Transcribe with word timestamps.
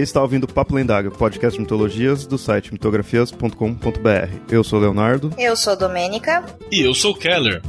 Você 0.00 0.04
está 0.04 0.22
ouvindo 0.22 0.48
Papo 0.48 0.74
Lendário, 0.74 1.10
podcast 1.10 1.58
de 1.58 1.60
mitologias 1.62 2.24
do 2.24 2.38
site 2.38 2.72
mitografias.com.br. 2.72 4.34
Eu 4.50 4.64
sou 4.64 4.80
Leonardo. 4.80 5.30
Eu 5.36 5.54
sou 5.54 5.76
Domênica. 5.76 6.42
E 6.72 6.80
eu 6.80 6.94
sou 6.94 7.14
Keller. 7.14 7.60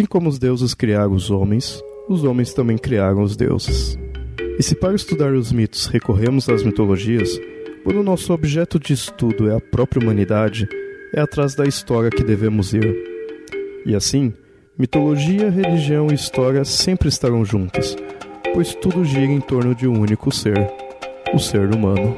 Assim 0.00 0.06
como 0.06 0.30
os 0.30 0.38
deuses 0.38 0.72
criaram 0.72 1.12
os 1.12 1.30
homens, 1.30 1.84
os 2.08 2.24
homens 2.24 2.54
também 2.54 2.78
criaram 2.78 3.22
os 3.22 3.36
deuses. 3.36 3.98
E 4.58 4.62
se 4.62 4.74
para 4.74 4.94
estudar 4.94 5.34
os 5.34 5.52
mitos 5.52 5.84
recorremos 5.88 6.48
às 6.48 6.62
mitologias, 6.62 7.38
quando 7.84 8.00
o 8.00 8.02
nosso 8.02 8.32
objeto 8.32 8.80
de 8.80 8.94
estudo 8.94 9.50
é 9.50 9.56
a 9.56 9.60
própria 9.60 10.02
humanidade, 10.02 10.66
é 11.14 11.20
atrás 11.20 11.54
da 11.54 11.66
história 11.66 12.08
que 12.08 12.24
devemos 12.24 12.72
ir. 12.72 12.96
E 13.84 13.94
assim, 13.94 14.32
mitologia, 14.78 15.50
religião 15.50 16.06
e 16.10 16.14
história 16.14 16.64
sempre 16.64 17.10
estarão 17.10 17.44
juntas, 17.44 17.94
pois 18.54 18.74
tudo 18.74 19.04
gira 19.04 19.30
em 19.30 19.40
torno 19.42 19.74
de 19.74 19.86
um 19.86 20.00
único 20.00 20.34
ser, 20.34 20.56
o 21.34 21.38
ser 21.38 21.74
humano. 21.74 22.16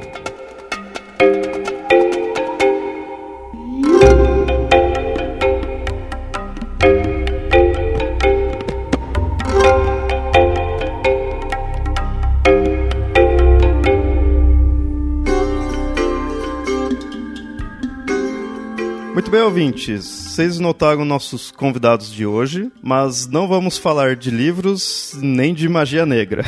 Bem, 19.33 19.41
ouvintes. 19.41 20.05
Vocês 20.05 20.59
notaram 20.59 21.03
nossos 21.03 21.49
convidados 21.49 22.13
de 22.13 22.23
hoje, 22.23 22.71
mas 22.83 23.25
não 23.25 23.47
vamos 23.47 23.79
falar 23.79 24.15
de 24.15 24.29
livros 24.29 25.15
nem 25.15 25.55
de 25.55 25.67
magia 25.67 26.05
negra. 26.05 26.43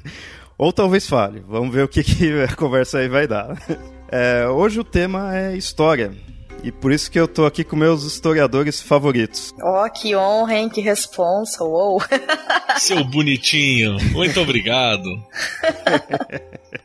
Ou 0.58 0.70
talvez 0.70 1.08
fale. 1.08 1.42
Vamos 1.48 1.74
ver 1.74 1.84
o 1.84 1.88
que, 1.88 2.04
que 2.04 2.42
a 2.42 2.54
conversa 2.54 2.98
aí 2.98 3.08
vai 3.08 3.26
dar. 3.26 3.56
É, 4.10 4.48
hoje 4.48 4.80
o 4.80 4.84
tema 4.84 5.36
é 5.36 5.54
história. 5.54 6.10
E 6.64 6.72
por 6.72 6.90
isso 6.90 7.10
que 7.10 7.20
eu 7.20 7.28
tô 7.28 7.44
aqui 7.44 7.62
com 7.62 7.76
meus 7.76 8.04
historiadores 8.04 8.80
favoritos. 8.80 9.52
Oh, 9.62 9.86
que 9.90 10.16
honra, 10.16 10.54
hein? 10.54 10.70
Que 10.70 10.80
responsa. 10.80 11.62
Uou. 11.62 12.02
Seu 12.78 13.04
bonitinho. 13.04 13.98
Muito 14.12 14.40
obrigado. 14.40 15.04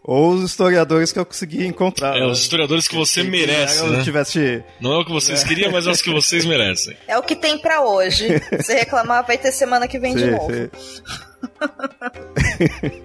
Ou 0.04 0.32
os 0.32 0.44
historiadores 0.44 1.12
que 1.12 1.20
eu 1.20 1.26
consegui 1.26 1.66
encontrar. 1.66 2.18
É, 2.18 2.26
os 2.26 2.40
historiadores 2.40 2.88
que 2.88 2.96
você 2.96 3.24
merece, 3.24 3.80
eu 3.80 3.88
né? 3.88 4.04
tivesse... 4.04 4.64
Não 4.80 4.94
é 4.94 4.98
o 5.00 5.06
que 5.06 5.12
vocês 5.12 5.44
queriam, 5.44 5.72
mas 5.72 5.88
é 5.88 5.92
os 5.92 6.02
que 6.02 6.12
vocês 6.12 6.46
merecem. 6.46 6.96
É 7.08 7.18
o 7.18 7.24
que 7.24 7.36
tem 7.36 7.58
pra 7.58 7.82
hoje. 7.82 8.28
Se 8.62 8.74
reclamar, 8.74 9.26
vai 9.26 9.38
ter 9.38 9.52
semana 9.52 9.88
que 9.88 10.00
vem 10.00 10.16
de 10.16 10.24
Sim, 10.24 10.32
novo. 10.32 10.52
sim. 10.52 10.70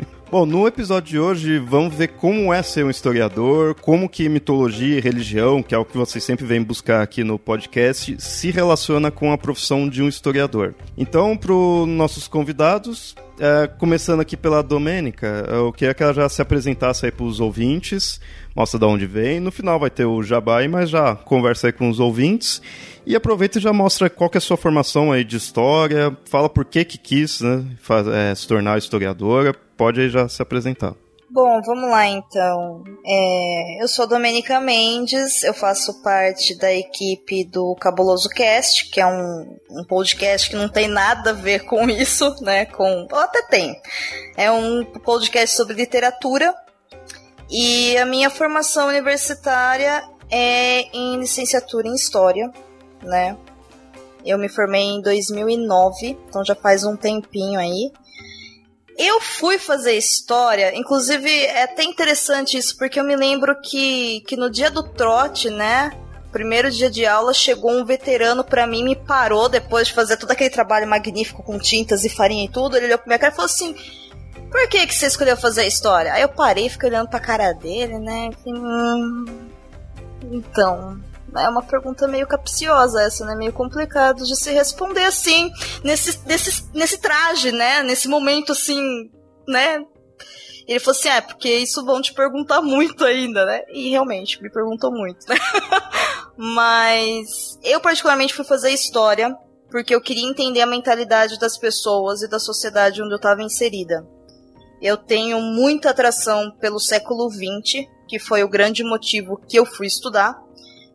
Bom, 0.31 0.45
no 0.45 0.69
episódio 0.69 1.11
de 1.11 1.19
hoje 1.19 1.59
vamos 1.59 1.95
ver 1.95 2.09
como 2.09 2.53
é 2.53 2.63
ser 2.63 2.85
um 2.85 2.91
historiador, 2.91 3.75
como 3.75 4.11
que 4.11 4.29
mitologia 4.29 4.99
e 4.99 5.01
religião, 5.01 5.63
que 5.63 5.75
é 5.75 5.79
o 5.79 5.87
que 5.87 5.97
vocês 5.97 6.23
sempre 6.23 6.45
vêm 6.45 6.63
buscar 6.63 7.01
aqui 7.01 7.25
no 7.25 7.39
podcast, 7.39 8.15
se 8.19 8.51
relaciona 8.51 9.11
com 9.11 9.33
a 9.33 9.39
profissão 9.39 9.89
de 9.89 10.03
um 10.03 10.09
historiador. 10.09 10.75
Então, 10.99 11.35
para 11.35 11.55
os 11.55 11.89
nossos 11.89 12.29
convidados, 12.29 13.15
é, 13.41 13.67
começando 13.67 14.21
aqui 14.21 14.37
pela 14.37 14.63
Domênica, 14.63 15.45
eu 15.49 15.73
queria 15.73 15.95
que 15.95 16.03
ela 16.03 16.13
já 16.15 16.29
se 16.29 16.41
apresentasse 16.43 17.07
aí 17.07 17.13
para 17.13 17.25
os 17.25 17.41
ouvintes, 17.41 18.21
mostra 18.55 18.79
de 18.79 18.85
onde 18.87 19.07
vem. 19.07 19.41
No 19.41 19.51
final 19.51 19.79
vai 19.79 19.91
ter 19.91 20.05
o 20.05 20.23
Jabai, 20.23 20.69
mas 20.69 20.91
já 20.91 21.15
conversa 21.17 21.69
aí 21.69 21.73
com 21.73 21.89
os 21.89 22.01
ouvintes. 22.01 22.61
E 23.07 23.17
aproveita 23.17 23.59
e 23.59 23.61
já 23.63 23.73
mostra 23.73 24.11
qual 24.11 24.29
que 24.29 24.37
é 24.37 24.41
a 24.41 24.43
sua 24.43 24.57
formação 24.57 25.11
aí 25.13 25.25
de 25.25 25.37
história, 25.37 26.17
fala 26.29 26.49
por 26.49 26.65
que 26.65 26.85
que 26.85 26.99
quis 26.99 27.41
né, 27.41 27.65
faz- 27.81 28.07
é, 28.07 28.35
se 28.35 28.47
tornar 28.47 28.77
historiadora, 28.79 29.55
pode 29.77 30.01
aí 30.01 30.09
já 30.11 30.29
se 30.29 30.43
apresentar. 30.43 30.95
Bom, 31.41 31.63
vamos 31.63 31.89
lá 31.89 32.05
então. 32.05 32.83
É, 33.07 33.81
eu 33.81 33.87
sou 33.87 34.09
Domenica 34.09 34.59
Mendes, 34.59 35.45
eu 35.45 35.55
faço 35.55 36.03
parte 36.03 36.59
da 36.59 36.75
equipe 36.75 37.45
do 37.45 37.77
Cabuloso 37.77 38.29
Cast, 38.29 38.91
que 38.91 39.01
é 39.01 39.07
um, 39.07 39.57
um 39.71 39.85
podcast 39.85 40.51
que 40.51 40.57
não 40.57 40.69
tem 40.69 40.89
nada 40.89 41.31
a 41.31 41.33
ver 41.33 41.61
com 41.61 41.89
isso, 41.89 42.35
né? 42.43 42.67
Com. 42.67 43.07
Ou 43.09 43.21
até 43.21 43.41
tem. 43.43 43.81
É 44.37 44.51
um 44.51 44.85
podcast 44.85 45.55
sobre 45.55 45.77
literatura. 45.77 46.53
E 47.49 47.97
a 47.97 48.05
minha 48.05 48.31
formação 48.31 48.89
universitária 48.89 50.03
é 50.29 50.89
em 50.93 51.21
licenciatura 51.21 51.87
em 51.87 51.95
História, 51.95 52.53
né? 53.01 53.37
Eu 54.25 54.39
me 54.39 54.49
formei 54.49 54.83
em 54.83 55.01
2009, 55.01 56.19
então 56.29 56.45
já 56.45 56.57
faz 56.57 56.83
um 56.83 56.97
tempinho 56.97 57.61
aí. 57.61 57.93
Eu 58.99 59.21
fui 59.21 59.59
fazer 59.59 59.93
história, 59.93 60.77
inclusive 60.77 61.31
é 61.31 61.63
até 61.63 61.85
interessante 61.85 62.59
isso, 62.59 62.77
porque 62.77 62.99
eu 62.99 63.05
me 63.05 63.15
lembro 63.15 63.55
que, 63.63 64.23
que 64.23 64.37
no 64.37 64.51
dia 64.51 64.73
do 64.73 64.83
trote, 64.83 65.49
né? 65.49 65.93
Primeiro 66.33 66.69
dia 66.69 66.91
de 66.91 67.07
aula, 67.07 67.33
chegou 67.33 67.71
um 67.71 67.85
veterano 67.85 68.43
pra 68.43 68.67
mim, 68.67 68.83
me 68.83 68.97
parou 68.97 69.49
depois 69.49 69.87
de 69.87 69.95
fazer 69.95 70.17
todo 70.17 70.33
aquele 70.33 70.51
trabalho 70.51 70.87
magnífico 70.87 71.45
com 71.45 71.59
tintas 71.59 72.05
e 72.05 72.11
farinha 72.11 72.45
e 72.45 72.49
tudo. 72.49 72.77
Ele 72.77 72.87
olhou 72.87 72.99
pra 72.99 73.07
minha 73.07 73.19
cara 73.19 73.33
e 73.33 73.37
falou 73.37 73.47
assim: 73.47 73.75
Por 74.51 74.69
que, 74.69 74.87
que 74.87 74.95
você 74.95 75.07
escolheu 75.07 75.37
fazer 75.37 75.65
história? 75.67 76.13
Aí 76.13 76.23
eu 76.23 76.29
parei 76.29 76.69
fiquei 76.69 76.89
olhando 76.89 77.09
pra 77.09 77.21
cara 77.21 77.53
dele, 77.53 77.99
né? 77.99 78.31
falei, 78.45 78.61
"Hum, 78.61 79.25
então, 80.31 81.01
é 81.37 81.49
uma 81.49 81.63
pergunta 81.63 82.09
meio 82.09 82.27
capciosa 82.27 83.03
essa, 83.03 83.25
né? 83.25 83.35
Meio 83.35 83.53
complicado 83.53 84.25
de 84.25 84.37
se 84.37 84.51
responder 84.53 85.05
assim, 85.05 85.51
nesse, 85.85 86.21
nesse, 86.27 86.65
nesse 86.73 86.99
traje, 86.99 87.53
né? 87.53 87.83
Nesse 87.83 88.09
momento 88.09 88.53
assim, 88.53 89.11
né? 89.47 89.81
Ele 90.67 90.81
falou 90.81 90.99
assim, 90.99 91.09
é, 91.09 91.21
porque 91.21 91.49
isso 91.49 91.85
vão 91.85 92.03
te 92.03 92.13
perguntar 92.13 92.61
muito 92.61 93.05
ainda, 93.05 93.45
né? 93.47 93.63
E 93.73 93.89
realmente, 93.89 94.43
me 94.43 94.51
perguntou 94.51 94.93
muito, 94.93 95.27
né? 95.29 95.37
Mas 96.37 97.59
eu 97.63 97.81
particularmente 97.81 98.35
fui 98.35 98.45
fazer 98.45 98.71
história 98.71 99.35
porque 99.71 99.95
eu 99.95 100.01
queria 100.01 100.29
entender 100.29 100.61
a 100.61 100.67
mentalidade 100.67 101.39
das 101.39 101.59
pessoas 101.59 102.23
e 102.23 102.29
da 102.29 102.39
sociedade 102.39 103.03
onde 103.03 103.13
eu 103.13 103.17
estava 103.17 103.43
inserida. 103.43 104.07
Eu 104.81 104.97
tenho 104.97 105.41
muita 105.41 105.91
atração 105.91 106.51
pelo 106.61 106.79
século 106.79 107.29
XX, 107.31 107.87
que 108.07 108.19
foi 108.19 108.43
o 108.43 108.49
grande 108.49 108.85
motivo 108.85 109.41
que 109.49 109.59
eu 109.59 109.67
fui 109.67 109.87
estudar. 109.87 110.39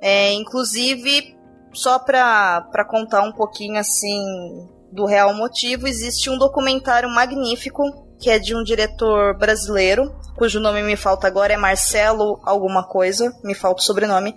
É, 0.06 0.34
inclusive, 0.34 1.34
só 1.74 1.98
para 1.98 2.86
contar 2.90 3.22
um 3.22 3.32
pouquinho 3.32 3.80
assim 3.80 4.68
do 4.92 5.06
real 5.06 5.34
motivo, 5.34 5.88
existe 5.88 6.30
um 6.30 6.38
documentário 6.38 7.10
magnífico 7.10 7.82
que 8.20 8.30
é 8.30 8.38
de 8.38 8.54
um 8.54 8.64
diretor 8.64 9.38
brasileiro, 9.38 10.14
cujo 10.36 10.60
nome 10.60 10.84
me 10.84 10.98
falta 10.98 11.26
agora, 11.26 11.54
é 11.54 11.58
Marcelo 11.58 12.38
alguma 12.44 12.84
coisa, 12.86 13.34
me 13.46 13.56
falta 13.56 13.82
o 13.82 13.86
sobrenome. 13.86 14.36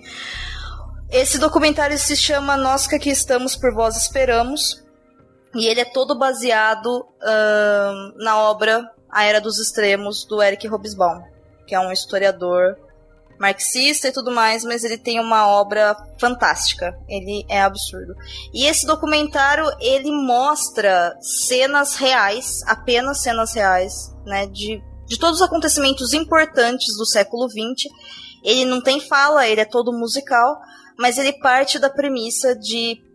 Esse 1.10 1.36
documentário 1.36 1.98
se 1.98 2.16
chama 2.16 2.56
Nós 2.56 2.86
que 2.86 2.94
aqui 2.94 3.10
estamos 3.10 3.56
por 3.56 3.74
vós 3.74 3.96
esperamos, 3.96 4.84
e 5.52 5.66
ele 5.66 5.80
é 5.80 5.84
todo 5.84 6.16
baseado 6.16 7.04
na 8.18 8.38
obra 8.38 8.88
A 9.10 9.24
Era 9.24 9.40
dos 9.40 9.58
Extremos, 9.58 10.24
do 10.24 10.40
Eric 10.40 10.68
Hobsbawm, 10.68 11.22
que 11.66 11.74
é 11.74 11.80
um 11.80 11.90
historiador 11.90 12.85
marxista 13.38 14.08
e 14.08 14.12
tudo 14.12 14.30
mais, 14.30 14.64
mas 14.64 14.84
ele 14.84 14.98
tem 14.98 15.20
uma 15.20 15.48
obra 15.48 15.96
fantástica. 16.18 16.96
Ele 17.08 17.44
é 17.48 17.62
absurdo. 17.62 18.14
E 18.52 18.66
esse 18.66 18.86
documentário, 18.86 19.66
ele 19.80 20.10
mostra 20.10 21.16
cenas 21.20 21.96
reais, 21.96 22.62
apenas 22.66 23.22
cenas 23.22 23.54
reais, 23.54 24.14
né, 24.24 24.46
de, 24.46 24.82
de 25.06 25.18
todos 25.18 25.40
os 25.40 25.46
acontecimentos 25.46 26.12
importantes 26.12 26.96
do 26.96 27.06
século 27.06 27.48
XX. 27.48 27.90
Ele 28.42 28.64
não 28.64 28.80
tem 28.80 29.00
fala, 29.00 29.46
ele 29.46 29.60
é 29.60 29.64
todo 29.64 29.92
musical, 29.92 30.56
mas 30.98 31.18
ele 31.18 31.32
parte 31.40 31.78
da 31.78 31.90
premissa 31.90 32.54
de 32.54 33.05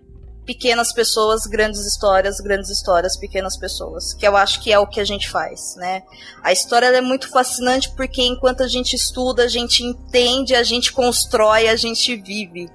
pequenas 0.45 0.91
pessoas, 0.91 1.45
grandes 1.45 1.85
histórias, 1.85 2.39
grandes 2.39 2.69
histórias, 2.69 3.17
pequenas 3.17 3.57
pessoas, 3.57 4.13
que 4.13 4.27
eu 4.27 4.35
acho 4.35 4.61
que 4.61 4.71
é 4.71 4.79
o 4.79 4.87
que 4.87 4.99
a 4.99 5.05
gente 5.05 5.29
faz, 5.29 5.75
né? 5.75 6.03
A 6.43 6.51
história 6.51 6.87
é 6.87 7.01
muito 7.01 7.29
fascinante 7.29 7.91
porque 7.95 8.21
enquanto 8.21 8.63
a 8.63 8.67
gente 8.67 8.95
estuda, 8.95 9.43
a 9.43 9.47
gente 9.47 9.83
entende, 9.83 10.55
a 10.55 10.63
gente 10.63 10.91
constrói, 10.91 11.67
a 11.67 11.75
gente 11.75 12.15
vive. 12.15 12.69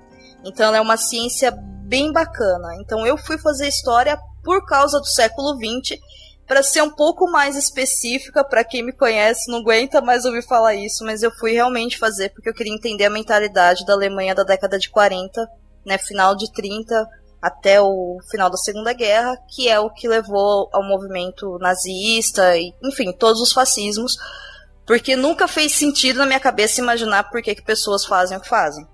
Então 0.45 0.75
é 0.75 0.81
uma 0.81 0.97
ciência 0.97 1.51
bem 1.51 2.13
bacana. 2.13 2.77
Então 2.81 3.07
eu 3.07 3.17
fui 3.19 3.37
fazer 3.39 3.69
história 3.69 4.19
por 4.45 4.65
causa 4.65 4.99
do 4.99 5.07
século 5.07 5.57
XX 5.57 5.99
para 6.47 6.63
ser 6.63 6.81
um 6.83 6.91
pouco 6.91 7.29
mais 7.29 7.57
específica, 7.57 8.45
para 8.45 8.63
quem 8.63 8.85
me 8.85 8.93
conhece 8.93 9.51
não 9.51 9.59
aguenta 9.59 10.01
mais 10.01 10.25
ouvir 10.25 10.47
falar 10.47 10.77
isso, 10.77 11.05
mas 11.05 11.23
eu 11.23 11.31
fui 11.33 11.53
realmente 11.53 11.99
fazer 11.99 12.29
porque 12.29 12.49
eu 12.49 12.55
queria 12.55 12.73
entender 12.73 13.05
a 13.05 13.11
mentalidade 13.11 13.85
da 13.85 13.95
Alemanha 13.95 14.35
da 14.35 14.45
década 14.45 14.79
de 14.79 14.89
40, 14.89 15.45
né, 15.85 15.99
final 15.99 16.37
de 16.37 16.53
30 16.53 17.09
até 17.41 17.81
o 17.81 18.19
final 18.31 18.51
da 18.51 18.57
Segunda 18.57 18.93
Guerra, 18.93 19.37
que 19.49 19.69
é 19.69 19.79
o 19.79 19.91
que 19.91 20.09
levou 20.09 20.69
ao 20.73 20.83
movimento 20.83 21.59
nazista 21.59 22.57
e, 22.57 22.73
enfim, 22.83 23.13
todos 23.13 23.41
os 23.41 23.53
fascismos, 23.53 24.17
porque 24.87 25.17
nunca 25.17 25.49
fez 25.49 25.73
sentido 25.73 26.19
na 26.19 26.27
minha 26.27 26.41
cabeça 26.41 26.81
imaginar 26.81 27.31
por 27.31 27.43
que, 27.43 27.55
que 27.55 27.63
pessoas 27.63 28.05
fazem 28.05 28.37
o 28.37 28.41
que 28.41 28.49
fazem, 28.49 28.87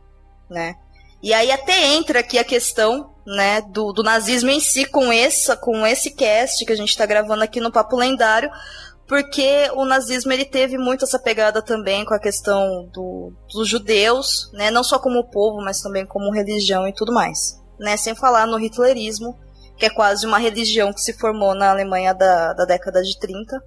né? 0.51 0.75
E 1.23 1.33
aí 1.33 1.53
até 1.53 1.95
entra 1.95 2.21
aqui 2.21 2.39
a 2.39 2.45
questão, 2.45 3.15
né, 3.25 3.61
do, 3.61 3.93
do 3.93 4.03
nazismo 4.03 4.51
em 4.51 4.59
si 4.59 4.85
com 4.85 5.13
essa, 5.13 5.57
com 5.57 5.87
esse 5.87 6.11
cast 6.11 6.65
que 6.65 6.73
a 6.73 6.77
gente 6.77 6.89
está 6.89 7.07
gravando 7.07 7.45
aqui 7.45 7.61
no 7.61 7.71
Papo 7.71 7.97
Lendário, 7.97 8.51
porque 9.07 9.71
o 9.75 9.85
nazismo 9.85 10.33
ele 10.33 10.45
teve 10.45 10.77
muito 10.77 11.05
essa 11.05 11.19
pegada 11.19 11.63
também 11.63 12.05
com 12.05 12.15
a 12.15 12.19
questão 12.19 12.89
do, 12.93 13.33
dos 13.53 13.69
judeus, 13.69 14.51
né, 14.53 14.71
não 14.71 14.83
só 14.83 14.99
como 14.99 15.31
povo, 15.31 15.63
mas 15.63 15.81
também 15.81 16.05
como 16.05 16.33
religião 16.33 16.89
e 16.89 16.93
tudo 16.93 17.13
mais, 17.13 17.62
né, 17.79 17.97
sem 17.97 18.15
falar 18.15 18.47
no 18.47 18.59
hitlerismo, 18.59 19.39
que 19.77 19.87
é 19.87 19.91
quase 19.91 20.27
uma 20.27 20.39
religião 20.39 20.93
que 20.93 21.01
se 21.01 21.13
formou 21.13 21.55
na 21.55 21.71
Alemanha 21.71 22.15
da, 22.15 22.53
da 22.53 22.65
década 22.65 23.03
de 23.03 23.19
30. 23.19 23.63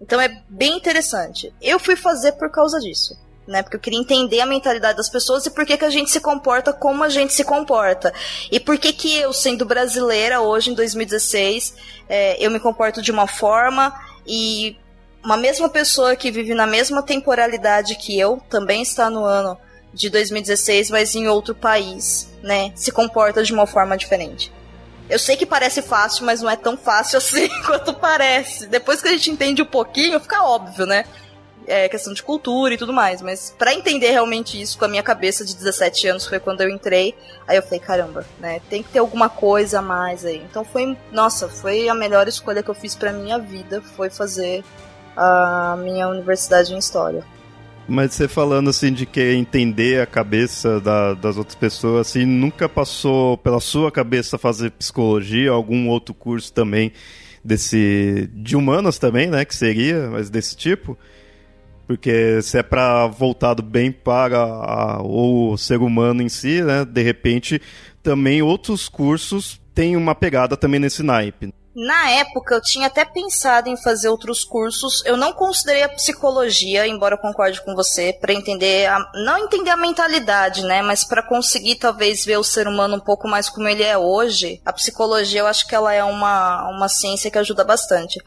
Então 0.00 0.20
é 0.20 0.28
bem 0.48 0.76
interessante. 0.76 1.52
Eu 1.60 1.78
fui 1.78 1.96
fazer 1.96 2.32
por 2.32 2.50
causa 2.50 2.78
disso 2.78 3.14
né? 3.50 3.62
Porque 3.62 3.76
eu 3.76 3.80
queria 3.80 3.98
entender 3.98 4.40
a 4.40 4.46
mentalidade 4.46 4.96
das 4.96 5.08
pessoas 5.08 5.44
e 5.44 5.50
por 5.50 5.66
que, 5.66 5.76
que 5.76 5.84
a 5.84 5.90
gente 5.90 6.08
se 6.08 6.20
comporta 6.20 6.72
como 6.72 7.02
a 7.02 7.08
gente 7.08 7.34
se 7.34 7.44
comporta. 7.44 8.14
E 8.50 8.60
por 8.60 8.78
que 8.78 8.92
que 8.92 9.16
eu, 9.16 9.32
sendo 9.32 9.64
brasileira, 9.64 10.40
hoje 10.40 10.70
em 10.70 10.74
2016, 10.74 11.74
é, 12.08 12.44
eu 12.44 12.50
me 12.50 12.60
comporto 12.60 13.02
de 13.02 13.10
uma 13.10 13.26
forma 13.26 13.92
e 14.24 14.76
uma 15.24 15.36
mesma 15.36 15.68
pessoa 15.68 16.14
que 16.14 16.30
vive 16.30 16.54
na 16.54 16.66
mesma 16.66 17.02
temporalidade 17.02 17.96
que 17.96 18.18
eu, 18.18 18.40
também 18.48 18.82
está 18.82 19.10
no 19.10 19.24
ano 19.24 19.58
de 19.92 20.08
2016, 20.08 20.90
mas 20.90 21.14
em 21.14 21.28
outro 21.28 21.54
país, 21.54 22.30
né? 22.42 22.72
Se 22.74 22.92
comporta 22.92 23.42
de 23.42 23.52
uma 23.52 23.66
forma 23.66 23.96
diferente. 23.96 24.52
Eu 25.08 25.18
sei 25.18 25.36
que 25.36 25.44
parece 25.44 25.82
fácil, 25.82 26.24
mas 26.24 26.40
não 26.40 26.48
é 26.50 26.56
tão 26.56 26.76
fácil 26.76 27.18
assim 27.18 27.48
quanto 27.66 27.92
parece. 27.94 28.66
Depois 28.66 29.02
que 29.02 29.08
a 29.08 29.12
gente 29.12 29.30
entende 29.30 29.62
um 29.62 29.66
pouquinho, 29.66 30.20
fica 30.20 30.42
óbvio, 30.42 30.86
né? 30.86 31.04
é, 31.70 31.88
questão 31.88 32.12
de 32.12 32.22
cultura 32.22 32.74
e 32.74 32.76
tudo 32.76 32.92
mais. 32.92 33.22
Mas 33.22 33.54
para 33.56 33.72
entender 33.72 34.10
realmente 34.10 34.60
isso 34.60 34.76
com 34.76 34.84
a 34.84 34.88
minha 34.88 35.02
cabeça 35.02 35.44
de 35.44 35.54
17 35.54 36.08
anos 36.08 36.26
foi 36.26 36.40
quando 36.40 36.60
eu 36.62 36.68
entrei. 36.68 37.14
Aí 37.46 37.56
eu 37.56 37.62
falei, 37.62 37.78
caramba, 37.78 38.26
né? 38.38 38.60
Tem 38.68 38.82
que 38.82 38.90
ter 38.90 38.98
alguma 38.98 39.28
coisa 39.28 39.78
a 39.78 39.82
mais 39.82 40.24
aí. 40.24 40.42
Então 40.50 40.64
foi, 40.64 40.96
nossa, 41.12 41.48
foi 41.48 41.88
a 41.88 41.94
melhor 41.94 42.26
escolha 42.26 42.62
que 42.62 42.68
eu 42.68 42.74
fiz 42.74 42.94
para 42.94 43.12
minha 43.12 43.38
vida, 43.38 43.80
foi 43.80 44.10
fazer 44.10 44.64
a 45.16 45.76
minha 45.78 46.08
universidade 46.08 46.74
em 46.74 46.78
história. 46.78 47.24
Mas 47.88 48.14
você 48.14 48.28
falando 48.28 48.70
assim 48.70 48.92
de 48.92 49.04
que 49.04 49.20
entender 49.32 50.00
a 50.00 50.06
cabeça 50.06 50.80
da, 50.80 51.14
das 51.14 51.36
outras 51.36 51.56
pessoas, 51.56 52.08
assim, 52.08 52.24
nunca 52.24 52.68
passou 52.68 53.36
pela 53.38 53.60
sua 53.60 53.90
cabeça 53.90 54.38
fazer 54.38 54.70
psicologia, 54.70 55.50
algum 55.50 55.88
outro 55.88 56.14
curso 56.14 56.52
também 56.52 56.92
desse 57.44 58.28
de 58.32 58.56
humanas 58.56 58.98
também, 58.98 59.28
né, 59.28 59.44
que 59.44 59.54
seria, 59.54 60.08
mas 60.10 60.30
desse 60.30 60.56
tipo? 60.56 60.96
Porque 61.86 62.40
se 62.42 62.56
é 62.56 62.62
para 62.62 63.08
voltado 63.08 63.62
bem 63.62 63.90
para 63.90 64.38
a, 64.38 65.02
o 65.02 65.56
ser 65.56 65.80
humano 65.80 66.22
em 66.22 66.28
si, 66.28 66.62
né? 66.62 66.84
De 66.84 67.02
repente, 67.02 67.60
também 68.00 68.40
outros 68.42 68.88
cursos 68.88 69.60
têm 69.74 69.96
uma 69.96 70.14
pegada 70.14 70.56
também 70.56 70.78
nesse 70.78 71.02
naipe. 71.02 71.52
Na 71.82 72.10
época, 72.10 72.54
eu 72.54 72.60
tinha 72.60 72.88
até 72.88 73.06
pensado 73.06 73.70
em 73.70 73.76
fazer 73.76 74.10
outros 74.10 74.44
cursos. 74.44 75.02
Eu 75.06 75.16
não 75.16 75.32
considerei 75.32 75.82
a 75.82 75.88
psicologia, 75.88 76.86
embora 76.86 77.14
eu 77.14 77.18
concorde 77.18 77.64
com 77.64 77.74
você, 77.74 78.12
para 78.12 78.34
entender, 78.34 78.84
a, 78.86 78.98
não 79.14 79.38
entender 79.38 79.70
a 79.70 79.78
mentalidade, 79.78 80.62
né? 80.62 80.82
Mas 80.82 81.04
para 81.04 81.22
conseguir 81.22 81.76
talvez 81.76 82.22
ver 82.22 82.36
o 82.36 82.44
ser 82.44 82.68
humano 82.68 82.96
um 82.96 83.00
pouco 83.00 83.26
mais 83.26 83.48
como 83.48 83.66
ele 83.66 83.82
é 83.82 83.96
hoje. 83.96 84.60
A 84.62 84.74
psicologia, 84.74 85.40
eu 85.40 85.46
acho 85.46 85.66
que 85.66 85.74
ela 85.74 85.90
é 85.90 86.04
uma, 86.04 86.68
uma 86.68 86.86
ciência 86.86 87.30
que 87.30 87.38
ajuda 87.38 87.64
bastante. 87.64 88.22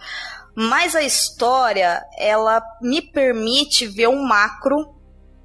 Mas 0.55 0.95
a 0.95 1.03
história, 1.03 2.03
ela 2.17 2.59
me 2.81 3.03
permite 3.03 3.85
ver 3.85 4.07
um 4.07 4.23
macro 4.23 4.95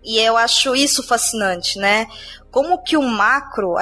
e 0.02 0.18
eu 0.18 0.36
acho 0.36 0.74
isso 0.74 1.02
fascinante, 1.02 1.78
né? 1.78 2.06
Como 2.50 2.82
que 2.82 2.96
o 2.96 3.02
macro, 3.02 3.74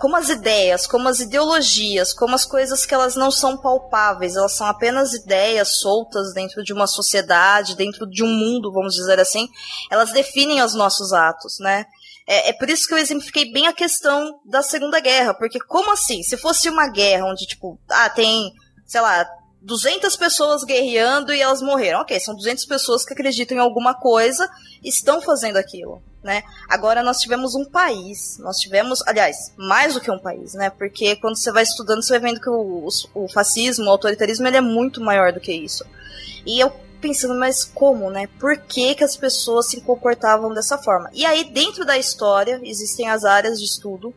como 0.00 0.16
as 0.16 0.28
ideias, 0.28 0.86
como 0.86 1.08
as 1.08 1.20
ideologias, 1.20 2.12
como 2.12 2.34
as 2.34 2.44
coisas 2.44 2.84
que 2.84 2.92
elas 2.92 3.14
não 3.14 3.30
são 3.30 3.56
palpáveis, 3.56 4.34
elas 4.34 4.56
são 4.56 4.66
apenas 4.66 5.14
ideias 5.14 5.78
soltas 5.78 6.34
dentro 6.34 6.64
de 6.64 6.72
uma 6.72 6.86
sociedade, 6.86 7.76
dentro 7.76 8.06
de 8.08 8.24
um 8.24 8.28
mundo, 8.28 8.72
vamos 8.72 8.94
dizer 8.94 9.20
assim, 9.20 9.48
elas 9.90 10.12
definem 10.12 10.62
os 10.62 10.74
nossos 10.74 11.12
atos, 11.12 11.58
né? 11.60 11.86
É, 12.26 12.50
é, 12.50 12.52
por 12.52 12.68
isso 12.68 12.86
que 12.86 12.92
eu 12.92 12.98
exemplifiquei 12.98 13.50
bem 13.50 13.68
a 13.68 13.72
questão 13.72 14.38
da 14.44 14.62
Segunda 14.62 15.00
Guerra, 15.00 15.32
porque 15.32 15.58
como 15.60 15.92
assim? 15.92 16.22
Se 16.22 16.36
fosse 16.36 16.68
uma 16.68 16.86
guerra 16.88 17.24
onde, 17.24 17.46
tipo, 17.46 17.80
ah, 17.88 18.10
tem, 18.10 18.52
sei 18.84 19.00
lá, 19.00 19.26
200 19.60 20.16
pessoas 20.16 20.62
guerreando 20.64 21.32
e 21.32 21.40
elas 21.40 21.60
morreram. 21.60 22.00
Ok, 22.00 22.18
são 22.20 22.34
200 22.34 22.64
pessoas 22.64 23.04
que 23.04 23.12
acreditam 23.12 23.56
em 23.56 23.60
alguma 23.60 23.94
coisa 23.94 24.48
e 24.82 24.88
estão 24.88 25.20
fazendo 25.20 25.56
aquilo, 25.56 26.02
né? 26.22 26.42
Agora 26.68 27.02
nós 27.02 27.18
tivemos 27.18 27.54
um 27.54 27.64
país, 27.64 28.38
nós 28.38 28.58
tivemos, 28.58 29.02
aliás, 29.06 29.52
mais 29.56 29.94
do 29.94 30.00
que 30.00 30.10
um 30.10 30.18
país, 30.18 30.54
né? 30.54 30.70
Porque 30.70 31.16
quando 31.16 31.36
você 31.36 31.50
vai 31.50 31.64
estudando, 31.64 32.02
você 32.02 32.18
vai 32.18 32.30
vendo 32.30 32.40
que 32.40 32.48
o, 32.50 32.88
o, 33.14 33.28
fascismo, 33.28 33.86
o 33.86 33.90
autoritarismo, 33.90 34.46
ele 34.46 34.56
é 34.56 34.62
muito 34.62 35.00
maior 35.00 35.32
do 35.32 35.40
que 35.40 35.52
isso. 35.52 35.84
E 36.46 36.60
eu 36.60 36.72
pensando, 37.00 37.34
mas 37.34 37.64
como, 37.64 38.10
né? 38.10 38.28
Por 38.38 38.58
que, 38.58 38.94
que 38.94 39.04
as 39.04 39.16
pessoas 39.16 39.68
se 39.68 39.80
comportavam 39.80 40.52
dessa 40.52 40.78
forma? 40.78 41.10
E 41.12 41.24
aí, 41.24 41.44
dentro 41.44 41.84
da 41.84 41.96
história, 41.96 42.60
existem 42.62 43.08
as 43.08 43.24
áreas 43.24 43.58
de 43.58 43.64
estudo, 43.64 44.14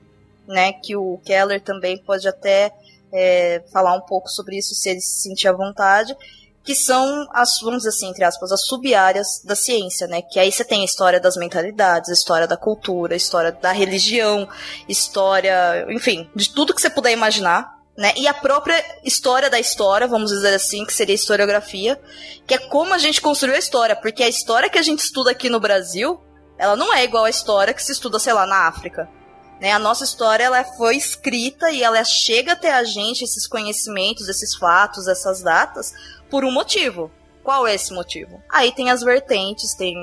né? 0.47 0.73
Que 0.73 0.95
o 0.95 1.19
Keller 1.25 1.61
também 1.61 1.97
pode 1.97 2.27
até 2.27 2.71
é, 3.11 3.63
falar 3.71 3.95
um 3.95 4.01
pouco 4.01 4.29
sobre 4.29 4.57
isso 4.57 4.73
se 4.73 4.89
ele 4.89 5.01
se 5.01 5.21
sentir 5.21 5.47
à 5.47 5.53
vontade, 5.53 6.15
que 6.63 6.75
são 6.75 7.27
as, 7.33 7.59
vamos 7.61 7.79
dizer 7.79 7.89
assim, 7.89 8.09
entre 8.09 8.23
aspas, 8.23 8.51
as 8.51 8.65
sub-áreas 8.65 9.41
da 9.43 9.55
ciência, 9.55 10.07
né? 10.07 10.21
Que 10.21 10.39
aí 10.39 10.51
você 10.51 10.63
tem 10.63 10.81
a 10.81 10.85
história 10.85 11.19
das 11.19 11.35
mentalidades, 11.35 12.09
a 12.09 12.13
história 12.13 12.47
da 12.47 12.55
cultura, 12.55 13.13
a 13.13 13.17
história 13.17 13.51
da 13.51 13.71
religião, 13.71 14.47
história, 14.87 15.85
enfim, 15.89 16.29
de 16.35 16.49
tudo 16.51 16.73
que 16.73 16.81
você 16.81 16.89
puder 16.89 17.11
imaginar, 17.11 17.79
né? 17.97 18.13
E 18.15 18.27
a 18.27 18.33
própria 18.33 18.83
história 19.03 19.49
da 19.49 19.59
história, 19.59 20.07
vamos 20.07 20.29
dizer 20.29 20.53
assim, 20.53 20.85
que 20.85 20.93
seria 20.93 21.13
a 21.13 21.15
historiografia, 21.15 21.99
que 22.45 22.53
é 22.53 22.57
como 22.57 22.93
a 22.93 22.97
gente 22.97 23.21
construiu 23.21 23.55
a 23.55 23.59
história, 23.59 23.95
porque 23.95 24.23
a 24.23 24.29
história 24.29 24.69
que 24.69 24.77
a 24.77 24.83
gente 24.83 24.99
estuda 24.99 25.31
aqui 25.31 25.49
no 25.49 25.59
Brasil, 25.59 26.21
ela 26.57 26.75
não 26.75 26.93
é 26.93 27.03
igual 27.03 27.25
à 27.25 27.29
história 27.29 27.73
que 27.73 27.83
se 27.83 27.91
estuda, 27.91 28.19
sei 28.19 28.33
lá, 28.33 28.45
na 28.45 28.67
África. 28.67 29.09
Né? 29.61 29.71
A 29.71 29.79
nossa 29.79 30.03
história 30.03 30.45
ela 30.45 30.63
foi 30.63 30.97
escrita 30.97 31.69
e 31.69 31.83
ela 31.83 32.03
chega 32.03 32.53
até 32.53 32.73
a 32.73 32.83
gente, 32.83 33.23
esses 33.23 33.45
conhecimentos, 33.47 34.27
esses 34.27 34.55
fatos, 34.55 35.07
essas 35.07 35.43
datas, 35.43 35.93
por 36.31 36.43
um 36.43 36.51
motivo. 36.51 37.11
Qual 37.43 37.67
é 37.67 37.75
esse 37.75 37.93
motivo? 37.93 38.41
Aí 38.49 38.71
tem 38.71 38.89
as 38.89 39.01
vertentes, 39.01 39.75
tem 39.75 39.95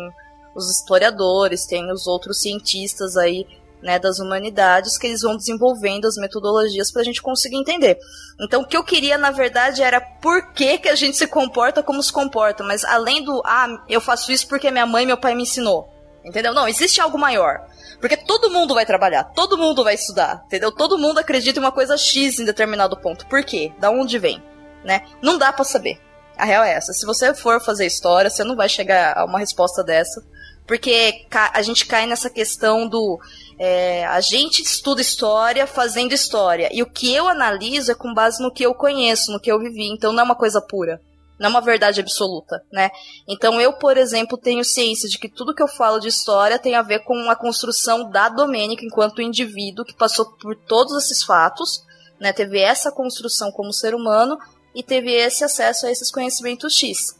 os 0.55 0.71
historiadores, 0.71 1.67
tem 1.67 1.91
os 1.91 2.07
outros 2.07 2.41
cientistas 2.41 3.17
aí 3.17 3.47
né, 3.83 3.99
das 3.99 4.21
humanidades 4.21 4.97
que 4.97 5.09
eles 5.09 5.23
vão 5.23 5.37
desenvolvendo 5.37 6.07
as 6.07 6.17
metodologias 6.17 6.93
para 6.93 7.03
a 7.03 7.05
gente 7.05 7.21
conseguir 7.21 7.57
entender. 7.57 7.99
Então, 8.41 8.63
o 8.63 8.67
que 8.67 8.77
eu 8.77 8.85
queria, 8.85 9.19
na 9.19 9.31
verdade, 9.33 9.83
era 9.83 10.01
por 10.01 10.53
que, 10.53 10.79
que 10.79 10.89
a 10.89 10.95
gente 10.95 11.17
se 11.17 11.27
comporta 11.27 11.83
como 11.83 12.03
se 12.03 12.13
comporta, 12.13 12.63
mas 12.63 12.85
além 12.85 13.25
do, 13.25 13.43
ah, 13.45 13.85
eu 13.89 14.01
faço 14.01 14.31
isso 14.31 14.47
porque 14.49 14.71
minha 14.71 14.87
mãe 14.87 15.03
e 15.03 15.07
meu 15.07 15.17
pai 15.17 15.35
me 15.35 15.43
ensinou. 15.43 15.89
Entendeu? 16.25 16.53
Não, 16.53 16.69
existe 16.69 17.01
algo 17.01 17.19
maior. 17.19 17.61
Porque 18.01 18.17
todo 18.17 18.51
mundo 18.51 18.75
vai 18.75 18.87
trabalhar, 18.87 19.25
todo 19.25 19.59
mundo 19.59 19.83
vai 19.83 19.95
estudar, 19.95 20.43
entendeu? 20.47 20.71
Todo 20.71 20.99
mundo 20.99 21.19
acredita 21.19 21.59
em 21.59 21.63
uma 21.63 21.73
coisa 21.73 21.97
X 21.97 22.39
em 22.39 22.45
determinado 22.45 22.97
ponto. 22.97 23.27
Por 23.27 23.43
quê? 23.45 23.73
Da 23.79 23.91
onde 23.91 24.19
vem? 24.19 24.43
Né? 24.85 25.03
Não 25.21 25.37
dá 25.37 25.53
para 25.53 25.65
saber. 25.65 26.01
A 26.37 26.45
real 26.45 26.63
é 26.63 26.73
essa. 26.73 26.93
Se 26.93 27.05
você 27.05 27.35
for 27.35 27.61
fazer 27.61 27.87
história, 27.87 28.31
você 28.31 28.45
não 28.45 28.55
vai 28.55 28.69
chegar 28.69 29.19
a 29.19 29.25
uma 29.25 29.41
resposta 29.41 29.83
dessa. 29.83 30.25
Porque 30.65 31.27
a 31.33 31.63
gente 31.63 31.87
cai 31.87 32.07
nessa 32.07 32.31
questão 32.31 32.87
do. 32.87 33.19
É, 33.59 34.05
a 34.07 34.21
gente 34.21 34.63
estuda 34.63 35.01
história 35.01 35.67
fazendo 35.67 36.13
história. 36.13 36.69
E 36.71 36.83
o 36.83 36.87
que 36.87 37.13
eu 37.13 37.27
analiso 37.27 37.91
é 37.91 37.95
com 37.95 38.15
base 38.15 38.41
no 38.41 38.53
que 38.53 38.65
eu 38.65 38.75
conheço, 38.75 39.33
no 39.33 39.41
que 39.41 39.51
eu 39.51 39.59
vivi. 39.59 39.91
Então 39.91 40.13
não 40.13 40.21
é 40.21 40.25
uma 40.25 40.37
coisa 40.37 40.61
pura 40.61 41.01
não 41.39 41.47
é 41.47 41.51
uma 41.51 41.61
verdade 41.61 42.01
absoluta, 42.01 42.63
né? 42.73 42.91
Então 43.27 43.61
eu, 43.61 43.73
por 43.75 43.97
exemplo, 43.97 44.37
tenho 44.37 44.65
ciência 44.65 45.09
de 45.09 45.19
que 45.19 45.29
tudo 45.29 45.55
que 45.55 45.63
eu 45.63 45.69
falo 45.69 46.01
de 46.01 46.09
história 46.09 46.59
tem 46.59 46.75
a 46.75 46.83
ver 46.83 47.01
com 47.01 47.31
a 47.31 47.37
construção 47.37 48.11
da 48.11 48.29
Domênica 48.29 48.85
enquanto 48.85 49.23
indivíduo 49.23 49.85
que 49.85 49.95
passou 49.95 50.27
por 50.39 50.57
todos 50.57 51.05
esses 51.05 51.23
fatos, 51.23 51.85
né? 52.21 52.33
Teve 52.33 52.59
essa 52.59 52.91
construção 52.91 53.53
como 53.53 53.73
ser 53.73 53.95
humano 53.95 54.37
e 54.75 54.83
teve 54.83 55.13
esse 55.13 55.45
acesso 55.45 55.87
a 55.87 55.91
esses 55.91 56.11
conhecimentos 56.11 56.75
X. 56.75 57.17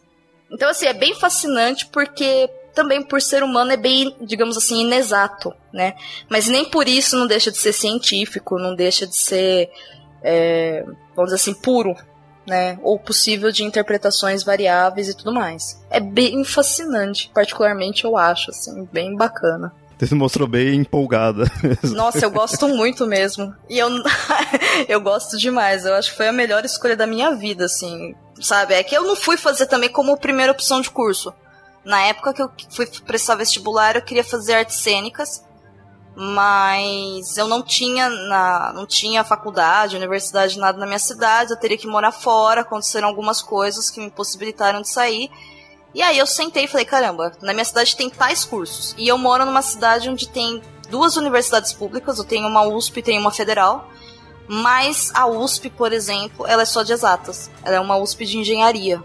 Então 0.51 0.69
assim, 0.69 0.87
é 0.87 0.95
bem 0.95 1.15
fascinante 1.15 1.87
porque 1.87 2.51
também 2.75 3.03
por 3.03 3.21
ser 3.21 3.43
humano 3.43 3.73
é 3.73 3.77
bem, 3.77 4.15
digamos 4.21 4.57
assim, 4.57 4.83
inexato, 4.83 5.53
né? 5.73 5.95
Mas 6.29 6.47
nem 6.47 6.65
por 6.65 6.87
isso 6.87 7.17
não 7.17 7.27
deixa 7.27 7.51
de 7.51 7.59
ser 7.59 7.73
científico, 7.73 8.59
não 8.59 8.75
deixa 8.75 9.07
de 9.07 9.17
ser, 9.17 9.69
é, 10.23 10.85
vamos 11.15 11.33
dizer 11.33 11.37
assim, 11.37 11.55
puro, 11.55 11.97
né? 12.49 12.79
Ou 12.83 12.99
possível 12.99 13.53
de 13.53 13.63
interpretações 13.63 14.43
variáveis 14.43 15.09
e 15.09 15.17
tudo 15.17 15.33
mais. 15.33 15.81
É 15.91 16.01
bem 16.01 16.43
fascinante, 16.45 17.31
particularmente 17.33 18.05
eu 18.05 18.17
acho, 18.17 18.51
assim, 18.51 18.89
bem 18.93 19.15
bacana. 19.15 19.73
Você 19.99 20.07
se 20.07 20.15
mostrou 20.15 20.47
bem 20.47 20.77
empolgada. 20.77 21.45
Nossa, 21.83 22.25
eu 22.25 22.31
gosto 22.31 22.69
muito 22.69 23.05
mesmo. 23.05 23.53
E 23.69 23.79
eu, 23.79 23.89
eu 24.89 25.01
gosto 25.01 25.37
demais. 25.37 25.85
Eu 25.85 25.95
acho 25.95 26.13
que 26.13 26.17
foi 26.17 26.29
a 26.29 26.33
melhor 26.33 26.65
escolha 26.65 26.97
da 26.97 27.07
minha 27.07 27.35
vida, 27.35 27.65
assim. 27.65 28.15
Sabe? 28.41 28.75
É 28.75 28.83
que 28.85 28.97
eu 28.97 29.03
não 29.03 29.17
fui 29.17 29.37
fazer 29.37 29.67
também 29.67 29.89
como 29.89 30.17
primeira 30.17 30.53
opção 30.53 30.81
de 30.81 30.89
curso. 30.89 31.35
Na 31.85 32.01
época 32.03 32.33
que 32.33 32.43
eu 32.43 32.51
fui 32.71 32.87
prestar 33.05 33.35
vestibular, 33.35 33.97
eu 33.97 34.03
queria 34.03 34.23
fazer 34.23 34.55
artes 34.55 34.77
cênicas, 34.77 35.43
mas 36.21 37.37
eu 37.37 37.47
não 37.47 37.63
tinha 37.63 38.11
na, 38.11 38.73
não 38.75 38.85
tinha 38.85 39.23
faculdade, 39.23 39.95
universidade, 39.95 40.59
nada 40.59 40.77
na 40.77 40.85
minha 40.85 40.99
cidade, 40.99 41.53
eu 41.53 41.57
teria 41.57 41.79
que 41.79 41.87
morar 41.87 42.11
fora, 42.11 42.63
aconteceram 42.63 43.07
algumas 43.07 43.41
coisas 43.41 43.89
que 43.89 44.01
me 44.01 44.11
possibilitaram 44.11 44.83
de 44.83 44.89
sair. 44.89 45.31
E 45.95 46.03
aí 46.03 46.19
eu 46.19 46.27
sentei 46.27 46.65
e 46.65 46.67
falei, 46.67 46.85
caramba, 46.85 47.31
na 47.41 47.53
minha 47.53 47.65
cidade 47.65 47.95
tem 47.95 48.11
tais 48.11 48.45
cursos. 48.45 48.97
E 48.99 49.07
eu 49.07 49.17
moro 49.17 49.47
numa 49.47 49.63
cidade 49.63 50.11
onde 50.11 50.29
tem 50.29 50.61
duas 50.91 51.17
universidades 51.17 51.73
públicas, 51.73 52.19
eu 52.19 52.25
tenho 52.25 52.49
uma 52.49 52.67
USP 52.67 52.99
e 52.99 53.03
tenho 53.03 53.21
uma 53.21 53.31
federal. 53.31 53.89
Mas 54.49 55.13
a 55.15 55.29
USP, 55.29 55.71
por 55.71 55.93
exemplo, 55.93 56.45
ela 56.49 56.63
é 56.63 56.65
só 56.67 56.83
de 56.83 56.93
exatas. 56.93 57.49
Ela 57.63 57.77
é 57.77 57.81
uma 57.81 57.97
USP 57.97 58.27
de 58.27 58.39
engenharia. 58.39 59.01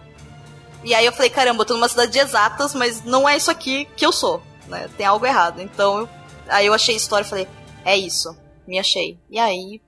E 0.83 0.95
aí 0.95 1.05
eu 1.05 1.13
falei, 1.13 1.29
caramba, 1.29 1.61
eu 1.61 1.65
tô 1.67 1.75
numa 1.75 1.87
cidade 1.87 2.11
de 2.11 2.17
exatas, 2.17 2.73
mas 2.73 3.03
não 3.03 3.29
é 3.29 3.37
isso 3.37 3.51
aqui 3.51 3.85
que 3.95 4.03
eu 4.03 4.11
sou, 4.11 4.41
né? 4.67 4.89
Tem 4.97 5.05
algo 5.05 5.25
errado. 5.27 5.61
Então, 5.61 6.09
aí 6.47 6.67
eu 6.67 6.73
achei 6.73 6.95
a 6.95 6.97
história 6.97 7.25
e 7.25 7.29
falei, 7.29 7.47
é 7.85 7.97
isso, 7.97 8.35
me 8.67 8.79
achei. 8.79 9.17
E 9.29 9.39
aí, 9.39 9.81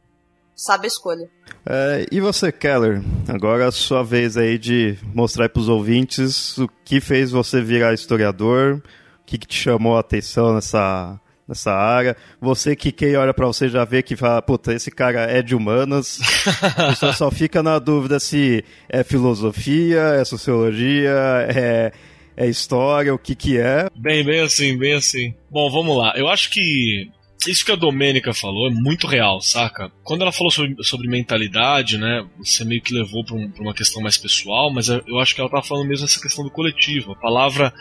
sabe 0.56 0.86
a 0.86 0.88
escolha. 0.88 1.30
É, 1.66 2.06
e 2.12 2.20
você, 2.20 2.52
Keller? 2.52 3.02
Agora 3.28 3.66
é 3.66 3.68
a 3.68 3.72
sua 3.72 4.04
vez 4.04 4.38
aí 4.38 4.58
de 4.58 4.98
mostrar 5.14 5.50
para 5.50 5.60
os 5.60 5.70
ouvintes 5.70 6.58
o 6.58 6.70
que 6.84 7.00
fez 7.00 7.32
você 7.32 7.62
virar 7.62 7.94
historiador, 7.94 8.82
o 9.22 9.26
que, 9.26 9.38
que 9.38 9.48
te 9.48 9.58
chamou 9.58 9.98
a 9.98 10.00
atenção 10.00 10.54
nessa 10.54 11.20
nessa 11.48 11.72
área. 11.72 12.18
Você 12.42 12.76
que 12.76 12.92
quem 12.92 13.16
olha 13.16 13.34
para 13.34 13.46
você 13.46 13.70
já 13.70 13.86
vê 13.86 14.02
que 14.02 14.16
fala, 14.16 14.42
puta, 14.42 14.74
esse 14.74 14.90
cara 14.90 15.22
é 15.24 15.42
de 15.42 15.56
humanas. 15.56 16.20
Você 16.90 17.14
só 17.14 17.30
fica 17.30 17.62
na 17.62 17.80
dúvida 17.80 18.20
se 18.20 18.64
é 18.90 19.04
filosofia, 19.04 20.16
é 20.20 20.26
sociologia, 20.26 21.14
é, 21.50 21.92
é 22.38 22.48
história, 22.48 23.14
o 23.14 23.20
que 23.20 23.36
que 23.36 23.58
é. 23.58 23.88
Bem, 23.96 24.24
bem 24.24 24.42
assim, 24.42 24.78
bem 24.78 24.94
assim. 24.94 25.34
Bom, 25.50 25.70
vamos 25.70 25.98
lá. 25.98 26.14
Eu 26.16 26.28
acho 26.28 26.50
que 26.50 27.10
isso 27.48 27.66
que 27.66 27.72
a 27.72 27.76
Domênica 27.76 28.34
falou 28.34 28.68
é 28.68 28.72
muito 28.72 29.08
real, 29.08 29.40
saca? 29.40 29.92
Quando 30.04 30.22
ela 30.22 30.32
falou 30.32 30.52
sobre, 30.52 30.76
sobre 30.84 31.08
mentalidade, 31.08 31.98
né, 31.98 32.26
você 32.38 32.66
meio 32.66 32.82
que 32.82 32.94
levou 32.94 33.24
para 33.24 33.36
um, 33.36 33.52
uma 33.60 33.74
questão 33.74 34.02
mais 34.02 34.18
pessoal, 34.18 34.72
mas 34.74 34.88
eu 34.90 35.20
acho 35.20 35.36
que 35.36 35.42
ela 35.42 35.50
tá 35.50 35.62
falando 35.62 35.88
mesmo 35.88 36.06
essa 36.06 36.20
questão 36.20 36.44
do 36.44 36.52
coletivo. 36.52 37.12
A 37.12 37.16
palavra 37.16 37.74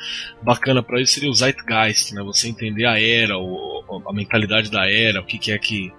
bacana 0.43 0.83
para 0.83 1.01
isso 1.01 1.15
seria 1.15 1.31
o 1.31 1.35
zeitgeist, 1.35 2.13
né? 2.15 2.23
Você 2.23 2.49
entender 2.49 2.87
a 2.87 3.01
era, 3.01 3.39
o, 3.39 4.03
a 4.07 4.13
mentalidade 4.13 4.71
da 4.71 4.89
era, 4.89 5.21
o 5.21 5.27
que, 5.27 5.39
que 5.39 5.53
é 5.53 5.59
que 5.59 5.93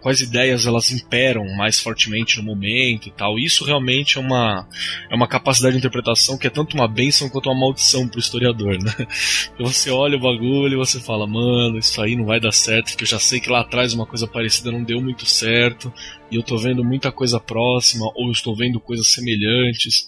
quais 0.00 0.20
ideias 0.20 0.66
elas 0.66 0.90
imperam 0.90 1.44
mais 1.56 1.78
fortemente 1.78 2.38
no 2.38 2.42
momento 2.42 3.08
e 3.08 3.12
tal. 3.12 3.38
Isso 3.38 3.64
realmente 3.64 4.18
é 4.18 4.20
uma, 4.20 4.68
é 5.10 5.14
uma 5.14 5.28
capacidade 5.28 5.74
de 5.74 5.78
interpretação 5.78 6.36
que 6.36 6.46
é 6.46 6.50
tanto 6.50 6.74
uma 6.74 6.88
benção 6.88 7.28
quanto 7.28 7.48
uma 7.48 7.60
maldição 7.60 8.08
pro 8.08 8.18
historiador, 8.18 8.78
né? 8.82 9.06
Você 9.58 9.90
olha 9.90 10.16
o 10.16 10.20
bagulho 10.20 10.74
e 10.74 10.76
você 10.76 11.00
fala, 11.00 11.26
mano, 11.26 11.78
isso 11.78 12.00
aí 12.00 12.16
não 12.16 12.24
vai 12.24 12.40
dar 12.40 12.52
certo, 12.52 12.90
porque 12.90 13.04
eu 13.04 13.08
já 13.08 13.18
sei 13.18 13.40
que 13.40 13.50
lá 13.50 13.60
atrás 13.60 13.94
uma 13.94 14.06
coisa 14.06 14.26
parecida 14.26 14.70
não 14.70 14.82
deu 14.82 15.00
muito 15.00 15.24
certo, 15.26 15.92
e 16.30 16.36
eu 16.36 16.42
tô 16.42 16.56
vendo 16.56 16.84
muita 16.84 17.10
coisa 17.10 17.40
próxima, 17.40 18.10
ou 18.14 18.30
estou 18.30 18.54
vendo 18.54 18.80
coisas 18.80 19.08
semelhantes, 19.08 20.06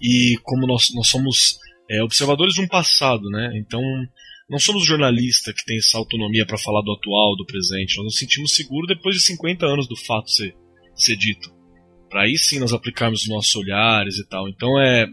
e 0.00 0.36
como 0.42 0.66
nós, 0.66 0.92
nós 0.94 1.08
somos 1.08 1.58
é, 1.90 2.02
observadores 2.02 2.54
de 2.54 2.60
um 2.60 2.68
passado, 2.68 3.28
né? 3.30 3.52
Então 3.54 3.80
não 4.48 4.58
somos 4.58 4.86
jornalistas 4.86 5.54
que 5.54 5.64
tem 5.64 5.76
essa 5.76 5.98
autonomia 5.98 6.46
para 6.46 6.56
falar 6.56 6.80
do 6.80 6.92
atual, 6.92 7.36
do 7.36 7.44
presente. 7.44 7.96
Nós 7.96 8.04
nos 8.06 8.18
sentimos 8.18 8.54
seguros 8.54 8.88
depois 8.88 9.14
de 9.14 9.22
50 9.22 9.66
anos 9.66 9.86
do 9.86 9.96
fato 9.96 10.30
ser, 10.30 10.54
ser 10.94 11.16
dito. 11.16 11.52
Para 12.08 12.22
aí 12.22 12.38
sim 12.38 12.58
nós 12.58 12.72
aplicarmos 12.72 13.22
os 13.22 13.28
nossos 13.28 13.54
olhares 13.54 14.16
e 14.16 14.26
tal. 14.26 14.48
Então 14.48 14.80
é, 14.80 15.06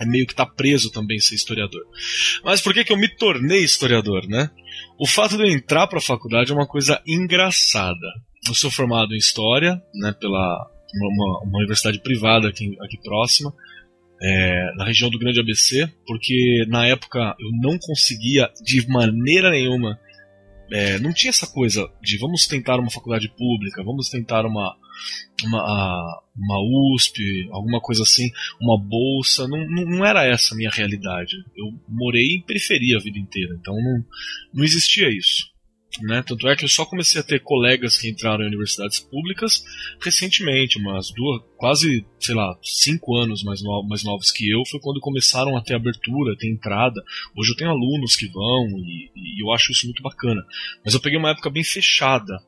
é 0.00 0.06
meio 0.06 0.26
que 0.26 0.34
tá 0.34 0.46
preso 0.46 0.92
também 0.92 1.18
ser 1.18 1.34
historiador. 1.34 1.82
Mas 2.44 2.60
por 2.60 2.72
que, 2.72 2.84
que 2.84 2.92
eu 2.92 2.96
me 2.96 3.08
tornei 3.08 3.64
historiador, 3.64 4.24
né? 4.28 4.48
O 5.00 5.06
fato 5.06 5.36
de 5.36 5.42
eu 5.42 5.48
entrar 5.48 5.88
para 5.88 5.98
a 5.98 6.02
faculdade 6.02 6.52
é 6.52 6.54
uma 6.54 6.66
coisa 6.66 7.02
engraçada. 7.04 8.06
Eu 8.46 8.54
sou 8.54 8.70
formado 8.70 9.14
em 9.14 9.18
História, 9.18 9.82
né, 9.94 10.12
pela 10.12 10.70
uma, 10.94 11.42
uma 11.42 11.58
universidade 11.58 12.00
privada 12.00 12.48
aqui, 12.48 12.76
aqui 12.80 12.98
próxima 13.02 13.52
é, 14.24 14.74
na 14.76 14.86
região 14.86 15.10
do 15.10 15.18
Grande 15.18 15.38
ABC, 15.38 15.86
porque 16.06 16.64
na 16.66 16.86
época 16.86 17.36
eu 17.38 17.50
não 17.60 17.78
conseguia 17.78 18.50
de 18.62 18.88
maneira 18.88 19.50
nenhuma. 19.50 20.00
É, 20.72 20.98
não 20.98 21.12
tinha 21.12 21.28
essa 21.28 21.46
coisa 21.46 21.86
de 22.02 22.16
vamos 22.16 22.46
tentar 22.46 22.80
uma 22.80 22.90
faculdade 22.90 23.28
pública, 23.28 23.84
vamos 23.84 24.08
tentar 24.08 24.46
uma, 24.46 24.74
uma, 25.44 26.22
uma 26.34 26.94
USP, 26.94 27.48
alguma 27.50 27.80
coisa 27.82 28.02
assim, 28.02 28.30
uma 28.58 28.80
bolsa. 28.80 29.46
Não, 29.46 29.58
não, 29.68 29.84
não 29.84 30.06
era 30.06 30.24
essa 30.24 30.54
a 30.54 30.56
minha 30.56 30.70
realidade. 30.70 31.36
Eu 31.54 31.66
morei 31.86 32.36
em 32.36 32.42
periferia 32.42 32.96
a 32.96 33.02
vida 33.02 33.18
inteira, 33.18 33.54
então 33.60 33.74
não, 33.74 34.04
não 34.54 34.64
existia 34.64 35.10
isso. 35.10 35.53
Né? 36.02 36.24
Tanto 36.26 36.48
é 36.48 36.56
que 36.56 36.64
eu 36.64 36.68
só 36.68 36.84
comecei 36.84 37.20
a 37.20 37.24
ter 37.24 37.40
colegas 37.40 37.96
que 37.96 38.08
entraram 38.08 38.42
em 38.42 38.48
universidades 38.48 38.98
públicas 38.98 39.62
recentemente, 40.02 40.76
umas 40.76 41.12
duas, 41.12 41.42
quase, 41.56 42.04
sei 42.18 42.34
lá, 42.34 42.58
cinco 42.62 43.16
anos 43.16 43.44
mais, 43.44 43.62
no, 43.62 43.82
mais 43.84 44.02
novos 44.02 44.32
que 44.32 44.50
eu, 44.50 44.64
foi 44.68 44.80
quando 44.80 44.98
começaram 44.98 45.56
a 45.56 45.62
ter 45.62 45.74
abertura, 45.74 46.36
ter 46.36 46.50
entrada. 46.50 47.00
Hoje 47.36 47.52
eu 47.52 47.56
tenho 47.56 47.70
alunos 47.70 48.16
que 48.16 48.26
vão 48.26 48.66
e, 48.78 49.10
e 49.14 49.42
eu 49.44 49.52
acho 49.52 49.70
isso 49.70 49.86
muito 49.86 50.02
bacana. 50.02 50.42
Mas 50.84 50.94
eu 50.94 51.00
peguei 51.00 51.18
uma 51.18 51.30
época 51.30 51.48
bem 51.48 51.62
fechada 51.62 52.42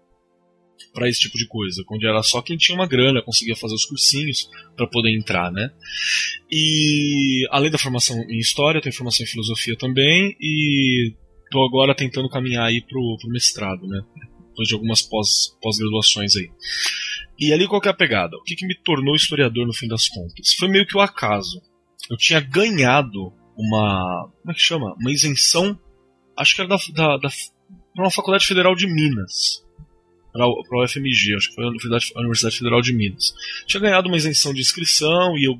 para 0.93 1.09
esse 1.09 1.21
tipo 1.21 1.37
de 1.37 1.47
coisa, 1.47 1.85
onde 1.91 2.07
era 2.07 2.23
só 2.23 2.41
quem 2.43 2.57
tinha 2.57 2.75
uma 2.75 2.87
grana 2.87 3.23
conseguia 3.23 3.55
fazer 3.55 3.75
os 3.75 3.85
cursinhos 3.85 4.49
para 4.75 4.87
poder 4.87 5.15
entrar, 5.15 5.53
né? 5.53 5.71
E 6.51 7.47
além 7.51 7.71
da 7.71 7.79
formação 7.79 8.19
em 8.29 8.39
história, 8.39 8.81
tem 8.81 8.91
formação 8.91 9.25
em 9.25 9.29
filosofia 9.29 9.77
também 9.77 10.37
e 10.41 11.15
tô 11.51 11.65
agora 11.65 11.95
tentando 11.95 12.29
caminhar 12.29 12.67
aí 12.67 12.81
pro, 12.83 13.17
pro 13.21 13.31
mestrado, 13.31 13.87
né? 13.87 14.03
Depois 14.49 14.69
de 14.69 14.75
algumas 14.75 15.03
pós, 15.03 15.57
pós-graduações 15.61 16.37
aí. 16.37 16.51
E 17.39 17.53
ali 17.53 17.67
qual 17.67 17.81
que 17.81 17.89
é 17.89 17.91
a 17.91 17.95
pegada? 17.95 18.37
O 18.37 18.43
que, 18.43 18.57
que 18.57 18.67
me 18.67 18.75
tornou 18.75 19.15
historiador 19.15 19.67
no 19.67 19.75
fim 19.75 19.87
das 19.87 20.09
contas? 20.09 20.55
Foi 20.59 20.69
meio 20.69 20.87
que 20.87 20.97
o 20.97 21.01
acaso. 21.01 21.61
Eu 22.11 22.17
tinha 22.17 22.41
ganhado 22.41 23.33
uma. 23.57 24.31
Como 24.41 24.51
é 24.51 24.55
que 24.55 24.61
chama? 24.61 24.95
Uma 24.99 25.13
isenção. 25.13 25.79
Acho 26.37 26.55
que 26.55 26.63
era 26.63 26.69
da, 26.69 26.77
da, 26.95 27.17
da 27.19 27.29
uma 27.97 28.11
faculdade 28.11 28.47
federal 28.47 28.75
de 28.75 28.87
Minas. 28.87 29.65
Para 30.33 30.45
a 30.45 30.85
UFMG, 30.85 31.35
acho 31.35 31.49
que 31.49 31.55
foi 31.55 31.65
a 31.65 31.69
Universidade 32.21 32.59
Federal 32.59 32.83
de 32.83 32.93
Minas. 32.93 33.33
Tinha 33.67 33.81
ganhado 33.81 34.09
uma 34.09 34.19
isenção 34.19 34.53
de 34.53 34.61
inscrição 34.61 35.37
e 35.37 35.49
eu. 35.49 35.59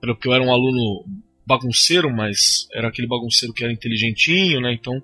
Porque 0.00 0.26
eu 0.26 0.32
era 0.32 0.42
um 0.42 0.52
aluno 0.52 1.04
bagunceiro, 1.50 2.08
mas 2.14 2.68
era 2.72 2.88
aquele 2.88 3.08
bagunceiro 3.08 3.52
que 3.52 3.64
era 3.64 3.72
inteligentinho, 3.72 4.60
né? 4.60 4.72
Então 4.72 5.02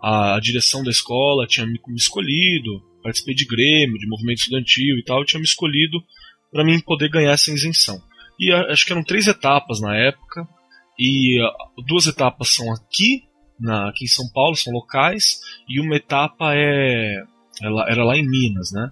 a, 0.00 0.38
direção 0.40 0.82
da 0.84 0.90
escola 0.90 1.46
tinha 1.46 1.66
me, 1.66 1.80
escolhido, 1.96 2.82
participei 3.02 3.34
de 3.34 3.46
grêmio, 3.46 3.98
de 3.98 4.06
movimento 4.06 4.40
estudantil 4.40 4.98
e 4.98 5.02
tal, 5.02 5.24
tinha 5.24 5.40
me 5.40 5.46
escolhido 5.46 5.98
para 6.52 6.64
mim 6.64 6.78
poder 6.80 7.08
ganhar 7.08 7.32
essa 7.32 7.50
isenção. 7.50 8.00
E 8.38 8.52
acho 8.52 8.84
que 8.84 8.92
eram 8.92 9.02
três 9.02 9.26
etapas 9.26 9.80
na 9.80 9.96
época, 9.96 10.46
e 10.98 11.38
duas 11.86 12.06
etapas 12.06 12.54
são 12.54 12.72
aqui, 12.72 13.22
na, 13.58 13.88
aqui 13.88 14.04
em 14.04 14.08
São 14.08 14.28
Paulo, 14.32 14.54
são 14.54 14.72
locais, 14.72 15.40
e 15.68 15.80
uma 15.80 15.96
etapa 15.96 16.54
é 16.54 17.24
ela, 17.60 17.90
era 17.90 18.04
lá 18.04 18.16
em 18.16 18.28
Minas, 18.28 18.70
né? 18.72 18.90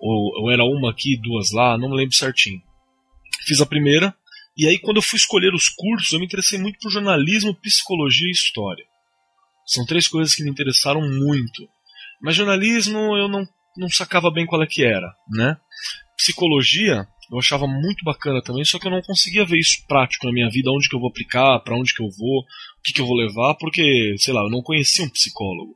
Ou, 0.00 0.42
ou 0.42 0.50
era 0.50 0.64
uma 0.64 0.90
aqui, 0.90 1.16
duas 1.16 1.52
lá, 1.52 1.76
não 1.76 1.90
me 1.90 1.96
lembro 1.96 2.14
certinho. 2.14 2.62
Fiz 3.46 3.60
a 3.60 3.66
primeira, 3.66 4.14
e 4.56 4.66
aí, 4.66 4.78
quando 4.78 4.96
eu 4.96 5.02
fui 5.02 5.18
escolher 5.18 5.52
os 5.54 5.68
cursos, 5.68 6.12
eu 6.12 6.18
me 6.18 6.24
interessei 6.24 6.58
muito 6.58 6.78
por 6.80 6.90
jornalismo, 6.90 7.54
psicologia 7.54 8.28
e 8.28 8.32
história. 8.32 8.84
São 9.66 9.84
três 9.84 10.08
coisas 10.08 10.34
que 10.34 10.42
me 10.42 10.50
interessaram 10.50 11.00
muito. 11.00 11.68
Mas 12.22 12.36
jornalismo 12.36 12.98
eu 13.16 13.28
não, 13.28 13.46
não 13.76 13.88
sacava 13.88 14.30
bem 14.30 14.46
qual 14.46 14.62
é 14.62 14.66
que 14.66 14.82
era, 14.82 15.14
né? 15.30 15.56
Psicologia 16.16 17.06
eu 17.30 17.38
achava 17.38 17.66
muito 17.66 18.04
bacana 18.04 18.40
também, 18.40 18.64
só 18.64 18.78
que 18.78 18.86
eu 18.86 18.90
não 18.90 19.02
conseguia 19.02 19.44
ver 19.44 19.58
isso 19.58 19.84
prático 19.88 20.26
na 20.26 20.32
minha 20.32 20.48
vida, 20.48 20.70
onde 20.70 20.88
que 20.88 20.94
eu 20.94 21.00
vou 21.00 21.08
aplicar, 21.08 21.58
para 21.60 21.76
onde 21.76 21.92
que 21.92 22.02
eu 22.02 22.08
vou, 22.08 22.40
o 22.40 22.82
que 22.84 22.92
que 22.92 23.00
eu 23.00 23.06
vou 23.06 23.16
levar, 23.16 23.54
porque, 23.56 24.14
sei 24.18 24.32
lá, 24.32 24.42
eu 24.42 24.50
não 24.50 24.62
conhecia 24.62 25.04
um 25.04 25.10
psicólogo. 25.10 25.74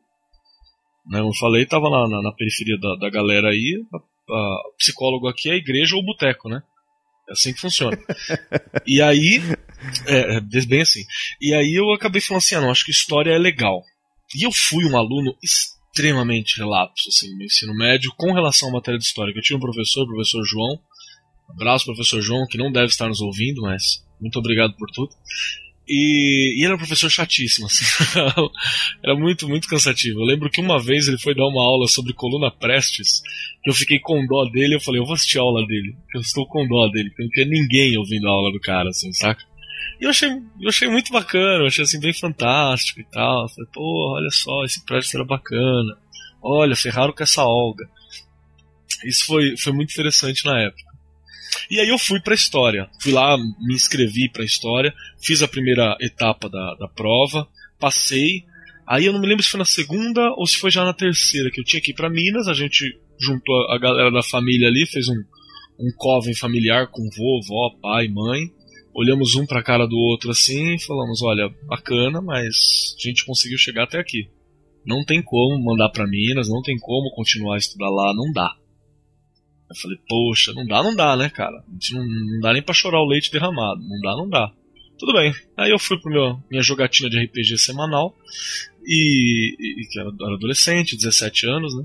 Né, 1.07 1.19
eu 1.19 1.35
falei, 1.35 1.67
tava 1.67 1.91
na, 1.91 2.09
na, 2.09 2.23
na 2.23 2.33
periferia 2.33 2.79
da, 2.79 2.95
da 2.97 3.11
galera 3.11 3.49
aí, 3.49 3.83
a, 3.93 3.97
a, 3.97 4.63
psicólogo 4.79 5.27
aqui 5.27 5.51
é 5.51 5.55
a 5.55 5.57
igreja 5.57 5.97
ou 5.97 6.05
boteco, 6.05 6.49
né? 6.49 6.63
É 7.31 7.33
assim 7.33 7.55
que 7.55 7.61
funciona. 7.61 7.97
e 8.87 9.01
aí, 9.01 9.41
é, 10.07 10.37
é, 10.37 10.41
bem 10.67 10.83
assim. 10.83 11.03
E 11.41 11.55
aí 11.55 11.75
eu 11.75 11.93
acabei 11.93 12.21
falando 12.21 12.43
assim, 12.43 12.57
ah, 12.57 12.61
não, 12.61 12.71
acho 12.71 12.85
que 12.85 12.91
história 12.91 13.31
é 13.31 13.39
legal. 13.39 13.83
E 14.35 14.45
eu 14.45 14.51
fui 14.53 14.85
um 14.85 14.97
aluno 14.97 15.35
extremamente 15.43 16.59
relapso, 16.59 17.09
assim, 17.09 17.35
no 17.37 17.45
ensino 17.45 17.75
médio, 17.75 18.13
com 18.17 18.33
relação 18.33 18.69
à 18.69 18.73
matéria 18.73 18.99
de 18.99 19.05
história. 19.05 19.33
Eu 19.35 19.43
tinha 19.43 19.57
um 19.57 19.61
professor, 19.61 20.03
o 20.03 20.09
professor 20.09 20.45
João, 20.45 20.81
Abraço, 21.55 21.85
professor 21.85 22.21
João, 22.21 22.47
que 22.47 22.59
não 22.59 22.71
deve 22.71 22.87
estar 22.87 23.09
nos 23.09 23.21
ouvindo, 23.21 23.63
mas 23.63 24.05
muito 24.21 24.39
obrigado 24.39 24.75
por 24.77 24.89
tudo. 24.91 25.11
E, 25.93 26.55
e 26.57 26.65
era 26.65 26.77
um 26.77 26.79
professor 26.79 27.11
chatíssimo, 27.11 27.67
assim. 27.67 27.85
era 29.03 29.17
muito, 29.17 29.49
muito 29.49 29.67
cansativo. 29.67 30.21
Eu 30.21 30.25
lembro 30.25 30.49
que 30.49 30.61
uma 30.61 30.81
vez 30.81 31.09
ele 31.09 31.19
foi 31.19 31.35
dar 31.35 31.49
uma 31.49 31.65
aula 31.65 31.89
sobre 31.89 32.13
coluna 32.13 32.49
Prestes, 32.49 33.21
eu 33.67 33.75
fiquei 33.75 33.99
com 33.99 34.25
dó 34.25 34.45
dele, 34.45 34.77
eu 34.77 34.81
falei, 34.81 35.01
eu 35.01 35.05
vou 35.05 35.15
assistir 35.15 35.39
a 35.39 35.43
aula 35.43 35.67
dele. 35.67 35.97
Eu 36.15 36.21
estou 36.21 36.47
com 36.47 36.65
dó 36.69 36.87
dele, 36.87 37.11
porque 37.11 37.25
não 37.25 37.31
tinha 37.31 37.47
ninguém 37.47 37.99
ouvindo 37.99 38.29
a 38.29 38.31
aula 38.31 38.53
do 38.53 38.61
cara, 38.61 38.89
assim, 38.89 39.13
saca? 39.13 39.45
E 40.01 40.05
eu 40.05 40.11
achei, 40.11 40.31
eu 40.61 40.69
achei 40.69 40.89
muito 40.89 41.13
bacana, 41.13 41.65
eu 41.65 41.67
achei 41.67 41.83
assim 41.83 41.99
bem 41.99 42.13
fantástico 42.13 43.01
e 43.01 43.05
tal. 43.11 43.49
Falei, 43.49 43.71
pô, 43.73 44.15
olha 44.15 44.31
só, 44.31 44.65
esse 44.65 44.85
Prestes 44.87 45.13
era 45.13 45.25
bacana. 45.25 45.99
Olha, 46.41 46.77
ferraram 46.77 47.13
com 47.13 47.25
essa 47.25 47.43
Olga. 47.43 47.91
Isso 49.05 49.27
foi, 49.27 49.57
foi 49.57 49.73
muito 49.73 49.91
interessante 49.91 50.45
na 50.45 50.57
época. 50.61 50.90
E 51.71 51.79
aí 51.81 51.89
eu 51.89 51.99
fui 51.99 52.21
para 52.21 52.35
história. 52.35 52.89
Fui 53.01 53.13
lá, 53.13 53.37
me 53.37 53.75
inscrevi 53.75 54.29
para 54.31 54.45
história, 54.45 54.93
fiz 55.23 55.43
a 55.43 55.49
primeira 55.49 55.97
etapa 56.01 56.49
da, 56.49 56.75
da 56.75 56.89
prova, 56.89 57.47
passei. 57.79 58.45
Aí 58.87 59.07
eu 59.07 59.13
não 59.13 59.21
me 59.21 59.27
lembro 59.27 59.43
se 59.43 59.51
foi 59.51 59.59
na 59.59 59.65
segunda 59.65 60.33
ou 60.35 60.47
se 60.47 60.57
foi 60.57 60.71
já 60.71 60.85
na 60.85 60.93
terceira, 60.93 61.51
que 61.51 61.61
eu 61.61 61.65
tinha 61.65 61.81
que 61.81 61.93
ir 61.93 61.95
para 61.95 62.11
Minas, 62.11 62.49
a 62.49 62.55
gente 62.55 62.99
juntou 63.21 63.71
a 63.71 63.79
galera 63.79 64.11
da 64.11 64.23
família 64.23 64.69
ali, 64.69 64.87
fez 64.87 65.09
um, 65.09 65.23
um 65.79 65.93
coven 65.97 66.35
familiar 66.35 66.89
com 66.89 67.03
vô, 67.17 67.41
vó, 67.47 67.71
pai, 67.81 68.09
mãe. 68.09 68.51
Olhamos 68.93 69.37
um 69.37 69.47
pra 69.47 69.63
cara 69.63 69.87
do 69.87 69.97
outro 69.97 70.31
assim 70.31 70.75
e 70.75 70.83
falamos: 70.83 71.23
olha, 71.23 71.49
bacana, 71.69 72.21
mas 72.21 72.97
a 72.99 73.09
gente 73.09 73.25
conseguiu 73.25 73.57
chegar 73.57 73.85
até 73.85 73.99
aqui. 73.99 74.29
Não 74.85 75.05
tem 75.05 75.23
como 75.23 75.63
mandar 75.63 75.91
para 75.91 76.07
Minas, 76.07 76.49
não 76.49 76.63
tem 76.63 76.77
como 76.79 77.15
continuar 77.15 77.55
a 77.55 77.59
estudar 77.59 77.91
lá, 77.91 78.13
não 78.15 78.33
dá. 78.33 78.57
Eu 79.71 79.77
falei, 79.77 79.99
poxa, 80.09 80.53
não 80.53 80.67
dá, 80.67 80.83
não 80.83 80.97
dá, 80.97 81.17
né, 81.17 81.31
cara? 81.31 81.57
A 81.57 81.73
gente 81.73 81.95
não, 81.95 82.05
não 82.05 82.41
dá 82.41 82.53
nem 82.53 82.63
pra 82.63 82.75
chorar 82.75 83.01
o 83.01 83.09
leite 83.09 83.31
derramado. 83.31 83.81
Não 83.81 84.01
dá, 84.01 84.17
não 84.17 84.29
dá. 84.29 84.53
Tudo 84.99 85.13
bem. 85.13 85.33
Aí 85.57 85.71
eu 85.71 85.79
fui 85.79 85.99
pro 85.99 86.11
meu 86.11 86.43
minha 86.51 86.63
jogatina 86.63 87.09
de 87.09 87.25
RPG 87.25 87.57
semanal. 87.57 88.15
E, 88.85 89.55
e 89.61 89.87
que 89.87 90.01
era, 90.01 90.11
era 90.11 90.35
adolescente, 90.35 90.97
17 90.97 91.47
anos, 91.47 91.75
né? 91.77 91.85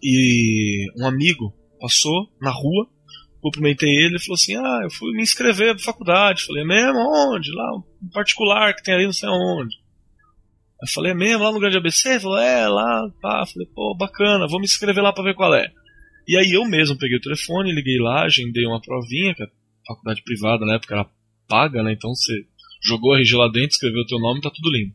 E 0.00 0.86
um 0.96 1.06
amigo 1.06 1.52
passou 1.80 2.30
na 2.40 2.50
rua, 2.50 2.88
cumprimentei 3.40 3.90
ele 3.90 4.16
e 4.16 4.20
falou 4.20 4.34
assim: 4.34 4.56
Ah, 4.56 4.80
eu 4.84 4.90
fui 4.90 5.12
me 5.12 5.22
inscrever 5.22 5.74
pra 5.74 5.84
faculdade. 5.84 6.44
Falei, 6.44 6.62
é 6.62 6.66
mesmo? 6.66 6.98
Onde? 6.98 7.50
Lá, 7.50 7.76
um 7.76 8.08
particular 8.12 8.74
que 8.74 8.84
tem 8.84 8.94
ali 8.94 9.04
não 9.04 9.12
sei 9.12 9.28
aonde. 9.28 9.82
Eu 10.80 10.88
falei, 10.88 11.12
é 11.12 11.14
mesmo? 11.14 11.44
Lá 11.44 11.52
no 11.52 11.60
Grande 11.60 11.76
ABC? 11.76 12.08
Ele 12.08 12.20
falou, 12.20 12.38
é, 12.38 12.68
lá, 12.68 13.08
pá. 13.20 13.44
Falei, 13.46 13.68
pô, 13.72 13.94
bacana, 13.96 14.48
vou 14.48 14.58
me 14.58 14.64
inscrever 14.64 15.02
lá 15.02 15.12
pra 15.12 15.22
ver 15.22 15.34
qual 15.34 15.54
é. 15.54 15.72
E 16.26 16.36
aí 16.36 16.52
eu 16.52 16.64
mesmo 16.64 16.96
peguei 16.96 17.16
o 17.16 17.20
telefone, 17.20 17.72
liguei 17.72 17.98
lá, 17.98 18.24
agendei 18.24 18.64
uma 18.66 18.80
provinha, 18.80 19.34
que 19.34 19.42
a 19.42 19.48
faculdade 19.86 20.22
privada 20.22 20.64
na 20.64 20.74
época 20.74 20.94
era 20.94 21.10
paga, 21.48 21.82
né? 21.82 21.92
Então 21.92 22.14
você 22.14 22.44
jogou 22.84 23.14
a 23.14 23.18
RG 23.18 23.34
lá 23.36 23.48
dentro, 23.48 23.70
escreveu 23.70 24.02
o 24.02 24.06
teu 24.06 24.18
nome, 24.18 24.40
tá 24.40 24.50
tudo 24.50 24.70
lindo. 24.70 24.92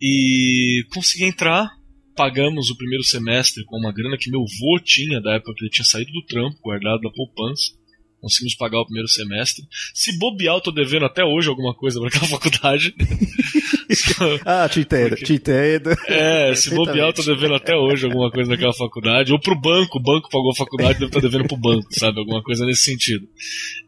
E 0.00 0.84
consegui 0.92 1.24
entrar, 1.24 1.70
pagamos 2.14 2.70
o 2.70 2.76
primeiro 2.76 3.04
semestre 3.04 3.64
com 3.64 3.78
uma 3.78 3.92
grana 3.92 4.16
que 4.18 4.30
meu 4.30 4.40
vô 4.40 4.80
tinha 4.82 5.20
da 5.20 5.34
época 5.34 5.54
que 5.54 5.64
ele 5.64 5.70
tinha 5.70 5.84
saído 5.84 6.12
do 6.12 6.24
trampo, 6.26 6.60
guardado 6.62 7.00
da 7.00 7.10
poupança. 7.10 7.72
Conseguimos 8.20 8.54
pagar 8.54 8.80
o 8.80 8.84
primeiro 8.84 9.08
semestre. 9.08 9.64
Se 9.94 10.18
bobear, 10.18 10.56
eu 10.56 10.60
tô 10.60 10.72
devendo 10.72 11.04
até 11.04 11.24
hoje 11.24 11.48
alguma 11.48 11.74
coisa 11.74 12.00
para 12.00 12.08
aquela 12.08 12.26
faculdade. 12.28 12.94
ah, 14.44 14.68
te 14.68 14.80
entendo, 14.80 15.10
Porque, 15.10 15.24
te 15.24 15.32
entendo. 15.34 15.90
É, 16.08 16.54
se 16.54 16.74
bobear, 16.74 17.08
eu 17.08 17.12
tô 17.12 17.22
devendo 17.22 17.54
até 17.54 17.76
hoje 17.76 18.06
alguma 18.06 18.30
coisa 18.30 18.50
naquela 18.50 18.72
faculdade. 18.72 19.32
Ou 19.32 19.38
pro 19.38 19.58
banco, 19.60 19.98
o 19.98 20.02
banco 20.02 20.30
pagou 20.30 20.50
a 20.50 20.56
faculdade, 20.56 20.98
deve 20.98 21.06
estar 21.06 21.20
tá 21.20 21.28
devendo 21.28 21.46
pro 21.46 21.56
banco, 21.56 21.86
sabe? 21.90 22.18
Alguma 22.18 22.42
coisa 22.42 22.64
nesse 22.64 22.84
sentido. 22.84 23.28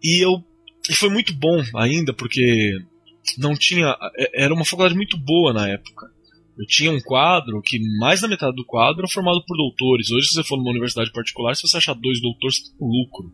E 0.02 0.24
eu. 0.24 0.44
E 0.88 0.94
foi 0.94 1.10
muito 1.10 1.34
bom 1.34 1.62
ainda, 1.74 2.12
porque 2.12 2.78
não 3.38 3.54
tinha. 3.54 3.96
É, 4.16 4.44
era 4.44 4.54
uma 4.54 4.64
faculdade 4.64 4.94
muito 4.94 5.16
boa 5.16 5.52
na 5.52 5.68
época. 5.68 6.06
Eu 6.58 6.66
tinha 6.66 6.90
um 6.90 7.00
quadro 7.00 7.62
que 7.62 7.78
mais 7.98 8.20
da 8.20 8.28
metade 8.28 8.54
do 8.54 8.64
quadro 8.64 9.00
era 9.00 9.08
formado 9.08 9.42
por 9.46 9.56
doutores. 9.56 10.10
Hoje, 10.10 10.28
se 10.28 10.34
você 10.34 10.44
for 10.44 10.56
numa 10.56 10.70
universidade 10.70 11.12
particular, 11.12 11.54
se 11.54 11.62
você 11.62 11.76
achar 11.76 11.94
dois 11.94 12.20
doutores, 12.20 12.56
você 12.56 12.62
tem 12.64 12.74
um 12.80 12.90
lucro 12.90 13.32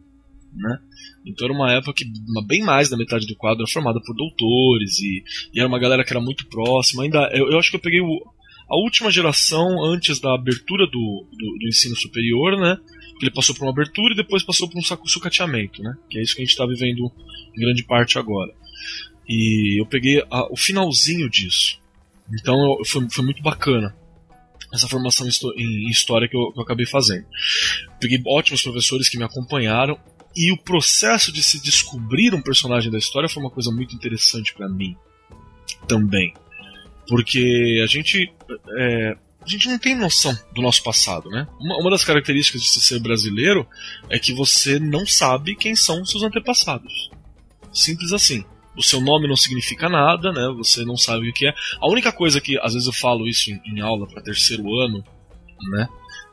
né? 0.57 0.79
Então 1.27 1.47
era 1.47 1.55
uma 1.55 1.73
época 1.73 1.95
que 1.95 2.05
bem 2.47 2.63
mais 2.63 2.89
da 2.89 2.97
metade 2.97 3.27
do 3.27 3.37
quadro 3.37 3.63
era 3.63 3.73
formada 3.73 4.01
por 4.01 4.15
doutores 4.15 4.99
e, 5.01 5.23
e 5.53 5.59
era 5.59 5.69
uma 5.69 5.79
galera 5.79 6.05
que 6.05 6.13
era 6.13 6.21
muito 6.21 6.47
próxima. 6.47 7.03
Ainda 7.03 7.31
eu, 7.33 7.51
eu 7.51 7.59
acho 7.59 7.71
que 7.71 7.77
eu 7.77 7.81
peguei 7.81 8.01
o, 8.01 8.23
a 8.69 8.77
última 8.77 9.11
geração 9.11 9.83
antes 9.85 10.21
da 10.21 10.35
abertura 10.35 10.87
do, 10.87 11.27
do, 11.31 11.59
do, 11.59 11.69
ensino 11.69 11.97
superior, 11.97 12.59
né? 12.59 12.79
Ele 13.21 13.31
passou 13.31 13.55
por 13.55 13.65
uma 13.65 13.71
abertura 13.71 14.13
e 14.13 14.17
depois 14.17 14.43
passou 14.43 14.69
por 14.69 14.79
um 14.79 15.09
sucateamento, 15.09 15.83
né? 15.83 15.97
Que 16.11 16.19
é 16.19 16.23
isso 16.23 16.35
que 16.35 16.43
a 16.43 16.45
gente 16.45 16.53
está 16.53 16.67
vivendo 16.67 17.11
em 17.57 17.61
grande 17.61 17.85
parte 17.85 18.19
agora. 18.19 18.53
E 19.29 19.81
eu 19.81 19.87
peguei 19.87 20.23
a, 20.31 20.53
o 20.53 20.57
finalzinho 20.57 21.29
disso. 21.31 21.79
Então 22.33 22.79
eu, 22.79 22.85
foi, 22.85 23.09
foi 23.11 23.25
muito 23.25 23.43
bacana 23.43 23.95
essa 24.73 24.89
formação 24.89 25.27
em 25.57 25.89
história 25.89 26.29
que 26.29 26.37
eu, 26.37 26.53
que 26.53 26.59
eu 26.59 26.63
acabei 26.63 26.85
fazendo. 26.85 27.25
Peguei 28.01 28.21
ótimos 28.27 28.63
professores 28.63 29.09
que 29.09 29.17
me 29.17 29.25
acompanharam 29.25 29.99
e 30.37 30.53
o 30.53 30.57
processo 30.57 31.33
de 31.33 31.43
se 31.43 31.61
descobrir 31.63 32.35
um 32.35 32.43
personagem 32.43 32.91
da 32.91 32.99
história 32.99 33.29
foi 33.29 33.43
uma 33.43 33.51
coisa 33.51 33.71
muito 33.71 33.95
interessante 33.95 34.53
para 34.55 34.69
mim 34.69 34.97
também. 35.87 36.35
Porque 37.09 37.81
a 37.83 37.87
gente. 37.87 38.33
É, 38.79 39.17
a 39.41 39.49
gente 39.49 39.69
não 39.69 39.79
tem 39.79 39.95
noção 39.95 40.37
do 40.55 40.63
nosso 40.63 40.83
passado, 40.83 41.29
né? 41.29 41.47
Uma, 41.61 41.77
uma, 41.77 41.91
das 41.91 42.03
características 42.03 42.63
de 42.63 42.69
ser 42.81 42.99
brasileiro 42.99 43.67
é 44.09 44.19
que 44.19 44.33
você 44.33 44.79
não 44.79 45.07
sabe 45.07 45.55
quem 45.55 45.77
são 45.77 46.05
seus 46.05 46.23
antepassados. 46.23 47.11
Simples 47.73 48.13
assim. 48.13 48.45
O 48.77 48.83
seu 48.83 49.01
nome 49.01 49.29
não 49.29 49.37
significa 49.37 49.89
nada, 49.89 50.33
né? 50.33 50.53
Você 50.57 50.85
não 50.85 50.97
sabe 50.97 51.29
o 51.29 51.33
que 51.33 51.47
é. 51.47 51.55
A 51.79 51.89
única 51.89 52.11
coisa 52.11 52.41
que, 52.41 52.59
às 52.59 52.73
vezes 52.73 52.89
eu 52.89 52.93
falo 52.93 53.29
isso 53.29 53.51
em, 53.51 53.61
em 53.67 53.81
aula 53.81 54.07
para 54.07 54.23
terceiro 54.23 54.65
ano, 54.81 55.05
né? 55.71 55.89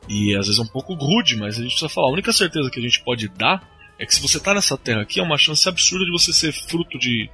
E 0.08 0.34
às 0.34 0.46
vezes 0.46 0.58
é 0.58 0.62
um 0.62 0.72
pouco 0.72 0.94
rude, 0.94 1.36
mas 1.36 1.58
a 1.58 1.62
gente 1.62 1.72
precisa 1.72 1.90
falar. 1.90 2.08
A 2.08 2.12
única 2.12 2.32
certeza 2.32 2.70
que 2.70 2.80
a 2.80 2.82
gente 2.82 3.04
pode 3.04 3.28
dar 3.28 3.62
é 3.98 4.06
que 4.06 4.14
se 4.14 4.20
você 4.20 4.40
tá 4.40 4.54
nessa 4.54 4.76
terra 4.76 5.02
aqui, 5.02 5.20
é 5.20 5.22
uma 5.22 5.38
chance 5.38 5.68
absurda 5.68 6.04
de 6.04 6.10
você 6.10 6.32
ser 6.32 6.52
fruto 6.52 6.98
de, 6.98 7.30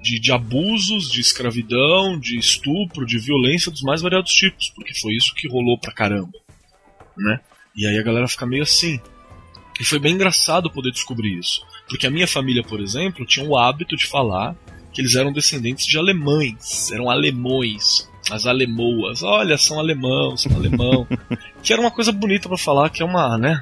de, 0.00 0.18
de, 0.18 0.32
abusos, 0.32 1.10
de 1.10 1.20
escravidão, 1.20 2.18
de 2.18 2.36
estupro, 2.38 3.06
de 3.06 3.18
violência 3.18 3.70
dos 3.70 3.82
mais 3.82 4.02
variados 4.02 4.32
tipos, 4.32 4.70
porque 4.70 4.94
foi 5.00 5.14
isso 5.14 5.34
que 5.34 5.48
rolou 5.48 5.78
pra 5.78 5.92
caramba, 5.92 6.38
né? 7.16 7.40
E 7.74 7.86
aí 7.86 7.98
a 7.98 8.02
galera 8.02 8.28
fica 8.28 8.44
meio 8.44 8.62
assim. 8.62 9.00
E 9.80 9.84
foi 9.84 9.98
bem 9.98 10.14
engraçado 10.14 10.70
poder 10.70 10.92
descobrir 10.92 11.38
isso, 11.38 11.64
porque 11.88 12.06
a 12.06 12.10
minha 12.10 12.26
família, 12.26 12.62
por 12.62 12.80
exemplo, 12.80 13.24
tinha 13.24 13.46
o 13.46 13.56
hábito 13.56 13.96
de 13.96 14.06
falar 14.06 14.54
que 14.92 15.00
eles 15.00 15.16
eram 15.16 15.32
descendentes 15.32 15.86
de 15.86 15.96
alemães, 15.98 16.92
eram 16.92 17.08
alemões, 17.08 18.08
as 18.30 18.46
alemoas, 18.46 19.22
olha, 19.22 19.56
são 19.56 19.78
alemão, 19.78 20.36
são 20.36 20.54
alemão, 20.54 21.06
que 21.62 21.72
era 21.72 21.80
uma 21.80 21.90
coisa 21.90 22.12
bonita 22.12 22.48
para 22.48 22.58
falar, 22.58 22.90
que 22.90 23.02
é 23.02 23.04
uma, 23.04 23.38
né, 23.38 23.60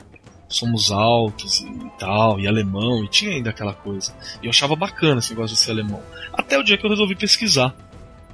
somos 0.51 0.91
altos 0.91 1.61
e 1.61 1.91
tal, 1.99 2.39
e 2.41 2.47
alemão, 2.47 3.05
e 3.05 3.09
tinha 3.09 3.31
ainda 3.31 3.51
aquela 3.51 3.73
coisa. 3.73 4.13
E 4.43 4.47
eu 4.47 4.51
achava 4.51 4.75
bacana 4.75 5.21
esse 5.21 5.31
negócio 5.31 5.57
de 5.57 5.63
ser 5.63 5.71
alemão. 5.71 6.03
Até 6.33 6.59
o 6.59 6.63
dia 6.63 6.77
que 6.77 6.85
eu 6.85 6.91
resolvi 6.91 7.15
pesquisar. 7.15 7.75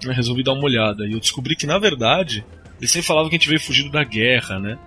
Né, 0.03 0.13
resolvi 0.13 0.43
dar 0.43 0.55
uma 0.55 0.65
olhada. 0.65 1.07
E 1.07 1.13
eu 1.13 1.21
descobri 1.21 1.55
que, 1.55 1.67
na 1.67 1.79
verdade, 1.79 2.45
eles 2.79 2.91
sempre 2.91 3.07
falavam 3.07 3.29
que 3.29 3.37
a 3.37 3.39
gente 3.39 3.49
veio 3.49 3.61
fugido 3.61 3.91
da 3.91 4.03
guerra, 4.03 4.59
né? 4.59 4.79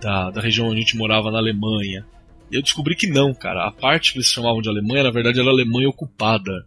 Da, 0.00 0.30
da 0.30 0.40
região 0.40 0.66
onde 0.66 0.76
a 0.76 0.80
gente 0.80 0.96
morava 0.96 1.30
na 1.30 1.38
Alemanha. 1.38 2.06
E 2.50 2.56
eu 2.56 2.62
descobri 2.62 2.94
que 2.94 3.06
não, 3.06 3.34
cara. 3.34 3.66
A 3.66 3.70
parte 3.70 4.12
que 4.12 4.18
eles 4.18 4.30
chamavam 4.30 4.62
de 4.62 4.68
Alemanha, 4.68 5.04
na 5.04 5.10
verdade, 5.10 5.40
era 5.40 5.50
Alemanha 5.50 5.88
ocupada. 5.88 6.66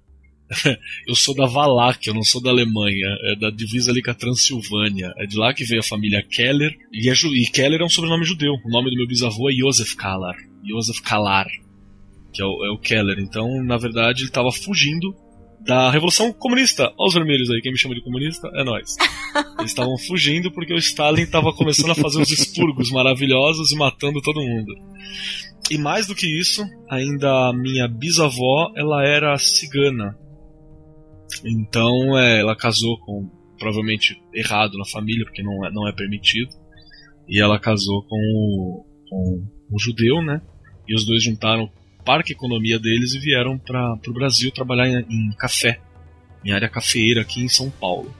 eu 1.07 1.15
sou 1.15 1.35
da 1.35 1.45
Valáquia, 1.45 2.09
eu 2.09 2.13
não 2.13 2.23
sou 2.23 2.41
da 2.41 2.49
Alemanha, 2.49 3.07
é 3.25 3.35
da 3.35 3.49
divisa 3.49 3.91
ali 3.91 4.01
com 4.01 4.11
a 4.11 4.15
Transilvânia. 4.15 5.13
É 5.17 5.25
de 5.25 5.37
lá 5.37 5.53
que 5.53 5.63
veio 5.63 5.79
a 5.79 5.83
família 5.83 6.23
Keller, 6.23 6.75
e, 6.91 7.09
é, 7.09 7.13
e 7.13 7.45
Keller 7.49 7.81
é 7.81 7.85
um 7.85 7.89
sobrenome 7.89 8.25
judeu. 8.25 8.53
O 8.53 8.69
nome 8.69 8.89
do 8.89 8.97
meu 8.97 9.07
bisavô 9.07 9.49
é 9.49 9.53
Josef 9.53 9.95
Kalar. 9.95 10.35
Josef 10.63 11.01
Kalar, 11.01 11.47
que 12.33 12.41
é 12.41 12.45
o, 12.45 12.65
é 12.65 12.71
o 12.71 12.77
Keller. 12.77 13.19
Então, 13.19 13.63
na 13.63 13.77
verdade, 13.77 14.21
ele 14.21 14.29
estava 14.29 14.51
fugindo 14.51 15.15
da 15.61 15.89
Revolução 15.89 16.33
Comunista. 16.33 16.91
Olha 16.97 17.07
os 17.07 17.13
vermelhos 17.13 17.49
aí, 17.49 17.61
quem 17.61 17.71
me 17.71 17.77
chama 17.77 17.95
de 17.95 18.01
comunista 18.01 18.49
é 18.55 18.63
nós. 18.63 18.95
Eles 19.59 19.71
estavam 19.71 19.97
fugindo 19.97 20.51
porque 20.51 20.73
o 20.73 20.77
Stalin 20.77 21.23
estava 21.23 21.53
começando 21.53 21.91
a 21.91 21.95
fazer 21.95 22.19
uns 22.19 22.31
expurgos 22.31 22.91
maravilhosos 22.91 23.71
e 23.71 23.75
matando 23.75 24.21
todo 24.21 24.41
mundo. 24.41 24.73
E 25.69 25.77
mais 25.77 26.07
do 26.07 26.15
que 26.15 26.27
isso, 26.27 26.65
ainda 26.89 27.49
a 27.49 27.53
minha 27.53 27.87
bisavó, 27.87 28.71
ela 28.75 29.05
era 29.05 29.37
cigana. 29.37 30.17
Então 31.45 32.17
é, 32.17 32.39
ela 32.39 32.55
casou 32.55 32.97
com, 32.99 33.29
provavelmente 33.57 34.21
errado 34.33 34.77
na 34.77 34.85
família, 34.85 35.25
porque 35.25 35.43
não 35.43 35.65
é, 35.65 35.71
não 35.71 35.87
é 35.87 35.91
permitido. 35.91 36.49
E 37.27 37.41
ela 37.41 37.59
casou 37.59 38.03
com 38.03 38.17
o, 38.17 38.85
com 39.09 39.47
o 39.71 39.79
judeu, 39.79 40.21
né? 40.21 40.41
E 40.87 40.95
os 40.95 41.05
dois 41.05 41.23
juntaram 41.23 41.71
parque 42.03 42.33
economia 42.33 42.79
deles 42.79 43.13
e 43.13 43.19
vieram 43.19 43.57
para 43.57 43.97
o 44.07 44.13
Brasil 44.13 44.51
trabalhar 44.51 44.87
em, 44.87 45.05
em, 45.09 45.31
café, 45.37 45.79
em 46.43 46.51
área 46.51 46.67
cafeeira 46.67 47.21
aqui 47.21 47.41
em 47.41 47.47
São 47.47 47.69
Paulo. 47.69 48.13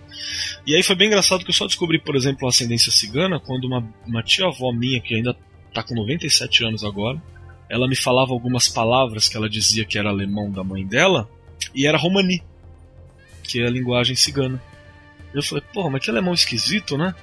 E 0.66 0.76
aí 0.76 0.84
foi 0.84 0.96
bem 0.96 1.08
engraçado 1.08 1.44
que 1.44 1.50
eu 1.50 1.56
só 1.56 1.66
descobri, 1.66 2.00
por 2.00 2.16
exemplo, 2.16 2.46
a 2.46 2.50
ascendência 2.50 2.92
cigana 2.92 3.40
quando 3.40 3.66
uma, 3.66 3.84
uma 4.06 4.24
tia-avó 4.24 4.72
minha, 4.72 5.02
que 5.02 5.16
ainda 5.16 5.36
está 5.68 5.84
com 5.84 5.96
97 5.96 6.64
anos 6.64 6.84
agora, 6.84 7.22
ela 7.70 7.88
me 7.88 7.96
falava 7.96 8.32
algumas 8.32 8.68
palavras 8.68 9.28
que 9.28 9.38
ela 9.38 9.50
dizia 9.50 9.86
que 9.86 9.98
era 9.98 10.10
alemão 10.10 10.52
da 10.52 10.64
mãe 10.64 10.86
dela, 10.86 11.30
e 11.74 11.88
era 11.88 11.98
romani, 11.98 12.44
que 13.44 13.62
é 13.62 13.68
a 13.68 13.70
linguagem 13.70 14.16
cigana. 14.16 14.62
Eu 15.34 15.42
falei, 15.42 15.64
porra, 15.74 15.90
mas 15.90 16.04
que 16.04 16.10
alemão 16.10 16.34
esquisito, 16.34 16.98
né? 16.98 17.16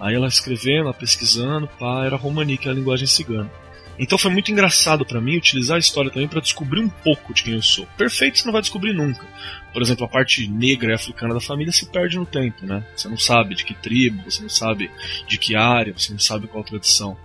Aí 0.00 0.14
ela 0.14 0.28
escrevendo, 0.28 0.92
pesquisando, 0.94 1.66
pá, 1.78 2.04
era 2.04 2.16
romani, 2.16 2.56
que 2.56 2.68
é 2.68 2.70
a 2.70 2.74
linguagem 2.74 3.06
cigana. 3.06 3.50
Então 3.98 4.16
foi 4.16 4.30
muito 4.30 4.52
engraçado 4.52 5.04
para 5.04 5.20
mim 5.20 5.36
utilizar 5.36 5.76
a 5.76 5.80
história 5.80 6.10
também 6.10 6.28
para 6.28 6.40
descobrir 6.40 6.80
um 6.80 6.88
pouco 6.88 7.34
de 7.34 7.42
quem 7.42 7.54
eu 7.54 7.62
sou. 7.62 7.84
Perfeito 7.96 8.38
você 8.38 8.44
não 8.44 8.52
vai 8.52 8.62
descobrir 8.62 8.92
nunca. 8.92 9.26
Por 9.72 9.82
exemplo, 9.82 10.04
a 10.04 10.08
parte 10.08 10.46
negra 10.46 10.92
e 10.92 10.94
africana 10.94 11.34
da 11.34 11.40
família 11.40 11.72
se 11.72 11.86
perde 11.86 12.16
no 12.16 12.24
tempo, 12.24 12.64
né? 12.64 12.86
Você 12.94 13.08
não 13.08 13.18
sabe 13.18 13.56
de 13.56 13.64
que 13.64 13.74
tribo, 13.74 14.30
você 14.30 14.40
não 14.40 14.48
sabe 14.48 14.88
de 15.26 15.36
que 15.36 15.56
área, 15.56 15.92
você 15.92 16.12
não 16.12 16.18
sabe 16.20 16.46
qual 16.46 16.62
tradição. 16.62 17.16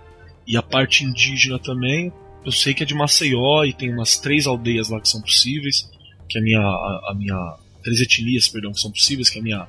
E 0.46 0.56
a 0.56 0.62
parte 0.62 1.04
indígena 1.04 1.60
também, 1.60 2.12
eu 2.44 2.50
sei 2.50 2.74
que 2.74 2.82
é 2.82 2.86
de 2.86 2.94
Maceió 2.94 3.64
e 3.64 3.72
tem 3.72 3.92
umas 3.92 4.18
três 4.18 4.46
aldeias 4.46 4.90
lá 4.90 5.00
que 5.00 5.08
são 5.08 5.22
possíveis, 5.22 5.88
que 6.28 6.38
a 6.38 6.42
minha 6.42 6.60
a, 6.60 7.10
a 7.10 7.14
minha 7.14 7.56
três 7.84 8.00
etnias, 8.00 8.48
perdão, 8.48 8.72
que 8.72 8.80
são 8.80 8.90
possíveis, 8.90 9.30
que 9.30 9.38
a 9.38 9.42
minha 9.42 9.68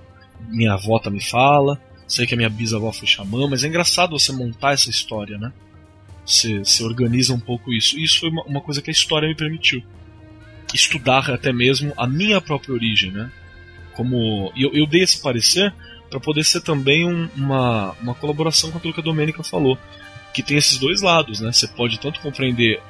minha 0.50 0.74
avó 0.74 1.02
me 1.10 1.22
fala. 1.22 1.80
Sei 2.08 2.28
que 2.28 2.34
a 2.34 2.38
minha 2.38 2.50
bisavó 2.50 2.92
foi 2.92 3.08
xamã, 3.08 3.48
mas 3.50 3.64
é 3.64 3.68
engraçado 3.68 4.18
você 4.18 4.32
montar 4.32 4.74
essa 4.74 4.90
história, 4.90 5.38
né? 5.38 5.52
Você, 6.26 6.60
você 6.60 6.84
organiza 6.84 7.34
um 7.34 7.40
pouco 7.40 7.74
isso. 7.74 8.00
Isso 8.00 8.20
foi 8.20 8.30
uma, 8.30 8.44
uma 8.44 8.62
coisa 8.62 8.82
que 8.82 8.90
a 8.90 8.94
história 8.94 9.28
me 9.28 9.36
permitiu. 9.36 9.84
Estudar 10.74 11.30
até 11.32 11.52
mesmo 11.52 11.94
a 11.98 12.06
minha 12.06 12.40
própria 12.40 12.74
origem, 12.74 13.12
né? 13.12 13.32
Como 13.94 14.52
eu, 14.56 14.72
eu 14.74 14.86
dei 14.86 15.02
esse 15.02 15.22
parecer 15.22 15.74
para 16.10 16.20
poder 16.20 16.44
ser 16.44 16.62
também 16.62 17.08
um, 17.08 17.28
uma, 17.36 17.94
uma 18.02 18.14
colaboração 18.14 18.72
com 18.72 18.78
aquilo 18.78 18.94
que 18.94 19.00
a 19.00 19.04
Domênica 19.04 19.44
falou, 19.44 19.78
que 20.34 20.44
tem 20.44 20.58
esses 20.58 20.78
dois 20.78 21.02
lados, 21.02 21.40
né? 21.40 21.52
Você 21.52 21.68
pode 21.68 22.00
tanto 22.00 22.20
compreender 22.20 22.82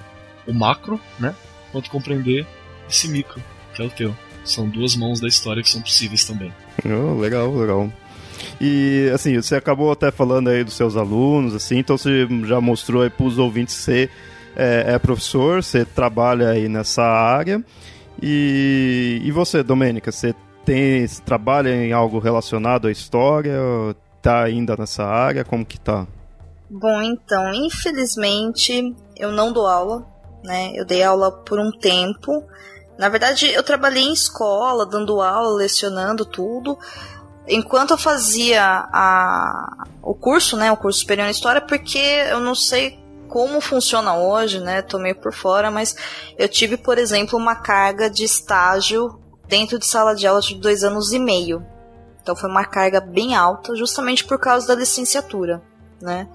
o 0.46 0.54
macro, 0.54 1.00
né? 1.18 1.34
Quanto 1.72 1.90
compreender 1.90 2.46
esse 2.90 3.08
micro, 3.08 3.42
que 3.74 3.82
é 3.82 3.86
o 3.86 3.90
teu. 3.90 4.16
São 4.46 4.70
duas 4.70 4.96
mãos 4.96 5.20
da 5.20 5.28
história 5.28 5.62
que 5.62 5.70
são 5.70 5.82
possíveis 5.82 6.24
também. 6.24 6.54
Oh, 6.86 7.20
legal, 7.20 7.54
legal. 7.54 7.92
E 8.62 9.10
assim, 9.14 9.36
você 9.36 9.56
acabou 9.56 9.92
até 9.92 10.12
falando 10.12 10.50
aí 10.50 10.64
dos 10.64 10.76
seus 10.76 10.96
alunos, 10.96 11.54
assim, 11.54 11.80
então 11.80 11.98
você 11.98 12.28
já 12.46 12.62
mostrou 12.62 13.02
aí 13.02 13.10
para 13.10 13.26
os 13.26 13.38
ouvintes 13.38 13.76
que 13.76 13.82
você 13.82 14.10
é, 14.56 14.94
é, 14.94 15.00
professor, 15.00 15.62
você 15.62 15.84
trabalha 15.84 16.50
aí 16.50 16.70
nessa 16.70 17.04
área. 17.04 17.64
E, 18.22 19.22
e 19.24 19.32
você, 19.32 19.62
Domênica, 19.62 20.12
você 20.12 20.34
tem 20.64 21.06
você 21.06 21.22
trabalha 21.22 21.70
em 21.70 21.92
algo 21.92 22.20
relacionado 22.20 22.88
à 22.88 22.92
história? 22.92 23.54
Tá 24.22 24.44
ainda 24.44 24.76
nessa 24.78 25.04
área? 25.04 25.44
Como 25.44 25.66
que 25.66 25.80
tá? 25.80 26.08
Bom, 26.70 27.02
então, 27.02 27.54
infelizmente 27.54 28.96
eu 29.16 29.32
não 29.32 29.54
dou 29.54 29.68
aula, 29.68 30.06
né? 30.44 30.72
Eu 30.76 30.86
dei 30.86 31.04
aula 31.04 31.32
por 31.32 31.60
um 31.60 31.72
tempo. 31.72 32.44
Na 32.98 33.10
verdade, 33.10 33.52
eu 33.52 33.64
trabalhei 33.64 34.04
em 34.04 34.14
escola, 34.14 34.86
dando 34.86 35.22
aula, 35.22 35.58
lecionando 35.58 36.26
tudo 36.26 36.78
enquanto 37.48 37.92
eu 37.92 37.98
fazia 37.98 38.88
a, 38.92 39.86
o 40.02 40.14
curso, 40.14 40.58
né, 40.58 40.72
o 40.72 40.78
curso 40.78 41.00
superior 41.00 41.28
em 41.28 41.32
história, 41.32 41.62
porque 41.62 42.00
eu 42.30 42.40
não 42.40 42.56
sei 42.56 43.00
como 43.28 43.60
funciona 43.60 44.16
hoje, 44.16 44.60
né, 44.60 44.82
tô 44.82 44.98
meio 44.98 45.16
por 45.16 45.34
fora, 45.34 45.72
mas 45.72 45.96
eu 46.38 46.48
tive, 46.48 46.78
por 46.78 46.98
exemplo, 46.98 47.38
uma 47.38 47.56
carga 47.56 48.10
de 48.10 48.24
estágio 48.24 49.20
dentro 49.48 49.78
de 49.78 49.86
sala 49.86 50.16
de 50.16 50.26
aula 50.26 50.42
de 50.42 50.56
dois 50.56 50.84
anos 50.84 51.12
e 51.12 51.20
meio. 51.20 51.66
Então 52.22 52.36
foi 52.36 52.50
uma 52.50 52.66
carga 52.66 53.00
bem 53.00 53.36
alta, 53.36 53.76
justamente 53.76 54.24
por 54.24 54.40
causa 54.40 54.68
da 54.68 54.76
licenciatura, 54.76 55.62
né. 56.02 56.28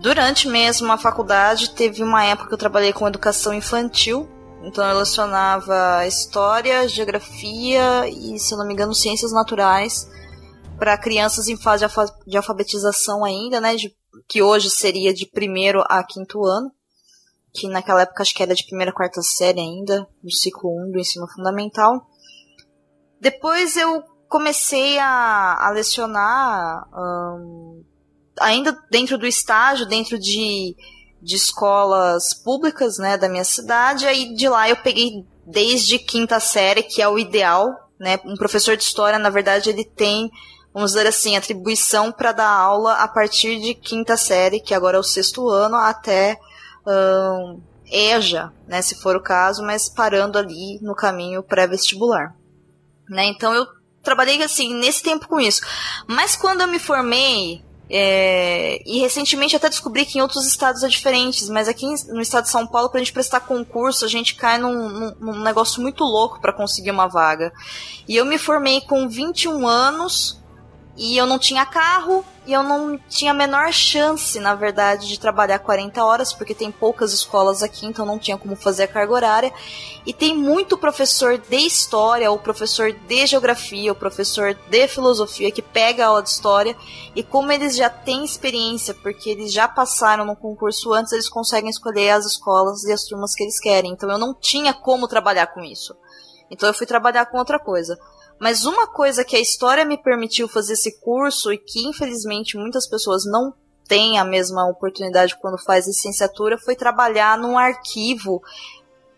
Durante 0.00 0.48
mesmo 0.48 0.92
a 0.92 0.98
faculdade, 0.98 1.70
teve 1.70 2.02
uma 2.02 2.24
época 2.24 2.48
que 2.48 2.54
eu 2.54 2.58
trabalhei 2.58 2.92
com 2.92 3.08
educação 3.08 3.54
infantil, 3.54 4.28
então 4.66 4.88
eu 4.88 4.98
lecionava 4.98 6.06
história, 6.06 6.88
geografia 6.88 8.08
e, 8.08 8.38
se 8.38 8.54
eu 8.54 8.58
não 8.58 8.66
me 8.66 8.72
engano, 8.72 8.94
ciências 8.94 9.32
naturais 9.32 10.08
para 10.78 10.98
crianças 10.98 11.48
em 11.48 11.56
fase 11.56 11.84
de 12.26 12.36
alfabetização 12.36 13.24
ainda, 13.24 13.60
né? 13.60 13.76
De, 13.76 13.94
que 14.28 14.42
hoje 14.42 14.70
seria 14.70 15.12
de 15.12 15.26
primeiro 15.26 15.82
a 15.88 16.02
quinto 16.02 16.44
ano. 16.44 16.70
Que 17.52 17.68
naquela 17.68 18.02
época 18.02 18.22
acho 18.22 18.34
que 18.34 18.42
era 18.42 18.54
de 18.54 18.66
primeira 18.66 18.90
a 18.90 18.94
quarta 18.94 19.22
série 19.22 19.60
ainda, 19.60 20.08
no 20.22 20.30
ciclo 20.30 20.70
1 20.88 20.90
do 20.90 20.98
ensino 20.98 21.26
fundamental. 21.28 22.06
Depois 23.20 23.76
eu 23.76 24.02
comecei 24.28 24.98
a, 24.98 25.68
a 25.68 25.70
lecionar 25.70 26.88
um, 26.92 27.84
ainda 28.40 28.76
dentro 28.90 29.16
do 29.16 29.26
estágio, 29.26 29.86
dentro 29.86 30.18
de, 30.18 30.74
de 31.24 31.36
escolas 31.36 32.34
públicas 32.34 32.98
né, 32.98 33.16
da 33.16 33.28
minha 33.28 33.44
cidade. 33.44 34.06
Aí 34.06 34.34
de 34.34 34.48
lá 34.48 34.68
eu 34.68 34.76
peguei 34.76 35.24
desde 35.46 35.98
quinta 35.98 36.38
série, 36.38 36.82
que 36.82 37.00
é 37.00 37.08
o 37.08 37.18
ideal. 37.18 37.68
Né? 37.98 38.20
Um 38.24 38.36
professor 38.36 38.76
de 38.76 38.84
história, 38.84 39.18
na 39.18 39.30
verdade, 39.30 39.70
ele 39.70 39.84
tem 39.84 40.30
vamos 40.74 40.90
dizer 40.90 41.06
assim, 41.06 41.36
atribuição 41.36 42.10
para 42.10 42.32
dar 42.32 42.50
aula 42.50 42.94
a 42.94 43.06
partir 43.06 43.60
de 43.60 43.74
quinta 43.74 44.16
série, 44.16 44.58
que 44.58 44.74
agora 44.74 44.96
é 44.96 45.00
o 45.00 45.04
sexto 45.04 45.48
ano, 45.48 45.76
até 45.76 46.36
um, 46.84 47.62
EJA, 47.86 48.52
né, 48.66 48.82
se 48.82 48.96
for 48.96 49.14
o 49.14 49.22
caso, 49.22 49.62
mas 49.62 49.88
parando 49.88 50.36
ali 50.36 50.80
no 50.82 50.96
caminho 50.96 51.44
pré-vestibular. 51.44 52.34
Né, 53.08 53.26
então 53.26 53.54
eu 53.54 53.66
trabalhei 54.02 54.42
assim 54.42 54.74
nesse 54.74 55.00
tempo 55.00 55.28
com 55.28 55.38
isso. 55.38 55.62
Mas 56.08 56.34
quando 56.34 56.62
eu 56.62 56.66
me 56.66 56.80
formei, 56.80 57.63
é, 57.88 58.82
e 58.86 59.00
recentemente 59.00 59.54
até 59.54 59.68
descobri 59.68 60.06
que 60.06 60.18
em 60.18 60.22
outros 60.22 60.46
estados 60.46 60.82
é 60.82 60.88
diferente, 60.88 61.44
mas 61.50 61.68
aqui 61.68 61.86
no 62.08 62.20
estado 62.20 62.44
de 62.44 62.50
São 62.50 62.66
Paulo, 62.66 62.88
para 62.88 63.00
a 63.00 63.04
gente 63.04 63.12
prestar 63.12 63.40
concurso, 63.40 64.04
a 64.04 64.08
gente 64.08 64.34
cai 64.34 64.58
num, 64.58 64.88
num, 64.88 65.14
num 65.20 65.42
negócio 65.42 65.82
muito 65.82 66.02
louco 66.02 66.40
para 66.40 66.52
conseguir 66.52 66.90
uma 66.90 67.06
vaga. 67.06 67.52
E 68.08 68.16
eu 68.16 68.24
me 68.24 68.38
formei 68.38 68.80
com 68.80 69.08
21 69.08 69.66
anos, 69.66 70.40
e 70.96 71.16
eu 71.16 71.26
não 71.26 71.38
tinha 71.38 71.66
carro 71.66 72.24
e 72.46 72.52
eu 72.52 72.62
não 72.62 72.98
tinha 73.08 73.30
a 73.30 73.34
menor 73.34 73.72
chance, 73.72 74.38
na 74.38 74.54
verdade, 74.54 75.08
de 75.08 75.18
trabalhar 75.18 75.58
40 75.58 76.04
horas, 76.04 76.32
porque 76.32 76.54
tem 76.54 76.70
poucas 76.70 77.12
escolas 77.12 77.62
aqui, 77.62 77.86
então 77.86 78.04
não 78.04 78.18
tinha 78.18 78.36
como 78.36 78.54
fazer 78.54 78.84
a 78.84 78.88
carga 78.88 79.12
horária. 79.14 79.52
E 80.04 80.12
tem 80.12 80.36
muito 80.36 80.76
professor 80.76 81.38
de 81.38 81.56
história, 81.56 82.30
ou 82.30 82.38
professor 82.38 82.92
de 82.92 83.26
geografia, 83.26 83.90
ou 83.90 83.96
professor 83.96 84.54
de 84.68 84.86
filosofia 84.86 85.50
que 85.50 85.62
pega 85.62 86.04
a 86.04 86.08
aula 86.08 86.22
de 86.22 86.28
história, 86.28 86.76
e 87.16 87.22
como 87.22 87.50
eles 87.50 87.74
já 87.74 87.88
têm 87.88 88.22
experiência, 88.22 88.92
porque 88.92 89.30
eles 89.30 89.50
já 89.50 89.66
passaram 89.66 90.26
no 90.26 90.36
concurso 90.36 90.92
antes, 90.92 91.12
eles 91.12 91.30
conseguem 91.30 91.70
escolher 91.70 92.10
as 92.10 92.26
escolas 92.26 92.84
e 92.84 92.92
as 92.92 93.04
turmas 93.04 93.34
que 93.34 93.42
eles 93.42 93.58
querem. 93.58 93.92
Então 93.92 94.10
eu 94.10 94.18
não 94.18 94.34
tinha 94.34 94.74
como 94.74 95.08
trabalhar 95.08 95.46
com 95.46 95.62
isso. 95.62 95.96
Então 96.50 96.68
eu 96.68 96.74
fui 96.74 96.86
trabalhar 96.86 97.24
com 97.26 97.38
outra 97.38 97.58
coisa. 97.58 97.98
Mas 98.44 98.66
uma 98.66 98.86
coisa 98.86 99.24
que 99.24 99.36
a 99.36 99.40
história 99.40 99.86
me 99.86 99.96
permitiu 99.96 100.46
fazer 100.46 100.74
esse 100.74 101.00
curso 101.00 101.50
e 101.50 101.56
que 101.56 101.88
infelizmente 101.88 102.58
muitas 102.58 102.86
pessoas 102.86 103.24
não 103.24 103.54
têm 103.88 104.18
a 104.18 104.24
mesma 104.24 104.68
oportunidade 104.68 105.34
quando 105.40 105.56
faz 105.56 105.86
licenciatura 105.86 106.58
foi 106.58 106.76
trabalhar 106.76 107.38
num 107.38 107.56
arquivo 107.56 108.42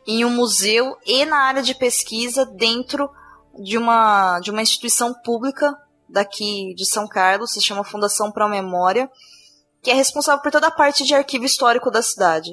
em 0.07 0.25
um 0.25 0.31
museu 0.31 0.97
e 1.05 1.25
na 1.25 1.39
área 1.39 1.61
de 1.61 1.75
pesquisa 1.75 2.47
dentro 2.47 3.11
de 3.59 3.77
uma, 3.77 4.39
de 4.39 4.53
uma 4.53 4.63
instituição 4.63 5.13
pública 5.13 5.77
daqui 6.09 6.73
de 6.77 6.87
São 6.89 7.09
Carlos, 7.09 7.51
se 7.51 7.61
chama 7.61 7.83
Fundação 7.83 8.31
para 8.31 8.45
a 8.45 8.49
Memória, 8.49 9.11
que 9.83 9.91
é 9.91 9.95
responsável 9.95 10.41
por 10.41 10.53
toda 10.53 10.69
a 10.69 10.71
parte 10.71 11.03
de 11.03 11.17
arquivo 11.17 11.45
histórico 11.45 11.91
da 11.91 12.01
cidade. 12.01 12.53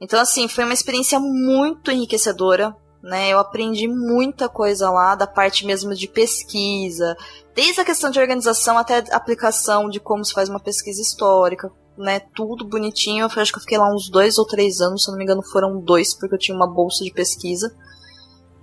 Então, 0.00 0.20
assim, 0.20 0.46
foi 0.46 0.62
uma 0.62 0.74
experiência 0.74 1.18
muito 1.18 1.90
enriquecedora, 1.90 2.72
né? 3.04 3.28
Eu 3.28 3.38
aprendi 3.38 3.86
muita 3.86 4.48
coisa 4.48 4.90
lá 4.90 5.14
da 5.14 5.26
parte 5.26 5.66
mesmo 5.66 5.94
de 5.94 6.08
pesquisa, 6.08 7.14
desde 7.54 7.80
a 7.80 7.84
questão 7.84 8.10
de 8.10 8.18
organização 8.18 8.78
até 8.78 9.04
aplicação 9.12 9.90
de 9.90 10.00
como 10.00 10.24
se 10.24 10.32
faz 10.32 10.48
uma 10.48 10.58
pesquisa 10.58 11.02
histórica, 11.02 11.70
né? 11.98 12.20
Tudo 12.34 12.66
bonitinho. 12.66 13.24
Eu 13.24 13.42
acho 13.42 13.52
que 13.52 13.58
eu 13.58 13.62
fiquei 13.62 13.76
lá 13.76 13.94
uns 13.94 14.08
dois 14.08 14.38
ou 14.38 14.46
três 14.46 14.80
anos, 14.80 15.04
se 15.04 15.10
não 15.10 15.18
me 15.18 15.24
engano 15.24 15.42
foram 15.42 15.78
dois, 15.78 16.14
porque 16.14 16.34
eu 16.34 16.38
tinha 16.38 16.56
uma 16.56 16.66
bolsa 16.66 17.04
de 17.04 17.12
pesquisa. 17.12 17.76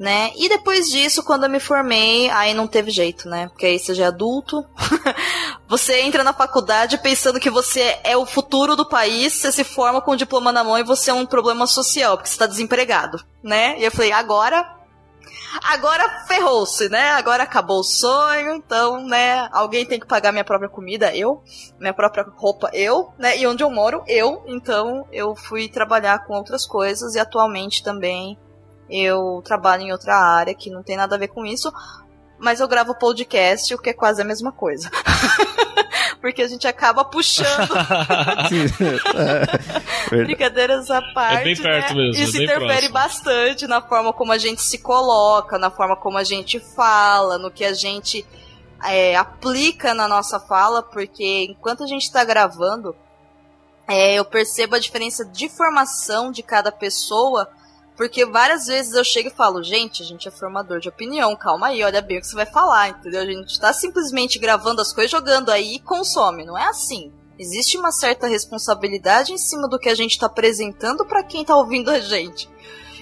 Né? 0.02 0.32
E 0.36 0.50
depois 0.50 0.88
disso, 0.88 1.22
quando 1.22 1.44
eu 1.44 1.50
me 1.52 1.60
formei, 1.60 2.28
aí 2.32 2.56
não 2.56 2.66
teve 2.66 2.90
jeito, 2.90 3.30
né? 3.30 3.50
Porque 3.50 3.68
aí 3.68 3.78
você 3.78 3.94
já 3.94 4.06
é 4.06 4.08
adulto, 4.08 4.66
você 5.70 6.02
entra 6.02 6.24
na 6.24 6.34
faculdade 6.34 6.98
pensando 6.98 7.40
que 7.40 7.52
você 7.52 8.00
é 8.04 8.18
o 8.18 8.26
futuro 8.26 8.76
do 8.76 8.90
país, 8.90 9.34
você 9.34 9.52
se 9.52 9.64
forma 9.64 10.02
com 10.02 10.14
o 10.14 10.18
diploma 10.18 10.52
na 10.52 10.64
mão 10.64 10.76
e 10.76 10.84
você 10.84 11.12
é 11.12 11.14
um 11.14 11.24
problema 11.24 11.68
social, 11.68 12.18
porque 12.18 12.30
você 12.30 12.34
está 12.34 12.48
desempregado, 12.48 13.24
né? 13.44 13.78
E 13.78 13.84
eu 13.84 13.92
falei, 13.92 14.12
agora 14.12 14.76
agora 15.64 16.26
ferrou-se, 16.28 16.90
né? 16.90 17.12
Agora 17.12 17.44
acabou 17.44 17.82
o 17.82 17.84
sonho, 17.84 18.56
então, 18.56 19.06
né? 19.06 19.48
Alguém 19.52 19.86
tem 19.86 20.00
que 20.00 20.08
pagar 20.08 20.32
minha 20.32 20.44
própria 20.44 20.68
comida, 20.68 21.16
eu. 21.16 21.44
Minha 21.80 21.94
própria 21.94 22.26
roupa, 22.36 22.72
eu, 22.74 23.14
né? 23.20 23.38
E 23.38 23.46
onde 23.46 23.64
eu 23.64 23.70
moro, 23.70 24.04
eu. 24.08 24.44
Então, 24.48 25.06
eu 25.12 25.36
fui 25.36 25.70
trabalhar 25.70 26.26
com 26.26 26.34
outras 26.34 26.66
coisas 26.66 27.14
e 27.14 27.20
atualmente 27.20 27.84
também 27.84 28.36
eu 28.92 29.42
trabalho 29.44 29.84
em 29.84 29.92
outra 29.92 30.16
área 30.16 30.54
que 30.54 30.70
não 30.70 30.84
tem 30.84 30.98
nada 30.98 31.16
a 31.16 31.20
ver 31.20 31.30
com 31.30 31.46
isso, 31.46 31.72
mas 32.38 32.60
eu 32.60 32.68
gravo 32.68 32.94
podcast, 32.94 33.74
o 33.74 33.78
que 33.78 33.92
é 33.92 33.94
quase 33.94 34.22
a 34.22 34.26
mesma 34.26 34.52
coisa. 34.52 34.92
porque 36.22 36.44
a 36.44 36.48
gente 36.48 36.68
acaba 36.68 37.04
puxando. 37.04 37.74
é, 40.12 40.24
Brincadeiras 40.24 40.92
à 40.92 41.02
parte. 41.14 41.42
É 41.42 41.44
bem 41.44 41.56
perto 41.56 41.96
né? 41.96 42.04
mesmo. 42.04 42.24
Isso 42.24 42.38
é 42.38 42.44
interfere 42.44 42.90
próximo. 42.90 42.94
bastante 42.94 43.68
na 43.68 43.82
forma 43.82 44.14
como 44.14 44.32
a 44.32 44.38
gente 44.38 44.62
se 44.62 44.78
coloca, 44.78 45.58
na 45.58 45.72
forma 45.72 45.96
como 45.96 46.18
a 46.18 46.24
gente 46.24 46.60
fala, 46.60 47.40
no 47.40 47.50
que 47.50 47.66
a 47.66 47.74
gente 47.74 48.26
é, 48.84 49.16
aplica 49.16 49.94
na 49.94 50.08
nossa 50.08 50.40
fala, 50.40 50.84
porque 50.84 51.48
enquanto 51.50 51.84
a 51.84 51.88
gente 51.88 52.04
está 52.04 52.24
gravando, 52.24 52.96
é, 53.88 54.14
eu 54.14 54.26
percebo 54.26 54.76
a 54.76 54.80
diferença 54.80 55.26
de 55.26 55.50
formação 55.50 56.32
de 56.32 56.44
cada 56.44 56.72
pessoa 56.72 57.50
porque 58.02 58.26
várias 58.26 58.66
vezes 58.66 58.96
eu 58.96 59.04
chego 59.04 59.28
e 59.28 59.32
falo, 59.32 59.62
gente, 59.62 60.02
a 60.02 60.06
gente 60.08 60.28
é 60.28 60.32
formador 60.32 60.80
de 60.80 60.90
opinião, 60.90 61.36
calma 61.36 61.68
aí, 61.68 61.84
olha 61.84 62.02
bem 62.02 62.18
o 62.18 62.22
que 62.22 62.26
você 62.26 62.34
vai 62.34 62.48
falar, 62.48 62.90
entendeu? 62.90 63.22
A 63.22 63.26
gente 63.28 63.60
tá 63.60 63.72
simplesmente 63.72 64.40
gravando 64.40 64.82
as 64.82 64.92
coisas, 64.92 65.12
jogando 65.12 65.52
aí 65.52 65.76
e 65.76 65.80
consome, 65.80 66.44
não 66.44 66.58
é 66.58 66.68
assim. 66.68 67.14
Existe 67.38 67.78
uma 67.78 67.92
certa 67.92 68.26
responsabilidade 68.26 69.32
em 69.32 69.38
cima 69.38 69.70
do 69.70 69.78
que 69.78 69.88
a 69.88 69.94
gente 69.94 70.18
tá 70.18 70.26
apresentando 70.26 71.06
para 71.06 71.24
quem 71.24 71.46
tá 71.46 71.56
ouvindo 71.56 71.92
a 71.92 72.00
gente. 72.00 72.50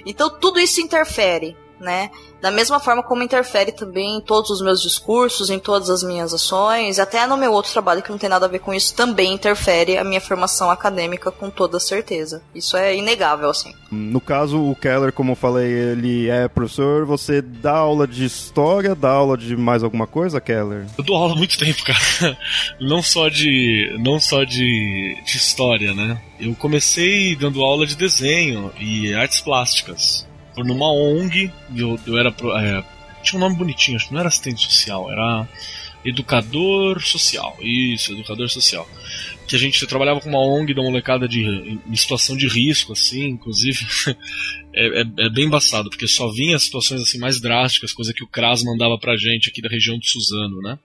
Então 0.06 0.38
tudo 0.38 0.60
isso 0.60 0.82
interfere, 0.82 1.56
né? 1.80 2.10
Da 2.42 2.52
mesma 2.52 2.80
forma 2.80 3.04
como 3.04 3.24
interfere 3.24 3.72
também 3.72 4.18
em 4.18 4.22
todos 4.22 4.50
os 4.50 4.62
meus 4.62 4.82
discursos, 4.82 5.50
em 5.50 5.60
todas 5.60 5.90
as 5.90 6.04
minhas 6.04 6.34
ações, 6.34 7.00
até 7.00 7.26
no 7.28 7.38
meu 7.38 7.52
outro 7.52 7.72
trabalho 7.72 8.02
que 8.02 8.12
não 8.12 8.18
tem 8.18 8.30
nada 8.30 8.46
a 8.46 8.50
ver 8.50 8.60
com 8.60 8.74
isso, 8.74 8.96
também 8.96 9.34
interfere 9.34 9.98
a 9.98 10.04
minha 10.04 10.22
formação 10.22 10.70
acadêmica 10.70 11.32
com 11.32 11.50
toda 11.50 11.80
certeza. 11.80 12.42
Isso 12.56 12.78
é 12.78 12.96
inegável, 12.96 13.50
assim. 13.50 13.74
No 13.92 14.22
caso, 14.22 14.62
o 14.62 14.76
Keller, 14.76 15.12
como 15.12 15.32
eu 15.32 15.36
falei, 15.36 15.70
ele 15.70 16.30
é 16.30 16.48
professor, 16.48 17.06
você 17.06 17.42
dá 17.42 17.78
aula 17.78 18.08
de 18.08 18.24
história, 18.26 18.96
dá 18.96 19.10
aula 19.10 19.38
de 19.38 19.58
mais 19.58 19.84
alguma 19.84 20.08
coisa, 20.08 20.40
Keller? 20.40 20.86
Eu 20.98 21.04
dou 21.04 21.16
aula 21.16 21.34
há 21.34 21.38
muito 21.38 21.58
tempo, 21.58 21.84
cara. 21.84 22.38
Não 22.80 23.02
só 23.02 23.28
de. 23.30 23.96
não 24.00 24.20
só 24.20 24.44
de, 24.44 25.18
de 25.26 25.38
história, 25.38 25.94
né? 25.94 26.22
Eu 26.40 26.56
comecei 26.56 27.36
dando 27.36 27.64
aula 27.64 27.86
de 27.86 27.96
desenho 27.96 28.72
e 28.80 29.14
artes 29.14 29.42
plásticas 29.42 30.29
numa 30.64 30.92
ONG, 30.92 31.52
eu, 31.76 32.00
eu 32.06 32.18
era. 32.18 32.30
É, 32.30 32.84
tinha 33.22 33.38
um 33.38 33.42
nome 33.42 33.58
bonitinho, 33.58 33.98
acho 33.98 34.08
que 34.08 34.14
não 34.14 34.20
era 34.20 34.30
assistente 34.30 34.64
social, 34.64 35.12
era 35.12 35.48
educador 36.04 37.02
social. 37.02 37.58
Isso, 37.62 38.14
educador 38.14 38.50
social. 38.50 38.88
Que 39.48 39.56
a 39.56 39.60
gente 39.60 39.86
trabalhava 39.88 40.22
com 40.22 40.30
uma 40.30 40.40
ONG 40.40 40.74
da 40.74 40.82
molecada 40.82 41.28
de, 41.28 41.44
em 41.44 41.96
situação 41.96 42.38
de 42.38 42.48
risco, 42.48 42.94
assim, 42.94 43.26
inclusive. 43.26 43.86
é, 44.74 45.02
é, 45.02 45.06
é, 45.20 45.30
bem 45.30 45.46
embaçado, 45.46 45.90
porque 45.90 46.08
só 46.08 46.32
vinha 46.32 46.58
situações 46.60 47.02
assim 47.02 47.18
mais 47.18 47.42
drásticas, 47.42 47.92
coisa 47.92 48.14
que 48.14 48.24
o 48.24 48.28
CRAS 48.28 48.64
mandava 48.64 48.98
pra 48.98 49.18
gente 49.18 49.50
aqui 49.50 49.62
da 49.62 49.70
região 49.70 49.98
de 49.98 50.10
Suzano, 50.10 50.62
né? 50.62 50.78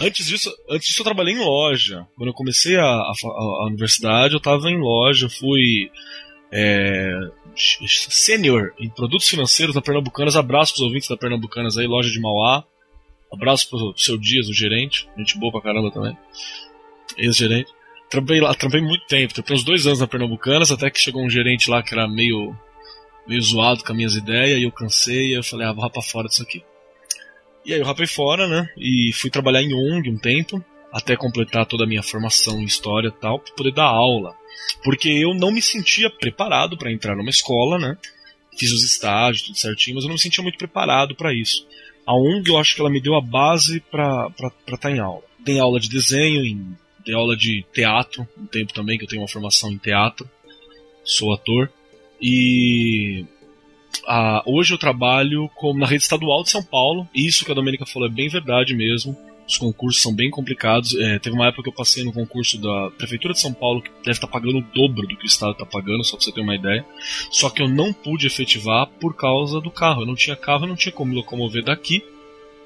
Antes 0.00 0.26
disso, 0.26 0.54
antes 0.70 0.88
disso 0.88 1.00
eu 1.00 1.04
trabalhei 1.04 1.34
em 1.34 1.44
loja. 1.44 2.06
Quando 2.16 2.28
eu 2.28 2.34
comecei 2.34 2.76
a, 2.76 2.84
a, 2.84 3.12
a 3.24 3.66
universidade, 3.66 4.34
eu 4.34 4.38
estava 4.38 4.70
em 4.70 4.78
loja, 4.78 5.28
fui 5.28 5.90
é, 6.52 7.12
sênior 7.58 8.72
em 8.78 8.88
produtos 8.88 9.28
financeiros 9.28 9.74
na 9.74 9.82
Pernambucanas. 9.82 10.36
Abraço 10.36 10.74
pros 10.74 10.84
ouvintes 10.84 11.08
da 11.08 11.16
Pernambucanas 11.16 11.76
aí, 11.76 11.86
loja 11.86 12.10
de 12.10 12.20
Mauá. 12.20 12.64
Abraço 13.32 13.68
pro 13.68 13.94
seu 13.96 14.16
Dias, 14.16 14.48
o 14.48 14.54
gerente. 14.54 15.08
Gente 15.16 15.38
boa 15.38 15.52
pra 15.52 15.60
caramba 15.60 15.90
também. 15.90 16.16
Ex-gerente. 17.16 17.70
Trampei 18.08 18.40
lá, 18.40 18.54
trampei 18.54 18.80
muito 18.80 19.06
tempo. 19.06 19.34
Trampei 19.34 19.56
uns 19.56 19.64
dois 19.64 19.86
anos 19.86 20.00
na 20.00 20.06
Pernambucanas, 20.06 20.70
até 20.70 20.90
que 20.90 20.98
chegou 20.98 21.24
um 21.24 21.30
gerente 21.30 21.70
lá 21.70 21.82
que 21.82 21.92
era 21.92 22.08
meio, 22.08 22.56
meio 23.26 23.42
zoado 23.42 23.84
com 23.84 23.92
as 23.92 23.96
minhas 23.96 24.14
ideias, 24.14 24.58
e 24.58 24.62
eu 24.62 24.72
cansei, 24.72 25.28
e 25.28 25.36
eu 25.36 25.42
falei, 25.42 25.66
ah, 25.66 25.72
vou 25.72 25.82
rapar 25.82 26.02
fora 26.02 26.28
disso 26.28 26.42
aqui. 26.42 26.62
E 27.66 27.74
aí 27.74 27.80
eu 27.80 27.84
rapei 27.84 28.06
fora, 28.06 28.48
né? 28.48 28.66
E 28.78 29.12
fui 29.12 29.28
trabalhar 29.28 29.62
em 29.62 29.74
ONG 29.74 30.10
um 30.10 30.16
tempo, 30.16 30.64
até 30.92 31.16
completar 31.16 31.66
toda 31.66 31.84
a 31.84 31.86
minha 31.86 32.02
formação 32.02 32.60
em 32.60 32.64
história 32.64 33.08
e 33.08 33.20
tal, 33.20 33.38
pra 33.38 33.54
poder 33.54 33.72
dar 33.72 33.86
aula 33.86 34.34
porque 34.82 35.08
eu 35.08 35.34
não 35.34 35.50
me 35.50 35.62
sentia 35.62 36.10
preparado 36.10 36.76
para 36.76 36.92
entrar 36.92 37.16
numa 37.16 37.30
escola, 37.30 37.78
né? 37.78 37.96
Fiz 38.56 38.72
os 38.72 38.84
estágios, 38.84 39.46
tudo 39.46 39.58
certinho, 39.58 39.96
mas 39.96 40.04
eu 40.04 40.08
não 40.08 40.14
me 40.14 40.20
sentia 40.20 40.42
muito 40.42 40.58
preparado 40.58 41.14
para 41.14 41.32
isso. 41.32 41.66
A 42.06 42.14
ONG, 42.14 42.50
eu 42.50 42.56
acho 42.56 42.74
que 42.74 42.80
ela 42.80 42.90
me 42.90 43.00
deu 43.00 43.14
a 43.14 43.20
base 43.20 43.80
para 43.90 44.30
estar 44.38 44.78
tá 44.78 44.90
em 44.90 44.98
aula. 44.98 45.22
Dei 45.38 45.58
aula 45.58 45.78
de 45.78 45.88
desenho, 45.88 46.44
em, 46.44 46.76
dei 47.04 47.14
aula 47.14 47.36
de 47.36 47.64
teatro, 47.72 48.26
um 48.36 48.46
tempo 48.46 48.72
também 48.72 48.98
que 48.98 49.04
eu 49.04 49.08
tenho 49.08 49.22
uma 49.22 49.28
formação 49.28 49.70
em 49.70 49.78
teatro, 49.78 50.28
sou 51.04 51.32
ator. 51.32 51.70
E 52.20 53.24
hoje 54.46 54.74
eu 54.74 54.78
trabalho 54.78 55.48
como 55.54 55.78
na 55.78 55.86
rede 55.86 56.02
estadual 56.02 56.42
de 56.42 56.50
São 56.50 56.64
Paulo. 56.64 57.08
Isso 57.14 57.44
que 57.44 57.52
a 57.52 57.54
Domenica 57.54 57.86
falou 57.86 58.08
é 58.08 58.12
bem 58.12 58.28
verdade 58.28 58.74
mesmo. 58.74 59.16
Os 59.48 59.56
concursos 59.56 60.02
são 60.02 60.14
bem 60.14 60.30
complicados. 60.30 60.94
É, 60.94 61.18
teve 61.18 61.34
uma 61.34 61.46
época 61.46 61.62
que 61.62 61.68
eu 61.70 61.72
passei 61.72 62.04
no 62.04 62.12
concurso 62.12 62.60
da 62.60 62.90
Prefeitura 62.98 63.32
de 63.32 63.40
São 63.40 63.52
Paulo, 63.52 63.80
que 63.80 63.90
deve 63.90 64.10
estar 64.10 64.26
pagando 64.26 64.58
o 64.58 64.62
dobro 64.62 65.06
do 65.06 65.16
que 65.16 65.24
o 65.24 65.26
Estado 65.26 65.52
está 65.52 65.64
pagando, 65.64 66.04
só 66.04 66.16
para 66.16 66.24
você 66.24 66.32
ter 66.32 66.42
uma 66.42 66.54
ideia. 66.54 66.84
Só 67.30 67.48
que 67.48 67.62
eu 67.62 67.68
não 67.68 67.92
pude 67.92 68.26
efetivar 68.26 68.86
por 69.00 69.16
causa 69.16 69.58
do 69.60 69.70
carro. 69.70 70.02
Eu 70.02 70.06
não 70.06 70.14
tinha 70.14 70.36
carro, 70.36 70.64
eu 70.64 70.68
não 70.68 70.76
tinha 70.76 70.92
como 70.92 71.14
locomover 71.14 71.64
daqui 71.64 72.04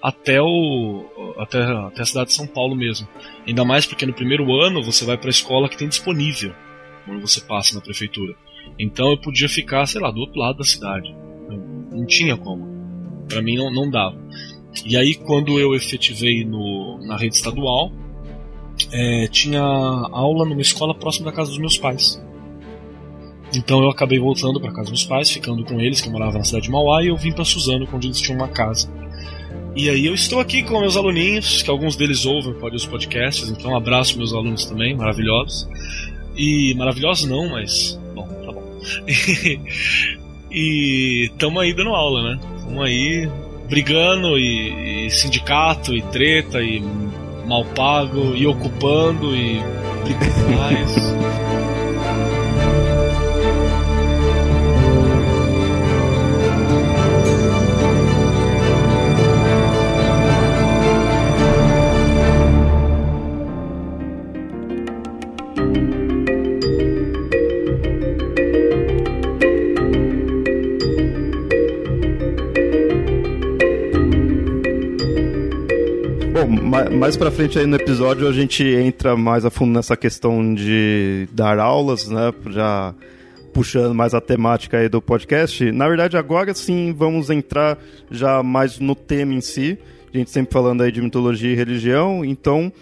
até, 0.02 0.42
o, 0.42 1.34
até, 1.38 1.62
até 1.62 2.02
a 2.02 2.04
cidade 2.04 2.30
de 2.30 2.34
São 2.34 2.46
Paulo 2.48 2.74
mesmo. 2.74 3.06
Ainda 3.46 3.64
mais 3.64 3.86
porque 3.86 4.04
no 4.04 4.12
primeiro 4.12 4.52
ano 4.60 4.82
você 4.82 5.04
vai 5.04 5.16
para 5.16 5.28
a 5.28 5.30
escola 5.30 5.68
que 5.68 5.76
tem 5.76 5.88
disponível 5.88 6.52
quando 7.06 7.20
você 7.20 7.40
passa 7.40 7.76
na 7.76 7.80
prefeitura. 7.80 8.34
Então 8.76 9.10
eu 9.10 9.18
podia 9.18 9.48
ficar, 9.48 9.86
sei 9.86 10.00
lá, 10.00 10.10
do 10.10 10.18
outro 10.18 10.40
lado 10.40 10.58
da 10.58 10.64
cidade. 10.64 11.14
Não, 11.48 11.56
não 11.98 12.06
tinha 12.06 12.36
como. 12.36 12.72
Para 13.28 13.40
mim 13.40 13.56
não, 13.56 13.72
não 13.72 13.88
dava. 13.88 14.18
E 14.84 14.96
aí, 14.96 15.14
quando 15.14 15.58
eu 15.58 15.74
efetivei 15.74 16.44
no, 16.44 16.98
na 17.06 17.16
rede 17.16 17.36
estadual, 17.36 17.92
é, 18.90 19.28
tinha 19.28 19.60
aula 19.60 20.44
numa 20.44 20.60
escola 20.60 20.94
próxima 20.94 21.30
da 21.30 21.36
casa 21.36 21.50
dos 21.50 21.58
meus 21.58 21.78
pais. 21.78 22.20
Então 23.54 23.82
eu 23.82 23.90
acabei 23.90 24.18
voltando 24.18 24.58
para 24.58 24.70
casa 24.70 24.90
dos 24.90 24.90
meus 24.90 25.04
pais, 25.04 25.30
ficando 25.30 25.62
com 25.64 25.78
eles, 25.80 26.00
que 26.00 26.08
eu 26.08 26.12
morava 26.12 26.38
na 26.38 26.44
cidade 26.44 26.64
de 26.64 26.70
Mauá, 26.70 27.02
e 27.02 27.08
eu 27.08 27.16
vim 27.16 27.32
para 27.32 27.44
Suzano, 27.44 27.86
onde 27.92 28.06
eles 28.06 28.20
tinham 28.20 28.38
uma 28.38 28.48
casa. 28.48 28.90
E 29.76 29.88
aí 29.88 30.06
eu 30.06 30.14
estou 30.14 30.40
aqui 30.40 30.62
com 30.62 30.80
meus 30.80 30.96
aluninhos, 30.96 31.62
que 31.62 31.70
alguns 31.70 31.96
deles 31.96 32.24
ouvem 32.24 32.54
os 32.72 32.86
podcasts, 32.86 33.48
então 33.50 33.76
abraço 33.76 34.16
meus 34.16 34.32
alunos 34.32 34.64
também, 34.64 34.96
maravilhosos. 34.96 35.68
E 36.36 36.74
maravilhosos 36.74 37.28
não, 37.28 37.48
mas 37.50 37.98
bom, 38.14 38.26
tá 38.26 38.52
bom. 38.52 38.62
e 40.50 41.30
tamo 41.38 41.60
aí 41.60 41.74
dando 41.74 41.90
aula, 41.90 42.22
né? 42.22 42.40
Tamo 42.64 42.82
aí 42.82 43.28
brigando 43.72 44.36
e, 44.36 45.06
e 45.06 45.10
sindicato 45.10 45.94
e 45.94 46.02
treta 46.02 46.60
e 46.60 46.78
mal 47.46 47.64
pago 47.64 48.36
e 48.36 48.46
ocupando 48.46 49.34
e 49.34 49.62
brigando 50.04 50.42
mais. 50.54 51.51
Mais 76.98 77.16
pra 77.16 77.30
frente 77.30 77.58
aí 77.58 77.66
no 77.66 77.76
episódio 77.76 78.28
a 78.28 78.32
gente 78.32 78.62
entra 78.62 79.16
mais 79.16 79.44
a 79.44 79.50
fundo 79.50 79.72
nessa 79.72 79.96
questão 79.96 80.54
de 80.54 81.26
dar 81.32 81.58
aulas, 81.58 82.08
né? 82.08 82.32
Já 82.50 82.94
puxando 83.52 83.94
mais 83.94 84.14
a 84.14 84.20
temática 84.20 84.78
aí 84.78 84.88
do 84.88 85.00
podcast. 85.00 85.70
Na 85.72 85.88
verdade, 85.88 86.16
agora 86.16 86.52
sim 86.54 86.94
vamos 86.96 87.30
entrar 87.30 87.78
já 88.10 88.42
mais 88.42 88.78
no 88.78 88.94
tema 88.94 89.34
em 89.34 89.40
si. 89.40 89.78
A 90.12 90.16
gente 90.16 90.30
sempre 90.30 90.52
falando 90.52 90.82
aí 90.82 90.92
de 90.92 91.00
mitologia 91.00 91.50
e 91.50 91.54
religião, 91.54 92.24
então 92.24 92.72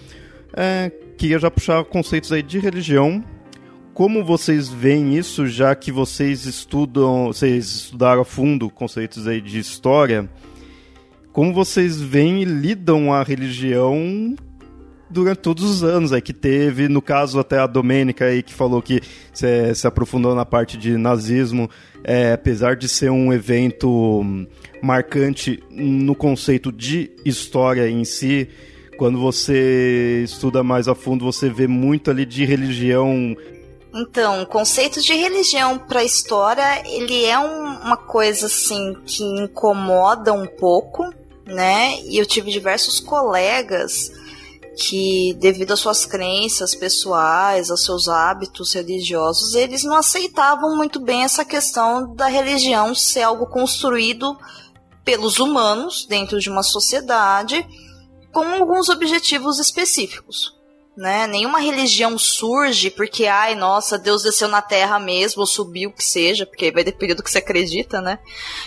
é, 0.53 0.90
queria 1.16 1.38
já 1.38 1.51
puxar 1.51 1.85
conceitos 1.85 2.33
aí 2.33 2.42
de 2.42 2.59
religião. 2.59 3.25
Como 3.94 4.25
vocês 4.25 4.68
veem 4.68 5.16
isso, 5.16 5.46
já 5.46 5.75
que 5.75 5.92
vocês 5.92 6.46
estudam, 6.46 7.27
vocês 7.27 7.66
estudaram 7.66 8.23
a 8.23 8.25
fundo 8.25 8.70
conceitos 8.70 9.27
aí 9.27 9.40
de 9.40 9.59
história, 9.59 10.29
como 11.40 11.55
vocês 11.55 11.98
veem 11.98 12.42
e 12.42 12.44
lidam 12.44 13.14
a 13.14 13.22
religião 13.22 14.37
durante 15.09 15.38
todos 15.38 15.64
os 15.64 15.83
anos 15.83 16.12
aí 16.12 16.20
que 16.20 16.35
teve, 16.35 16.87
no 16.87 17.00
caso 17.00 17.40
até 17.40 17.59
a 17.59 17.66
Domênica 17.66 18.26
aí 18.26 18.42
que 18.42 18.53
falou 18.53 18.83
que 18.83 19.00
se, 19.33 19.74
se 19.74 19.87
aprofundou 19.87 20.35
na 20.35 20.44
parte 20.44 20.76
de 20.76 20.98
nazismo, 20.98 21.70
é, 22.05 22.35
apesar 22.35 22.76
de 22.76 22.87
ser 22.90 23.11
um 23.11 23.33
evento 23.33 24.22
marcante 24.83 25.64
no 25.70 26.14
conceito 26.14 26.70
de 26.70 27.11
história 27.24 27.88
em 27.88 28.05
si, 28.05 28.46
quando 28.98 29.18
você 29.18 30.20
estuda 30.22 30.62
mais 30.62 30.88
a 30.88 30.94
fundo, 30.94 31.24
você 31.24 31.48
vê 31.48 31.66
muito 31.66 32.11
ali 32.11 32.26
de 32.26 32.44
religião. 32.44 33.35
Então, 33.94 34.42
o 34.42 34.46
conceito 34.46 35.00
de 35.00 35.14
religião 35.14 35.79
para 35.79 36.00
a 36.00 36.05
história, 36.05 36.83
ele 36.87 37.24
é 37.24 37.38
um, 37.38 37.79
uma 37.79 37.96
coisa 37.96 38.44
assim 38.44 38.94
que 39.07 39.24
incomoda 39.24 40.35
um 40.35 40.46
pouco, 40.46 41.11
né? 41.50 42.00
E 42.02 42.16
eu 42.16 42.26
tive 42.26 42.50
diversos 42.50 43.00
colegas 43.00 44.10
que, 44.76 45.34
devido 45.34 45.72
às 45.72 45.80
suas 45.80 46.06
crenças 46.06 46.74
pessoais, 46.74 47.70
aos 47.70 47.84
seus 47.84 48.08
hábitos 48.08 48.72
religiosos, 48.72 49.54
eles 49.54 49.84
não 49.84 49.96
aceitavam 49.96 50.76
muito 50.76 51.00
bem 51.00 51.24
essa 51.24 51.44
questão 51.44 52.14
da 52.14 52.26
religião 52.26 52.94
ser 52.94 53.22
algo 53.22 53.46
construído 53.46 54.36
pelos 55.04 55.38
humanos 55.38 56.06
dentro 56.06 56.38
de 56.38 56.48
uma 56.48 56.62
sociedade 56.62 57.66
com 58.32 58.44
alguns 58.44 58.88
objetivos 58.88 59.58
específicos. 59.58 60.58
Né? 60.96 61.26
Nenhuma 61.26 61.58
religião 61.58 62.18
surge 62.18 62.90
porque, 62.90 63.26
ai, 63.26 63.54
nossa, 63.54 63.98
Deus 63.98 64.22
desceu 64.22 64.48
na 64.48 64.60
terra 64.60 64.98
mesmo, 64.98 65.40
ou 65.40 65.46
subiu, 65.46 65.92
que 65.92 66.04
seja, 66.04 66.44
porque 66.44 66.70
vai 66.70 66.84
depender 66.84 67.14
do 67.14 67.22
que 67.22 67.30
você 67.30 67.38
acredita, 67.38 68.00
né? 68.00 68.18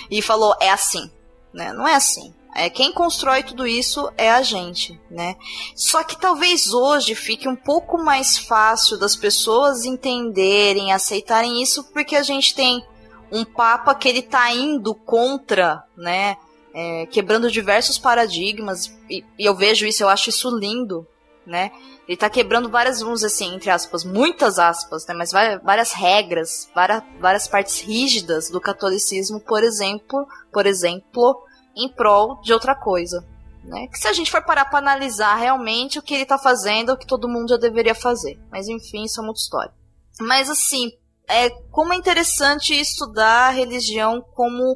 E 0.09 0.21
falou, 0.21 0.55
é 0.59 0.69
assim. 0.69 1.11
Né? 1.53 1.71
Não 1.73 1.87
é 1.87 1.93
assim. 1.93 2.33
É, 2.55 2.69
quem 2.69 2.93
constrói 2.93 3.41
tudo 3.41 3.65
isso 3.65 4.11
é 4.15 4.29
a 4.29 4.43
gente, 4.43 4.99
né? 5.09 5.35
Só 5.75 6.03
que 6.03 6.19
talvez 6.19 6.71
hoje 6.71 7.15
fique 7.15 7.47
um 7.47 7.55
pouco 7.55 7.97
mais 7.97 8.37
fácil 8.37 8.97
das 8.99 9.15
pessoas 9.15 9.85
entenderem, 9.85 10.93
aceitarem 10.93 11.63
isso, 11.63 11.83
porque 11.85 12.15
a 12.15 12.21
gente 12.21 12.53
tem 12.53 12.85
um 13.31 13.43
papa 13.43 13.95
que 13.95 14.07
ele 14.07 14.21
tá 14.21 14.53
indo 14.53 14.93
contra, 14.93 15.83
né? 15.97 16.37
É, 16.75 17.07
quebrando 17.07 17.51
diversos 17.51 17.97
paradigmas, 17.97 18.95
e, 19.09 19.23
e, 19.37 19.45
eu 19.45 19.55
vejo 19.55 19.85
isso, 19.85 20.03
eu 20.03 20.09
acho 20.09 20.29
isso 20.29 20.55
lindo, 20.55 21.07
né? 21.45 21.71
Ele 22.07 22.17
tá 22.17 22.29
quebrando 22.29 22.69
várias, 22.69 22.99
vamos 22.99 23.21
dizer 23.21 23.27
assim, 23.27 23.55
entre 23.55 23.69
aspas, 23.71 24.03
muitas 24.03 24.59
aspas, 24.59 25.07
né? 25.07 25.13
Mas 25.15 25.31
várias, 25.31 25.61
várias 25.63 25.91
regras, 25.91 26.69
várias, 26.75 27.03
várias 27.19 27.47
partes 27.47 27.79
rígidas 27.81 28.49
do 28.49 28.61
catolicismo, 28.61 29.39
por 29.39 29.63
exemplo, 29.63 30.27
por 30.51 30.67
exemplo, 30.67 31.43
em 31.75 31.89
prol 31.89 32.41
de 32.41 32.53
outra 32.53 32.75
coisa. 32.75 33.25
Né? 33.63 33.87
Que 33.87 33.97
se 33.97 34.07
a 34.07 34.13
gente 34.13 34.29
for 34.29 34.43
parar 34.43 34.65
para 34.65 34.79
analisar 34.79 35.35
realmente 35.35 35.97
o 35.97 36.01
que 36.01 36.13
ele 36.13 36.25
tá 36.25 36.37
fazendo, 36.37 36.91
o 36.91 36.97
que 36.97 37.07
todo 37.07 37.29
mundo 37.29 37.49
já 37.49 37.57
deveria 37.57 37.95
fazer. 37.95 38.39
Mas 38.51 38.67
enfim, 38.67 39.03
isso 39.03 39.21
é 39.21 39.23
outra 39.23 39.39
história. 39.39 39.73
Mas 40.19 40.49
assim, 40.49 40.91
é 41.27 41.49
como 41.71 41.93
é 41.93 41.95
interessante 41.95 42.73
estudar 42.73 43.47
a 43.47 43.51
religião 43.51 44.21
como 44.33 44.75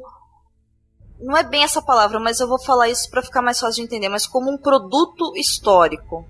não 1.20 1.36
é 1.36 1.42
bem 1.42 1.64
essa 1.64 1.82
palavra, 1.82 2.20
mas 2.20 2.38
eu 2.40 2.48
vou 2.48 2.62
falar 2.62 2.88
isso 2.88 3.10
para 3.10 3.22
ficar 3.22 3.42
mais 3.42 3.58
fácil 3.58 3.76
de 3.76 3.82
entender, 3.82 4.08
mas 4.08 4.26
como 4.26 4.50
um 4.50 4.56
produto 4.56 5.36
histórico, 5.36 6.24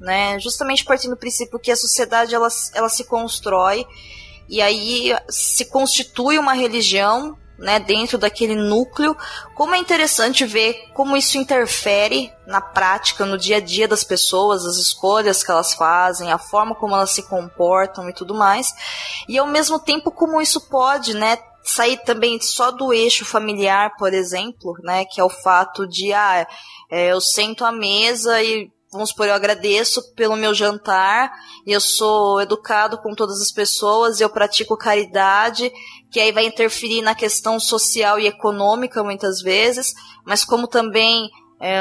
né? 0.00 0.38
Justamente 0.40 0.84
partindo 0.84 1.12
do 1.12 1.16
princípio 1.16 1.60
que 1.60 1.70
a 1.70 1.76
sociedade 1.76 2.34
ela, 2.34 2.48
ela 2.74 2.88
se 2.88 3.04
constrói 3.04 3.86
e 4.48 4.60
aí 4.60 5.16
se 5.28 5.64
constitui 5.66 6.38
uma 6.38 6.54
religião 6.54 7.38
né, 7.62 7.78
dentro 7.78 8.18
daquele 8.18 8.56
núcleo. 8.56 9.16
Como 9.54 9.74
é 9.74 9.78
interessante 9.78 10.44
ver 10.44 10.90
como 10.92 11.16
isso 11.16 11.38
interfere 11.38 12.32
na 12.46 12.60
prática, 12.60 13.24
no 13.24 13.38
dia 13.38 13.56
a 13.56 13.60
dia 13.60 13.86
das 13.86 14.04
pessoas, 14.04 14.66
as 14.66 14.76
escolhas 14.76 15.42
que 15.42 15.50
elas 15.50 15.72
fazem, 15.72 16.32
a 16.32 16.38
forma 16.38 16.74
como 16.74 16.94
elas 16.94 17.12
se 17.12 17.22
comportam 17.22 18.10
e 18.10 18.12
tudo 18.12 18.34
mais. 18.34 18.74
E 19.28 19.38
ao 19.38 19.46
mesmo 19.46 19.78
tempo 19.78 20.10
como 20.10 20.42
isso 20.42 20.60
pode, 20.68 21.14
né, 21.14 21.38
sair 21.62 21.98
também 21.98 22.40
só 22.40 22.72
do 22.72 22.92
eixo 22.92 23.24
familiar, 23.24 23.96
por 23.96 24.12
exemplo, 24.12 24.74
né, 24.82 25.04
que 25.04 25.20
é 25.20 25.24
o 25.24 25.30
fato 25.30 25.86
de 25.86 26.12
ah, 26.12 26.46
é, 26.90 27.12
eu 27.12 27.20
sento 27.20 27.64
à 27.64 27.70
mesa 27.70 28.42
e 28.42 28.68
vamos 28.92 29.08
supor, 29.08 29.26
eu 29.26 29.34
agradeço 29.34 30.12
pelo 30.14 30.36
meu 30.36 30.52
jantar, 30.52 31.32
eu 31.66 31.80
sou 31.80 32.42
educado 32.42 32.98
com 32.98 33.14
todas 33.14 33.40
as 33.40 33.50
pessoas, 33.50 34.20
eu 34.20 34.28
pratico 34.28 34.76
caridade, 34.76 35.72
que 36.12 36.20
aí 36.20 36.30
vai 36.30 36.44
interferir 36.44 37.00
na 37.00 37.14
questão 37.14 37.58
social 37.58 38.20
e 38.20 38.26
econômica 38.26 39.02
muitas 39.02 39.40
vezes, 39.40 39.94
mas 40.26 40.44
como 40.44 40.68
também 40.68 41.30
é, 41.58 41.80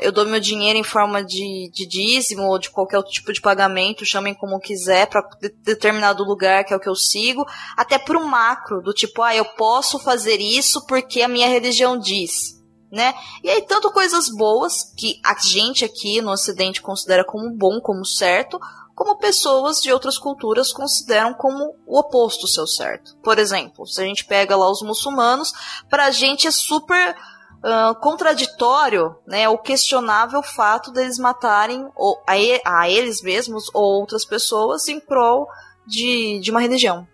eu 0.00 0.12
dou 0.12 0.24
meu 0.24 0.38
dinheiro 0.38 0.78
em 0.78 0.84
forma 0.84 1.24
de, 1.24 1.68
de 1.74 1.86
dízimo 1.86 2.44
ou 2.44 2.58
de 2.58 2.70
qualquer 2.70 2.98
outro 2.98 3.12
tipo 3.12 3.32
de 3.32 3.40
pagamento, 3.40 4.06
chamem 4.06 4.34
como 4.34 4.60
quiser, 4.60 5.08
para 5.08 5.22
de, 5.40 5.48
determinado 5.64 6.22
lugar 6.22 6.64
que 6.64 6.72
é 6.72 6.76
o 6.76 6.80
que 6.80 6.88
eu 6.88 6.94
sigo, 6.94 7.44
até 7.76 7.98
para 7.98 8.16
o 8.16 8.26
macro, 8.26 8.80
do 8.80 8.92
tipo, 8.92 9.20
ah, 9.20 9.34
eu 9.34 9.44
posso 9.44 9.98
fazer 9.98 10.40
isso 10.40 10.86
porque 10.86 11.20
a 11.20 11.28
minha 11.28 11.48
religião 11.48 11.98
diz 11.98 12.62
né? 12.92 13.14
E 13.42 13.48
aí, 13.48 13.62
tanto 13.62 13.90
coisas 13.90 14.28
boas, 14.28 14.92
que 14.98 15.18
a 15.24 15.34
gente 15.40 15.82
aqui 15.82 16.20
no 16.20 16.30
Ocidente 16.30 16.82
considera 16.82 17.24
como 17.24 17.48
bom, 17.56 17.80
como 17.80 18.04
certo, 18.04 18.60
como 18.94 19.18
pessoas 19.18 19.78
de 19.78 19.92
outras 19.92 20.18
culturas 20.18 20.72
consideram 20.72 21.34
como 21.34 21.74
o 21.86 21.98
oposto 21.98 22.46
seu 22.46 22.66
certo. 22.66 23.16
Por 23.22 23.38
exemplo, 23.38 23.86
se 23.86 24.00
a 24.00 24.04
gente 24.04 24.24
pega 24.24 24.56
lá 24.56 24.70
os 24.70 24.82
muçulmanos, 24.82 25.52
pra 25.88 26.10
gente 26.10 26.46
é 26.46 26.50
super 26.50 27.16
uh, 27.62 27.94
contraditório, 28.00 29.16
né, 29.26 29.48
o 29.48 29.58
questionável 29.58 30.42
fato 30.42 30.90
deles 30.90 31.18
matarem 31.18 31.88
ou, 31.96 32.20
a, 32.26 32.34
a, 32.80 32.90
eles 32.90 33.22
mesmos 33.22 33.70
ou 33.72 34.00
outras 34.00 34.24
pessoas 34.24 34.88
em 34.88 35.00
prol 35.00 35.48
de, 35.86 36.38
de 36.40 36.50
uma 36.50 36.60
religião, 36.60 37.06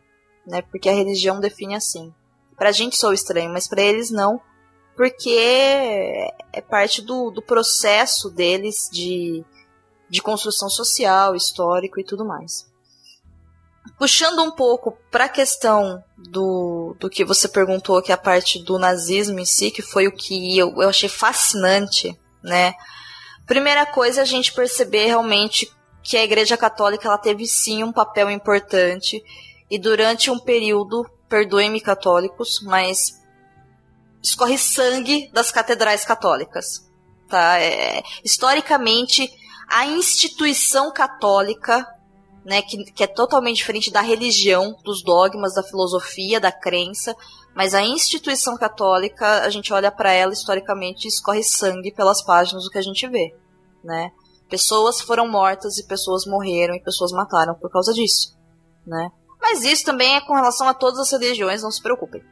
né, 0.46 0.62
porque 0.62 0.88
a 0.88 0.94
religião 0.94 1.40
define 1.40 1.74
assim. 1.74 2.12
Pra 2.56 2.72
gente 2.72 2.96
sou 2.96 3.12
estranho, 3.12 3.52
mas 3.52 3.68
para 3.68 3.82
eles 3.82 4.10
não, 4.10 4.40
porque 4.96 5.30
é 6.52 6.60
parte 6.60 7.00
do, 7.00 7.30
do 7.30 7.40
processo 7.40 8.28
deles 8.28 8.88
de, 8.90 9.44
de 10.08 10.22
construção 10.22 10.68
social, 10.68 11.34
histórico 11.34 12.00
e 12.00 12.04
tudo 12.04 12.24
mais. 12.24 12.66
Puxando 13.98 14.42
um 14.42 14.50
pouco 14.50 14.96
para 15.10 15.24
a 15.24 15.28
questão 15.28 16.02
do, 16.16 16.94
do 17.00 17.10
que 17.10 17.24
você 17.24 17.48
perguntou, 17.48 18.00
que 18.02 18.12
é 18.12 18.14
a 18.14 18.18
parte 18.18 18.62
do 18.62 18.78
nazismo 18.78 19.40
em 19.40 19.44
si, 19.44 19.70
que 19.70 19.82
foi 19.82 20.06
o 20.06 20.12
que 20.12 20.56
eu, 20.56 20.82
eu 20.82 20.88
achei 20.88 21.08
fascinante, 21.08 22.18
né? 22.42 22.74
Primeira 23.46 23.86
coisa 23.86 24.20
é 24.20 24.22
a 24.22 24.26
gente 24.26 24.52
perceber 24.52 25.06
realmente 25.06 25.70
que 26.02 26.16
a 26.16 26.22
Igreja 26.22 26.56
Católica 26.56 27.08
ela 27.08 27.18
teve 27.18 27.46
sim 27.46 27.82
um 27.82 27.92
papel 27.92 28.30
importante 28.30 29.22
e 29.70 29.78
durante 29.78 30.30
um 30.30 30.38
período, 30.38 31.08
perdoem-me 31.28 31.80
católicos, 31.80 32.60
mas 32.62 33.20
escorre 34.22 34.56
sangue 34.56 35.30
das 35.32 35.50
catedrais 35.50 36.04
católicas. 36.04 36.88
Tá? 37.28 37.60
É, 37.60 38.02
historicamente, 38.24 39.30
a 39.68 39.86
instituição 39.86 40.92
católica, 40.92 41.86
né, 42.44 42.62
que, 42.62 42.84
que 42.92 43.04
é 43.04 43.06
totalmente 43.06 43.56
diferente 43.56 43.90
da 43.90 44.00
religião, 44.00 44.74
dos 44.82 45.02
dogmas, 45.02 45.54
da 45.54 45.62
filosofia, 45.62 46.40
da 46.40 46.50
crença, 46.50 47.14
mas 47.54 47.74
a 47.74 47.82
instituição 47.82 48.56
católica, 48.56 49.42
a 49.42 49.50
gente 49.50 49.72
olha 49.72 49.90
para 49.92 50.12
ela 50.12 50.32
historicamente 50.32 51.04
e 51.04 51.08
escorre 51.08 51.42
sangue 51.42 51.92
pelas 51.92 52.22
páginas 52.22 52.64
do 52.64 52.70
que 52.70 52.78
a 52.78 52.82
gente 52.82 53.06
vê, 53.06 53.34
né? 53.84 54.10
Pessoas 54.48 55.00
foram 55.00 55.28
mortas 55.28 55.76
e 55.76 55.86
pessoas 55.86 56.24
morreram 56.24 56.74
e 56.74 56.82
pessoas 56.82 57.12
mataram 57.12 57.54
por 57.54 57.70
causa 57.70 57.92
disso, 57.92 58.34
né? 58.86 59.10
Mas 59.40 59.64
isso 59.64 59.84
também 59.84 60.16
é 60.16 60.20
com 60.20 60.34
relação 60.34 60.66
a 60.66 60.74
todas 60.74 60.98
as 61.00 61.10
religiões, 61.10 61.62
não 61.62 61.70
se 61.70 61.82
preocupem, 61.82 62.22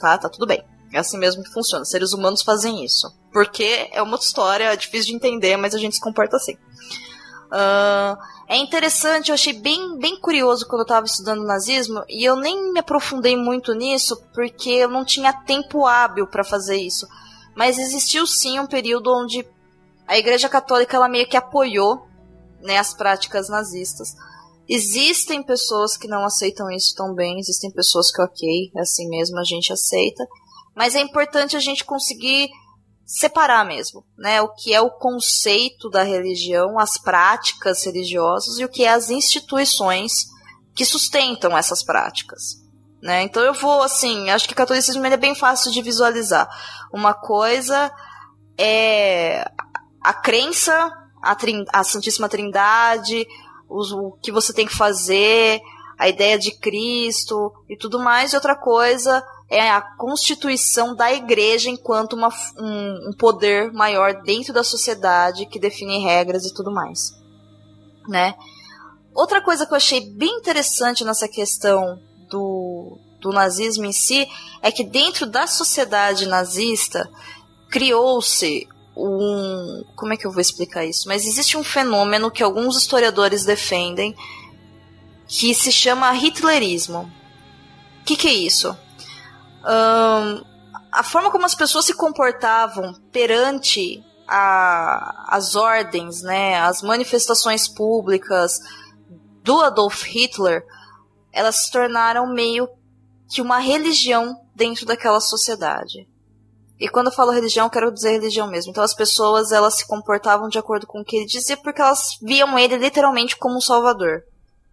tá? 0.00 0.16
Tá 0.16 0.28
tudo 0.28 0.46
bem. 0.46 0.64
É 0.96 1.00
assim 1.00 1.18
mesmo 1.18 1.42
que 1.42 1.52
funciona. 1.52 1.84
Seres 1.84 2.14
humanos 2.14 2.40
fazem 2.40 2.82
isso. 2.82 3.14
Porque 3.30 3.90
é 3.92 4.00
uma 4.00 4.16
história, 4.16 4.72
é 4.72 4.76
difícil 4.76 5.10
de 5.10 5.16
entender, 5.16 5.54
mas 5.58 5.74
a 5.74 5.78
gente 5.78 5.96
se 5.96 6.00
comporta 6.00 6.38
assim. 6.38 6.54
Uh, 6.54 8.16
é 8.48 8.56
interessante, 8.56 9.28
eu 9.28 9.34
achei 9.34 9.52
bem, 9.52 9.98
bem 9.98 10.18
curioso 10.18 10.66
quando 10.66 10.80
eu 10.80 10.86
estava 10.86 11.04
estudando 11.04 11.44
nazismo, 11.44 12.02
e 12.08 12.24
eu 12.26 12.34
nem 12.34 12.72
me 12.72 12.80
aprofundei 12.80 13.36
muito 13.36 13.74
nisso, 13.74 14.16
porque 14.32 14.70
eu 14.70 14.88
não 14.88 15.04
tinha 15.04 15.34
tempo 15.34 15.84
hábil 15.84 16.26
para 16.26 16.42
fazer 16.42 16.76
isso. 16.76 17.06
Mas 17.54 17.76
existiu 17.76 18.26
sim 18.26 18.58
um 18.58 18.66
período 18.66 19.12
onde 19.14 19.46
a 20.08 20.16
Igreja 20.16 20.48
Católica 20.48 20.96
ela 20.96 21.10
meio 21.10 21.28
que 21.28 21.36
apoiou 21.36 22.06
né, 22.62 22.78
as 22.78 22.94
práticas 22.94 23.50
nazistas. 23.50 24.14
Existem 24.66 25.42
pessoas 25.42 25.94
que 25.94 26.08
não 26.08 26.24
aceitam 26.24 26.70
isso 26.70 26.94
tão 26.96 27.14
bem, 27.14 27.38
existem 27.38 27.70
pessoas 27.70 28.10
que, 28.10 28.22
ok, 28.22 28.70
é 28.74 28.80
assim 28.80 29.06
mesmo, 29.10 29.38
a 29.38 29.44
gente 29.44 29.74
aceita. 29.74 30.26
Mas 30.76 30.94
é 30.94 31.00
importante 31.00 31.56
a 31.56 31.60
gente 31.60 31.84
conseguir 31.84 32.50
separar 33.06 33.64
mesmo, 33.64 34.04
né? 34.18 34.42
O 34.42 34.48
que 34.48 34.74
é 34.74 34.80
o 34.80 34.90
conceito 34.90 35.88
da 35.88 36.02
religião, 36.02 36.78
as 36.78 36.98
práticas 36.98 37.84
religiosas 37.86 38.58
e 38.58 38.64
o 38.64 38.68
que 38.68 38.84
é 38.84 38.90
as 38.90 39.08
instituições 39.08 40.12
que 40.74 40.84
sustentam 40.84 41.56
essas 41.56 41.82
práticas. 41.82 42.64
Né? 43.00 43.22
Então 43.22 43.42
eu 43.42 43.54
vou 43.54 43.82
assim, 43.82 44.30
acho 44.30 44.48
que 44.48 44.52
o 44.52 44.56
catolicismo 44.56 45.06
é 45.06 45.16
bem 45.16 45.34
fácil 45.34 45.70
de 45.70 45.80
visualizar. 45.80 46.48
Uma 46.92 47.14
coisa 47.14 47.90
é 48.58 49.48
a 50.02 50.12
crença, 50.12 50.90
a, 51.22 51.36
a 51.72 51.84
Santíssima 51.84 52.28
Trindade, 52.28 53.26
o, 53.68 54.08
o 54.08 54.12
que 54.18 54.32
você 54.32 54.52
tem 54.52 54.66
que 54.66 54.74
fazer, 54.74 55.60
a 55.98 56.08
ideia 56.08 56.38
de 56.38 56.58
Cristo 56.58 57.52
e 57.68 57.76
tudo 57.76 57.98
mais, 57.98 58.32
e 58.32 58.36
outra 58.36 58.56
coisa 58.56 59.24
é 59.48 59.70
a 59.70 59.80
constituição 59.80 60.94
da 60.94 61.12
igreja 61.12 61.70
enquanto 61.70 62.14
uma, 62.14 62.28
um, 62.58 63.10
um, 63.10 63.12
poder 63.16 63.72
maior 63.72 64.22
dentro 64.22 64.52
da 64.52 64.64
sociedade 64.64 65.46
que 65.46 65.58
define 65.58 66.02
regras 66.02 66.44
e 66.44 66.54
tudo 66.54 66.72
mais, 66.72 67.12
né? 68.08 68.34
Outra 69.14 69.40
coisa 69.40 69.64
que 69.64 69.72
eu 69.72 69.76
achei 69.76 70.00
bem 70.00 70.38
interessante 70.38 71.04
nessa 71.04 71.28
questão 71.28 72.00
do, 72.28 72.98
do 73.20 73.30
nazismo 73.30 73.86
em 73.86 73.92
si 73.92 74.28
é 74.60 74.70
que 74.70 74.84
dentro 74.84 75.26
da 75.26 75.46
sociedade 75.46 76.26
nazista 76.26 77.08
criou-se 77.70 78.68
um. 78.96 79.84
Como 79.94 80.12
é 80.12 80.16
que 80.16 80.26
eu 80.26 80.32
vou 80.32 80.40
explicar 80.40 80.84
isso? 80.84 81.08
Mas 81.08 81.24
existe 81.24 81.56
um 81.56 81.64
fenômeno 81.64 82.30
que 82.30 82.42
alguns 82.42 82.76
historiadores 82.76 83.44
defendem 83.44 84.14
que 85.28 85.54
se 85.54 85.72
chama 85.72 86.14
hitlerismo. 86.14 87.10
O 88.00 88.04
que, 88.04 88.16
que 88.16 88.28
é 88.28 88.32
isso? 88.32 88.76
Um, 89.66 90.44
a 90.92 91.02
forma 91.02 91.30
como 91.30 91.44
as 91.44 91.54
pessoas 91.54 91.84
se 91.84 91.94
comportavam 91.94 92.94
perante 93.10 94.02
a, 94.28 95.26
as 95.28 95.54
ordens, 95.54 96.22
né, 96.22 96.58
as 96.60 96.82
manifestações 96.82 97.68
públicas 97.68 98.58
do 99.42 99.60
Adolf 99.60 100.04
Hitler, 100.04 100.64
elas 101.32 101.64
se 101.64 101.70
tornaram 101.70 102.32
meio 102.32 102.68
que 103.28 103.42
uma 103.42 103.58
religião 103.58 104.40
dentro 104.54 104.86
daquela 104.86 105.20
sociedade. 105.20 106.08
E 106.78 106.88
quando 106.88 107.06
eu 107.06 107.12
falo 107.12 107.30
religião, 107.30 107.66
eu 107.66 107.70
quero 107.70 107.92
dizer 107.92 108.12
religião 108.12 108.46
mesmo. 108.46 108.70
Então 108.70 108.84
as 108.84 108.94
pessoas 108.94 109.50
elas 109.50 109.76
se 109.76 109.86
comportavam 109.86 110.48
de 110.48 110.58
acordo 110.58 110.86
com 110.86 111.00
o 111.00 111.04
que 111.04 111.16
ele 111.16 111.26
dizia 111.26 111.56
porque 111.56 111.80
elas 111.80 112.18
viam 112.22 112.58
ele 112.58 112.76
literalmente 112.76 113.36
como 113.36 113.56
um 113.56 113.60
salvador, 113.60 114.22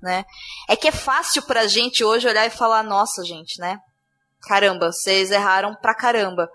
né? 0.01 0.25
É 0.67 0.75
que 0.75 0.87
é 0.87 0.91
fácil 0.91 1.41
pra 1.43 1.67
gente 1.67 2.03
hoje 2.03 2.27
olhar 2.27 2.45
e 2.45 2.49
falar, 2.49 2.83
nossa, 2.83 3.23
gente, 3.23 3.59
né? 3.59 3.77
Caramba, 4.47 4.91
vocês 4.91 5.31
erraram 5.31 5.75
pra 5.75 5.95
caramba. 5.95 6.49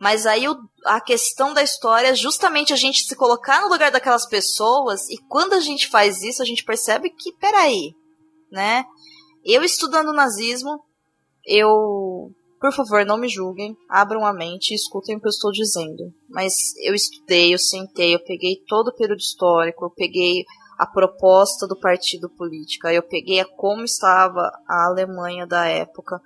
Mas 0.00 0.26
aí 0.26 0.48
o, 0.48 0.56
a 0.84 1.00
questão 1.00 1.54
da 1.54 1.62
história 1.62 2.08
é 2.08 2.14
justamente 2.14 2.72
a 2.72 2.76
gente 2.76 3.04
se 3.04 3.14
colocar 3.14 3.60
no 3.62 3.68
lugar 3.68 3.90
daquelas 3.90 4.26
pessoas 4.26 5.08
e 5.08 5.16
quando 5.28 5.52
a 5.52 5.60
gente 5.60 5.88
faz 5.88 6.22
isso, 6.22 6.42
a 6.42 6.44
gente 6.44 6.64
percebe 6.64 7.10
que, 7.10 7.32
peraí, 7.34 7.94
né? 8.50 8.84
Eu 9.44 9.62
estudando 9.62 10.12
nazismo, 10.12 10.82
eu 11.46 12.32
por 12.62 12.72
favor, 12.72 13.04
não 13.04 13.18
me 13.18 13.28
julguem, 13.28 13.76
abram 13.90 14.24
a 14.24 14.32
mente 14.32 14.70
e 14.70 14.76
escutem 14.76 15.16
o 15.16 15.20
que 15.20 15.26
eu 15.26 15.30
estou 15.30 15.50
dizendo. 15.50 16.14
Mas 16.30 16.54
eu 16.84 16.94
estudei, 16.94 17.52
eu 17.52 17.58
sentei, 17.58 18.14
eu 18.14 18.22
peguei 18.22 18.62
todo 18.68 18.86
o 18.86 18.94
período 18.94 19.18
histórico, 19.18 19.84
eu 19.86 19.90
peguei 19.90 20.44
a 20.78 20.86
proposta 20.86 21.66
do 21.66 21.76
partido 21.76 22.30
político, 22.30 22.86
eu 22.86 23.02
peguei 23.02 23.40
a 23.40 23.44
como 23.56 23.82
estava 23.82 24.48
a 24.68 24.86
Alemanha 24.86 25.44
da 25.44 25.66
época, 25.66 26.20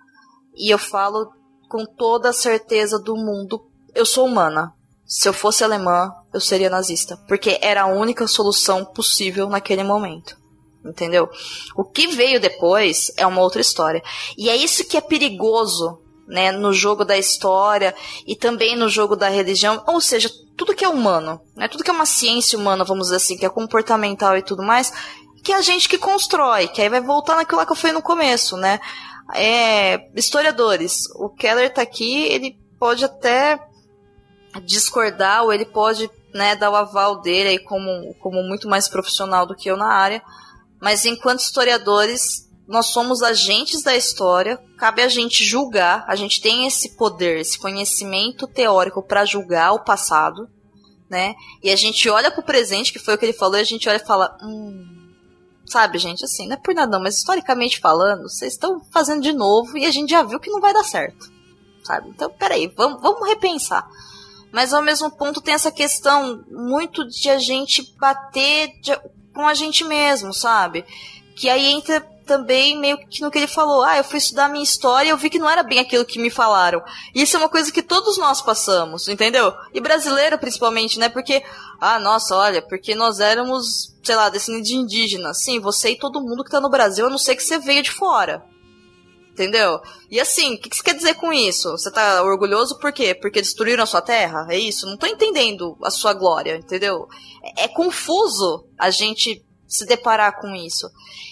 e 0.56 0.72
eu 0.72 0.78
falo 0.78 1.30
com 1.68 1.84
toda 1.84 2.30
a 2.30 2.32
certeza 2.32 2.98
do 2.98 3.16
mundo, 3.16 3.60
eu 3.94 4.06
sou 4.06 4.26
humana. 4.26 4.72
Se 5.04 5.28
eu 5.28 5.32
fosse 5.32 5.62
alemã, 5.62 6.10
eu 6.32 6.40
seria 6.40 6.70
nazista, 6.70 7.16
porque 7.28 7.58
era 7.62 7.82
a 7.82 7.86
única 7.86 8.26
solução 8.26 8.84
possível 8.84 9.48
naquele 9.48 9.84
momento 9.84 10.36
entendeu? 10.88 11.28
O 11.74 11.84
que 11.84 12.06
veio 12.08 12.40
depois 12.40 13.10
é 13.16 13.26
uma 13.26 13.40
outra 13.40 13.60
história. 13.60 14.02
E 14.36 14.48
é 14.48 14.56
isso 14.56 14.86
que 14.86 14.96
é 14.96 15.00
perigoso 15.00 15.98
né, 16.26 16.50
no 16.50 16.72
jogo 16.72 17.04
da 17.04 17.16
história 17.16 17.94
e 18.26 18.34
também 18.34 18.76
no 18.76 18.88
jogo 18.88 19.14
da 19.14 19.28
religião, 19.28 19.82
ou 19.86 20.00
seja, 20.00 20.30
tudo 20.56 20.74
que 20.74 20.84
é 20.84 20.88
humano, 20.88 21.40
né, 21.54 21.68
tudo 21.68 21.84
que 21.84 21.90
é 21.90 21.94
uma 21.94 22.06
ciência 22.06 22.58
humana, 22.58 22.84
vamos 22.84 23.06
dizer 23.06 23.16
assim, 23.16 23.36
que 23.36 23.46
é 23.46 23.48
comportamental 23.48 24.36
e 24.36 24.42
tudo 24.42 24.62
mais, 24.62 24.92
que 25.44 25.52
é 25.52 25.56
a 25.56 25.62
gente 25.62 25.88
que 25.88 25.98
constrói, 25.98 26.66
que 26.66 26.82
aí 26.82 26.88
vai 26.88 27.00
voltar 27.00 27.36
naquilo 27.36 27.58
lá 27.58 27.66
que 27.66 27.70
eu 27.70 27.76
falei 27.76 27.94
no 27.94 28.02
começo, 28.02 28.56
né? 28.56 28.80
É, 29.34 30.08
historiadores, 30.14 31.04
o 31.16 31.28
Keller 31.28 31.72
tá 31.72 31.82
aqui, 31.82 32.24
ele 32.24 32.56
pode 32.78 33.04
até 33.04 33.58
discordar 34.64 35.44
ou 35.44 35.52
ele 35.52 35.64
pode 35.64 36.10
né, 36.32 36.54
dar 36.54 36.70
o 36.70 36.76
aval 36.76 37.20
dele 37.20 37.50
aí 37.50 37.58
como, 37.58 38.14
como 38.20 38.42
muito 38.42 38.68
mais 38.68 38.88
profissional 38.88 39.46
do 39.46 39.54
que 39.54 39.70
eu 39.70 39.76
na 39.76 39.92
área, 39.92 40.22
mas 40.80 41.04
enquanto 41.04 41.40
historiadores 41.40 42.46
nós 42.66 42.86
somos 42.86 43.22
agentes 43.22 43.82
da 43.82 43.96
história, 43.96 44.58
cabe 44.76 45.00
a 45.00 45.08
gente 45.08 45.44
julgar, 45.44 46.04
a 46.08 46.16
gente 46.16 46.40
tem 46.40 46.66
esse 46.66 46.96
poder, 46.96 47.40
esse 47.40 47.58
conhecimento 47.58 48.46
teórico 48.46 49.02
para 49.02 49.24
julgar 49.24 49.72
o 49.72 49.84
passado, 49.84 50.48
né? 51.08 51.34
E 51.62 51.70
a 51.70 51.76
gente 51.76 52.08
olha 52.08 52.30
pro 52.30 52.42
presente, 52.42 52.92
que 52.92 52.98
foi 52.98 53.14
o 53.14 53.18
que 53.18 53.24
ele 53.24 53.32
falou, 53.32 53.56
e 53.56 53.60
a 53.60 53.64
gente 53.64 53.88
olha 53.88 53.96
e 53.96 54.06
fala, 54.06 54.36
hum, 54.42 54.95
sabe, 55.66 55.98
gente, 55.98 56.24
assim, 56.24 56.46
não 56.46 56.54
é 56.54 56.56
por 56.56 56.74
nada 56.74 56.90
não, 56.90 57.02
mas 57.02 57.18
historicamente 57.18 57.80
falando, 57.80 58.22
vocês 58.22 58.52
estão 58.52 58.80
fazendo 58.92 59.22
de 59.22 59.32
novo 59.32 59.76
e 59.76 59.84
a 59.84 59.90
gente 59.90 60.10
já 60.10 60.22
viu 60.22 60.40
que 60.40 60.50
não 60.50 60.60
vai 60.60 60.72
dar 60.72 60.84
certo, 60.84 61.30
sabe? 61.84 62.08
Então, 62.10 62.30
peraí, 62.30 62.72
vamos, 62.76 63.00
vamos 63.00 63.26
repensar. 63.28 63.86
Mas 64.52 64.72
ao 64.72 64.82
mesmo 64.82 65.10
ponto 65.10 65.40
tem 65.40 65.54
essa 65.54 65.70
questão 65.70 66.44
muito 66.50 67.06
de 67.06 67.28
a 67.28 67.38
gente 67.38 67.94
bater 67.98 68.80
de, 68.80 68.98
com 69.34 69.46
a 69.46 69.54
gente 69.54 69.84
mesmo, 69.84 70.32
sabe? 70.32 70.84
Que 71.34 71.48
aí 71.48 71.66
entra 71.66 72.00
também 72.26 72.78
meio 72.78 72.98
que 72.98 73.22
no 73.22 73.30
que 73.30 73.38
ele 73.38 73.46
falou. 73.46 73.82
Ah, 73.82 73.96
eu 73.96 74.04
fui 74.04 74.18
estudar 74.18 74.48
minha 74.48 74.64
história 74.64 75.08
e 75.08 75.10
eu 75.10 75.16
vi 75.16 75.30
que 75.30 75.38
não 75.38 75.48
era 75.48 75.62
bem 75.62 75.78
aquilo 75.78 76.04
que 76.04 76.18
me 76.18 76.28
falaram. 76.28 76.82
Isso 77.14 77.36
é 77.36 77.38
uma 77.38 77.48
coisa 77.48 77.72
que 77.72 77.82
todos 77.82 78.18
nós 78.18 78.42
passamos, 78.42 79.08
entendeu? 79.08 79.54
E 79.72 79.80
brasileiro 79.80 80.38
principalmente, 80.38 80.98
né? 80.98 81.08
Porque, 81.08 81.42
ah, 81.80 81.98
nossa, 81.98 82.34
olha, 82.34 82.60
porque 82.60 82.94
nós 82.94 83.20
éramos, 83.20 83.94
sei 84.06 84.16
lá, 84.16 84.28
descendentes 84.28 84.68
de 84.68 84.76
indígenas. 84.76 85.42
Sim, 85.42 85.58
você 85.58 85.90
e 85.90 85.98
todo 85.98 86.22
mundo 86.22 86.44
que 86.44 86.50
tá 86.50 86.60
no 86.60 86.70
Brasil, 86.70 87.06
a 87.06 87.10
não 87.10 87.18
ser 87.18 87.34
que 87.34 87.42
você 87.42 87.58
veio 87.58 87.82
de 87.82 87.90
fora. 87.90 88.44
Entendeu? 89.32 89.80
E 90.10 90.18
assim, 90.18 90.54
o 90.54 90.58
que, 90.58 90.70
que 90.70 90.76
você 90.76 90.82
quer 90.82 90.94
dizer 90.94 91.14
com 91.14 91.30
isso? 91.30 91.70
Você 91.72 91.90
tá 91.90 92.22
orgulhoso 92.22 92.78
por 92.78 92.90
quê? 92.90 93.14
Porque 93.14 93.42
destruíram 93.42 93.82
a 93.82 93.86
sua 93.86 94.00
terra? 94.00 94.46
É 94.48 94.58
isso? 94.58 94.86
Não 94.86 94.96
tô 94.96 95.06
entendendo 95.06 95.76
a 95.82 95.90
sua 95.90 96.14
glória, 96.14 96.56
entendeu? 96.56 97.06
É, 97.58 97.64
é 97.64 97.68
confuso 97.68 98.64
a 98.78 98.88
gente 98.88 99.44
se 99.68 99.84
deparar 99.84 100.40
com 100.40 100.54
isso. 100.54 100.88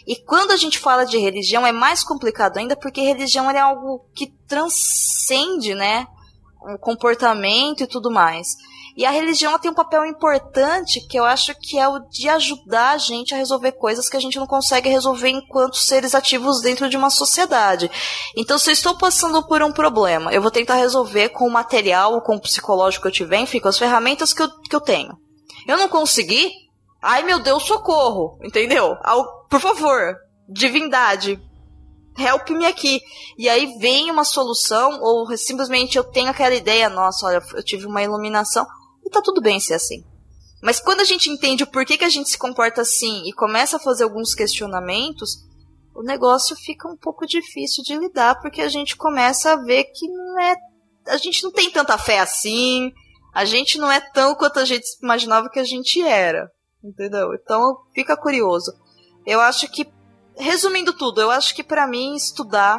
E 0.07 0.16
quando 0.16 0.51
a 0.51 0.57
gente 0.57 0.79
fala 0.79 1.05
de 1.05 1.16
religião 1.16 1.66
é 1.66 1.72
mais 1.72 2.05
complicado 2.05 2.59
ainda 2.59 2.77
porque 2.77 3.01
religião 3.01 3.51
é 3.51 3.59
algo 3.59 4.05
que 4.14 4.27
transcende, 4.47 5.75
né, 5.75 6.07
o 6.61 6.79
comportamento 6.79 7.85
e 7.85 7.87
tudo 7.87 8.11
mais. 8.11 8.49
E 8.97 9.05
a 9.05 9.11
religião 9.11 9.59
tem 9.59 9.70
um 9.70 9.74
papel 9.74 10.05
importante 10.05 11.01
que 11.09 11.18
eu 11.18 11.24
acho 11.24 11.55
que 11.61 11.78
é 11.78 11.88
o 11.88 11.99
de 12.09 12.28
ajudar 12.28 12.90
a 12.90 12.99
gente 12.99 13.34
a 13.34 13.36
resolver 13.36 13.72
coisas 13.72 14.09
que 14.09 14.16
a 14.16 14.20
gente 14.20 14.38
não 14.38 14.47
consegue 14.47 14.88
resolver 14.88 15.28
enquanto 15.28 15.76
seres 15.76 16.14
ativos 16.14 16.61
dentro 16.61 16.88
de 16.88 16.97
uma 16.97 17.11
sociedade. 17.11 17.90
Então, 18.36 18.57
se 18.57 18.70
eu 18.70 18.72
estou 18.72 18.97
passando 18.97 19.42
por 19.47 19.62
um 19.62 19.72
problema, 19.72 20.32
eu 20.32 20.40
vou 20.40 20.51
tentar 20.51 20.76
resolver 20.76 21.30
com 21.30 21.47
o 21.47 21.53
material, 21.53 22.22
com 22.22 22.36
o 22.36 22.40
psicológico 22.40 23.03
que 23.03 23.09
eu 23.09 23.12
tiver, 23.12 23.38
enfim, 23.38 23.59
com 23.59 23.68
as 23.68 23.78
ferramentas 23.78 24.32
que 24.32 24.42
eu, 24.42 24.49
que 24.61 24.76
eu 24.76 24.80
tenho. 24.80 25.16
Eu 25.66 25.76
não 25.76 25.88
consegui, 25.88 26.53
Ai 27.07 27.22
meu 27.22 27.38
Deus, 27.38 27.64
socorro, 27.64 28.38
entendeu? 28.42 28.97
Ao, 29.05 29.45
por 29.45 29.61
favor, 29.61 30.16
divindade, 30.49 31.38
help 32.18 32.49
me 32.49 32.64
aqui. 32.64 32.99
E 33.36 33.47
aí 33.47 33.76
vem 33.78 34.11
uma 34.11 34.24
solução, 34.24 34.99
ou 35.03 35.36
simplesmente 35.36 35.99
eu 35.99 36.05
tenho 36.05 36.30
aquela 36.30 36.55
ideia, 36.55 36.88
nossa, 36.88 37.26
olha, 37.26 37.42
eu 37.53 37.62
tive 37.62 37.84
uma 37.84 38.03
iluminação, 38.03 38.66
e 39.05 39.11
tá 39.11 39.21
tudo 39.23 39.41
bem 39.41 39.61
ser 39.61 39.75
assim. 39.75 40.05
Mas 40.63 40.81
quando 40.81 41.01
a 41.01 41.05
gente 41.05 41.29
entende 41.31 41.63
o 41.63 41.71
porquê 41.71 41.99
que 41.99 42.05
a 42.05 42.09
gente 42.09 42.31
se 42.31 42.39
comporta 42.39 42.81
assim 42.81 43.23
e 43.27 43.33
começa 43.33 43.77
a 43.77 43.81
fazer 43.81 44.05
alguns 44.05 44.35
questionamentos, 44.35 45.37
o 45.95 46.03
negócio 46.03 46.57
fica 46.57 46.89
um 46.89 46.97
pouco 46.97 47.27
difícil 47.27 47.85
de 47.85 47.97
lidar, 47.97 48.41
porque 48.41 48.63
a 48.63 48.69
gente 48.69 48.97
começa 48.97 49.53
a 49.53 49.57
ver 49.57 49.85
que 49.85 50.09
não 50.09 50.41
é. 50.41 50.57
A 51.07 51.19
gente 51.19 51.43
não 51.43 51.53
tem 51.53 51.71
tanta 51.71 51.99
fé 51.99 52.19
assim, 52.19 52.91
a 53.35 53.45
gente 53.45 53.79
não 53.79 53.91
é 53.91 54.01
tão 54.01 54.35
quanto 54.35 54.59
a 54.59 54.65
gente 54.65 54.87
imaginava 55.03 55.51
que 55.51 55.59
a 55.59 55.65
gente 55.65 56.01
era. 56.03 56.49
Entendeu? 56.83 57.35
Então 57.35 57.79
fica 57.95 58.17
curioso. 58.17 58.73
Eu 59.27 59.41
acho 59.41 59.71
que, 59.71 59.87
resumindo 60.37 60.93
tudo, 60.93 61.21
eu 61.21 61.31
acho 61.31 61.55
que 61.55 61.63
para 61.63 61.87
mim 61.87 62.15
estudar 62.15 62.79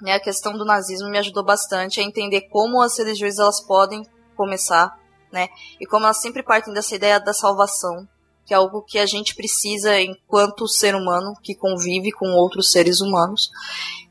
né, 0.00 0.14
a 0.14 0.20
questão 0.20 0.52
do 0.52 0.64
nazismo 0.64 1.10
me 1.10 1.18
ajudou 1.18 1.44
bastante 1.44 2.00
a 2.00 2.02
entender 2.02 2.48
como 2.48 2.80
as 2.80 2.96
religiões 2.98 3.38
elas 3.38 3.60
podem 3.66 4.02
começar, 4.36 4.97
né? 5.32 5.48
E 5.80 5.86
como 5.86 6.04
elas 6.04 6.20
sempre 6.20 6.42
partem 6.42 6.72
dessa 6.72 6.94
ideia 6.94 7.18
da 7.18 7.32
salvação, 7.32 8.06
que 8.48 8.54
é 8.54 8.56
algo 8.56 8.82
que 8.82 8.98
a 8.98 9.04
gente 9.04 9.34
precisa 9.34 10.00
enquanto 10.00 10.66
ser 10.66 10.94
humano 10.94 11.34
que 11.42 11.54
convive 11.54 12.10
com 12.12 12.30
outros 12.30 12.72
seres 12.72 13.00
humanos. 13.00 13.50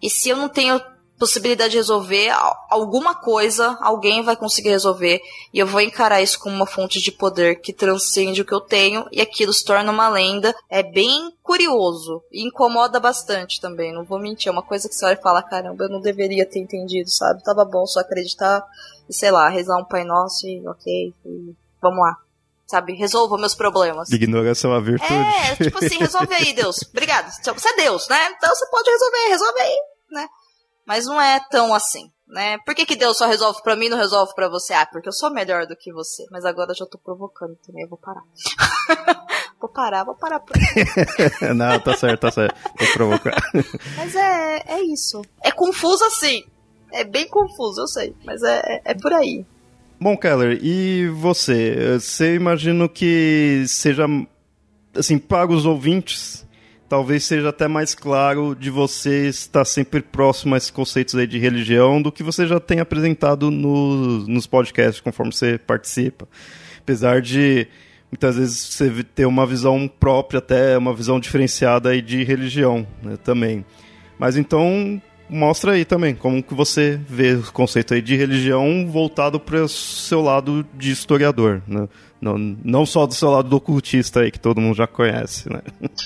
E 0.02 0.10
se 0.10 0.30
eu 0.30 0.38
não 0.38 0.48
tenho 0.48 0.80
possibilidade 1.18 1.72
de 1.72 1.78
resolver 1.78 2.30
alguma 2.70 3.16
coisa, 3.16 3.78
alguém 3.82 4.22
vai 4.22 4.36
conseguir 4.36 4.70
resolver 4.70 5.20
e 5.52 5.60
eu 5.60 5.66
vou 5.66 5.82
encarar 5.82 6.22
isso 6.22 6.40
como 6.40 6.56
uma 6.56 6.68
fonte 6.68 7.02
de 7.02 7.12
poder 7.12 7.60
que 7.60 7.74
transcende 7.74 8.42
o 8.42 8.46
que 8.46 8.54
eu 8.54 8.62
tenho 8.62 9.08
e 9.12 9.20
aquilo 9.20 9.52
se 9.52 9.66
torna 9.66 9.92
uma 9.92 10.08
lenda. 10.10 10.56
É 10.70 10.84
bem 10.84 11.32
curioso 11.42 12.22
e 12.32 12.46
incomoda 12.46 13.00
bastante 13.00 13.60
também, 13.60 13.92
não 13.92 14.04
vou 14.04 14.20
mentir, 14.20 14.50
é 14.50 14.52
uma 14.52 14.62
coisa 14.62 14.88
que 14.88 14.94
você 14.94 15.06
olha 15.06 15.18
e 15.20 15.22
fala, 15.22 15.42
caramba, 15.42 15.86
eu 15.86 15.90
não 15.90 16.00
deveria 16.00 16.46
ter 16.46 16.60
entendido, 16.60 17.10
sabe? 17.10 17.44
Tava 17.44 17.66
bom 17.66 17.86
só 17.88 18.02
acreditar 18.02 18.64
sei 19.10 19.32
lá, 19.32 19.50
rezar 19.50 19.78
um 19.78 19.86
Pai 19.86 20.04
Nosso 20.04 20.48
e 20.48 20.68
ok, 20.68 21.14
e 21.26 21.56
vamos 21.82 22.00
lá 22.00 22.18
sabe? 22.68 22.94
Resolva 22.94 23.38
meus 23.38 23.56
problemas. 23.56 24.12
Ignoração 24.12 24.74
a 24.74 24.80
virtude. 24.80 25.14
É, 25.14 25.56
tipo 25.56 25.78
assim, 25.78 25.98
resolve 25.98 26.34
aí, 26.34 26.54
Deus. 26.54 26.78
Obrigado. 26.92 27.32
Você 27.32 27.70
é 27.70 27.76
Deus, 27.78 28.08
né? 28.10 28.30
Então 28.38 28.50
você 28.54 28.70
pode 28.70 28.90
resolver, 28.90 29.30
resolve 29.30 29.62
aí, 29.62 29.78
né? 30.12 30.28
Mas 30.86 31.06
não 31.06 31.20
é 31.20 31.40
tão 31.50 31.74
assim, 31.74 32.12
né? 32.28 32.58
Por 32.60 32.76
que, 32.76 32.86
que 32.86 32.96
Deus 32.96 33.18
só 33.18 33.26
resolve 33.26 33.62
para 33.62 33.76
mim 33.76 33.88
e 33.88 33.90
não 33.90 33.98
resolve 33.98 34.34
para 34.36 34.50
você? 34.50 34.74
Ah, 34.74 34.86
porque 34.86 35.08
eu 35.08 35.14
sou 35.14 35.32
melhor 35.32 35.66
do 35.66 35.76
que 35.76 35.92
você. 35.92 36.26
Mas 36.30 36.46
agora 36.46 36.72
eu 36.72 36.76
já 36.76 36.86
tô 36.86 36.98
provocando 36.98 37.56
também, 37.66 37.84
eu 37.84 37.90
vou 37.90 37.98
parar. 37.98 38.24
vou 39.60 39.70
parar, 39.70 40.04
vou 40.04 40.16
parar 40.16 40.40
por 40.40 40.56
Não, 41.56 41.80
tá 41.80 41.96
certo, 41.96 42.22
tá 42.22 42.32
certo. 42.32 42.56
Vou 42.80 42.94
provocar. 42.94 43.36
Mas 43.98 44.16
é, 44.16 44.64
é 44.66 44.82
isso. 44.82 45.22
É 45.42 45.52
confuso 45.52 46.04
assim. 46.06 46.44
É 46.92 47.04
bem 47.04 47.28
confuso, 47.28 47.82
eu 47.82 47.88
sei. 47.88 48.14
Mas 48.26 48.42
é, 48.44 48.60
é, 48.60 48.82
é 48.86 48.94
por 48.94 49.14
aí. 49.14 49.46
Bom, 50.00 50.16
Keller, 50.16 50.60
e 50.62 51.08
você? 51.08 52.00
Você 52.00 52.36
imagino 52.36 52.88
que 52.88 53.64
seja, 53.68 54.06
assim, 54.96 55.18
para 55.18 55.52
os 55.52 55.66
ouvintes, 55.66 56.46
talvez 56.88 57.24
seja 57.24 57.50
até 57.50 57.68
mais 57.68 57.96
claro 57.96 58.56
de 58.56 58.70
você 58.70 59.28
estar 59.28 59.66
sempre 59.66 60.02
próximo 60.02 60.54
a 60.54 60.58
esses 60.58 60.70
conceitos 60.70 61.16
aí 61.16 61.26
de 61.26 61.40
religião 61.40 62.02
do 62.02 62.12
que 62.12 62.24
você 62.24 62.46
já 62.46 62.60
tem 62.60 62.80
apresentado 62.80 63.50
no, 63.50 64.20
nos 64.28 64.46
podcasts 64.46 65.02
conforme 65.02 65.34
você 65.34 65.58
participa. 65.58 66.28
Apesar 66.80 67.22
de 67.22 67.68
muitas 68.12 68.38
vezes 68.38 68.74
você 68.74 69.04
ter 69.04 69.26
uma 69.26 69.46
visão 69.46 69.88
própria, 69.88 70.38
até 70.38 70.78
uma 70.78 70.94
visão 70.94 71.20
diferenciada 71.20 71.90
aí 71.90 72.02
de 72.02 72.24
religião 72.24 72.88
né, 73.02 73.18
também. 73.18 73.66
Mas 74.18 74.38
então, 74.38 75.02
mostra 75.30 75.74
aí 75.74 75.86
também 75.86 76.16
como 76.16 76.42
que 76.42 76.54
você 76.54 77.00
vê 77.08 77.34
o 77.34 77.52
conceito 77.52 77.94
aí 77.94 78.02
de 78.02 78.16
religião 78.16 78.88
voltado 78.88 79.40
para 79.40 79.64
o 79.64 79.68
seu 79.68 80.22
lado 80.22 80.66
de 80.74 80.92
historiador, 80.92 81.62
né? 81.68 81.88
Não, 82.20 82.38
não 82.38 82.86
só 82.86 83.06
do 83.06 83.14
seu 83.14 83.30
lado 83.30 83.48
do 83.48 83.58
ocultista 83.58 84.22
aí 84.22 84.32
que 84.32 84.40
todo 84.40 84.60
mundo 84.60 84.76
já 84.76 84.88
conhece, 84.88 85.50
né? 85.52 85.62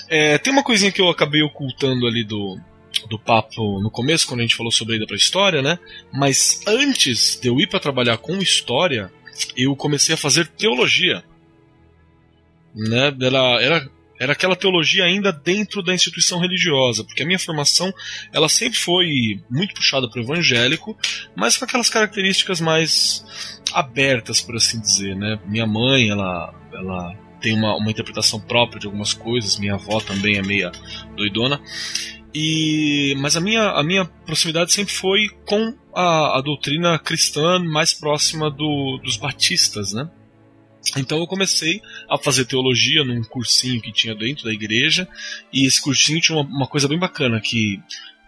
É, 0.09 0.37
tem 0.37 0.51
uma 0.51 0.63
coisinha 0.63 0.91
que 0.91 1.01
eu 1.01 1.09
acabei 1.09 1.41
ocultando 1.41 2.05
ali 2.05 2.23
do, 2.23 2.59
do 3.09 3.17
papo 3.17 3.79
no 3.79 3.89
começo, 3.89 4.27
quando 4.27 4.41
a 4.41 4.43
gente 4.43 4.55
falou 4.55 4.71
sobre 4.71 4.93
a 4.93 4.97
ida 4.97 5.07
para 5.07 5.15
história, 5.15 5.61
né? 5.61 5.79
Mas 6.11 6.61
antes 6.67 7.39
de 7.41 7.47
eu 7.47 7.59
ir 7.59 7.67
para 7.67 7.79
trabalhar 7.79 8.17
com 8.17 8.37
história, 8.37 9.11
eu 9.55 9.75
comecei 9.75 10.13
a 10.13 10.17
fazer 10.17 10.47
teologia. 10.47 11.23
Né? 12.75 13.15
Era, 13.21 13.61
era 13.61 13.89
era 14.21 14.33
aquela 14.33 14.55
teologia 14.55 15.03
ainda 15.03 15.31
dentro 15.31 15.81
da 15.81 15.95
instituição 15.95 16.39
religiosa, 16.39 17.03
porque 17.03 17.23
a 17.23 17.25
minha 17.25 17.39
formação 17.39 17.91
ela 18.31 18.47
sempre 18.47 18.77
foi 18.77 19.41
muito 19.49 19.73
puxada 19.73 20.07
para 20.07 20.21
o 20.21 20.23
evangélico, 20.23 20.95
mas 21.35 21.57
com 21.57 21.65
aquelas 21.65 21.89
características 21.89 22.61
mais 22.61 23.25
abertas, 23.73 24.39
por 24.39 24.55
assim 24.55 24.79
dizer, 24.79 25.15
né? 25.15 25.39
Minha 25.47 25.65
mãe, 25.65 26.09
ela, 26.09 26.53
ela 26.71 27.15
tem 27.41 27.55
uma, 27.55 27.75
uma 27.75 27.89
interpretação 27.89 28.39
própria 28.39 28.79
de 28.79 28.85
algumas 28.85 29.11
coisas, 29.11 29.57
minha 29.57 29.73
avó 29.73 29.99
também 29.99 30.37
é 30.37 30.43
meia 30.43 30.71
doidona. 31.17 31.59
E, 32.31 33.15
mas 33.17 33.35
a 33.35 33.41
minha, 33.41 33.71
a 33.71 33.81
minha 33.81 34.05
proximidade 34.05 34.71
sempre 34.71 34.93
foi 34.93 35.29
com 35.47 35.75
a, 35.95 36.37
a 36.37 36.41
doutrina 36.41 36.99
cristã 36.99 37.57
mais 37.57 37.91
próxima 37.91 38.51
do, 38.51 38.99
dos 39.03 39.17
batistas, 39.17 39.93
né? 39.93 40.07
Então 40.97 41.19
eu 41.19 41.27
comecei 41.27 41.81
a 42.09 42.17
fazer 42.17 42.45
teologia 42.45 43.03
num 43.03 43.23
cursinho 43.23 43.81
que 43.81 43.91
tinha 43.91 44.13
dentro 44.15 44.45
da 44.45 44.53
igreja, 44.53 45.07
e 45.51 45.65
esse 45.65 45.81
cursinho 45.81 46.19
tinha 46.19 46.37
uma, 46.37 46.47
uma 46.47 46.67
coisa 46.67 46.87
bem 46.87 46.99
bacana, 46.99 47.39
que 47.39 47.79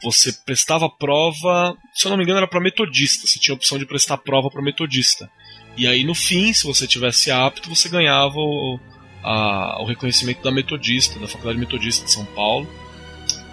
você 0.01 0.33
prestava 0.45 0.89
prova, 0.89 1.77
se 1.93 2.05
eu 2.05 2.09
não 2.09 2.17
me 2.17 2.23
engano 2.23 2.37
era 2.37 2.47
para 2.47 2.59
metodista, 2.59 3.25
você 3.25 3.39
tinha 3.39 3.53
a 3.53 3.57
opção 3.57 3.77
de 3.77 3.85
prestar 3.85 4.17
prova 4.17 4.49
para 4.49 4.61
metodista. 4.61 5.29
E 5.77 5.87
aí 5.87 6.03
no 6.03 6.13
fim, 6.13 6.53
se 6.53 6.65
você 6.65 6.85
tivesse 6.85 7.31
apto, 7.31 7.69
você 7.69 7.89
ganhava 7.89 8.37
o, 8.37 8.79
a, 9.23 9.81
o 9.81 9.85
reconhecimento 9.85 10.43
da 10.43 10.51
metodista, 10.51 11.19
da 11.19 11.27
Faculdade 11.27 11.57
Metodista 11.57 12.05
de 12.05 12.11
São 12.11 12.25
Paulo, 12.25 12.69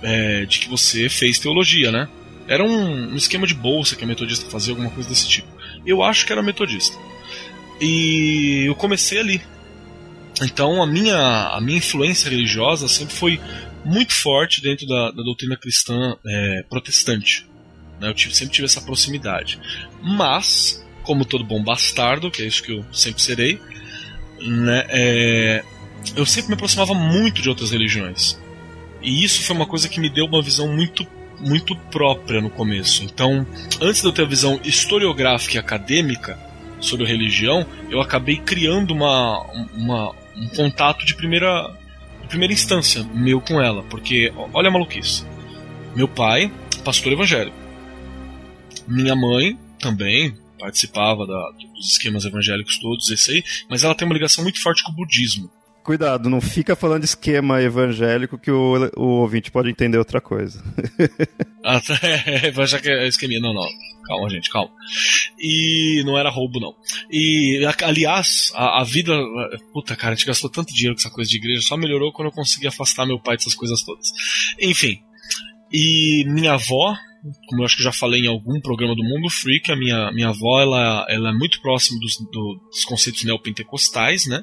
é, 0.02 0.44
de 0.44 0.58
que 0.58 0.68
você 0.68 1.08
fez 1.08 1.38
teologia, 1.38 1.92
né? 1.92 2.08
Era 2.48 2.64
um, 2.64 3.12
um 3.12 3.16
esquema 3.16 3.46
de 3.46 3.54
bolsa 3.54 3.94
que 3.94 4.02
a 4.02 4.06
metodista 4.06 4.50
fazia, 4.50 4.72
alguma 4.72 4.90
coisa 4.90 5.08
desse 5.08 5.28
tipo. 5.28 5.48
Eu 5.86 6.02
acho 6.02 6.26
que 6.26 6.32
era 6.32 6.42
metodista. 6.42 6.98
E 7.80 8.64
eu 8.66 8.74
comecei 8.74 9.18
ali. 9.18 9.42
Então 10.42 10.82
a 10.82 10.86
minha, 10.86 11.16
a 11.16 11.60
minha 11.60 11.78
influência 11.78 12.30
religiosa 12.30 12.88
sempre 12.88 13.14
foi 13.14 13.40
muito 13.84 14.12
forte 14.12 14.60
dentro 14.60 14.86
da, 14.86 15.10
da 15.10 15.22
doutrina 15.22 15.56
cristã 15.56 16.16
é, 16.26 16.64
protestante. 16.68 17.46
Né? 18.00 18.08
Eu 18.08 18.14
tive, 18.14 18.34
sempre 18.34 18.54
tive 18.54 18.66
essa 18.66 18.80
proximidade. 18.80 19.58
Mas, 20.02 20.84
como 21.02 21.24
todo 21.24 21.44
bom 21.44 21.62
bastardo, 21.62 22.30
que 22.30 22.42
é 22.42 22.46
isso 22.46 22.62
que 22.62 22.72
eu 22.72 22.84
sempre 22.92 23.22
serei, 23.22 23.60
né, 24.40 24.86
é, 24.88 25.64
eu 26.16 26.24
sempre 26.24 26.48
me 26.48 26.54
aproximava 26.54 26.94
muito 26.94 27.42
de 27.42 27.48
outras 27.48 27.70
religiões. 27.70 28.38
E 29.02 29.24
isso 29.24 29.42
foi 29.42 29.56
uma 29.56 29.66
coisa 29.66 29.88
que 29.88 30.00
me 30.00 30.10
deu 30.10 30.26
uma 30.26 30.42
visão 30.42 30.68
muito 30.68 31.06
muito 31.42 31.74
própria 31.74 32.38
no 32.38 32.50
começo. 32.50 33.02
Então, 33.02 33.46
antes 33.80 34.02
de 34.02 34.06
eu 34.06 34.12
ter 34.12 34.22
a 34.22 34.26
visão 34.26 34.60
historiográfica 34.62 35.56
e 35.56 35.58
acadêmica, 35.58 36.38
sobre 36.80 37.06
religião, 37.06 37.66
eu 37.90 38.00
acabei 38.00 38.36
criando 38.36 38.92
uma, 38.92 39.40
uma, 39.74 40.14
um 40.36 40.48
contato 40.48 41.04
de 41.04 41.14
primeira, 41.14 41.70
de 42.22 42.28
primeira 42.28 42.52
instância 42.52 43.04
meu 43.14 43.40
com 43.40 43.60
ela, 43.60 43.82
porque 43.84 44.32
olha 44.52 44.68
a 44.68 44.72
maluquice. 44.72 45.24
Meu 45.94 46.08
pai, 46.08 46.50
pastor 46.84 47.12
evangélico. 47.12 47.56
Minha 48.86 49.14
mãe 49.14 49.58
também 49.78 50.36
participava 50.58 51.26
da, 51.26 51.50
dos 51.74 51.92
esquemas 51.92 52.24
evangélicos 52.24 52.78
todos, 52.78 53.10
esse 53.10 53.32
aí, 53.32 53.44
mas 53.68 53.82
ela 53.82 53.94
tem 53.94 54.06
uma 54.06 54.14
ligação 54.14 54.44
muito 54.44 54.62
forte 54.62 54.82
com 54.82 54.92
o 54.92 54.94
budismo. 54.94 55.50
Cuidado, 55.82 56.28
não 56.28 56.40
fica 56.40 56.76
falando 56.76 57.00
de 57.00 57.06
esquema 57.06 57.62
evangélico 57.62 58.38
que 58.38 58.50
o, 58.50 58.90
o 58.96 59.20
ouvinte 59.22 59.50
pode 59.50 59.70
entender 59.70 59.96
outra 59.96 60.20
coisa. 60.20 60.62
ah, 61.64 61.80
é, 62.26 62.50
vai 62.50 62.64
achar 62.64 62.80
que 62.80 62.90
é 62.90 63.08
esqueminha. 63.08 63.40
Não, 63.40 63.54
não. 63.54 63.66
Calma, 64.10 64.28
gente, 64.28 64.50
calma. 64.50 64.72
E 65.38 66.02
não 66.04 66.18
era 66.18 66.28
roubo, 66.28 66.58
não. 66.58 66.74
E, 67.08 67.64
aliás, 67.84 68.50
a, 68.56 68.80
a, 68.80 68.84
vida. 68.84 69.16
Puta, 69.72 69.94
cara, 69.94 70.14
a 70.14 70.16
gente 70.16 70.26
gastou 70.26 70.50
tanto 70.50 70.74
dinheiro 70.74 70.96
com 70.96 71.00
essa 71.00 71.10
coisa 71.10 71.30
de 71.30 71.36
igreja, 71.36 71.62
só 71.62 71.76
melhorou 71.76 72.12
quando 72.12 72.26
eu 72.26 72.34
consegui 72.34 72.66
afastar 72.66 73.06
meu 73.06 73.20
pai 73.20 73.36
dessas 73.36 73.54
coisas 73.54 73.84
todas. 73.84 74.08
Enfim. 74.60 75.00
E 75.72 76.24
minha 76.26 76.54
avó, 76.54 76.96
como 77.46 77.62
eu 77.62 77.64
acho 77.64 77.76
que 77.76 77.84
já 77.84 77.92
falei 77.92 78.22
em 78.22 78.26
algum 78.26 78.60
programa 78.60 78.96
do 78.96 79.04
Mundo 79.04 79.30
Freak, 79.30 79.70
a 79.70 79.76
minha, 79.76 80.10
minha 80.10 80.30
avó 80.30 80.60
ela, 80.60 81.06
ela 81.08 81.30
é 81.30 81.32
muito 81.32 81.60
próxima 81.60 82.00
dos, 82.00 82.16
do, 82.16 82.60
dos 82.68 82.84
conceitos 82.84 83.22
neopentecostais, 83.22 84.26
né? 84.26 84.42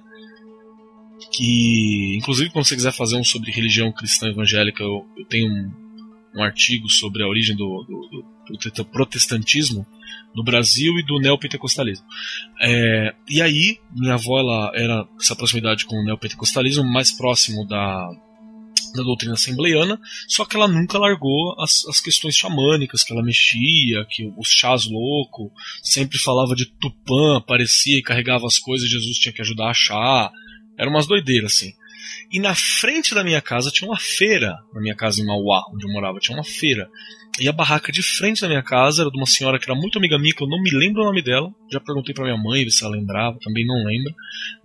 que 1.30 2.15
inclusive 2.18 2.51
quando 2.51 2.65
você 2.65 2.76
quiser 2.76 2.93
fazer 2.93 3.18
um 3.18 3.24
sobre 3.24 3.51
religião 3.51 3.91
cristã 3.91 4.30
evangélica, 4.30 4.82
eu, 4.82 5.05
eu 5.18 5.26
tenho 5.26 5.51
um, 5.51 5.72
um, 6.38 6.41
artigo 6.41 6.89
sobre 6.89 7.22
a 7.22 7.28
origem 7.28 7.53
do, 7.53 7.84
do, 7.84 8.07
do, 8.09 8.36
protestantismo 8.91 9.85
no 10.35 10.43
Brasil 10.43 10.97
e 10.99 11.03
do 11.03 11.19
neopentecostalismo. 11.19 12.05
É, 12.61 13.13
e 13.27 13.41
aí, 13.41 13.79
minha 13.91 14.13
avó 14.13 14.39
ela 14.39 14.71
era 14.75 15.07
essa 15.19 15.35
proximidade 15.35 15.85
com 15.85 15.95
o 15.95 16.05
neopentecostalismo 16.05 16.83
mais 16.83 17.11
próximo 17.11 17.65
da, 17.67 18.07
da 18.95 19.03
doutrina 19.03 19.33
assembleiana, 19.33 19.99
só 20.27 20.45
que 20.45 20.55
ela 20.55 20.67
nunca 20.67 20.97
largou 20.97 21.55
as, 21.59 21.85
as 21.87 21.99
questões 21.99 22.35
xamânicas 22.35 23.03
que 23.03 23.13
ela 23.13 23.23
mexia, 23.23 24.05
que 24.09 24.31
os 24.37 24.49
chás 24.49 24.85
louco, 24.85 25.51
sempre 25.81 26.17
falava 26.19 26.55
de 26.55 26.65
Tupã, 26.65 27.37
aparecia 27.37 27.97
e 27.97 28.03
carregava 28.03 28.45
as 28.45 28.59
coisas, 28.59 28.89
Jesus 28.89 29.17
tinha 29.17 29.33
que 29.33 29.41
ajudar 29.41 29.67
a 29.67 29.71
achar. 29.71 30.31
Era 30.77 30.89
umas 30.89 31.07
doideiras, 31.07 31.53
assim. 31.53 31.73
E 32.31 32.39
na 32.39 32.53
frente 32.53 33.15
da 33.15 33.23
minha 33.23 33.41
casa 33.41 33.71
tinha 33.71 33.89
uma 33.89 33.97
feira, 33.97 34.57
na 34.73 34.81
minha 34.81 34.95
casa 34.95 35.21
em 35.21 35.25
Mauá, 35.25 35.63
onde 35.73 35.85
eu 35.85 35.91
morava, 35.91 36.19
tinha 36.19 36.37
uma 36.37 36.43
feira. 36.43 36.89
E 37.39 37.47
a 37.47 37.51
barraca 37.51 37.91
de 37.91 38.01
frente 38.01 38.41
da 38.41 38.47
minha 38.47 38.63
casa 38.63 39.03
era 39.03 39.11
de 39.11 39.17
uma 39.17 39.27
senhora 39.27 39.59
que 39.59 39.69
era 39.69 39.79
muito 39.79 39.97
amiga 39.97 40.17
minha, 40.17 40.33
que 40.33 40.43
eu 40.43 40.47
não 40.47 40.61
me 40.61 40.71
lembro 40.71 41.03
o 41.03 41.05
nome 41.05 41.21
dela. 41.21 41.53
Já 41.71 41.79
perguntei 41.79 42.13
pra 42.13 42.23
minha 42.23 42.38
mãe 42.38 42.67
se 42.69 42.83
ela 42.83 42.95
lembrava, 42.95 43.38
também 43.39 43.65
não 43.65 43.83
lembro. 43.85 44.13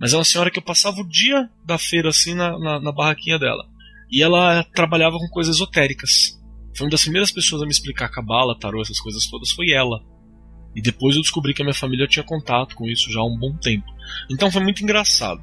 Mas 0.01 0.15
é 0.15 0.17
uma 0.17 0.25
senhora 0.25 0.51
que 0.51 0.59
eu 0.59 0.63
passava 0.63 1.01
o 1.01 1.09
dia 1.09 1.51
da 1.67 1.77
feira 1.77 2.09
assim 2.09 2.35
na, 2.35 2.59
na, 2.59 2.81
na 2.81 2.93
barraquinha 2.93 3.39
dela. 3.39 3.67
E 4.11 4.23
ela 4.23 4.65
trabalhava 4.75 5.19
com 5.19 5.29
coisas 5.29 5.57
esotéricas. 5.57 6.41
Foi 6.75 6.87
uma 6.87 6.91
das 6.91 7.03
primeiras 7.03 7.31
pessoas 7.31 7.63
a 7.63 7.67
me 7.67 7.73
explicar 7.73 8.09
cabala, 8.09 8.59
tarô, 8.59 8.81
essas 8.81 8.99
coisas 8.99 9.27
todas, 9.27 9.51
foi 9.51 9.71
ela. 9.71 10.01
E 10.75 10.81
depois 10.81 11.15
eu 11.15 11.21
descobri 11.21 11.53
que 11.53 11.61
a 11.61 11.65
minha 11.65 11.75
família 11.75 12.07
tinha 12.07 12.25
contato 12.25 12.75
com 12.75 12.89
isso 12.89 13.13
já 13.13 13.21
há 13.21 13.27
um 13.27 13.39
bom 13.39 13.55
tempo. 13.59 13.87
Então 14.31 14.51
foi 14.51 14.63
muito 14.63 14.83
engraçado 14.83 15.43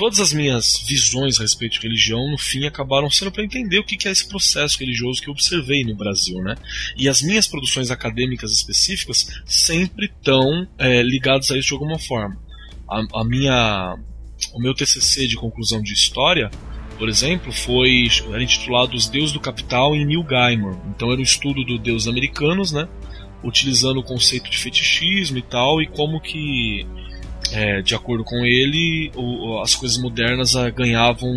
todas 0.00 0.18
as 0.18 0.32
minhas 0.32 0.82
visões 0.88 1.38
a 1.38 1.42
respeito 1.42 1.74
de 1.74 1.86
religião, 1.86 2.30
no 2.30 2.38
fim, 2.38 2.64
acabaram 2.64 3.10
sendo 3.10 3.30
para 3.30 3.44
entender 3.44 3.78
o 3.78 3.84
que 3.84 4.08
é 4.08 4.10
esse 4.10 4.26
processo 4.26 4.78
religioso 4.78 5.20
que 5.20 5.28
eu 5.28 5.32
observei 5.32 5.84
no 5.84 5.94
Brasil, 5.94 6.42
né? 6.42 6.54
E 6.96 7.06
as 7.06 7.20
minhas 7.20 7.46
produções 7.46 7.90
acadêmicas 7.90 8.50
específicas 8.50 9.28
sempre 9.44 10.06
estão 10.06 10.66
é, 10.78 11.02
ligadas 11.02 11.50
a 11.50 11.58
isso 11.58 11.68
de 11.68 11.74
alguma 11.74 11.98
forma. 11.98 12.34
A, 12.88 13.20
a, 13.20 13.24
minha, 13.26 13.98
o 14.54 14.58
meu 14.58 14.72
TCC 14.72 15.26
de 15.26 15.36
conclusão 15.36 15.82
de 15.82 15.92
história, 15.92 16.50
por 16.98 17.06
exemplo, 17.06 17.52
foi 17.52 18.08
era 18.32 18.42
intitulado 18.42 18.96
Os 18.96 19.06
Deuses 19.06 19.32
do 19.32 19.40
Capital 19.40 19.94
em 19.94 20.06
Neil 20.06 20.22
Gaiman. 20.22 20.80
Então 20.96 21.12
era 21.12 21.20
um 21.20 21.22
estudo 21.22 21.62
do 21.62 21.78
deus 21.78 22.08
americanos, 22.08 22.72
né? 22.72 22.88
Utilizando 23.44 24.00
o 24.00 24.02
conceito 24.02 24.48
de 24.48 24.56
fetichismo 24.56 25.36
e 25.36 25.42
tal, 25.42 25.82
e 25.82 25.86
como 25.86 26.22
que 26.22 26.86
é, 27.52 27.82
de 27.82 27.94
acordo 27.94 28.24
com 28.24 28.44
ele, 28.44 29.10
o, 29.14 29.60
as 29.60 29.74
coisas 29.74 29.98
modernas 29.98 30.56
ah, 30.56 30.70
ganhavam 30.70 31.28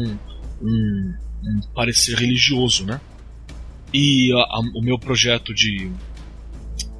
um, 0.61 1.13
um, 1.43 1.61
parecer 1.73 2.15
religioso, 2.15 2.85
né? 2.85 2.99
E 3.93 4.31
a, 4.33 4.37
a, 4.37 4.59
o 4.75 4.81
meu 4.81 4.97
projeto 4.97 5.53
de, 5.53 5.91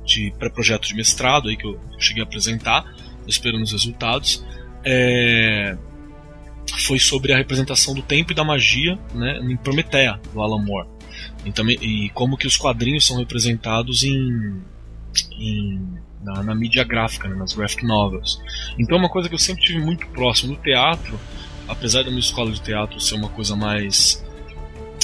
de 0.06 0.34
pré-projeto 0.38 0.88
de 0.88 0.96
mestrado 0.96 1.50
aí 1.50 1.58
que 1.58 1.66
eu 1.66 1.80
cheguei 1.98 2.24
a 2.24 2.26
apresentar, 2.26 2.86
esperando 3.28 3.64
os 3.64 3.72
resultados, 3.72 4.44
é, 4.84 5.78
foi 6.80 7.00
sobre 7.00 7.34
a 7.34 7.38
representação 7.38 7.94
do 7.94 8.02
tempo 8.02 8.32
e 8.32 8.36
da 8.36 8.44
magia 8.44 8.98
né, 9.14 9.40
em 9.40 9.56
Prometeia, 9.58 10.20
do 10.34 10.42
Alan 10.42 10.64
Moore. 10.64 10.88
E, 11.46 11.52
também, 11.52 11.78
e 11.82 12.10
como 12.10 12.38
que 12.38 12.48
os 12.48 12.58
quadrinhos 12.58 13.06
são 13.06 13.18
representados 13.18 14.04
em, 14.04 14.62
em 15.38 15.98
na, 16.24 16.42
na 16.44 16.56
mídia 16.56 16.84
gráfica, 16.84 17.28
né, 17.28 17.36
nas 17.36 17.54
graphic 17.54 17.86
novels. 17.86 18.42
Então, 18.78 18.98
é 18.98 19.00
uma 19.02 19.10
coisa 19.10 19.28
que 19.28 19.36
eu 19.36 19.40
sempre 19.40 19.64
tive 19.64 19.80
muito 19.80 20.08
próximo 20.08 20.56
do 20.56 20.62
teatro, 20.62 21.20
apesar 21.68 22.04
da 22.04 22.10
minha 22.10 22.20
escola 22.20 22.52
de 22.52 22.62
teatro 22.62 23.00
ser 23.00 23.16
uma 23.16 23.30
coisa 23.30 23.56
mais 23.56 24.24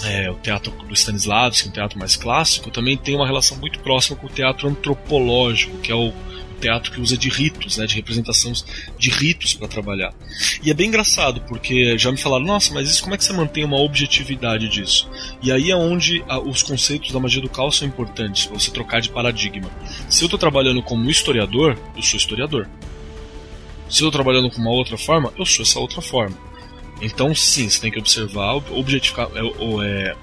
é, 0.05 0.29
o 0.29 0.35
teatro 0.35 0.71
do 0.71 0.93
Stanislavski, 0.93 1.67
um 1.67 1.71
teatro 1.71 1.99
mais 1.99 2.15
clássico, 2.15 2.71
também 2.71 2.97
tem 2.97 3.15
uma 3.15 3.25
relação 3.25 3.57
muito 3.57 3.79
próxima 3.79 4.15
com 4.17 4.27
o 4.27 4.29
teatro 4.29 4.67
antropológico, 4.67 5.77
que 5.79 5.91
é 5.91 5.95
o 5.95 6.13
teatro 6.59 6.91
que 6.91 7.01
usa 7.01 7.17
de 7.17 7.29
ritos, 7.29 7.77
né, 7.77 7.85
de 7.85 7.95
representações 7.95 8.65
de 8.97 9.09
ritos 9.09 9.53
para 9.53 9.67
trabalhar. 9.67 10.13
E 10.63 10.69
é 10.69 10.73
bem 10.73 10.87
engraçado, 10.87 11.41
porque 11.41 11.97
já 11.97 12.11
me 12.11 12.17
falaram, 12.17 12.45
nossa, 12.45 12.73
mas 12.73 12.89
isso 12.89 13.01
como 13.01 13.15
é 13.15 13.17
que 13.17 13.23
você 13.23 13.33
mantém 13.33 13.63
uma 13.63 13.79
objetividade 13.79 14.69
disso? 14.69 15.09
E 15.41 15.51
aí 15.51 15.71
é 15.71 15.75
onde 15.75 16.23
a, 16.27 16.39
os 16.39 16.61
conceitos 16.61 17.11
da 17.11 17.19
magia 17.19 17.41
do 17.41 17.49
caos 17.49 17.77
são 17.77 17.87
importantes, 17.87 18.45
você 18.45 18.71
trocar 18.71 19.01
de 19.01 19.09
paradigma. 19.09 19.69
Se 20.09 20.23
eu 20.23 20.27
estou 20.27 20.39
trabalhando 20.39 20.81
como 20.83 21.09
historiador, 21.09 21.77
eu 21.95 22.03
sou 22.03 22.17
historiador. 22.17 22.67
Se 23.89 24.03
eu 24.03 24.07
estou 24.07 24.11
trabalhando 24.11 24.51
com 24.51 24.61
uma 24.61 24.71
outra 24.71 24.97
forma, 24.97 25.33
eu 25.37 25.45
sou 25.45 25.63
essa 25.63 25.79
outra 25.79 26.01
forma. 26.01 26.37
Então, 27.01 27.33
sim, 27.33 27.69
você 27.69 27.79
tem 27.79 27.91
que 27.91 27.99
observar, 27.99 28.55
objetificar, 28.71 29.29
é, 29.33 29.39
é, 29.39 30.15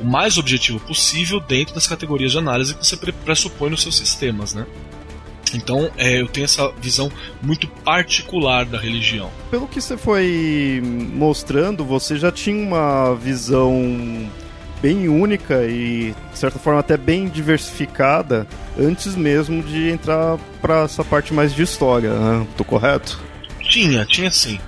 o 0.00 0.04
mais 0.04 0.38
objetivo 0.38 0.78
possível 0.80 1.40
dentro 1.40 1.74
das 1.74 1.86
categorias 1.86 2.32
de 2.32 2.38
análise 2.38 2.74
que 2.74 2.86
você 2.86 2.96
pressupõe 2.96 3.70
nos 3.70 3.82
seus 3.82 3.96
sistemas, 3.96 4.54
né? 4.54 4.66
Então, 5.56 5.90
é, 5.96 6.20
eu 6.20 6.28
tenho 6.28 6.44
essa 6.44 6.70
visão 6.80 7.10
muito 7.42 7.66
particular 7.68 8.64
da 8.64 8.78
religião. 8.78 9.30
Pelo 9.50 9.66
que 9.66 9.80
você 9.80 9.96
foi 9.96 10.80
mostrando, 10.84 11.84
você 11.84 12.16
já 12.16 12.30
tinha 12.30 12.62
uma 12.62 13.14
visão 13.14 14.28
bem 14.80 15.08
única 15.08 15.64
e, 15.64 16.14
de 16.32 16.38
certa 16.38 16.58
forma, 16.58 16.80
até 16.80 16.96
bem 16.96 17.28
diversificada 17.28 18.46
antes 18.78 19.14
mesmo 19.14 19.62
de 19.62 19.90
entrar 19.90 20.38
para 20.60 20.82
essa 20.82 21.04
parte 21.04 21.34
mais 21.34 21.54
de 21.54 21.62
história, 21.62 22.12
né? 22.12 22.46
Tô 22.56 22.64
correto? 22.64 23.20
Tinha, 23.60 24.04
tinha 24.04 24.30
sim. 24.30 24.58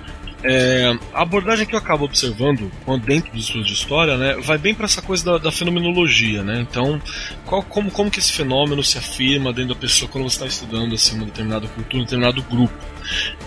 É, 0.43 0.93
a 1.13 1.21
abordagem 1.21 1.65
que 1.65 1.73
eu 1.73 1.79
acabo 1.79 2.03
observando 2.03 2.69
dentro 3.05 3.31
dos 3.31 3.45
estudos 3.45 3.67
de 3.67 3.73
história, 3.73 4.17
né, 4.17 4.35
vai 4.43 4.57
bem 4.57 4.75
para 4.75 4.85
essa 4.85 5.01
coisa 5.01 5.23
da, 5.23 5.37
da, 5.37 5.51
fenomenologia, 5.51 6.43
né? 6.43 6.59
Então, 6.69 7.01
qual, 7.45 7.63
como, 7.63 7.89
como 7.89 8.11
que 8.11 8.19
esse 8.19 8.33
fenômeno 8.33 8.83
se 8.83 8.97
afirma 8.97 9.53
dentro 9.53 9.73
da 9.73 9.79
pessoa 9.79 10.11
quando 10.11 10.25
você 10.29 10.35
está 10.35 10.45
estudando 10.45 10.95
assim, 10.95 11.15
uma 11.15 11.25
determinada 11.25 11.65
cultura, 11.69 12.01
um 12.01 12.03
determinado 12.03 12.41
grupo? 12.43 12.73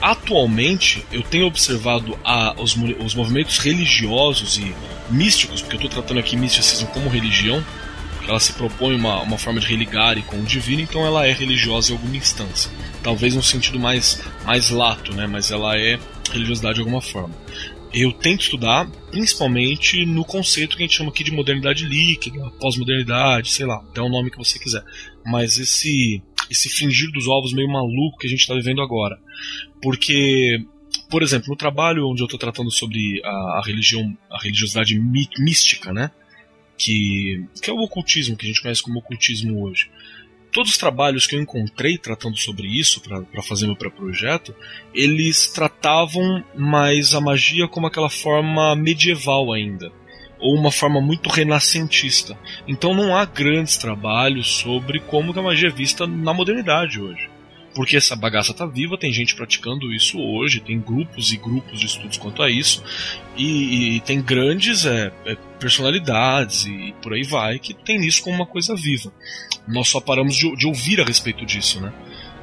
Atualmente, 0.01 1.05
eu 1.13 1.23
tenho 1.23 1.47
observado 1.47 2.19
a, 2.25 2.55
os, 2.59 2.75
os 3.05 3.15
movimentos 3.15 3.59
religiosos 3.59 4.57
e 4.57 4.75
místicos, 5.11 5.61
porque 5.61 5.77
eu 5.77 5.81
estou 5.81 5.91
tratando 5.91 6.21
aqui 6.21 6.35
misticismo 6.35 6.89
como 6.89 7.11
religião, 7.11 7.63
ela 8.29 8.41
se 8.41 8.53
propõe 8.55 8.97
uma, 8.97 9.21
uma 9.21 9.39
forma 9.39 9.61
de 9.61 9.67
religar 9.67 10.19
e 10.19 10.23
com 10.23 10.37
o 10.37 10.43
divino, 10.43 10.81
então 10.81 11.05
ela 11.05 11.27
é 11.27 11.33
religiosa 11.33 11.93
em 11.93 11.95
alguma 11.95 12.17
instância. 12.17 12.71
Talvez 13.03 13.35
num 13.35 13.43
sentido 13.43 13.79
mais, 13.79 14.23
mais 14.45 14.71
lato, 14.71 15.15
né? 15.15 15.27
mas 15.27 15.51
ela 15.51 15.77
é 15.79 15.99
religiosidade 16.31 16.75
de 16.75 16.81
alguma 16.81 17.01
forma. 17.01 17.35
Eu 17.93 18.13
tento 18.13 18.43
estudar 18.43 18.91
principalmente 19.11 20.05
no 20.05 20.25
conceito 20.25 20.77
que 20.77 20.83
a 20.83 20.87
gente 20.87 20.97
chama 20.97 21.11
aqui 21.11 21.25
de 21.25 21.33
modernidade 21.33 21.85
líquida, 21.85 22.51
pós-modernidade, 22.61 23.51
sei 23.51 23.65
lá, 23.65 23.77
até 23.77 24.01
o 24.01 24.09
nome 24.09 24.31
que 24.31 24.37
você 24.37 24.59
quiser. 24.59 24.85
Mas 25.25 25.59
esse 25.59 26.23
esse 26.51 26.69
fingir 26.69 27.11
dos 27.11 27.27
ovos 27.27 27.53
meio 27.53 27.69
maluco 27.69 28.19
que 28.19 28.27
a 28.27 28.31
gente 28.31 28.41
está 28.41 28.55
vivendo 28.55 28.81
agora. 28.81 29.19
Porque, 29.83 30.59
por 31.11 31.23
exemplo, 31.23 31.49
no 31.49 31.57
trabalho 31.57 32.09
onde 32.09 32.23
eu 32.23 32.27
estou 32.27 32.39
tratando 32.39 32.71
sobre 32.71 33.21
a, 33.25 33.59
a, 33.59 33.63
religião, 33.65 34.17
a 34.31 34.41
religiosidade 34.41 34.99
mística, 35.39 35.93
né? 35.93 36.11
Que, 36.79 37.45
que 37.61 37.71
é 37.71 37.73
o 37.73 37.79
ocultismo, 37.79 38.37
que 38.37 38.45
a 38.45 38.49
gente 38.49 38.63
conhece 38.63 38.83
como 38.83 38.99
ocultismo 38.99 39.65
hoje 39.65 39.89
todos 40.57 40.73
os 40.73 40.79
trabalhos 40.79 41.27
que 41.27 41.37
eu 41.37 41.43
encontrei 41.43 41.99
tratando 41.99 42.39
sobre 42.39 42.67
isso 42.67 43.03
para 43.03 43.43
fazer 43.43 43.67
meu 43.67 43.77
pré-projeto, 43.77 44.55
eles 44.95 45.49
tratavam 45.49 46.43
mais 46.55 47.13
a 47.15 47.21
magia 47.21 47.69
como 47.69 47.87
aquela 47.87 48.09
forma 48.09 48.75
medieval 48.75 49.53
ainda, 49.53 49.93
ou 50.41 50.57
uma 50.57 50.73
forma 50.73 50.99
muito 50.99 51.29
renascentista. 51.29 52.39
Então 52.67 52.95
não 52.95 53.15
há 53.15 53.27
grandes 53.27 53.77
trabalhos 53.77 54.47
sobre 54.47 54.99
como 54.99 55.39
a 55.39 55.43
magia 55.43 55.69
é 55.69 55.71
vista 55.71 56.07
na 56.07 56.33
modernidade 56.33 57.03
hoje 57.03 57.36
porque 57.77 57.99
essa 57.99 58.17
bagaça 58.17 58.55
tá 58.55 58.65
viva, 58.65 58.97
tem 58.97 59.13
gente 59.13 59.37
praticando 59.37 59.93
isso 59.93 60.19
hoje, 60.19 60.61
tem 60.61 60.81
grupos 60.81 61.31
e 61.31 61.37
grupos 61.37 61.79
de 61.79 61.85
estudos 61.85 62.17
quanto 62.17 62.43
a 62.43 62.51
isso, 62.51 62.83
e, 63.37 63.97
e 63.97 64.01
tem 64.01 64.23
grandes 64.23 64.87
é, 64.87 65.13
é, 65.27 65.37
personalidades 65.61 66.65
e 66.65 66.95
por 67.03 67.13
aí 67.13 67.23
vai 67.23 67.59
que 67.59 67.75
tem 67.75 68.01
isso 68.01 68.23
como 68.23 68.35
uma 68.35 68.47
coisa 68.47 68.75
viva. 68.75 69.13
Nós 69.69 69.89
só 69.89 70.01
paramos 70.01 70.35
de, 70.35 70.57
de 70.57 70.67
ouvir 70.67 71.03
a 71.03 71.05
respeito 71.05 71.45
disso, 71.45 71.79
né? 71.79 71.93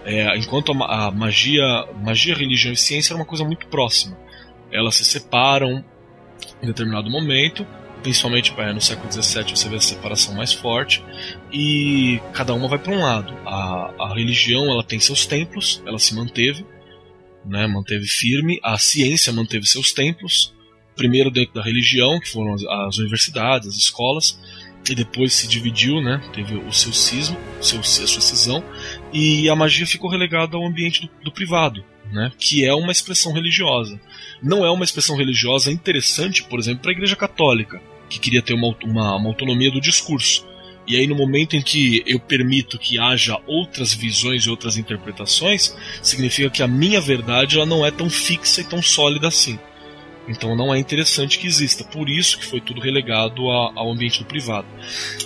É, 0.06 0.38
enquanto 0.38 0.72
a, 0.72 1.08
a, 1.08 1.12
magia, 1.12 1.64
magia, 2.04 2.36
religião 2.36 2.72
e 2.72 2.78
ciência 2.78 3.14
era 3.14 3.20
uma 3.20 3.26
coisa 3.26 3.44
muito 3.44 3.66
próxima. 3.68 4.16
Elas 4.72 4.96
se 4.96 5.06
separam 5.06 5.84
em 6.62 6.68
determinado 6.68 7.10
momento, 7.10 7.66
principalmente 8.04 8.54
é, 8.58 8.74
no 8.74 8.82
século 8.82 9.12
XVII 9.12 9.56
você 9.56 9.70
vê 9.70 9.78
a 9.78 9.82
separação 9.82 10.36
mais 10.36 10.54
forte 10.54 11.02
e 11.52 12.20
cada 12.34 12.54
uma 12.54 12.68
vai 12.68 12.78
para 12.78 12.92
um 12.94 13.02
lado. 13.02 13.34
A, 13.46 13.94
a 13.98 14.14
religião 14.14 14.66
ela 14.66 14.84
tem 14.84 15.00
seus 15.00 15.26
templos, 15.26 15.82
ela 15.86 15.98
se 15.98 16.14
manteve, 16.14 16.66
né, 17.46 17.66
manteve 17.66 18.06
firme. 18.06 18.60
A 18.62 18.78
ciência 18.78 19.32
manteve 19.32 19.66
seus 19.66 19.94
templos, 19.94 20.54
primeiro 20.96 21.32
dentro 21.32 21.54
da 21.56 21.64
religião, 21.64 22.20
que 22.20 22.30
foram 22.30 22.54
as, 22.54 22.64
as 22.64 22.98
universidades, 22.98 23.70
as 23.70 23.76
escolas, 23.76 24.38
e 24.88 24.94
depois 24.94 25.34
se 25.34 25.48
dividiu, 25.48 26.02
né, 26.02 26.22
teve 26.34 26.56
o 26.56 26.74
seu 26.74 26.92
cismo, 26.92 27.38
o 27.60 27.64
seu, 27.64 27.80
a 27.80 27.84
sua 27.84 28.22
cisão, 28.22 28.64
e 29.14 29.50
a 29.50 29.56
magia 29.56 29.88
ficou 29.88 30.10
relegada 30.10 30.58
ao 30.58 30.68
ambiente 30.68 31.02
do, 31.02 31.10
do 31.24 31.32
privado, 31.32 31.84
né, 32.12 32.34
que 32.38 32.66
é 32.66 32.74
uma 32.74 32.92
expressão 32.92 33.32
religiosa. 33.32 34.00
Não 34.42 34.66
é 34.66 34.70
uma 34.70 34.84
expressão 34.84 35.16
religiosa 35.16 35.72
interessante, 35.72 36.44
por 36.44 36.60
exemplo, 36.60 36.82
para 36.82 36.92
a 36.92 36.96
Igreja 36.96 37.16
Católica 37.16 37.82
que 38.14 38.20
queria 38.20 38.42
ter 38.42 38.54
uma, 38.54 38.76
uma, 38.84 39.16
uma 39.16 39.30
autonomia 39.30 39.72
do 39.72 39.82
discurso. 39.82 40.46
E 40.86 40.98
aí, 40.98 41.08
no 41.08 41.16
momento 41.16 41.56
em 41.56 41.62
que 41.62 42.04
eu 42.06 42.20
permito 42.20 42.78
que 42.78 43.00
haja 43.00 43.40
outras 43.48 43.94
visões 43.94 44.44
e 44.44 44.50
outras 44.50 44.78
interpretações, 44.78 45.76
significa 46.02 46.50
que 46.50 46.62
a 46.62 46.68
minha 46.68 47.00
verdade 47.00 47.56
ela 47.56 47.66
não 47.66 47.86
é 47.86 47.92
tão 47.92 48.10
fixa 48.10 48.62
e 48.62 48.66
tão 48.66 48.82
sólida 48.82 49.28
assim. 49.28 49.58
Então 50.28 50.56
não 50.56 50.74
é 50.74 50.80
interessante 50.80 51.40
que 51.40 51.48
exista. 51.48 51.84
Por 51.84 52.10
isso 52.10 52.38
que 52.38 52.46
foi 52.46 52.62
tudo 52.62 52.82
relegado 52.82 53.50
ao 53.50 53.92
ambiente 53.92 54.20
do 54.20 54.26
privado. 54.26 54.68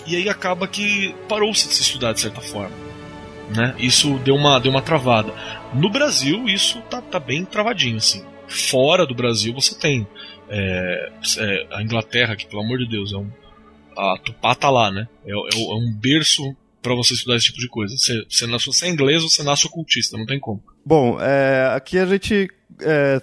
E 0.06 0.16
aí 0.16 0.30
acaba 0.30 0.68
que 0.68 1.14
parou-se 1.28 1.68
de 1.68 1.74
se 1.74 1.82
estudar 1.82 2.14
de 2.14 2.22
certa 2.22 2.42
forma. 2.42 2.76
Né? 3.56 3.76
Isso 3.80 4.18
deu 4.20 4.36
uma, 4.36 4.60
deu 4.60 4.72
uma 4.72 4.82
travada. 4.82 5.34
No 5.74 5.90
Brasil, 5.90 6.48
isso 6.48 6.82
tá, 6.90 7.02
tá 7.02 7.20
bem 7.20 7.46
travadinho, 7.46 7.98
assim. 7.98 8.24
Fora 8.48 9.06
do 9.06 9.16
Brasil, 9.16 9.54
você 9.54 9.76
tem 9.76 10.08
é, 10.50 11.12
é, 11.40 11.68
a 11.72 11.82
Inglaterra, 11.82 12.36
que 12.36 12.48
pelo 12.48 12.62
amor 12.62 12.80
de 12.80 12.88
Deus, 12.88 13.14
é 13.14 13.18
um, 13.18 13.30
a 13.98 14.18
Tupá 14.24 14.56
tá 14.56 14.70
lá, 14.70 14.92
né? 14.92 15.08
É, 15.26 15.32
é, 15.32 15.34
é 15.34 15.76
um 15.76 15.94
berço 15.94 16.56
para 16.82 16.96
você 16.96 17.14
estudar 17.14 17.36
esse 17.36 17.48
tipo 17.48 17.60
de 17.60 17.68
coisa. 17.68 17.96
Você, 17.98 18.26
você, 18.30 18.48
nasce, 18.48 18.66
você 18.68 18.86
é 18.86 18.90
inglês 18.90 19.24
ou 19.24 19.30
você 19.30 19.44
nasce 19.44 19.68
ocultista, 19.68 20.18
não 20.18 20.26
tem 20.26 20.40
como. 20.40 20.64
Bom, 20.86 21.18
é, 21.20 21.74
aqui 21.76 21.98
a 21.98 22.06
gente 22.06 22.50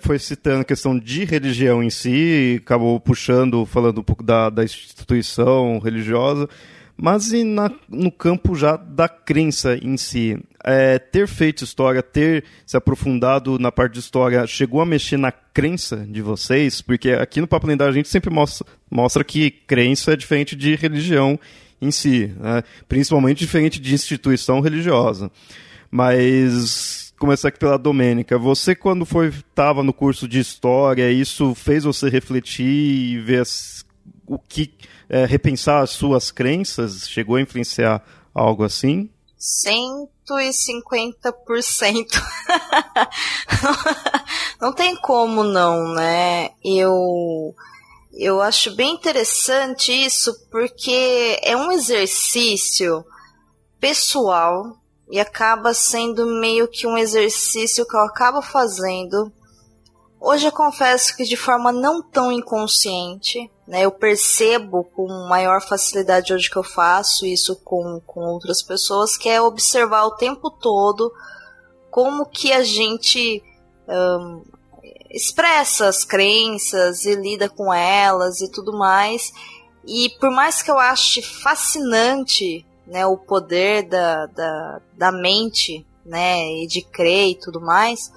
foi 0.00 0.18
citando 0.18 0.62
a 0.62 0.64
questão 0.64 0.98
de 0.98 1.24
religião 1.24 1.80
em 1.80 1.88
si, 1.88 2.60
acabou 2.60 2.98
puxando, 2.98 3.64
falando 3.64 4.00
um 4.00 4.02
pouco 4.02 4.24
da, 4.24 4.50
da 4.50 4.64
instituição 4.64 5.78
religiosa, 5.78 6.48
mas 6.96 7.32
e 7.32 7.42
na, 7.42 7.70
no 7.88 8.10
campo 8.10 8.54
já 8.54 8.76
da 8.76 9.08
crença 9.08 9.76
em 9.76 9.96
si? 9.96 10.38
É, 10.62 10.98
ter 10.98 11.26
feito 11.26 11.64
história, 11.64 12.02
ter 12.02 12.44
se 12.64 12.76
aprofundado 12.76 13.58
na 13.58 13.72
parte 13.72 13.94
de 13.94 14.00
história, 14.00 14.46
chegou 14.46 14.80
a 14.80 14.86
mexer 14.86 15.16
na 15.16 15.32
crença 15.32 15.96
de 16.08 16.22
vocês? 16.22 16.80
Porque 16.80 17.10
aqui 17.10 17.40
no 17.40 17.46
Papo 17.46 17.66
Lendário 17.66 17.92
a 17.92 17.96
gente 17.96 18.08
sempre 18.08 18.30
mostra, 18.30 18.66
mostra 18.90 19.24
que 19.24 19.50
crença 19.50 20.12
é 20.12 20.16
diferente 20.16 20.54
de 20.54 20.74
religião 20.76 21.38
em 21.80 21.90
si, 21.90 22.32
né? 22.38 22.62
principalmente 22.88 23.38
diferente 23.38 23.80
de 23.80 23.92
instituição 23.92 24.60
religiosa. 24.60 25.30
Mas 25.90 27.12
começar 27.18 27.48
aqui 27.48 27.58
pela 27.58 27.78
Domênica. 27.78 28.38
Você 28.38 28.74
quando 28.74 29.04
foi 29.04 29.28
estava 29.28 29.82
no 29.82 29.92
curso 29.92 30.28
de 30.28 30.38
história, 30.38 31.10
isso 31.10 31.54
fez 31.54 31.84
você 31.84 32.08
refletir 32.08 32.66
e 32.66 33.18
ver 33.18 33.40
as, 33.40 33.84
o 34.26 34.38
que 34.38 34.72
é, 35.14 35.24
repensar 35.26 35.80
as 35.80 35.90
suas 35.90 36.32
crenças? 36.32 37.08
Chegou 37.08 37.36
a 37.36 37.40
influenciar 37.40 38.02
algo 38.34 38.64
assim? 38.64 39.08
150%. 39.38 42.08
não 44.60 44.72
tem 44.72 44.96
como 44.96 45.44
não, 45.44 45.94
né? 45.94 46.50
Eu 46.64 47.54
eu 48.12 48.40
acho 48.40 48.74
bem 48.74 48.94
interessante 48.94 49.92
isso 49.92 50.34
porque 50.50 51.38
é 51.42 51.56
um 51.56 51.70
exercício 51.70 53.04
pessoal 53.78 54.76
e 55.10 55.20
acaba 55.20 55.74
sendo 55.74 56.26
meio 56.26 56.66
que 56.66 56.88
um 56.88 56.98
exercício 56.98 57.86
que 57.86 57.94
eu 57.94 58.00
acabo 58.00 58.42
fazendo. 58.42 59.32
Hoje 60.20 60.46
eu 60.46 60.52
confesso 60.52 61.16
que 61.16 61.22
de 61.22 61.36
forma 61.36 61.70
não 61.70 62.02
tão 62.02 62.32
inconsciente, 62.32 63.48
né, 63.66 63.84
eu 63.84 63.90
percebo 63.90 64.84
com 64.84 65.08
maior 65.28 65.60
facilidade 65.60 66.34
hoje 66.34 66.50
que 66.50 66.56
eu 66.56 66.62
faço 66.62 67.24
isso 67.24 67.56
com, 67.56 68.00
com 68.06 68.20
outras 68.20 68.62
pessoas, 68.62 69.16
que 69.16 69.28
é 69.28 69.40
observar 69.40 70.04
o 70.04 70.16
tempo 70.16 70.50
todo 70.50 71.10
como 71.90 72.26
que 72.26 72.52
a 72.52 72.62
gente 72.62 73.42
um, 73.88 74.42
expressa 75.10 75.86
as 75.86 76.04
crenças 76.04 77.04
e 77.04 77.14
lida 77.14 77.48
com 77.48 77.72
elas 77.72 78.40
e 78.40 78.50
tudo 78.50 78.76
mais. 78.76 79.32
E 79.86 80.10
por 80.18 80.30
mais 80.30 80.60
que 80.60 80.70
eu 80.70 80.78
ache 80.78 81.22
fascinante 81.22 82.66
né, 82.86 83.06
o 83.06 83.16
poder 83.16 83.88
da, 83.88 84.26
da, 84.26 84.80
da 84.92 85.12
mente 85.12 85.86
né, 86.04 86.44
e 86.62 86.66
de 86.66 86.82
crer 86.82 87.30
e 87.30 87.38
tudo 87.38 87.60
mais, 87.60 88.12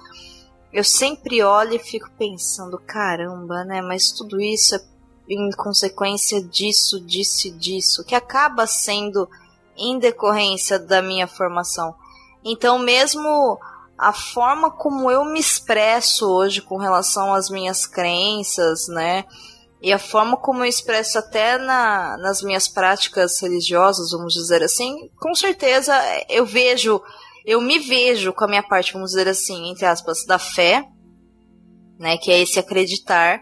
eu 0.72 0.84
sempre 0.84 1.42
olho 1.42 1.74
e 1.74 1.78
fico 1.78 2.10
pensando, 2.18 2.78
caramba, 2.78 3.64
né, 3.64 3.80
mas 3.80 4.10
tudo 4.10 4.40
isso 4.40 4.74
é 4.74 4.97
em 5.28 5.50
consequência 5.50 6.42
disso, 6.42 7.00
disso 7.00 7.50
disso, 7.52 8.04
que 8.04 8.14
acaba 8.14 8.66
sendo 8.66 9.28
em 9.76 9.98
decorrência 9.98 10.78
da 10.78 11.02
minha 11.02 11.26
formação. 11.26 11.94
Então, 12.44 12.78
mesmo 12.78 13.58
a 13.96 14.12
forma 14.12 14.70
como 14.70 15.10
eu 15.10 15.24
me 15.24 15.40
expresso 15.40 16.26
hoje 16.26 16.62
com 16.62 16.76
relação 16.76 17.34
às 17.34 17.50
minhas 17.50 17.86
crenças, 17.86 18.88
né? 18.88 19.24
E 19.82 19.92
a 19.92 19.98
forma 19.98 20.36
como 20.36 20.64
eu 20.64 20.68
expresso 20.68 21.18
até 21.18 21.58
na, 21.58 22.16
nas 22.18 22.42
minhas 22.42 22.66
práticas 22.66 23.40
religiosas, 23.40 24.10
vamos 24.10 24.32
dizer 24.32 24.62
assim, 24.62 25.08
com 25.20 25.34
certeza 25.34 25.94
eu 26.28 26.44
vejo, 26.44 27.00
eu 27.44 27.60
me 27.60 27.78
vejo 27.78 28.32
com 28.32 28.44
a 28.44 28.48
minha 28.48 28.62
parte, 28.62 28.92
vamos 28.92 29.10
dizer 29.10 29.28
assim, 29.28 29.70
entre 29.70 29.86
aspas, 29.86 30.24
da 30.24 30.38
fé, 30.38 30.84
né? 31.98 32.16
Que 32.16 32.30
é 32.30 32.40
esse 32.40 32.58
acreditar 32.58 33.40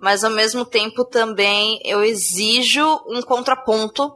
mas 0.00 0.24
ao 0.24 0.30
mesmo 0.30 0.64
tempo 0.64 1.04
também 1.04 1.80
eu 1.84 2.02
exijo 2.02 2.84
um 3.06 3.20
contraponto 3.22 4.12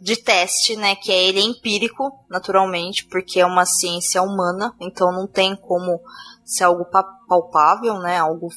de 0.00 0.16
teste, 0.16 0.76
né, 0.76 0.96
que 0.96 1.12
é 1.12 1.24
ele 1.24 1.40
empírico, 1.40 2.10
naturalmente, 2.28 3.06
porque 3.06 3.38
é 3.38 3.44
uma 3.44 3.66
ciência 3.66 4.22
humana, 4.22 4.74
então 4.80 5.12
não 5.12 5.26
tem 5.26 5.54
como 5.54 6.00
ser 6.44 6.64
algo 6.64 6.86
palpável, 7.28 7.98
né, 7.98 8.18
algo 8.18 8.48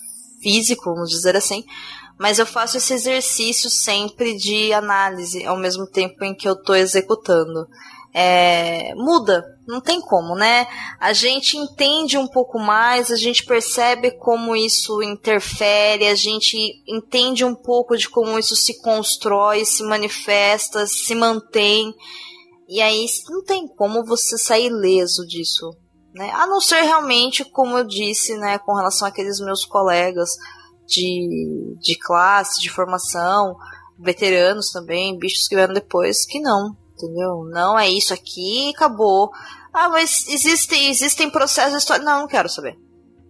físico, 0.41 0.93
vamos 0.93 1.09
dizer 1.09 1.35
assim. 1.35 1.65
Mas 2.17 2.39
eu 2.39 2.45
faço 2.45 2.77
esse 2.77 2.93
exercício 2.93 3.69
sempre 3.69 4.37
de 4.37 4.71
análise 4.71 5.45
ao 5.45 5.57
mesmo 5.57 5.85
tempo 5.85 6.23
em 6.23 6.33
que 6.33 6.47
eu 6.47 6.53
estou 6.53 6.75
executando 6.75 7.67
é, 8.13 8.93
muda, 8.93 9.43
não 9.67 9.81
tem 9.81 9.99
como, 9.99 10.35
né? 10.35 10.67
A 10.99 11.13
gente 11.13 11.57
entende 11.57 12.15
um 12.17 12.27
pouco 12.27 12.59
mais, 12.59 13.09
a 13.09 13.15
gente 13.15 13.43
percebe 13.43 14.11
como 14.11 14.55
isso 14.55 15.01
interfere, 15.01 16.07
a 16.07 16.15
gente 16.15 16.55
entende 16.87 17.43
um 17.43 17.55
pouco 17.55 17.97
de 17.97 18.07
como 18.07 18.37
isso 18.37 18.55
se 18.55 18.79
constrói, 18.81 19.65
se 19.65 19.83
manifesta, 19.83 20.85
se 20.85 21.15
mantém. 21.15 21.91
E 22.69 22.81
aí 22.81 23.05
não 23.29 23.43
tem 23.43 23.67
como 23.67 24.05
você 24.05 24.37
sair 24.37 24.69
leso 24.69 25.25
disso, 25.25 25.71
né? 26.13 26.29
A 26.33 26.45
não 26.45 26.61
ser 26.61 26.81
realmente, 26.83 27.43
como 27.43 27.77
eu 27.79 27.83
disse, 27.83 28.37
né, 28.37 28.59
com 28.59 28.75
relação 28.75 29.07
àqueles 29.07 29.39
meus 29.39 29.65
colegas 29.65 30.29
de, 30.87 31.75
de 31.79 31.97
classe, 31.97 32.61
de 32.61 32.69
formação, 32.69 33.55
veteranos 33.99 34.71
também, 34.71 35.17
bichos 35.17 35.47
que 35.47 35.55
vieram 35.55 35.73
depois, 35.73 36.25
que 36.25 36.39
não, 36.39 36.75
entendeu? 37.03 37.43
Não 37.51 37.77
é 37.77 37.89
isso 37.89 38.13
aqui 38.13 38.69
acabou. 38.69 39.31
Ah, 39.73 39.89
mas 39.89 40.27
existem, 40.27 40.89
existem 40.89 41.29
processos 41.29 41.79
históricos. 41.79 42.05
Não, 42.09 42.21
não 42.21 42.27
quero 42.27 42.47
saber. 42.47 42.77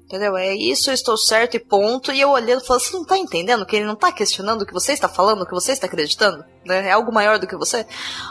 Entendeu? 0.06 0.36
É 0.38 0.54
isso, 0.54 0.90
eu 0.90 0.94
estou 0.94 1.18
certo 1.18 1.56
e 1.56 1.60
ponto. 1.60 2.12
E 2.12 2.20
eu 2.20 2.30
olhando 2.30 2.62
e 2.62 2.68
falando, 2.68 2.84
você 2.84 2.94
não 2.94 3.02
está 3.04 3.18
entendendo 3.18 3.66
que 3.66 3.76
ele 3.76 3.86
não 3.86 3.94
está 3.94 4.12
questionando 4.12 4.62
o 4.62 4.66
que 4.66 4.74
você 4.74 4.92
está 4.92 5.08
falando, 5.08 5.42
o 5.42 5.46
que 5.46 5.54
você 5.54 5.72
está 5.72 5.88
acreditando? 5.88 6.44
Né? 6.66 6.90
É 6.90 6.92
algo 6.92 7.12
maior 7.12 7.40
do 7.40 7.48
que 7.48 7.56
você? 7.56 7.86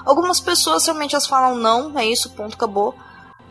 Algumas 0.05 0.41
pessoas 0.41 0.85
realmente 0.85 1.15
elas 1.15 1.27
falam, 1.27 1.57
não, 1.57 1.99
é 1.99 2.07
isso, 2.07 2.31
ponto, 2.31 2.55
acabou. 2.55 2.95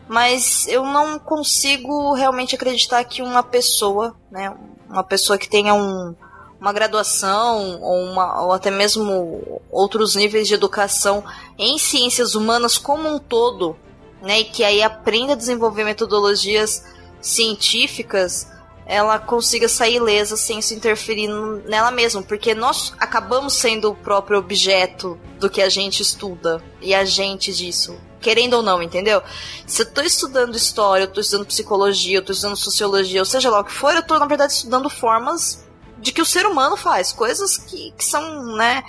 Mas 0.08 0.66
eu 0.68 0.84
não 0.84 1.18
consigo 1.18 2.14
realmente 2.14 2.54
acreditar 2.54 3.04
que 3.04 3.22
uma 3.22 3.42
pessoa, 3.42 4.16
né, 4.30 4.54
uma 4.88 5.04
pessoa 5.04 5.38
que 5.38 5.48
tenha 5.48 5.74
um, 5.74 6.14
uma 6.62 6.72
graduação 6.72 7.80
ou, 7.82 8.04
uma, 8.04 8.44
ou 8.44 8.52
até 8.52 8.70
mesmo 8.70 9.60
outros 9.68 10.14
níveis 10.14 10.46
de 10.46 10.54
educação 10.54 11.24
em 11.58 11.76
ciências 11.76 12.36
humanas 12.36 12.78
como 12.78 13.08
um 13.08 13.18
todo, 13.18 13.76
né, 14.22 14.38
e 14.38 14.44
que 14.44 14.62
aí 14.62 14.80
aprenda 14.80 15.32
a 15.32 15.36
desenvolver 15.36 15.82
metodologias 15.82 16.84
científicas, 17.20 18.46
ela 18.86 19.18
consiga 19.18 19.68
sair 19.68 19.96
ilesa 19.96 20.36
sem 20.36 20.60
isso 20.60 20.72
interferir 20.72 21.26
nela 21.66 21.90
mesma, 21.90 22.22
porque 22.22 22.54
nós 22.54 22.94
acabamos 22.96 23.54
sendo 23.54 23.90
o 23.90 23.96
próprio 23.96 24.38
objeto 24.38 25.18
do 25.40 25.50
que 25.50 25.60
a 25.60 25.68
gente 25.68 26.00
estuda 26.00 26.62
e 26.80 26.94
agente 26.94 27.52
disso. 27.52 27.96
Querendo 28.20 28.54
ou 28.54 28.62
não, 28.62 28.80
entendeu? 28.80 29.20
Se 29.66 29.82
eu 29.82 29.86
tô 29.90 30.00
estudando 30.00 30.54
história, 30.54 31.04
eu 31.04 31.12
tô 31.12 31.20
estudando 31.20 31.46
psicologia, 31.46 32.18
eu 32.18 32.24
tô 32.24 32.30
estudando 32.30 32.56
sociologia, 32.56 33.20
ou 33.20 33.24
seja 33.24 33.50
lá 33.50 33.58
o 33.58 33.64
que 33.64 33.72
for, 33.72 33.96
eu 33.96 34.02
tô, 34.02 34.16
na 34.16 34.26
verdade, 34.26 34.52
estudando 34.52 34.88
formas 34.88 35.71
de 36.02 36.12
que 36.12 36.20
o 36.20 36.26
ser 36.26 36.44
humano 36.44 36.76
faz, 36.76 37.12
coisas 37.12 37.56
que, 37.56 37.92
que 37.92 38.04
são, 38.04 38.56
né, 38.56 38.82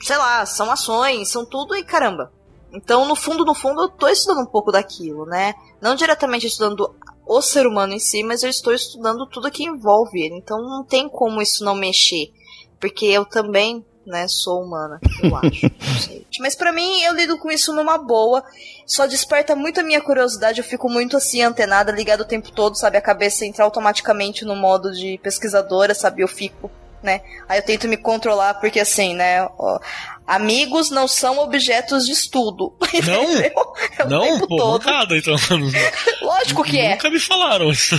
sei 0.00 0.16
lá, 0.16 0.44
são 0.44 0.70
ações, 0.70 1.30
são 1.30 1.46
tudo 1.46 1.76
e 1.76 1.84
caramba. 1.84 2.32
Então, 2.72 3.06
no 3.06 3.14
fundo, 3.14 3.44
no 3.44 3.54
fundo, 3.54 3.82
eu 3.82 3.88
tô 3.88 4.08
estudando 4.08 4.42
um 4.42 4.50
pouco 4.50 4.72
daquilo, 4.72 5.24
né? 5.26 5.54
Não 5.80 5.94
diretamente 5.94 6.46
estudando 6.46 6.94
o 7.26 7.40
ser 7.42 7.66
humano 7.66 7.92
em 7.92 7.98
si, 7.98 8.24
mas 8.24 8.42
eu 8.42 8.50
estou 8.50 8.72
estudando 8.72 9.26
tudo 9.26 9.50
que 9.50 9.64
envolve 9.64 10.20
ele. 10.20 10.36
Então, 10.36 10.58
não 10.58 10.82
tem 10.82 11.08
como 11.08 11.40
isso 11.40 11.64
não 11.64 11.74
mexer. 11.74 12.32
Porque 12.80 13.06
eu 13.06 13.24
também 13.26 13.84
né? 14.06 14.26
Sou 14.28 14.62
humana, 14.62 15.00
eu 15.22 15.34
acho. 15.36 15.66
não 15.66 16.00
sei. 16.00 16.26
Mas 16.40 16.54
para 16.54 16.72
mim, 16.72 17.02
eu 17.02 17.14
lido 17.14 17.38
com 17.38 17.50
isso 17.50 17.72
numa 17.72 17.98
boa. 17.98 18.42
Só 18.86 19.06
desperta 19.06 19.54
muito 19.54 19.80
a 19.80 19.82
minha 19.82 20.00
curiosidade. 20.00 20.60
Eu 20.60 20.64
fico 20.64 20.88
muito 20.88 21.16
assim, 21.16 21.42
antenada, 21.42 21.92
ligada 21.92 22.22
o 22.22 22.26
tempo 22.26 22.50
todo, 22.50 22.76
sabe? 22.76 22.96
A 22.96 23.02
cabeça 23.02 23.46
entra 23.46 23.64
automaticamente 23.64 24.44
no 24.44 24.56
modo 24.56 24.92
de 24.92 25.18
pesquisadora, 25.22 25.94
sabe? 25.94 26.22
Eu 26.22 26.28
fico, 26.28 26.70
né? 27.02 27.22
Aí 27.48 27.58
eu 27.58 27.64
tento 27.64 27.88
me 27.88 27.96
controlar, 27.96 28.54
porque 28.54 28.80
assim, 28.80 29.14
né? 29.14 29.48
Ó, 29.58 29.78
amigos 30.26 30.90
não 30.90 31.06
são 31.06 31.38
objetos 31.38 32.06
de 32.06 32.12
estudo. 32.12 32.76
Não? 33.06 33.38
É 33.38 33.52
não? 34.08 34.40
Pô, 34.40 34.56
todo. 34.56 34.84
Nada, 34.84 35.16
então. 35.16 35.34
Lógico 36.20 36.62
que 36.64 36.78
é. 36.78 36.90
Nunca 36.90 37.10
me 37.10 37.20
falaram 37.20 37.70
isso. 37.70 37.96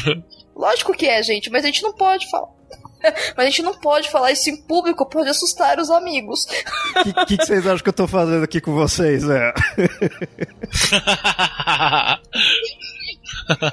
Lógico 0.56 0.94
que 0.94 1.08
é, 1.08 1.22
gente, 1.24 1.50
mas 1.50 1.64
a 1.64 1.68
gente 1.68 1.82
não 1.82 1.94
pode 1.94 2.30
falar. 2.30 2.50
Mas 3.36 3.46
a 3.46 3.50
gente 3.50 3.62
não 3.62 3.74
pode 3.74 4.10
falar 4.10 4.32
isso 4.32 4.50
em 4.50 4.56
público, 4.56 5.08
pode 5.08 5.30
assustar 5.30 5.80
os 5.80 5.90
amigos. 5.90 6.46
O 6.96 7.04
que, 7.04 7.14
que, 7.14 7.38
que, 7.38 7.46
vocês 7.46 7.66
acham 7.66 7.84
que 7.84 7.90
eu 7.90 7.94
tô 7.94 8.08
fazendo 8.08 8.44
aqui 8.44 8.62
com 8.62 8.74
vocês, 8.74 9.24
é? 9.30 9.54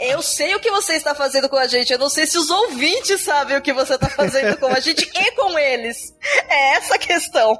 Eu 0.00 0.20
sei 0.20 0.54
o 0.54 0.60
que 0.60 0.70
você 0.70 0.94
está 0.94 1.14
fazendo 1.14 1.48
com 1.48 1.56
a 1.56 1.66
gente. 1.66 1.92
Eu 1.92 1.98
não 1.98 2.08
sei 2.08 2.26
se 2.26 2.36
os 2.36 2.50
ouvintes 2.50 3.20
sabem 3.20 3.56
o 3.56 3.62
que 3.62 3.72
você 3.72 3.94
está 3.94 4.08
fazendo 4.08 4.56
com 4.58 4.66
a 4.66 4.80
gente 4.80 5.08
e 5.14 5.32
com 5.32 5.58
eles. 5.58 6.14
É 6.48 6.74
essa 6.74 6.96
a 6.96 6.98
questão. 6.98 7.58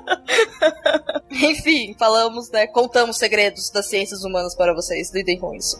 Enfim, 1.30 1.94
falamos, 1.98 2.50
né? 2.50 2.66
Contamos 2.66 3.18
segredos 3.18 3.70
das 3.70 3.86
ciências 3.86 4.24
humanas 4.24 4.54
para 4.54 4.74
vocês. 4.74 5.12
Lidem 5.12 5.38
com 5.38 5.54
isso. 5.54 5.78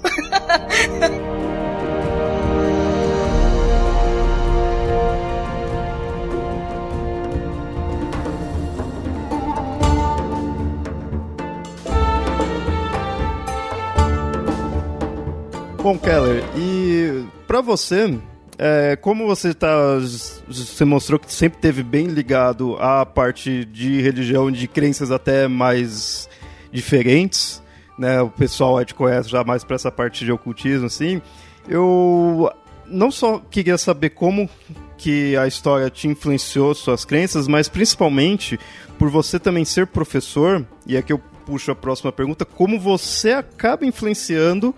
Bom, 15.82 15.98
Keller, 15.98 16.44
e 16.56 17.24
para 17.44 17.60
você, 17.60 18.16
é, 18.56 18.94
como 18.94 19.26
você 19.26 19.52
tá, 19.52 19.98
você 20.46 20.84
mostrou 20.84 21.18
que 21.18 21.32
sempre 21.32 21.58
teve 21.58 21.82
bem 21.82 22.06
ligado 22.06 22.76
à 22.76 23.04
parte 23.04 23.64
de 23.64 24.00
religião, 24.00 24.48
de 24.48 24.68
crenças 24.68 25.10
até 25.10 25.48
mais 25.48 26.28
diferentes, 26.70 27.60
né? 27.98 28.22
O 28.22 28.30
pessoal 28.30 28.84
te 28.84 28.94
conhece 28.94 29.28
já 29.28 29.42
mais 29.42 29.64
para 29.64 29.74
essa 29.74 29.90
parte 29.90 30.24
de 30.24 30.30
ocultismo, 30.30 30.86
assim. 30.86 31.20
Eu 31.68 32.48
não 32.86 33.10
só 33.10 33.40
queria 33.50 33.76
saber 33.76 34.10
como 34.10 34.48
que 34.96 35.36
a 35.36 35.48
história 35.48 35.90
te 35.90 36.06
influenciou 36.06 36.76
suas 36.76 37.04
crenças, 37.04 37.48
mas 37.48 37.68
principalmente 37.68 38.56
por 38.96 39.10
você 39.10 39.36
também 39.36 39.64
ser 39.64 39.88
professor, 39.88 40.64
e 40.86 40.96
aqui 40.96 41.12
eu 41.12 41.18
puxo 41.44 41.72
a 41.72 41.74
próxima 41.74 42.12
pergunta, 42.12 42.44
como 42.44 42.78
você 42.78 43.32
acaba 43.32 43.84
influenciando 43.84 44.72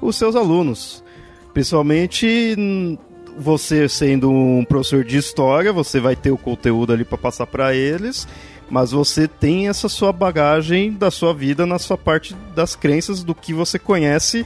os 0.00 0.16
seus 0.16 0.36
alunos. 0.36 1.02
Principalmente 1.52 2.98
você 3.36 3.88
sendo 3.88 4.30
um 4.30 4.64
professor 4.64 5.04
de 5.04 5.16
história, 5.16 5.72
você 5.72 6.00
vai 6.00 6.14
ter 6.14 6.30
o 6.30 6.38
conteúdo 6.38 6.92
ali 6.92 7.04
para 7.04 7.18
passar 7.18 7.46
para 7.46 7.74
eles, 7.74 8.26
mas 8.68 8.90
você 8.92 9.26
tem 9.26 9.68
essa 9.68 9.88
sua 9.88 10.12
bagagem 10.12 10.92
da 10.92 11.10
sua 11.10 11.32
vida 11.32 11.64
na 11.64 11.78
sua 11.78 11.96
parte 11.96 12.34
das 12.54 12.76
crenças 12.76 13.22
do 13.22 13.34
que 13.34 13.54
você 13.54 13.78
conhece 13.78 14.44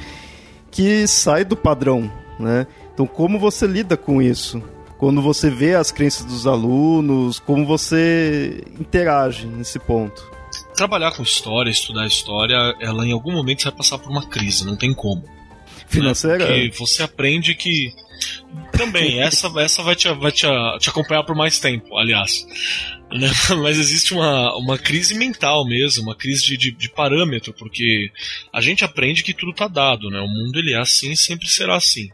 que 0.71 1.07
sai 1.07 1.45
do 1.45 1.57
padrão, 1.57 2.11
né? 2.39 2.67
Então 2.93 3.07
como 3.07 3.39
você 3.39 3.67
lida 3.67 3.97
com 3.97 4.23
isso? 4.23 4.63
quando 5.05 5.21
você 5.21 5.51
vê 5.51 5.75
as 5.75 5.91
crenças 5.91 6.25
dos 6.25 6.47
alunos, 6.47 7.39
como 7.39 7.67
você 7.67 8.65
interage 8.81 9.47
nesse 9.47 9.79
ponto? 9.79 10.31
Trabalhar 10.75 11.13
com 11.13 11.23
história, 11.23 11.71
estudar 11.71 12.07
história, 12.07 12.75
ela 12.81 13.07
em 13.07 13.13
algum 13.13 13.33
momento 13.33 13.65
vai 13.65 13.73
passar 13.73 13.99
por 13.99 14.11
uma 14.11 14.27
crise, 14.27 14.65
não 14.65 14.77
tem 14.77 14.95
como. 14.95 15.23
Financeira? 15.95 16.39
Né? 16.39 16.69
Porque 16.69 16.79
você 16.79 17.03
aprende 17.03 17.55
que. 17.55 17.93
Também, 18.73 19.21
essa, 19.23 19.49
essa 19.61 19.83
vai, 19.83 19.95
te, 19.95 20.09
vai 20.13 20.33
te, 20.33 20.47
te 20.79 20.89
acompanhar 20.89 21.25
por 21.25 21.35
mais 21.35 21.59
tempo, 21.59 21.97
aliás. 21.97 22.47
Né? 23.13 23.31
Mas 23.63 23.79
existe 23.79 24.13
uma, 24.13 24.57
uma 24.57 24.79
crise 24.79 25.15
mental 25.15 25.67
mesmo, 25.67 26.03
uma 26.05 26.17
crise 26.17 26.45
de, 26.45 26.57
de, 26.57 26.71
de, 26.73 26.89
parâmetro, 26.91 27.53
porque 27.53 28.11
a 28.53 28.61
gente 28.61 28.85
aprende 28.85 29.23
que 29.23 29.35
tudo 29.35 29.53
está 29.53 29.69
dado, 29.69 30.11
né? 30.11 30.21
O 30.21 30.29
mundo 30.29 30.59
ele 30.59 30.73
é 30.73 30.79
assim 30.79 31.13
e 31.13 31.17
sempre 31.17 31.49
será 31.49 31.77
assim. 31.77 32.11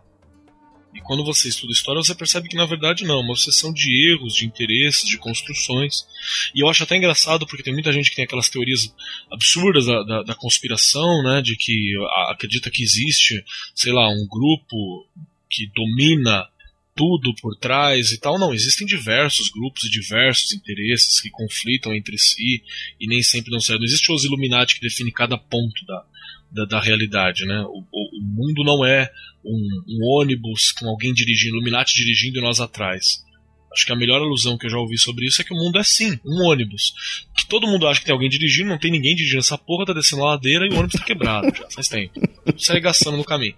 E 0.94 1.00
quando 1.00 1.24
você 1.24 1.48
estuda 1.48 1.72
história, 1.72 2.02
você 2.02 2.14
percebe 2.14 2.48
que 2.48 2.56
na 2.56 2.66
verdade 2.66 3.04
não, 3.04 3.20
é 3.20 3.22
uma 3.22 3.36
sucessão 3.36 3.72
de 3.72 4.12
erros, 4.12 4.34
de 4.34 4.44
interesses, 4.44 5.08
de 5.08 5.18
construções. 5.18 6.04
E 6.54 6.62
eu 6.62 6.68
acho 6.68 6.82
até 6.82 6.96
engraçado 6.96 7.46
porque 7.46 7.62
tem 7.62 7.72
muita 7.72 7.92
gente 7.92 8.10
que 8.10 8.16
tem 8.16 8.24
aquelas 8.24 8.48
teorias 8.48 8.92
absurdas 9.30 9.86
da, 9.86 10.02
da, 10.02 10.22
da 10.22 10.34
conspiração, 10.34 11.22
né, 11.22 11.40
de 11.42 11.56
que 11.56 11.94
acredita 12.28 12.70
que 12.70 12.82
existe, 12.82 13.44
sei 13.74 13.92
lá, 13.92 14.08
um 14.08 14.26
grupo 14.26 15.06
que 15.48 15.66
domina 15.74 16.48
tudo 16.94 17.34
por 17.40 17.56
trás 17.56 18.10
e 18.12 18.18
tal. 18.18 18.38
Não, 18.38 18.52
existem 18.52 18.86
diversos 18.86 19.48
grupos 19.48 19.84
e 19.84 19.90
diversos 19.90 20.52
interesses 20.52 21.20
que 21.20 21.30
conflitam 21.30 21.94
entre 21.94 22.18
si 22.18 22.62
e 23.00 23.06
nem 23.06 23.22
sempre 23.22 23.50
dão 23.50 23.60
certo. 23.60 23.80
Não 23.80 23.86
existe 23.86 24.12
os 24.12 24.24
Illuminati 24.24 24.74
que 24.74 24.86
define 24.86 25.12
cada 25.12 25.38
ponto 25.38 25.86
da, 25.86 26.04
da, 26.50 26.64
da 26.64 26.80
realidade, 26.80 27.44
né? 27.46 27.60
O, 27.62 27.84
o, 27.92 28.18
o, 28.18 28.22
mundo 28.22 28.64
não 28.64 28.84
é 28.84 29.10
um, 29.44 29.82
um 29.88 30.20
ônibus 30.20 30.72
com 30.72 30.88
alguém 30.88 31.12
dirigindo, 31.12 31.56
Illuminati 31.56 31.94
dirigindo 31.94 32.38
e 32.38 32.42
nós 32.42 32.60
atrás. 32.60 33.24
Acho 33.72 33.86
que 33.86 33.92
a 33.92 33.96
melhor 33.96 34.20
alusão 34.20 34.58
que 34.58 34.66
eu 34.66 34.70
já 34.70 34.78
ouvi 34.78 34.98
sobre 34.98 35.26
isso 35.26 35.40
é 35.40 35.44
que 35.44 35.54
o 35.54 35.56
mundo 35.56 35.78
é 35.78 35.84
sim, 35.84 36.18
um 36.24 36.44
ônibus. 36.44 36.92
Que 37.36 37.46
todo 37.46 37.68
mundo 37.68 37.86
acha 37.86 38.00
que 38.00 38.06
tem 38.06 38.12
alguém 38.12 38.28
dirigindo, 38.28 38.68
não 38.68 38.78
tem 38.78 38.90
ninguém 38.90 39.14
dirigindo 39.14 39.38
essa 39.38 39.56
porra, 39.56 39.86
tá 39.86 39.92
descendo 39.92 40.24
a 40.24 40.30
ladeira 40.30 40.66
e 40.66 40.70
o 40.70 40.74
ônibus 40.74 40.98
tá 40.98 41.04
quebrado 41.04 41.54
já, 41.56 41.70
faz 41.70 41.88
tempo. 41.88 42.20
Se 42.58 42.72
arregaçando 42.72 43.16
no 43.16 43.24
caminho. 43.24 43.54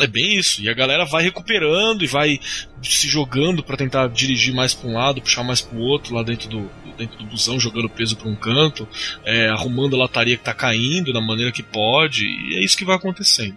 É 0.00 0.06
bem 0.06 0.36
isso. 0.36 0.60
E 0.62 0.68
a 0.68 0.74
galera 0.74 1.06
vai 1.06 1.22
recuperando 1.22 2.04
e 2.04 2.06
vai 2.06 2.38
se 2.82 3.08
jogando 3.08 3.62
para 3.62 3.78
tentar 3.78 4.08
dirigir 4.08 4.54
mais 4.54 4.74
para 4.74 4.88
um 4.88 4.94
lado, 4.94 5.22
puxar 5.22 5.42
mais 5.42 5.62
para 5.62 5.76
o 5.76 5.80
outro, 5.80 6.14
lá 6.14 6.22
dentro 6.22 6.48
do, 6.48 6.70
dentro 6.96 7.16
do 7.18 7.24
busão, 7.24 7.58
jogando 7.58 7.88
peso 7.88 8.16
para 8.16 8.28
um 8.28 8.36
canto, 8.36 8.86
é, 9.24 9.48
arrumando 9.48 9.96
a 9.96 10.00
lataria 10.00 10.36
que 10.36 10.44
tá 10.44 10.54
caindo 10.54 11.12
da 11.12 11.20
maneira 11.20 11.50
que 11.50 11.62
pode, 11.62 12.26
e 12.26 12.56
é 12.56 12.64
isso 12.64 12.76
que 12.76 12.84
vai 12.84 12.96
acontecendo. 12.96 13.56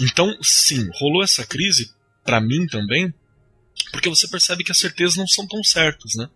Então, 0.00 0.34
sim, 0.40 0.88
rolou 0.94 1.22
essa 1.22 1.46
crise, 1.46 1.90
para 2.24 2.40
mim 2.40 2.66
também, 2.66 3.12
porque 3.90 4.08
você 4.08 4.28
percebe 4.28 4.64
que 4.64 4.72
as 4.72 4.78
certezas 4.78 5.16
não 5.16 5.26
são 5.26 5.46
tão 5.46 5.62
certas, 5.62 6.14
né? 6.14 6.28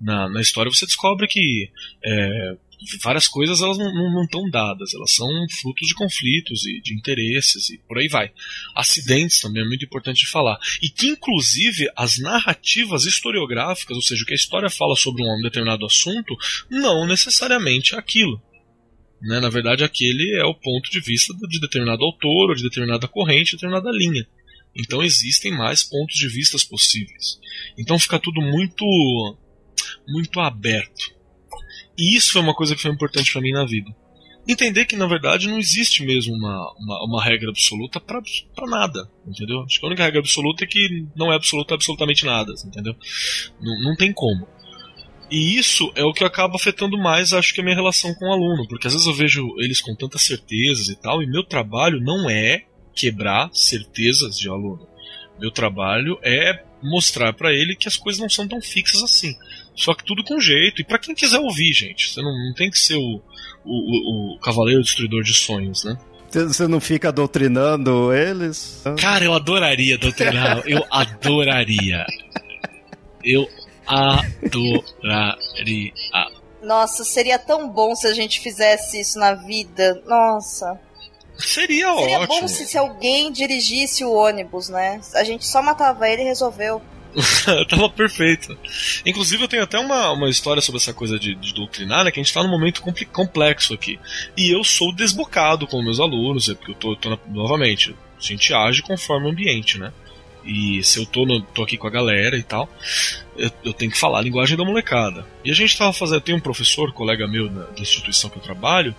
Na, 0.00 0.28
na 0.28 0.40
história 0.40 0.70
você 0.70 0.86
descobre 0.86 1.26
que 1.26 1.70
é, 2.04 2.56
várias 3.02 3.26
coisas 3.26 3.60
elas 3.60 3.78
não 3.78 4.22
estão 4.22 4.48
dadas, 4.48 4.94
elas 4.94 5.12
são 5.12 5.28
frutos 5.60 5.88
de 5.88 5.94
conflitos 5.94 6.64
e 6.66 6.80
de 6.80 6.94
interesses 6.94 7.70
e 7.70 7.78
por 7.78 7.98
aí 7.98 8.08
vai. 8.08 8.30
Acidentes 8.74 9.40
também 9.40 9.62
é 9.62 9.66
muito 9.66 9.84
importante 9.84 10.20
de 10.20 10.30
falar. 10.30 10.58
E 10.82 10.88
que, 10.88 11.08
inclusive, 11.08 11.90
as 11.96 12.18
narrativas 12.18 13.04
historiográficas, 13.04 13.96
ou 13.96 14.02
seja, 14.02 14.22
o 14.22 14.26
que 14.26 14.32
a 14.32 14.36
história 14.36 14.70
fala 14.70 14.94
sobre 14.94 15.22
um 15.22 15.42
determinado 15.42 15.84
assunto, 15.84 16.36
não 16.70 17.06
necessariamente 17.06 17.94
é 17.94 17.98
aquilo. 17.98 18.40
Né? 19.20 19.40
Na 19.40 19.48
verdade, 19.48 19.82
aquele 19.82 20.36
é 20.36 20.44
o 20.44 20.54
ponto 20.54 20.90
de 20.90 21.00
vista 21.00 21.34
de 21.48 21.60
determinado 21.60 22.04
autor, 22.04 22.50
ou 22.50 22.54
de 22.54 22.62
determinada 22.62 23.08
corrente, 23.08 23.50
de 23.50 23.56
determinada 23.56 23.90
linha. 23.90 24.26
Então 24.78 25.02
existem 25.02 25.50
mais 25.50 25.82
pontos 25.82 26.14
de 26.14 26.28
vistas 26.28 26.64
possíveis. 26.64 27.38
Então 27.76 27.98
fica 27.98 28.18
tudo 28.18 28.40
muito 28.40 28.84
muito 30.06 30.40
aberto. 30.40 31.12
E 31.96 32.16
isso 32.16 32.32
foi 32.32 32.42
uma 32.42 32.54
coisa 32.54 32.76
que 32.76 32.82
foi 32.82 32.92
importante 32.92 33.32
para 33.32 33.42
mim 33.42 33.52
na 33.52 33.64
vida. 33.64 33.90
Entender 34.46 34.86
que 34.86 34.96
na 34.96 35.06
verdade 35.06 35.48
não 35.48 35.58
existe 35.58 36.02
mesmo 36.04 36.34
uma, 36.34 36.74
uma, 36.78 37.04
uma 37.04 37.22
regra 37.22 37.50
absoluta 37.50 38.00
para 38.00 38.22
nada, 38.66 39.10
entendeu? 39.26 39.60
Acho 39.62 39.78
que 39.78 39.84
a 39.84 39.88
única 39.88 40.04
regra 40.04 40.20
absoluta 40.20 40.64
é 40.64 40.66
que 40.66 41.06
não 41.14 41.30
é 41.32 41.36
absoluta 41.36 41.74
absolutamente 41.74 42.24
nada, 42.24 42.54
entendeu? 42.64 42.94
Não, 43.60 43.82
não 43.82 43.96
tem 43.96 44.12
como. 44.12 44.48
E 45.30 45.58
isso 45.58 45.92
é 45.94 46.02
o 46.02 46.14
que 46.14 46.24
acaba 46.24 46.56
afetando 46.56 46.96
mais, 46.96 47.34
acho 47.34 47.52
que, 47.52 47.60
a 47.60 47.64
minha 47.64 47.76
relação 47.76 48.14
com 48.14 48.26
o 48.26 48.32
aluno, 48.32 48.66
porque 48.66 48.86
às 48.86 48.94
vezes 48.94 49.06
eu 49.06 49.12
vejo 49.12 49.46
eles 49.58 49.82
com 49.82 49.94
tantas 49.94 50.22
certezas 50.22 50.88
e 50.88 50.96
tal, 50.96 51.22
e 51.22 51.26
meu 51.26 51.44
trabalho 51.44 52.00
não 52.00 52.30
é 52.30 52.64
quebrar 52.98 53.48
certezas 53.52 54.36
de 54.36 54.48
aluno. 54.48 54.86
Meu 55.38 55.52
trabalho 55.52 56.18
é 56.22 56.64
mostrar 56.82 57.32
para 57.32 57.52
ele 57.52 57.76
que 57.76 57.86
as 57.86 57.96
coisas 57.96 58.20
não 58.20 58.28
são 58.28 58.48
tão 58.48 58.60
fixas 58.60 59.02
assim. 59.02 59.32
Só 59.74 59.94
que 59.94 60.04
tudo 60.04 60.24
com 60.24 60.40
jeito. 60.40 60.80
E 60.80 60.84
para 60.84 60.98
quem 60.98 61.14
quiser 61.14 61.38
ouvir, 61.38 61.72
gente, 61.72 62.10
você 62.10 62.20
não, 62.20 62.32
não 62.32 62.54
tem 62.54 62.70
que 62.70 62.78
ser 62.78 62.96
o, 62.96 63.22
o, 63.64 64.34
o, 64.34 64.38
cavaleiro 64.40 64.82
destruidor 64.82 65.22
de 65.22 65.32
sonhos, 65.32 65.84
né? 65.84 65.96
Você 66.30 66.66
não 66.66 66.80
fica 66.80 67.12
doutrinando 67.12 68.12
eles? 68.12 68.82
Cara, 68.98 69.24
eu 69.24 69.32
adoraria 69.32 69.96
doutrinar. 69.96 70.62
eu 70.66 70.84
adoraria. 70.90 72.04
Eu 73.24 73.48
adoraria. 73.86 75.92
Nossa, 76.62 77.04
seria 77.04 77.38
tão 77.38 77.70
bom 77.70 77.94
se 77.94 78.06
a 78.06 78.12
gente 78.12 78.40
fizesse 78.40 79.00
isso 79.00 79.18
na 79.18 79.34
vida. 79.34 80.02
Nossa. 80.06 80.78
Seria, 81.38 81.94
Seria 81.94 82.18
ótimo. 82.18 82.26
bom 82.26 82.48
se, 82.48 82.66
se 82.66 82.76
alguém 82.76 83.30
dirigisse 83.30 84.04
o 84.04 84.12
ônibus, 84.12 84.68
né? 84.68 85.00
A 85.14 85.22
gente 85.22 85.46
só 85.46 85.62
matava 85.62 86.08
ele 86.08 86.22
e 86.22 86.24
resolveu. 86.24 86.82
Tava 87.68 87.88
perfeito. 87.88 88.56
Inclusive, 89.06 89.44
eu 89.44 89.48
tenho 89.48 89.62
até 89.62 89.78
uma, 89.78 90.10
uma 90.12 90.28
história 90.28 90.60
sobre 90.60 90.80
essa 90.80 90.92
coisa 90.92 91.18
de, 91.18 91.34
de 91.34 91.54
doutrinar, 91.54 92.04
né? 92.04 92.10
Que 92.10 92.20
a 92.20 92.22
gente 92.22 92.34
tá 92.34 92.42
num 92.42 92.50
momento 92.50 92.82
complexo 93.12 93.72
aqui. 93.72 93.98
E 94.36 94.54
eu 94.54 94.62
sou 94.64 94.94
desbocado 94.94 95.66
com 95.66 95.82
meus 95.82 96.00
alunos, 96.00 96.48
é 96.48 96.54
porque 96.54 96.72
eu 96.72 96.76
tô, 96.76 96.96
tô 96.96 97.10
na, 97.10 97.18
novamente, 97.28 97.94
a 98.18 98.22
gente 98.22 98.52
age 98.52 98.82
conforme 98.82 99.26
o 99.26 99.30
ambiente, 99.30 99.78
né? 99.78 99.92
E 100.44 100.82
se 100.82 100.98
eu 100.98 101.06
tô, 101.06 101.26
no, 101.26 101.42
tô 101.42 101.62
aqui 101.62 101.76
com 101.76 101.86
a 101.86 101.90
galera 101.90 102.36
e 102.36 102.42
tal, 102.42 102.68
eu, 103.36 103.50
eu, 103.64 103.72
tenho 103.72 103.90
que 103.90 103.98
falar 103.98 104.18
a 104.18 104.22
linguagem 104.22 104.56
da 104.56 104.64
molecada. 104.64 105.26
E 105.44 105.50
a 105.50 105.54
gente 105.54 105.76
tava 105.76 105.92
fazendo. 105.92 106.20
Tem 106.20 106.34
um 106.34 106.40
professor, 106.40 106.92
colega 106.92 107.28
meu 107.28 107.48
da, 107.48 107.64
da 107.64 107.80
instituição 107.82 108.30
que 108.30 108.38
eu 108.38 108.42
trabalho, 108.42 108.94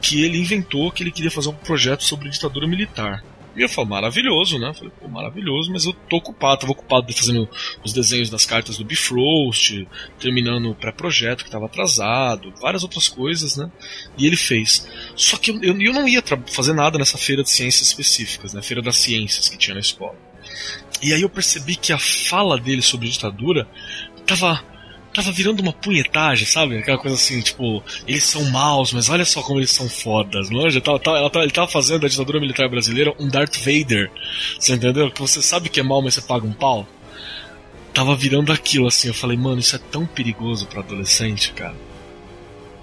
que 0.00 0.24
ele 0.24 0.38
inventou 0.38 0.90
que 0.90 1.02
ele 1.02 1.10
queria 1.10 1.30
fazer 1.30 1.48
um 1.48 1.54
projeto 1.54 2.02
sobre 2.02 2.28
ditadura 2.28 2.66
militar. 2.66 3.22
E 3.56 3.62
eu 3.62 3.68
falei, 3.68 3.90
maravilhoso, 3.90 4.58
né? 4.58 4.68
Eu 4.68 4.74
falei, 4.74 4.92
pô, 4.98 5.08
maravilhoso, 5.08 5.72
mas 5.72 5.84
eu 5.84 5.92
tô 5.92 6.18
ocupado, 6.18 6.60
tava 6.60 6.72
ocupado 6.72 7.12
fazendo 7.12 7.48
os 7.84 7.92
desenhos 7.92 8.30
das 8.30 8.46
cartas 8.46 8.78
do 8.78 8.84
Bifrost, 8.84 9.86
terminando 10.20 10.70
o 10.70 10.74
pré-projeto 10.74 11.44
que 11.44 11.50
tava 11.50 11.66
atrasado, 11.66 12.54
várias 12.60 12.84
outras 12.84 13.08
coisas, 13.08 13.56
né? 13.56 13.70
E 14.16 14.26
ele 14.26 14.36
fez. 14.36 14.88
Só 15.16 15.36
que 15.36 15.50
eu, 15.50 15.60
eu, 15.62 15.92
não 15.92 16.06
ia 16.06 16.22
fazer 16.46 16.72
nada 16.72 16.96
nessa 16.96 17.18
feira 17.18 17.42
de 17.42 17.50
ciências 17.50 17.88
específicas, 17.88 18.54
né? 18.54 18.62
Feira 18.62 18.80
das 18.80 18.96
ciências 18.96 19.48
que 19.48 19.58
tinha 19.58 19.74
na 19.74 19.80
escola. 19.80 20.16
E 21.02 21.12
aí 21.12 21.22
eu 21.22 21.28
percebi 21.28 21.74
que 21.74 21.92
a 21.92 21.98
fala 21.98 22.58
dele 22.58 22.82
sobre 22.82 23.08
ditadura 23.08 23.68
tava 24.26 24.62
tava 25.12 25.32
virando 25.32 25.60
uma 25.60 25.72
punhetagem, 25.72 26.46
sabe? 26.46 26.78
Aquela 26.78 26.98
coisa 26.98 27.16
assim, 27.16 27.40
tipo, 27.40 27.82
eles 28.06 28.24
são 28.24 28.44
maus, 28.50 28.92
mas 28.92 29.08
olha 29.08 29.24
só 29.24 29.42
como 29.42 29.58
eles 29.58 29.70
são 29.70 29.88
fodas, 29.88 30.50
não 30.50 30.66
é? 30.66 30.80
Tava, 30.80 30.98
tava, 30.98 31.18
ela 31.18 31.30
ele 31.34 31.50
tava 31.50 31.68
fazendo 31.68 32.02
da 32.02 32.08
ditadura 32.08 32.40
militar 32.40 32.68
brasileira 32.68 33.14
um 33.18 33.28
Darth 33.28 33.56
Vader, 33.56 34.10
você 34.58 34.74
entendeu? 34.74 35.10
Que 35.10 35.20
você 35.20 35.42
sabe 35.42 35.68
que 35.68 35.80
é 35.80 35.82
mal, 35.82 36.00
mas 36.02 36.14
você 36.14 36.22
paga 36.22 36.46
um 36.46 36.52
pau. 36.52 36.86
Tava 37.92 38.14
virando 38.14 38.52
aquilo 38.52 38.86
assim, 38.86 39.08
eu 39.08 39.14
falei, 39.14 39.36
mano, 39.36 39.58
isso 39.58 39.74
é 39.74 39.78
tão 39.78 40.06
perigoso 40.06 40.66
para 40.66 40.80
adolescente, 40.80 41.52
cara. 41.52 41.74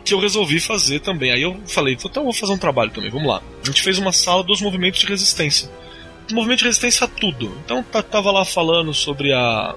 Que 0.03 0.13
eu 0.13 0.19
resolvi 0.19 0.59
fazer 0.59 0.99
também. 0.99 1.32
Aí 1.32 1.41
eu 1.41 1.57
falei, 1.65 1.93
então 1.93 2.11
eu 2.15 2.23
vou 2.23 2.34
fazer 2.34 2.53
um 2.53 2.57
trabalho 2.57 2.91
também, 2.91 3.09
vamos 3.09 3.28
lá. 3.28 3.41
A 3.63 3.65
gente 3.65 3.82
fez 3.82 3.97
uma 3.97 4.11
sala 4.11 4.43
dos 4.43 4.61
movimentos 4.61 4.99
de 4.99 5.07
resistência. 5.07 5.69
Movimento 6.32 6.59
de 6.59 6.65
resistência 6.65 7.05
a 7.05 7.07
tudo. 7.07 7.57
Então 7.63 7.82
tava 7.84 8.32
lá 8.32 8.43
falando 8.43 8.93
sobre 8.93 9.32
a 9.32 9.75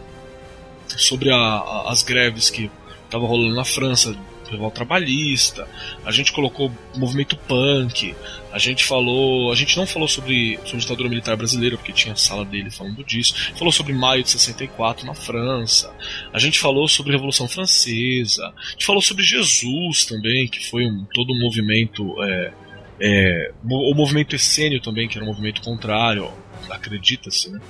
sobre 0.99 1.31
a, 1.31 1.37
a, 1.37 1.93
as 1.93 2.03
greves 2.03 2.51
que 2.51 2.71
estavam 3.07 3.27
rolando 3.27 3.55
na 3.55 3.65
França, 3.65 4.17
revolta 4.51 4.77
trabalhista, 4.77 5.69
a 6.05 6.11
gente 6.11 6.33
colocou 6.33 6.73
movimento 6.97 7.37
punk, 7.37 8.15
a 8.53 8.59
gente 8.59 8.85
falou, 8.85 9.53
a 9.53 9.55
gente 9.55 9.77
não 9.77 9.87
falou 9.87 10.09
sobre, 10.09 10.59
sobre 10.65 10.81
ditadura 10.81 11.09
militar 11.09 11.37
brasileira, 11.37 11.77
porque 11.77 11.93
tinha 11.93 12.15
a 12.15 12.17
sala 12.17 12.45
dele 12.45 12.71
falando 12.71 13.05
disso, 13.05 13.35
falou 13.57 13.73
sobre 13.73 13.93
maio 13.93 14.23
de 14.23 14.31
64 14.31 15.07
na 15.07 15.15
França, 15.15 15.95
a 16.33 16.39
gente 16.39 16.59
falou 16.59 16.89
sobre 16.89 17.13
a 17.13 17.15
Revolução 17.15 17.49
Francesa, 17.49 18.47
a 18.47 18.71
gente 18.73 18.85
falou 18.87 19.03
sobre 19.03 19.23
Jesus 19.23 20.05
também, 20.05 20.49
que 20.49 20.69
foi 20.69 20.85
um, 20.85 21.07
todo 21.15 21.33
um 21.33 21.39
movimento, 21.39 22.15
é, 22.23 22.53
é, 23.01 23.53
o 23.65 23.95
movimento 23.95 24.35
essênio 24.35 24.81
também, 24.81 25.09
que 25.09 25.17
era 25.17 25.25
um 25.25 25.29
movimento 25.29 25.63
contrário, 25.63 26.31
acredita-se, 26.71 27.51
né? 27.51 27.61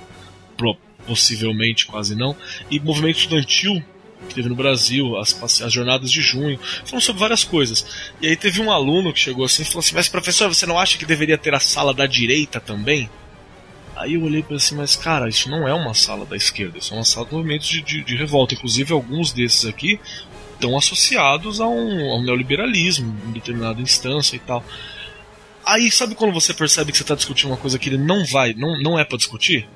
Possivelmente 1.05 1.85
quase 1.85 2.15
não, 2.15 2.35
e 2.69 2.79
movimento 2.79 3.17
estudantil 3.17 3.83
que 4.27 4.35
teve 4.35 4.49
no 4.49 4.55
Brasil, 4.55 5.17
as, 5.17 5.61
as 5.61 5.73
jornadas 5.73 6.11
de 6.11 6.21
junho, 6.21 6.59
falando 6.85 7.03
sobre 7.03 7.19
várias 7.19 7.43
coisas. 7.43 7.85
E 8.21 8.27
aí 8.27 8.37
teve 8.37 8.61
um 8.61 8.71
aluno 8.71 9.11
que 9.11 9.19
chegou 9.19 9.45
assim 9.45 9.63
e 9.63 9.65
falou 9.65 9.79
assim: 9.79 9.95
Mas 9.95 10.07
professor, 10.07 10.47
você 10.47 10.65
não 10.65 10.77
acha 10.77 10.97
que 10.97 11.05
deveria 11.05 11.37
ter 11.37 11.53
a 11.53 11.59
sala 11.59 11.93
da 11.93 12.05
direita 12.05 12.59
também? 12.59 13.09
Aí 13.95 14.15
eu 14.15 14.23
olhei 14.23 14.39
e 14.39 14.43
pensei, 14.43 14.75
mas 14.75 14.95
cara, 14.95 15.29
isso 15.29 15.49
não 15.49 15.67
é 15.67 15.73
uma 15.73 15.93
sala 15.93 16.25
da 16.25 16.35
esquerda, 16.35 16.79
isso 16.79 16.93
é 16.93 16.97
uma 16.97 17.03
sala 17.03 17.27
de 17.27 17.33
movimentos 17.33 17.67
de, 17.67 17.81
de, 17.81 18.03
de 18.03 18.15
revolta. 18.15 18.55
Inclusive, 18.55 18.93
alguns 18.93 19.31
desses 19.31 19.65
aqui 19.65 19.99
estão 20.53 20.77
associados 20.77 21.59
a 21.59 21.67
um, 21.67 22.11
a 22.11 22.17
um 22.17 22.23
neoliberalismo 22.23 23.15
em 23.27 23.31
determinada 23.31 23.81
instância 23.81 24.35
e 24.35 24.39
tal. 24.39 24.63
Aí, 25.63 25.91
sabe 25.91 26.15
quando 26.15 26.33
você 26.33 26.53
percebe 26.53 26.91
que 26.91 26.97
você 26.97 27.03
está 27.03 27.13
discutindo 27.13 27.51
uma 27.51 27.57
coisa 27.57 27.77
que 27.77 27.89
ele 27.89 27.97
não 27.97 28.25
vai, 28.25 28.53
não, 28.53 28.81
não 28.81 28.97
é 28.97 29.03
para 29.03 29.17
discutir? 29.17 29.67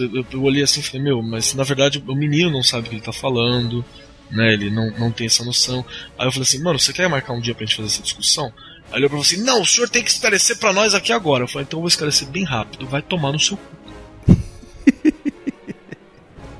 Eu, 0.00 0.42
olhei 0.42 0.62
assim 0.62 0.80
e 0.80 0.82
falei, 0.82 1.02
meu, 1.02 1.22
mas 1.22 1.54
na 1.54 1.64
verdade 1.64 2.02
o 2.06 2.14
menino 2.14 2.50
não 2.50 2.62
sabe 2.62 2.86
o 2.86 2.90
que 2.90 2.94
ele 2.96 3.00
está 3.00 3.12
falando, 3.12 3.84
né? 4.30 4.52
Ele 4.52 4.70
não, 4.70 4.90
não 4.98 5.12
tem 5.12 5.26
essa 5.26 5.44
noção. 5.44 5.84
Aí 6.18 6.26
eu 6.26 6.32
falei 6.32 6.46
assim, 6.46 6.62
mano, 6.62 6.78
você 6.78 6.92
quer 6.92 7.08
marcar 7.08 7.32
um 7.32 7.40
dia 7.40 7.54
pra 7.54 7.66
gente 7.66 7.76
fazer 7.76 7.88
essa 7.88 8.02
discussão? 8.02 8.52
Aí 8.90 9.00
ele 9.00 9.08
falou 9.08 9.22
assim, 9.22 9.42
não, 9.42 9.62
o 9.62 9.66
senhor 9.66 9.88
tem 9.88 10.02
que 10.02 10.10
esclarecer 10.10 10.58
para 10.58 10.72
nós 10.72 10.94
aqui 10.94 11.12
agora. 11.12 11.44
Eu 11.44 11.48
falei, 11.48 11.64
então 11.64 11.78
eu 11.78 11.82
vou 11.82 11.88
esclarecer 11.88 12.28
bem 12.28 12.44
rápido, 12.44 12.86
vai 12.86 13.02
tomar 13.02 13.32
no 13.32 13.40
seu 13.40 13.56
cu. 13.56 14.36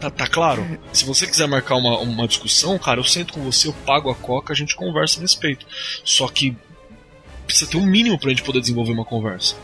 Tá, 0.02 0.10
tá, 0.10 0.26
claro? 0.26 0.66
Se 0.92 1.04
você 1.04 1.28
quiser 1.28 1.46
marcar 1.46 1.76
uma, 1.76 2.00
uma 2.00 2.26
discussão, 2.26 2.76
cara, 2.76 2.98
eu 2.98 3.04
sento 3.04 3.32
com 3.34 3.40
você, 3.40 3.68
eu 3.68 3.72
pago 3.86 4.10
a 4.10 4.14
coca, 4.16 4.52
a 4.52 4.56
gente 4.56 4.74
conversa 4.74 5.20
a 5.20 5.22
respeito. 5.22 5.64
Só 6.04 6.26
que 6.26 6.56
precisa 7.46 7.70
ter 7.70 7.76
um 7.76 7.86
mínimo 7.86 8.18
pra 8.18 8.30
gente 8.30 8.42
poder 8.42 8.58
desenvolver 8.58 8.90
uma 8.90 9.04
conversa. 9.04 9.54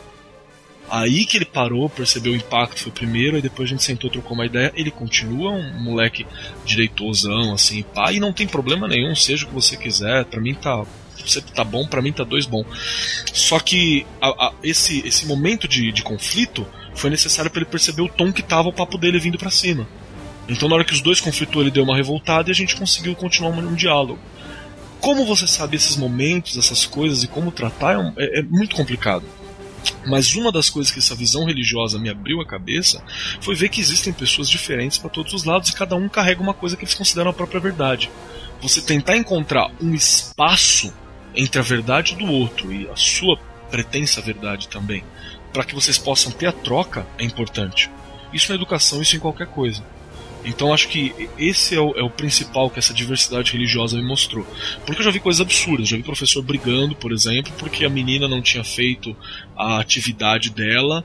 Aí 0.90 1.26
que 1.26 1.36
ele 1.36 1.44
parou, 1.44 1.88
percebeu 1.88 2.32
o 2.32 2.36
impacto, 2.36 2.80
foi 2.80 2.90
o 2.90 2.94
primeiro, 2.94 3.36
aí 3.36 3.42
depois 3.42 3.68
a 3.68 3.72
gente 3.72 3.84
sentou, 3.84 4.08
trocou 4.10 4.34
uma 4.34 4.46
ideia. 4.46 4.72
Ele 4.74 4.90
continua 4.90 5.50
um 5.50 5.82
moleque 5.82 6.26
direitosão, 6.64 7.52
assim, 7.52 7.82
pá, 7.82 8.12
e 8.12 8.20
não 8.20 8.32
tem 8.32 8.46
problema 8.46 8.88
nenhum, 8.88 9.14
seja 9.14 9.44
o 9.44 9.48
que 9.48 9.54
você 9.54 9.76
quiser, 9.76 10.24
pra 10.24 10.40
mim 10.40 10.54
tá. 10.54 10.84
Você 11.24 11.40
tá 11.40 11.64
bom, 11.64 11.86
pra 11.86 12.00
mim 12.00 12.12
tá 12.12 12.24
dois 12.24 12.46
bom. 12.46 12.64
Só 13.34 13.58
que 13.58 14.06
a, 14.20 14.28
a, 14.28 14.52
esse, 14.62 15.06
esse 15.06 15.26
momento 15.26 15.66
de, 15.66 15.92
de 15.92 16.02
conflito 16.02 16.66
foi 16.94 17.10
necessário 17.10 17.50
para 17.50 17.60
ele 17.60 17.70
perceber 17.70 18.02
o 18.02 18.08
tom 18.08 18.32
que 18.32 18.42
tava 18.42 18.68
o 18.68 18.72
papo 18.72 18.96
dele 18.96 19.18
vindo 19.18 19.36
para 19.36 19.50
cima. 19.50 19.86
Então, 20.48 20.68
na 20.68 20.76
hora 20.76 20.84
que 20.84 20.92
os 20.94 21.02
dois 21.02 21.20
conflitou, 21.20 21.60
ele 21.60 21.70
deu 21.70 21.84
uma 21.84 21.96
revoltada 21.96 22.48
e 22.48 22.52
a 22.52 22.54
gente 22.54 22.76
conseguiu 22.76 23.14
continuar 23.14 23.50
um, 23.50 23.58
um 23.58 23.74
diálogo. 23.74 24.18
Como 25.00 25.26
você 25.26 25.46
sabe 25.46 25.76
esses 25.76 25.96
momentos, 25.96 26.56
essas 26.56 26.86
coisas 26.86 27.22
e 27.22 27.28
como 27.28 27.52
tratar 27.52 27.94
é, 27.94 27.98
um, 27.98 28.12
é, 28.16 28.40
é 28.40 28.42
muito 28.42 28.74
complicado. 28.74 29.24
Mas 30.06 30.34
uma 30.34 30.50
das 30.50 30.70
coisas 30.70 30.92
que 30.92 30.98
essa 30.98 31.14
visão 31.14 31.44
religiosa 31.44 31.98
me 31.98 32.08
abriu 32.08 32.40
a 32.40 32.46
cabeça 32.46 33.02
foi 33.40 33.54
ver 33.54 33.68
que 33.68 33.80
existem 33.80 34.12
pessoas 34.12 34.48
diferentes 34.48 34.98
para 34.98 35.10
todos 35.10 35.32
os 35.32 35.44
lados 35.44 35.70
e 35.70 35.74
cada 35.74 35.96
um 35.96 36.08
carrega 36.08 36.40
uma 36.40 36.54
coisa 36.54 36.76
que 36.76 36.84
eles 36.84 36.94
consideram 36.94 37.30
a 37.30 37.34
própria 37.34 37.60
verdade. 37.60 38.10
Você 38.60 38.80
tentar 38.80 39.16
encontrar 39.16 39.70
um 39.80 39.94
espaço 39.94 40.92
entre 41.34 41.60
a 41.60 41.62
verdade 41.62 42.16
do 42.16 42.26
outro 42.26 42.72
e 42.72 42.88
a 42.88 42.96
sua 42.96 43.38
pretensa 43.70 44.20
verdade 44.20 44.68
também, 44.68 45.04
para 45.52 45.64
que 45.64 45.74
vocês 45.74 45.98
possam 45.98 46.32
ter 46.32 46.46
a 46.46 46.52
troca, 46.52 47.06
é 47.18 47.24
importante. 47.24 47.90
Isso 48.32 48.50
na 48.50 48.56
educação, 48.56 49.00
isso 49.00 49.16
em 49.16 49.20
qualquer 49.20 49.46
coisa. 49.46 49.82
Então 50.44 50.72
acho 50.72 50.88
que 50.88 51.28
esse 51.38 51.74
é 51.74 51.80
o, 51.80 51.92
é 51.96 52.02
o, 52.02 52.10
principal 52.10 52.70
que 52.70 52.78
essa 52.78 52.94
diversidade 52.94 53.52
religiosa 53.52 53.96
me 53.96 54.04
mostrou. 54.04 54.46
Porque 54.86 55.00
eu 55.00 55.04
já 55.04 55.10
vi 55.10 55.20
coisas 55.20 55.40
absurdas, 55.40 55.88
já 55.88 55.96
vi 55.96 56.02
professor 56.02 56.42
brigando, 56.42 56.94
por 56.94 57.12
exemplo, 57.12 57.52
porque 57.58 57.84
a 57.84 57.90
menina 57.90 58.28
não 58.28 58.40
tinha 58.40 58.64
feito 58.64 59.16
a 59.56 59.78
atividade 59.80 60.50
dela 60.50 61.04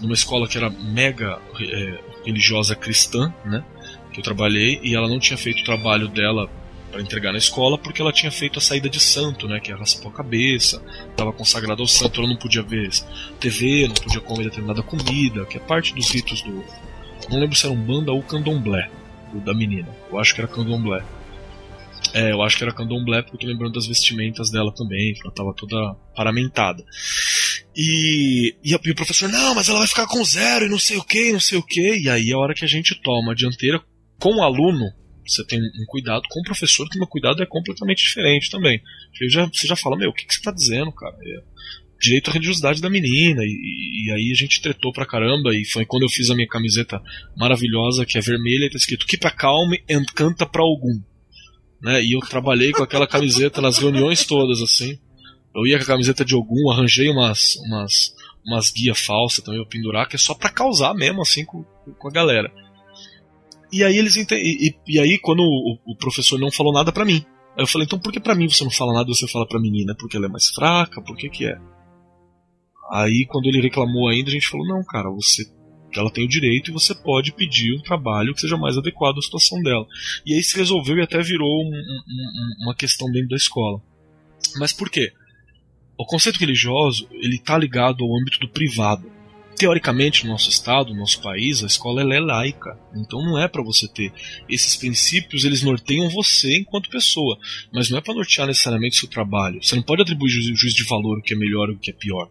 numa 0.00 0.14
escola 0.14 0.48
que 0.48 0.58
era 0.58 0.68
mega 0.68 1.38
é, 1.60 1.98
religiosa 2.24 2.74
cristã, 2.74 3.32
né? 3.44 3.64
Que 4.12 4.20
eu 4.20 4.24
trabalhei, 4.24 4.80
e 4.82 4.94
ela 4.94 5.08
não 5.08 5.18
tinha 5.18 5.38
feito 5.38 5.60
o 5.60 5.64
trabalho 5.64 6.08
dela 6.08 6.50
para 6.90 7.00
entregar 7.00 7.32
na 7.32 7.38
escola 7.38 7.76
porque 7.76 8.00
ela 8.00 8.12
tinha 8.12 8.30
feito 8.30 8.58
a 8.58 8.62
saída 8.62 8.88
de 8.88 9.00
santo, 9.00 9.48
né? 9.48 9.60
Que 9.60 9.70
ela 9.70 9.80
raspou 9.80 10.10
a 10.10 10.14
cabeça, 10.14 10.82
estava 11.10 11.32
consagrada 11.32 11.82
ao 11.82 11.86
santo, 11.86 12.20
ela 12.20 12.28
não 12.28 12.36
podia 12.36 12.62
ver 12.62 12.90
TV, 13.38 13.86
não 13.88 13.94
podia 13.94 14.20
comer 14.20 14.44
determinada 14.44 14.82
comida, 14.82 15.44
que 15.46 15.56
é 15.56 15.60
parte 15.60 15.94
dos 15.94 16.10
ritos 16.10 16.42
do, 16.42 16.64
não 17.30 17.38
lembro 17.38 17.56
se 17.56 17.66
era 17.66 17.74
um 17.74 17.84
banda 17.84 18.12
ou 18.12 18.22
candomblé 18.22 18.90
da 19.44 19.54
menina. 19.54 19.88
Eu 20.10 20.18
acho 20.18 20.34
que 20.34 20.40
era 20.40 20.48
candomblé. 20.48 21.04
É, 22.14 22.32
eu 22.32 22.42
acho 22.42 22.56
que 22.56 22.62
era 22.62 22.72
candomblé 22.72 23.22
porque 23.22 23.36
eu 23.36 23.40
tô 23.40 23.46
lembrando 23.46 23.74
das 23.74 23.86
vestimentas 23.86 24.50
dela 24.50 24.72
também, 24.74 25.12
que 25.12 25.20
ela 25.22 25.34
tava 25.34 25.52
toda 25.54 25.94
paramentada. 26.14 26.84
E, 27.74 28.54
e, 28.64 28.70
e, 28.70 28.74
o 28.74 28.94
professor, 28.94 29.28
não, 29.28 29.54
mas 29.54 29.68
ela 29.68 29.78
vai 29.78 29.88
ficar 29.88 30.06
com 30.06 30.24
zero 30.24 30.64
e 30.66 30.68
não 30.68 30.78
sei 30.78 30.96
o 30.96 31.04
que, 31.04 31.32
não 31.32 31.40
sei 31.40 31.58
o 31.58 31.62
que. 31.62 31.98
E 31.98 32.08
aí 32.08 32.32
a 32.32 32.38
hora 32.38 32.54
que 32.54 32.64
a 32.64 32.68
gente 32.68 32.94
toma 33.02 33.32
a 33.32 33.34
dianteira 33.34 33.82
com 34.18 34.36
o 34.36 34.42
aluno, 34.42 34.86
você 35.26 35.44
tem 35.44 35.60
um 35.60 35.84
cuidado 35.88 36.22
com 36.30 36.40
o 36.40 36.44
professor, 36.44 36.88
que 36.88 36.96
o 36.96 37.00
meu 37.00 37.08
cuidado 37.08 37.42
é 37.42 37.46
completamente 37.46 38.02
diferente 38.02 38.50
também. 38.50 38.80
Já, 39.28 39.46
você 39.46 39.66
já 39.66 39.76
fala, 39.76 39.96
meu, 39.96 40.10
o 40.10 40.14
que, 40.14 40.24
que 40.24 40.34
você 40.34 40.40
tá 40.40 40.52
dizendo, 40.52 40.92
cara? 40.92 41.16
Direito 42.00 42.30
à 42.30 42.32
religiosidade 42.32 42.80
da 42.80 42.90
menina. 42.90 43.42
E, 43.42 44.06
e, 44.06 44.12
aí 44.12 44.30
a 44.30 44.34
gente 44.34 44.60
tretou 44.60 44.92
pra 44.92 45.06
caramba. 45.06 45.54
E 45.54 45.64
foi 45.64 45.84
quando 45.84 46.02
eu 46.02 46.08
fiz 46.08 46.30
a 46.30 46.34
minha 46.34 46.48
camiseta 46.48 47.00
maravilhosa, 47.36 48.04
que 48.04 48.18
é 48.18 48.20
vermelha, 48.20 48.66
e 48.66 48.70
tá 48.70 48.76
escrito 48.76 49.06
Keep 49.06 49.26
a 49.26 49.30
calm 49.30 49.72
and 49.90 50.04
canta 50.14 50.46
pra 50.46 50.62
algum. 50.62 51.00
Né? 51.80 52.04
E 52.04 52.12
eu 52.12 52.20
trabalhei 52.20 52.72
com 52.72 52.82
aquela 52.82 53.06
camiseta 53.06 53.60
nas 53.60 53.78
reuniões 53.78 54.24
todas, 54.24 54.60
assim. 54.60 54.98
Eu 55.54 55.66
ia 55.66 55.78
com 55.78 55.84
a 55.84 55.86
camiseta 55.86 56.24
de 56.24 56.34
algum, 56.34 56.70
arranjei 56.70 57.08
umas, 57.08 57.56
umas, 57.66 58.14
umas 58.44 58.70
guias 58.70 59.00
falsas 59.00 59.42
também 59.42 59.60
pra 59.62 59.70
pendurar, 59.70 60.08
que 60.08 60.16
é 60.16 60.18
só 60.18 60.34
pra 60.34 60.50
causar 60.50 60.94
mesmo, 60.94 61.22
assim, 61.22 61.44
com, 61.44 61.64
com 61.98 62.08
a 62.08 62.12
galera. 62.12 62.52
E 63.72 63.82
aí 63.82 63.96
eles 63.96 64.16
ent... 64.16 64.30
e, 64.32 64.68
e, 64.68 64.74
e, 64.86 65.00
aí 65.00 65.18
quando 65.18 65.40
o, 65.40 65.78
o 65.86 65.96
professor 65.96 66.38
não 66.38 66.50
falou 66.50 66.72
nada 66.72 66.92
para 66.92 67.04
mim. 67.04 67.24
Aí 67.56 67.62
eu 67.62 67.66
falei, 67.66 67.86
então 67.86 67.98
por 67.98 68.12
que 68.12 68.20
pra 68.20 68.34
mim 68.34 68.48
você 68.48 68.62
não 68.64 68.70
fala 68.70 68.92
nada 68.92 69.10
e 69.10 69.14
você 69.14 69.26
fala 69.26 69.46
pra 69.46 69.60
menina? 69.60 69.94
Porque 69.98 70.16
ela 70.16 70.26
é 70.26 70.28
mais 70.28 70.48
fraca? 70.48 71.00
Por 71.02 71.16
que 71.16 71.28
que 71.28 71.46
é? 71.46 71.58
Aí, 72.90 73.26
quando 73.28 73.46
ele 73.46 73.60
reclamou 73.60 74.08
ainda, 74.08 74.30
a 74.30 74.32
gente 74.32 74.48
falou: 74.48 74.66
não, 74.66 74.84
cara, 74.84 75.10
você 75.10 75.44
ela 75.94 76.10
tem 76.10 76.24
o 76.24 76.28
direito 76.28 76.70
e 76.70 76.74
você 76.74 76.94
pode 76.94 77.32
pedir 77.32 77.74
um 77.74 77.82
trabalho 77.82 78.34
que 78.34 78.40
seja 78.40 78.56
mais 78.56 78.76
adequado 78.76 79.18
à 79.18 79.22
situação 79.22 79.62
dela. 79.62 79.86
E 80.24 80.34
aí 80.34 80.42
se 80.42 80.56
resolveu 80.56 80.98
e 80.98 81.02
até 81.02 81.22
virou 81.22 81.48
um, 81.48 81.68
um, 81.68 82.64
uma 82.64 82.74
questão 82.74 83.10
dentro 83.10 83.30
da 83.30 83.36
escola. 83.36 83.80
Mas 84.58 84.72
por 84.72 84.90
quê? 84.90 85.12
O 85.98 86.04
conceito 86.04 86.38
religioso 86.38 87.08
ele 87.12 87.36
está 87.36 87.56
ligado 87.56 88.04
ao 88.04 88.16
âmbito 88.16 88.38
do 88.40 88.48
privado. 88.48 89.10
Teoricamente, 89.56 90.26
no 90.26 90.32
nosso 90.32 90.50
estado, 90.50 90.92
no 90.92 91.00
nosso 91.00 91.22
país, 91.22 91.64
a 91.64 91.66
escola 91.66 92.02
é 92.02 92.20
laica. 92.20 92.78
Então 92.94 93.24
não 93.24 93.38
é 93.38 93.48
para 93.48 93.62
você 93.62 93.88
ter 93.88 94.12
esses 94.50 94.76
princípios, 94.76 95.44
eles 95.44 95.62
norteiam 95.62 96.10
você 96.10 96.58
enquanto 96.58 96.90
pessoa, 96.90 97.38
mas 97.72 97.88
não 97.88 97.96
é 97.96 98.02
para 98.02 98.12
nortear 98.12 98.46
necessariamente 98.46 98.96
o 98.96 99.00
seu 99.00 99.08
trabalho. 99.08 99.62
Você 99.62 99.74
não 99.74 99.82
pode 99.82 100.02
atribuir 100.02 100.28
juízo 100.28 100.76
de 100.76 100.84
valor 100.84 101.18
o 101.18 101.22
que 101.22 101.32
é 101.32 101.36
melhor 101.36 101.70
ou 101.70 101.76
o 101.76 101.78
que 101.78 101.90
é 101.90 101.94
pior 101.94 102.28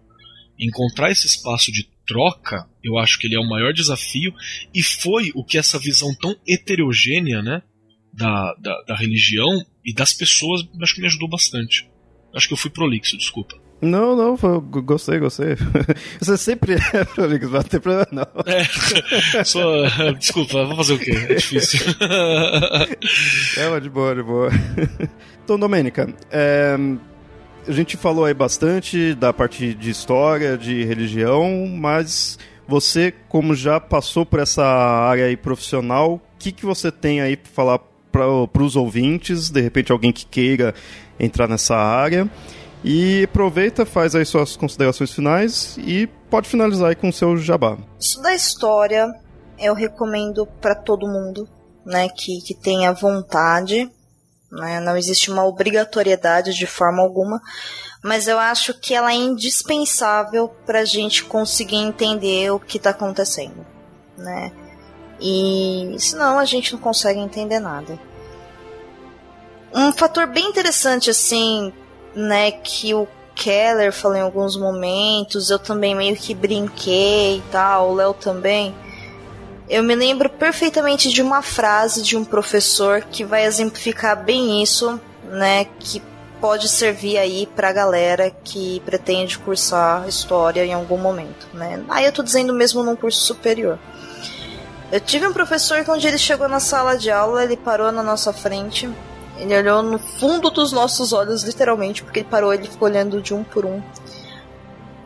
encontrar 0.59 1.11
esse 1.11 1.27
espaço 1.27 1.71
de 1.71 1.87
troca, 2.07 2.67
eu 2.83 2.97
acho 2.97 3.17
que 3.19 3.27
ele 3.27 3.35
é 3.35 3.39
o 3.39 3.47
maior 3.47 3.73
desafio 3.73 4.33
e 4.73 4.81
foi 4.83 5.31
o 5.33 5.43
que 5.43 5.57
essa 5.57 5.79
visão 5.79 6.13
tão 6.15 6.35
heterogênea, 6.47 7.41
né, 7.41 7.61
da, 8.13 8.53
da, 8.61 8.81
da 8.87 8.95
religião 8.95 9.65
e 9.83 9.93
das 9.93 10.13
pessoas, 10.13 10.61
acho 10.81 10.95
que 10.95 11.01
me 11.01 11.07
ajudou 11.07 11.27
bastante. 11.27 11.89
Acho 12.33 12.47
que 12.47 12.53
eu 12.53 12.57
fui 12.57 12.69
prolixo, 12.69 13.17
desculpa. 13.17 13.55
Não, 13.81 14.15
não, 14.15 14.37
foi, 14.37 14.59
gostei, 14.81 15.19
gostei. 15.19 15.55
Você 16.19 16.37
sempre 16.37 16.75
é 16.93 17.03
prolixo, 17.03 17.49
não 17.49 17.63
tem 17.63 17.79
problema 17.79 18.07
não. 18.11 18.27
É, 18.45 19.43
só, 19.43 20.11
desculpa, 20.13 20.65
vou 20.65 20.77
fazer 20.77 20.93
o 20.93 20.99
quê? 20.99 21.11
É 21.11 21.35
difícil. 21.35 21.81
É, 23.57 23.69
mas 23.69 23.83
de 23.83 23.89
boa, 23.89 24.15
de 24.15 24.23
boa. 24.23 24.49
Então, 25.43 25.59
Domênica, 25.59 26.13
é, 26.31 26.77
a 27.67 27.71
gente 27.71 27.97
falou 27.97 28.25
aí 28.25 28.33
bastante 28.33 29.13
da 29.15 29.33
parte 29.33 29.73
de 29.73 29.89
história, 29.89 30.57
de 30.57 30.83
religião, 30.83 31.67
mas 31.67 32.37
você, 32.67 33.13
como 33.29 33.55
já 33.55 33.79
passou 33.79 34.25
por 34.25 34.39
essa 34.39 34.63
área 34.63 35.25
aí 35.25 35.35
profissional, 35.35 36.15
o 36.15 36.21
que, 36.37 36.51
que 36.51 36.65
você 36.65 36.91
tem 36.91 37.21
aí 37.21 37.35
para 37.35 37.51
falar 37.51 37.79
para 38.11 38.63
os 38.63 38.75
ouvintes, 38.75 39.49
de 39.49 39.59
repente 39.61 39.91
alguém 39.91 40.13
que 40.13 40.25
queira 40.25 40.73
entrar 41.19 41.47
nessa 41.47 41.75
área? 41.75 42.29
E 42.83 43.23
aproveita, 43.23 43.85
faz 43.85 44.15
aí 44.15 44.25
suas 44.25 44.55
considerações 44.55 45.11
finais 45.11 45.75
e 45.79 46.07
pode 46.29 46.47
finalizar 46.47 46.89
aí 46.89 46.95
com 46.95 47.09
o 47.09 47.13
seu 47.13 47.35
jabá. 47.35 47.77
Isso 47.99 48.21
da 48.21 48.33
história 48.33 49.11
eu 49.57 49.73
recomendo 49.73 50.45
para 50.61 50.75
todo 50.75 51.07
mundo, 51.07 51.47
né, 51.85 52.07
que, 52.09 52.41
que 52.41 52.53
tenha 52.53 52.93
vontade 52.93 53.89
né? 54.55 54.79
Não 54.79 54.97
existe 54.97 55.29
uma 55.29 55.45
obrigatoriedade 55.45 56.53
de 56.53 56.65
forma 56.65 57.01
alguma, 57.01 57.41
mas 58.01 58.27
eu 58.27 58.39
acho 58.39 58.73
que 58.73 58.93
ela 58.93 59.11
é 59.11 59.15
indispensável 59.15 60.47
para 60.65 60.79
a 60.79 60.85
gente 60.85 61.23
conseguir 61.23 61.77
entender 61.77 62.51
o 62.51 62.59
que 62.59 62.77
está 62.77 62.91
acontecendo, 62.91 63.65
né? 64.17 64.51
E 65.19 65.95
senão 65.99 66.39
a 66.39 66.45
gente 66.45 66.73
não 66.73 66.79
consegue 66.79 67.19
entender 67.19 67.59
nada. 67.59 67.99
Um 69.73 69.91
fator 69.91 70.27
bem 70.27 70.47
interessante, 70.47 71.09
assim, 71.09 71.73
né, 72.15 72.51
que 72.51 72.93
o 72.93 73.07
Keller 73.35 73.91
falou 73.91 74.17
em 74.17 74.21
alguns 74.21 74.55
momentos, 74.55 75.49
eu 75.49 75.59
também 75.59 75.93
meio 75.93 76.15
que 76.15 76.33
brinquei 76.33 77.37
e 77.37 77.43
tal, 77.51 77.91
o 77.91 77.95
Léo 77.95 78.13
também 78.13 78.73
eu 79.69 79.83
me 79.83 79.95
lembro 79.95 80.29
perfeitamente 80.29 81.09
de 81.09 81.21
uma 81.21 81.41
frase 81.41 82.01
de 82.03 82.15
um 82.15 82.23
professor 82.23 83.01
que 83.01 83.23
vai 83.23 83.45
exemplificar 83.45 84.23
bem 84.23 84.61
isso, 84.61 84.99
né? 85.23 85.65
Que 85.79 86.01
pode 86.39 86.69
servir 86.69 87.17
aí 87.17 87.47
pra 87.55 87.73
galera 87.73 88.29
que 88.43 88.79
pretende 88.81 89.39
cursar 89.39 90.07
história 90.07 90.63
em 90.63 90.73
algum 90.73 90.97
momento, 90.97 91.47
né? 91.53 91.83
Aí 91.89 92.05
eu 92.05 92.11
tô 92.11 92.21
dizendo 92.21 92.53
mesmo 92.53 92.83
num 92.83 92.95
curso 92.95 93.19
superior. 93.21 93.79
Eu 94.91 94.99
tive 94.99 95.25
um 95.25 95.33
professor 95.33 95.83
que, 95.83 95.89
onde 95.89 96.07
ele 96.07 96.17
chegou 96.17 96.47
na 96.47 96.59
sala 96.59 96.95
de 96.95 97.09
aula, 97.09 97.43
ele 97.43 97.57
parou 97.57 97.91
na 97.91 98.03
nossa 98.03 98.31
frente, 98.31 98.87
ele 99.37 99.57
olhou 99.57 99.81
no 99.81 99.97
fundo 99.97 100.51
dos 100.51 100.71
nossos 100.71 101.11
olhos, 101.11 101.43
literalmente, 101.43 102.03
porque 102.03 102.19
ele 102.19 102.29
parou, 102.29 102.53
ele 102.53 102.67
ficou 102.67 102.87
olhando 102.87 103.19
de 103.21 103.33
um 103.33 103.43
por 103.43 103.65
um. 103.65 103.81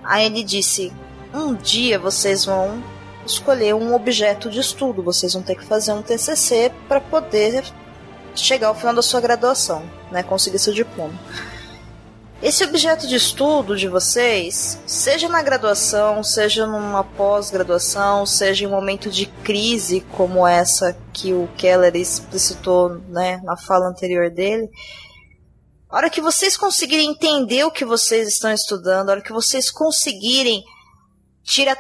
Aí 0.04 0.26
ele 0.26 0.44
disse: 0.44 0.92
Um 1.34 1.56
dia 1.56 1.98
vocês 1.98 2.44
vão 2.44 2.84
escolher 3.26 3.76
um 3.76 3.94
objeto 3.94 4.50
de 4.50 4.60
estudo, 4.60 5.04
vocês 5.04 5.34
vão 5.34 5.44
ter 5.44 5.56
que 5.56 5.66
fazer 5.66 5.94
um 5.94 6.02
TCC 6.02 6.72
para 6.88 7.00
poder 7.02 7.64
chegar 8.36 8.68
ao 8.68 8.76
final 8.76 8.94
da 8.94 9.02
sua 9.02 9.22
graduação, 9.22 9.84
né, 10.12 10.24
conseguir 10.24 10.60
seu 10.60 10.74
diploma. 10.74 11.14
Esse 12.42 12.64
objeto 12.64 13.06
de 13.06 13.16
estudo 13.16 13.76
de 13.76 13.90
vocês, 13.90 14.80
seja 14.88 15.28
na 15.28 15.42
graduação, 15.42 16.24
seja 16.24 16.66
numa 16.66 17.04
pós-graduação, 17.04 18.26
seja 18.26 18.64
em 18.64 18.68
um 18.68 18.72
momento 18.72 19.10
de 19.10 19.26
crise 19.26 20.00
como 20.14 20.48
essa 20.48 20.96
que 21.12 21.34
o 21.34 21.50
Keller 21.58 21.94
explicitou 21.98 22.98
né, 23.10 23.42
na 23.44 23.58
fala 23.58 23.90
anterior 23.90 24.30
dele, 24.30 24.70
a 25.90 25.98
hora 25.98 26.10
que 26.10 26.22
vocês 26.22 26.56
conseguirem 26.56 27.10
entender 27.10 27.64
o 27.66 27.72
que 27.72 27.84
vocês 27.84 28.30
estão 28.30 28.54
estudando, 28.54 29.10
a 29.10 29.14
hora 29.14 29.22
que 29.22 29.34
vocês 29.34 29.70
conseguirem 29.70 30.64
tirar 31.44 31.76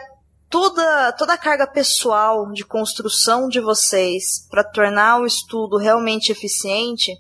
toda, 0.49 1.11
toda 1.13 1.33
a 1.33 1.37
carga 1.37 1.67
pessoal 1.67 2.51
de 2.51 2.65
construção 2.65 3.47
de 3.47 3.59
vocês 3.59 4.47
para 4.49 4.63
tornar 4.63 5.21
o 5.21 5.25
estudo 5.25 5.77
realmente 5.77 6.31
eficiente, 6.31 7.15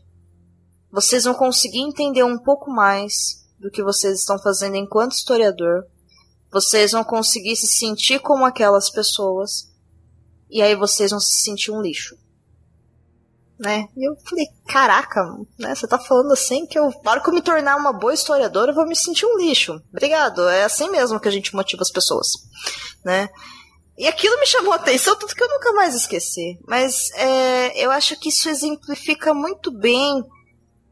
vocês 0.91 1.23
vão 1.23 1.33
conseguir 1.33 1.79
entender 1.79 2.23
um 2.23 2.37
pouco 2.37 2.71
mais 2.71 3.45
do 3.59 3.69
que 3.69 3.83
vocês 3.83 4.19
estão 4.19 4.39
fazendo 4.39 4.75
enquanto 4.75 5.13
historiador. 5.13 5.85
Vocês 6.51 6.91
vão 6.91 7.03
conseguir 7.03 7.55
se 7.55 7.67
sentir 7.67 8.19
como 8.19 8.45
aquelas 8.45 8.89
pessoas. 8.89 9.69
E 10.49 10.61
aí 10.61 10.75
vocês 10.75 11.11
vão 11.11 11.19
se 11.19 11.43
sentir 11.43 11.71
um 11.71 11.81
lixo. 11.81 12.17
Né? 13.59 13.87
E 13.97 14.09
eu 14.09 14.15
falei, 14.27 14.45
caraca, 14.67 15.21
né? 15.59 15.75
Você 15.75 15.85
tá 15.85 15.99
falando 15.99 16.31
assim 16.31 16.65
que 16.65 16.79
eu, 16.79 16.91
para 17.03 17.19
que 17.19 17.29
eu 17.29 17.33
me 17.33 17.41
tornar 17.41 17.75
uma 17.75 17.91
boa 17.91 18.13
historiadora, 18.13 18.71
eu 18.71 18.75
vou 18.75 18.87
me 18.87 18.95
sentir 18.95 19.25
um 19.25 19.37
lixo. 19.37 19.81
Obrigado. 19.91 20.47
É 20.47 20.63
assim 20.63 20.89
mesmo 20.89 21.19
que 21.19 21.27
a 21.27 21.31
gente 21.31 21.53
motiva 21.53 21.81
as 21.81 21.91
pessoas, 21.91 22.27
né? 23.03 23.27
E 23.97 24.07
aquilo 24.07 24.39
me 24.39 24.47
chamou 24.47 24.71
a 24.71 24.77
atenção, 24.77 25.13
tudo 25.17 25.35
que 25.35 25.43
eu 25.43 25.49
nunca 25.49 25.73
mais 25.73 25.93
esqueci. 25.93 26.57
Mas 26.65 27.11
é, 27.15 27.83
eu 27.83 27.91
acho 27.91 28.17
que 28.17 28.29
isso 28.29 28.47
exemplifica 28.47 29.33
muito 29.33 29.71
bem 29.71 30.23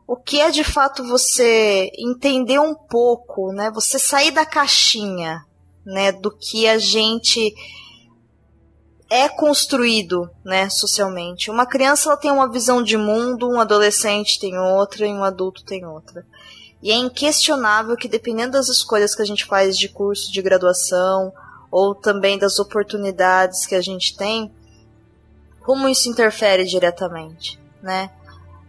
o 0.05 0.18
que 0.18 0.41
é 0.41 0.49
de 0.49 0.63
fato 0.63 1.07
você 1.07 1.89
entender 1.97 2.59
um 2.59 2.76
pouco, 2.76 3.53
né? 3.53 3.72
Você 3.74 3.97
sair 3.97 4.32
da 4.32 4.45
caixinha, 4.45 5.41
né? 5.86 6.11
Do 6.11 6.36
que 6.38 6.68
a 6.68 6.78
gente 6.78 7.53
é 9.09 9.29
construído, 9.29 10.29
né, 10.43 10.69
socialmente. 10.69 11.49
Uma 11.49 11.65
criança 11.65 12.09
ela 12.09 12.17
tem 12.17 12.31
uma 12.31 12.51
visão 12.51 12.83
de 12.83 12.97
mundo, 12.97 13.49
um 13.49 13.59
adolescente 13.59 14.39
tem 14.39 14.57
outra 14.57 15.05
e 15.05 15.11
um 15.11 15.23
adulto 15.23 15.63
tem 15.63 15.85
outra. 15.85 16.25
E 16.81 16.91
é 16.91 16.95
inquestionável 16.95 17.95
que 17.95 18.07
dependendo 18.07 18.53
das 18.53 18.67
escolhas 18.67 19.15
que 19.15 19.21
a 19.21 19.25
gente 19.25 19.45
faz 19.45 19.77
de 19.77 19.89
curso 19.89 20.31
de 20.31 20.41
graduação 20.41 21.33
ou 21.71 21.95
também 21.95 22.37
das 22.37 22.59
oportunidades 22.59 23.65
que 23.65 23.75
a 23.75 23.81
gente 23.81 24.15
tem, 24.15 24.51
como 25.65 25.89
isso 25.89 26.09
interfere 26.09 26.65
diretamente, 26.65 27.59
né? 27.81 28.09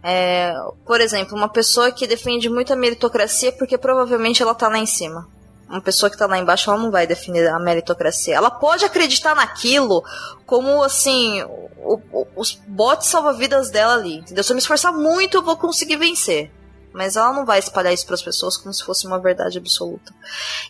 É, 0.01 0.53
por 0.85 1.01
exemplo, 1.01 1.35
uma 1.35 1.49
pessoa 1.49 1.91
que 1.91 2.07
defende 2.07 2.49
muito 2.49 2.71
a 2.71 2.75
meritocracia 2.75 3.51
porque 3.51 3.77
provavelmente 3.77 4.41
ela 4.41 4.55
tá 4.55 4.69
lá 4.69 4.77
em 4.77 4.85
cima. 4.85 5.27
Uma 5.69 5.81
pessoa 5.81 6.09
que 6.09 6.17
tá 6.17 6.25
lá 6.25 6.39
embaixo, 6.39 6.71
ela 6.71 6.79
não 6.79 6.89
vai 6.89 7.05
definir 7.05 7.47
a 7.47 7.59
meritocracia. 7.59 8.35
Ela 8.35 8.49
pode 8.49 8.83
acreditar 8.83 9.35
naquilo 9.35 10.03
como, 10.43 10.81
assim, 10.81 11.43
o, 11.43 12.01
o, 12.11 12.27
os 12.35 12.55
botes 12.67 13.07
salva-vidas 13.07 13.69
dela 13.69 13.93
ali. 13.93 14.15
Entendeu? 14.17 14.43
Se 14.43 14.51
eu 14.51 14.55
me 14.55 14.61
esforçar 14.61 14.91
muito, 14.91 15.37
eu 15.37 15.43
vou 15.43 15.55
conseguir 15.55 15.97
vencer. 15.97 16.51
Mas 16.91 17.15
ela 17.15 17.31
não 17.31 17.45
vai 17.45 17.59
espalhar 17.59 17.93
isso 17.93 18.07
para 18.07 18.15
as 18.15 18.21
pessoas 18.23 18.57
como 18.57 18.73
se 18.73 18.83
fosse 18.83 19.05
uma 19.05 19.19
verdade 19.19 19.59
absoluta. 19.59 20.11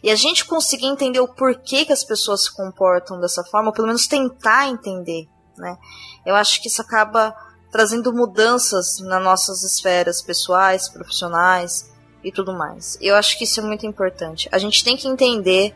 E 0.04 0.12
a 0.12 0.16
gente 0.16 0.44
conseguir 0.44 0.88
entender 0.88 1.22
o 1.22 1.30
porquê 1.30 1.86
que 1.86 1.94
as 1.94 2.04
pessoas 2.04 2.44
se 2.44 2.54
comportam 2.54 3.22
dessa 3.22 3.42
forma, 3.46 3.70
ou 3.70 3.74
pelo 3.74 3.88
menos 3.88 4.06
tentar 4.06 4.68
entender, 4.68 5.30
né? 5.58 5.78
Eu 6.26 6.36
acho 6.36 6.62
que 6.62 6.68
isso 6.68 6.82
acaba 6.82 7.34
trazendo 7.72 8.12
mudanças 8.12 9.00
nas 9.00 9.24
nossas 9.24 9.64
esferas 9.64 10.22
pessoais, 10.22 10.90
profissionais 10.90 11.89
e 12.24 12.32
tudo 12.32 12.54
mais. 12.54 12.98
Eu 13.02 13.16
acho 13.16 13.38
que 13.38 13.44
isso 13.44 13.60
é 13.60 13.64
muito 13.64 13.86
importante. 13.86 14.50
A 14.52 14.58
gente 14.58 14.84
tem 14.84 14.98
que 14.98 15.08
entender 15.08 15.76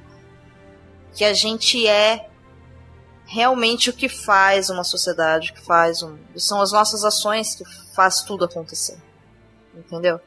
que 1.14 1.24
a 1.24 1.34
gente 1.34 1.88
é 1.88 2.28
realmente 3.26 3.90
o 3.90 3.94
que 3.94 4.10
faz 4.10 4.70
uma 4.70 4.84
sociedade, 4.84 5.52
o 5.52 5.54
que 5.54 5.66
faz 5.66 6.02
um. 6.02 6.18
São 6.36 6.62
as 6.62 6.72
nossas 6.72 7.04
ações 7.04 7.56
que 7.56 7.64
faz 7.96 8.22
tudo 8.22 8.46
acontecer. 8.46 8.98
Entendeu? 9.76 10.20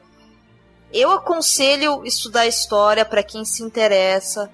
Eu 0.91 1.11
aconselho 1.11 2.05
estudar 2.05 2.47
história 2.47 3.03
para 3.05 3.23
quem 3.23 3.43
se 3.43 3.61
interessa, 3.61 4.49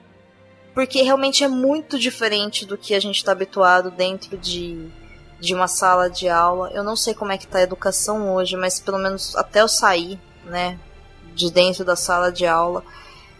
porque 0.73 1.01
realmente 1.01 1.43
é 1.43 1.47
muito 1.47 1.97
diferente 1.99 2.65
do 2.65 2.77
que 2.77 2.93
a 2.95 2.99
gente 2.99 3.17
está 3.17 3.31
habituado 3.31 3.91
dentro 3.91 4.37
de 4.37 4.91
de 5.43 5.53
uma 5.53 5.67
sala 5.67 6.09
de 6.09 6.29
aula. 6.29 6.71
Eu 6.73 6.85
não 6.85 6.95
sei 6.95 7.13
como 7.13 7.33
é 7.33 7.37
que 7.37 7.45
tá 7.45 7.59
a 7.59 7.63
educação 7.63 8.33
hoje, 8.33 8.55
mas 8.55 8.79
pelo 8.79 8.97
menos 8.97 9.35
até 9.35 9.59
eu 9.59 9.67
sair, 9.67 10.17
né, 10.45 10.79
de 11.33 11.51
dentro 11.51 11.83
da 11.83 11.95
sala 11.95 12.31
de 12.31 12.45
aula, 12.45 12.83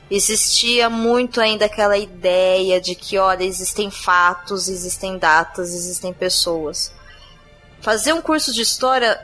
existia 0.10 0.90
muito 0.90 1.42
ainda 1.42 1.66
aquela 1.66 1.98
ideia 1.98 2.80
de 2.80 2.96
que, 2.96 3.18
olha, 3.18 3.44
existem 3.44 3.90
fatos, 3.90 4.68
existem 4.68 5.18
datas, 5.18 5.74
existem 5.74 6.14
pessoas. 6.14 6.94
Fazer 7.82 8.14
um 8.14 8.22
curso 8.22 8.54
de 8.54 8.62
história, 8.62 9.20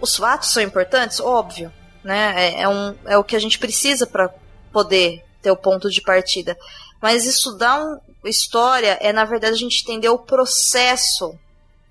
os 0.00 0.16
fatos 0.16 0.52
são 0.52 0.62
importantes? 0.62 1.20
Óbvio, 1.20 1.72
né? 2.02 2.34
É, 2.36 2.62
é, 2.62 2.68
um, 2.68 2.94
é 3.06 3.18
o 3.18 3.24
que 3.24 3.36
a 3.36 3.38
gente 3.38 3.58
precisa 3.58 4.06
para 4.06 4.28
poder 4.72 5.24
ter 5.40 5.50
o 5.50 5.56
ponto 5.56 5.90
de 5.90 6.00
partida. 6.02 6.56
Mas 7.00 7.24
estudar 7.24 7.82
um, 7.82 7.98
história 8.24 8.98
é, 9.00 9.12
na 9.12 9.24
verdade, 9.24 9.54
a 9.54 9.58
gente 9.58 9.82
entender 9.82 10.08
o 10.08 10.18
processo 10.18 11.38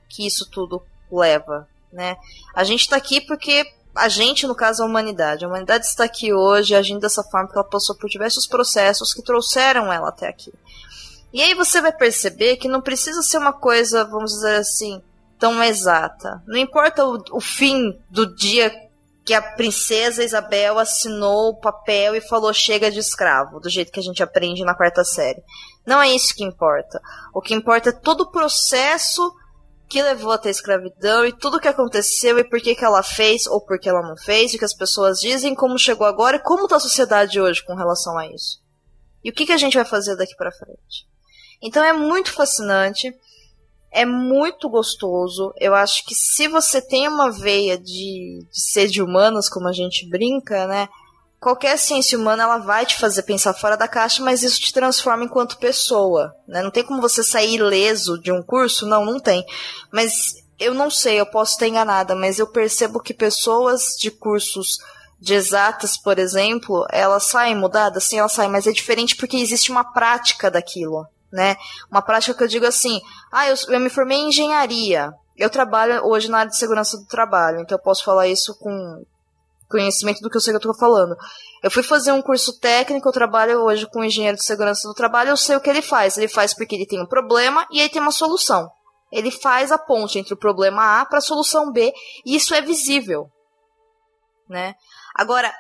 que 0.10 0.26
isso 0.26 0.50
tudo 0.50 0.82
leva, 1.12 1.68
né? 1.92 2.18
A 2.56 2.64
gente 2.64 2.82
está 2.82 2.96
aqui 2.96 3.22
porque 3.22 3.66
a 3.96 4.10
gente, 4.10 4.48
no 4.48 4.56
caso, 4.56 4.82
a 4.82 4.86
humanidade. 4.86 5.46
A 5.46 5.48
humanidade 5.48 5.86
está 5.86 6.04
aqui 6.04 6.34
hoje 6.34 6.76
agindo 6.76 7.00
dessa 7.00 7.24
forma 7.24 7.48
porque 7.48 7.60
ela 7.60 7.68
passou 7.68 7.96
por 7.96 8.10
diversos 8.10 8.48
processos 8.48 9.14
que 9.14 9.22
trouxeram 9.22 9.92
ela 9.92 10.10
até 10.10 10.28
aqui. 10.28 10.52
E 11.32 11.42
aí 11.42 11.54
você 11.54 11.82
vai 11.82 11.92
perceber 11.92 12.58
que 12.58 12.68
não 12.68 12.82
precisa 12.82 13.22
ser 13.22 13.38
uma 13.38 13.54
coisa, 13.54 14.04
vamos 14.04 14.32
dizer 14.32 14.56
assim, 14.56 15.02
tão 15.40 15.64
exata. 15.64 16.42
Não 16.48 16.58
importa 16.58 17.06
o, 17.06 17.24
o 17.32 17.40
fim 17.40 18.00
do 18.10 18.36
dia 18.36 18.72
que 19.26 19.34
a 19.34 19.42
princesa 19.42 20.24
Isabel 20.24 20.78
assinou 20.78 21.50
o 21.50 21.56
papel 21.56 22.16
e 22.16 22.22
falou 22.22 22.54
chega 22.54 22.92
de 22.92 23.00
escravo, 23.00 23.60
do 23.60 23.70
jeito 23.70 23.92
que 23.92 24.00
a 24.00 24.04
gente 24.04 24.22
aprende 24.22 24.66
na 24.66 24.76
quarta 24.76 25.04
série. 25.04 25.42
Não 25.86 26.02
é 26.02 26.10
isso 26.10 26.36
que 26.36 26.44
importa. 26.44 27.02
O 27.34 27.42
que 27.42 27.54
importa 27.54 27.90
é 27.90 27.94
todo 27.94 28.22
o 28.22 28.32
processo 28.32 29.34
que 29.94 30.02
levou 30.02 30.32
até 30.32 30.48
a 30.48 30.52
escravidão 30.52 31.24
e 31.24 31.32
tudo 31.32 31.58
o 31.58 31.60
que 31.60 31.68
aconteceu 31.68 32.40
e 32.40 32.44
por 32.44 32.60
que, 32.60 32.74
que 32.74 32.84
ela 32.84 33.04
fez 33.04 33.46
ou 33.46 33.64
por 33.64 33.80
que 33.80 33.88
ela 33.88 34.02
não 34.02 34.18
fez, 34.18 34.52
o 34.52 34.58
que 34.58 34.66
as 34.66 34.74
pessoas 34.74 35.20
dizem, 35.20 35.54
como 35.54 35.78
chegou 35.78 36.08
agora 36.08 36.38
e 36.38 36.42
como 36.42 36.64
está 36.64 36.78
a 36.78 36.80
sociedade 36.80 37.40
hoje 37.40 37.64
com 37.64 37.76
relação 37.76 38.18
a 38.18 38.26
isso. 38.26 38.60
E 39.24 39.30
o 39.30 39.34
que, 39.34 39.46
que 39.46 39.52
a 39.52 39.58
gente 39.58 39.76
vai 39.76 39.86
fazer 39.86 40.16
daqui 40.16 40.36
para 40.36 40.52
frente. 40.52 41.08
Então 41.62 41.84
é 41.84 41.94
muito 41.94 42.34
fascinante, 42.34 43.14
é 43.92 44.04
muito 44.04 44.68
gostoso. 44.68 45.54
Eu 45.60 45.76
acho 45.76 46.04
que 46.08 46.16
se 46.16 46.48
você 46.48 46.82
tem 46.82 47.08
uma 47.08 47.30
veia 47.30 47.78
de, 47.78 48.48
de 48.52 48.62
ser 48.72 48.88
de 48.88 49.00
humanas, 49.00 49.48
como 49.48 49.68
a 49.68 49.74
gente 49.74 50.10
brinca, 50.10 50.66
né? 50.66 50.90
Qualquer 51.44 51.78
ciência 51.78 52.18
humana 52.18 52.44
ela 52.44 52.58
vai 52.58 52.86
te 52.86 52.98
fazer 52.98 53.24
pensar 53.24 53.54
fora 53.54 53.76
da 53.76 53.86
caixa, 53.86 54.24
mas 54.24 54.44
isso 54.44 54.62
te 54.62 54.72
transforma 54.72 55.26
enquanto 55.26 55.58
pessoa. 55.58 56.34
Né? 56.48 56.64
Não 56.64 56.72
tem 56.72 56.84
como 56.84 57.02
você 57.02 57.22
sair 57.22 57.56
ileso 57.56 58.18
de 58.18 58.32
um 58.32 58.42
curso? 58.42 58.88
Não, 58.88 59.04
não 59.04 59.20
tem. 59.20 59.46
Mas 59.92 60.36
eu 60.58 60.74
não 60.74 60.90
sei, 60.90 61.20
eu 61.20 61.26
posso 61.26 61.54
estar 61.54 61.68
enganada, 61.68 62.16
mas 62.16 62.40
eu 62.40 62.48
percebo 62.48 63.02
que 63.02 63.14
pessoas 63.14 63.98
de 64.00 64.10
cursos 64.10 64.78
de 65.20 65.34
exatas, 65.34 65.98
por 65.98 66.18
exemplo, 66.18 66.86
elas 66.90 67.26
saem 67.26 67.56
mudadas, 67.56 68.06
sim, 68.06 68.20
elas 68.20 68.32
saem, 68.32 68.50
mas 68.50 68.66
é 68.66 68.72
diferente 68.72 69.16
porque 69.16 69.38
existe 69.38 69.70
uma 69.72 69.84
prática 69.84 70.50
daquilo, 70.50 71.06
né? 71.32 71.56
Uma 71.92 72.02
prática 72.02 72.34
que 72.34 72.44
eu 72.44 72.48
digo 72.48 72.66
assim, 72.66 73.02
ah, 73.32 73.48
eu, 73.48 73.56
eu 73.70 73.80
me 73.80 73.90
formei 73.90 74.18
em 74.18 74.30
engenharia, 74.30 75.14
eu 75.38 75.50
trabalho 75.50 76.06
hoje 76.06 76.30
na 76.30 76.40
área 76.40 76.52
de 76.52 76.58
segurança 76.58 76.98
do 76.98 77.06
trabalho, 77.06 77.62
então 77.62 77.78
eu 77.78 77.82
posso 77.82 78.04
falar 78.04 78.28
isso 78.28 78.58
com, 78.60 79.04
conhecimento 79.74 80.22
do 80.22 80.30
que 80.30 80.38
eu 80.38 80.42
sei 80.42 80.54
que 80.54 80.58
eu 80.58 80.72
tô 80.72 80.80
falando. 80.80 81.16
Eu 81.62 81.72
fui 81.72 81.84
fazer 81.84 82.12
um 82.12 82.22
curso 82.22 82.60
técnico, 82.60 83.10
eu 83.10 83.12
trabalho 83.12 83.62
hoje 83.64 83.88
com 83.88 84.04
engenheiro 84.04 84.38
de 84.38 84.46
segurança 84.46 84.88
do 84.88 84.94
trabalho, 84.94 85.32
eu 85.32 85.38
sei 85.38 85.56
o 85.56 85.60
que 85.60 85.70
ele 85.70 85.82
faz. 85.82 86.18
Ele 86.18 86.28
faz 86.28 86.54
porque 86.54 86.76
ele 86.76 86.86
tem 86.86 87.02
um 87.02 87.08
problema 87.08 87.68
e 87.72 87.82
aí 87.82 87.90
tem 87.90 88.02
uma 88.02 88.12
solução. 88.12 88.70
Ele 89.12 89.32
faz 89.32 89.72
a 89.72 89.78
ponte 89.78 90.18
entre 90.20 90.34
o 90.34 90.38
problema 90.38 91.02
A 91.02 91.06
para 91.06 91.18
a 91.18 91.22
solução 91.22 91.72
B, 91.72 91.92
e 92.26 92.36
isso 92.36 92.54
é 92.54 92.62
visível. 92.62 93.28
Né? 94.50 94.76
Agora, 95.16 95.54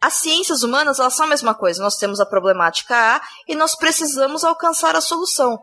As 0.00 0.14
ciências 0.14 0.62
humanas, 0.62 1.00
elas 1.00 1.14
são 1.14 1.26
a 1.26 1.28
mesma 1.28 1.54
coisa. 1.54 1.82
Nós 1.82 1.96
temos 1.96 2.20
a 2.20 2.26
problemática 2.26 2.94
A 2.94 3.20
e 3.48 3.54
nós 3.54 3.74
precisamos 3.74 4.44
alcançar 4.44 4.94
a 4.94 5.00
solução. 5.00 5.58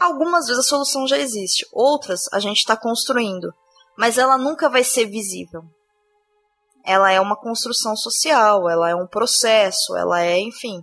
Algumas 0.00 0.46
vezes 0.46 0.64
a 0.64 0.68
solução 0.68 1.06
já 1.06 1.18
existe, 1.18 1.66
outras 1.72 2.22
a 2.32 2.38
gente 2.38 2.58
está 2.58 2.76
construindo, 2.76 3.52
mas 3.96 4.18
ela 4.18 4.36
nunca 4.36 4.68
vai 4.68 4.84
ser 4.84 5.06
visível. 5.06 5.62
Ela 6.86 7.10
é 7.12 7.20
uma 7.20 7.36
construção 7.36 7.96
social, 7.96 8.68
ela 8.70 8.88
é 8.88 8.94
um 8.94 9.06
processo, 9.06 9.96
ela 9.96 10.22
é, 10.22 10.38
enfim. 10.38 10.82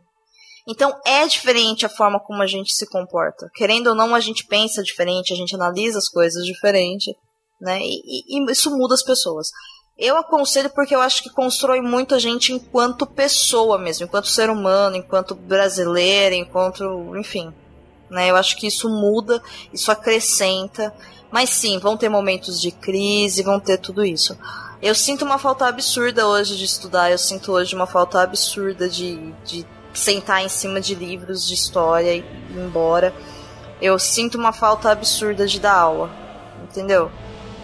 Então 0.67 0.93
é 1.05 1.25
diferente 1.27 1.85
a 1.85 1.89
forma 1.89 2.19
como 2.19 2.41
a 2.41 2.47
gente 2.47 2.73
se 2.73 2.85
comporta. 2.87 3.49
Querendo 3.55 3.87
ou 3.87 3.95
não, 3.95 4.13
a 4.15 4.19
gente 4.19 4.45
pensa 4.45 4.83
diferente, 4.83 5.33
a 5.33 5.35
gente 5.35 5.55
analisa 5.55 5.97
as 5.97 6.09
coisas 6.09 6.45
diferente, 6.45 7.15
né? 7.59 7.79
E, 7.81 8.01
e, 8.05 8.39
e 8.39 8.51
isso 8.51 8.75
muda 8.75 8.93
as 8.93 9.03
pessoas. 9.03 9.47
Eu 9.97 10.17
aconselho 10.17 10.69
porque 10.71 10.95
eu 10.95 11.01
acho 11.01 11.21
que 11.21 11.29
constrói 11.29 11.79
muito 11.79 12.15
a 12.15 12.19
gente 12.19 12.51
enquanto 12.51 13.05
pessoa 13.05 13.77
mesmo, 13.77 14.05
enquanto 14.05 14.27
ser 14.27 14.49
humano, 14.49 14.95
enquanto 14.95 15.35
brasileiro, 15.35 16.35
enquanto, 16.35 17.15
enfim. 17.15 17.53
Né? 18.09 18.31
Eu 18.31 18.35
acho 18.35 18.57
que 18.57 18.67
isso 18.67 18.89
muda, 18.89 19.41
isso 19.71 19.91
acrescenta. 19.91 20.93
Mas 21.31 21.49
sim, 21.49 21.77
vão 21.77 21.97
ter 21.97 22.09
momentos 22.09 22.59
de 22.59 22.71
crise, 22.71 23.43
vão 23.43 23.59
ter 23.59 23.77
tudo 23.77 24.03
isso. 24.03 24.37
Eu 24.83 24.93
sinto 24.93 25.23
uma 25.23 25.37
falta 25.37 25.65
absurda 25.65 26.27
hoje 26.27 26.57
de 26.57 26.65
estudar, 26.65 27.09
eu 27.09 27.17
sinto 27.17 27.53
hoje 27.53 27.73
uma 27.73 27.87
falta 27.87 28.21
absurda 28.21 28.89
de, 28.89 29.33
de 29.45 29.65
sentar 29.93 30.43
em 30.43 30.49
cima 30.49 30.81
de 30.81 30.93
livros 30.93 31.47
de 31.47 31.53
história 31.53 32.13
e 32.13 32.19
ir 32.19 32.25
embora. 32.53 33.13
Eu 33.81 33.97
sinto 33.97 34.37
uma 34.37 34.51
falta 34.51 34.91
absurda 34.91 35.47
de 35.47 35.57
dar 35.57 35.73
aula, 35.73 36.09
entendeu? 36.63 37.09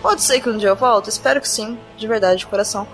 Pode 0.02 0.22
ser 0.22 0.40
que 0.40 0.50
um 0.50 0.58
dia 0.58 0.70
eu 0.70 0.78
volte, 0.78 1.10
espero 1.10 1.41
que 1.41 1.50
sim, 1.50 1.78
de 1.98 2.08
verdade, 2.08 2.40
de 2.40 2.48
coração. 2.48 2.88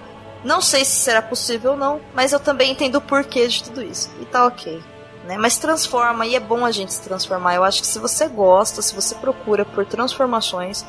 Não 0.43 0.59
sei 0.59 0.83
se 0.83 0.95
será 0.95 1.21
possível 1.21 1.73
ou 1.73 1.77
não, 1.77 2.01
mas 2.15 2.33
eu 2.33 2.39
também 2.39 2.71
entendo 2.71 2.95
o 2.95 3.01
porquê 3.01 3.47
de 3.47 3.61
tudo 3.61 3.83
isso. 3.83 4.09
E 4.19 4.25
tá 4.25 4.47
ok. 4.47 4.81
Né? 5.27 5.37
Mas 5.37 5.59
transforma, 5.59 6.25
e 6.25 6.35
é 6.35 6.39
bom 6.39 6.65
a 6.65 6.71
gente 6.71 6.91
se 6.91 7.01
transformar. 7.03 7.53
Eu 7.53 7.63
acho 7.63 7.79
que 7.79 7.87
se 7.87 7.99
você 7.99 8.27
gosta, 8.27 8.81
se 8.81 8.95
você 8.95 9.13
procura 9.13 9.63
por 9.63 9.85
transformações, 9.85 10.83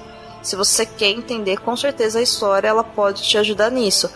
se 0.46 0.56
você 0.56 0.86
quer 0.86 1.10
entender, 1.10 1.58
com 1.58 1.76
certeza 1.76 2.18
a 2.18 2.22
história 2.22 2.68
ela 2.68 2.84
pode 2.84 3.22
te 3.22 3.36
ajudar 3.36 3.70
nisso. 3.70 4.10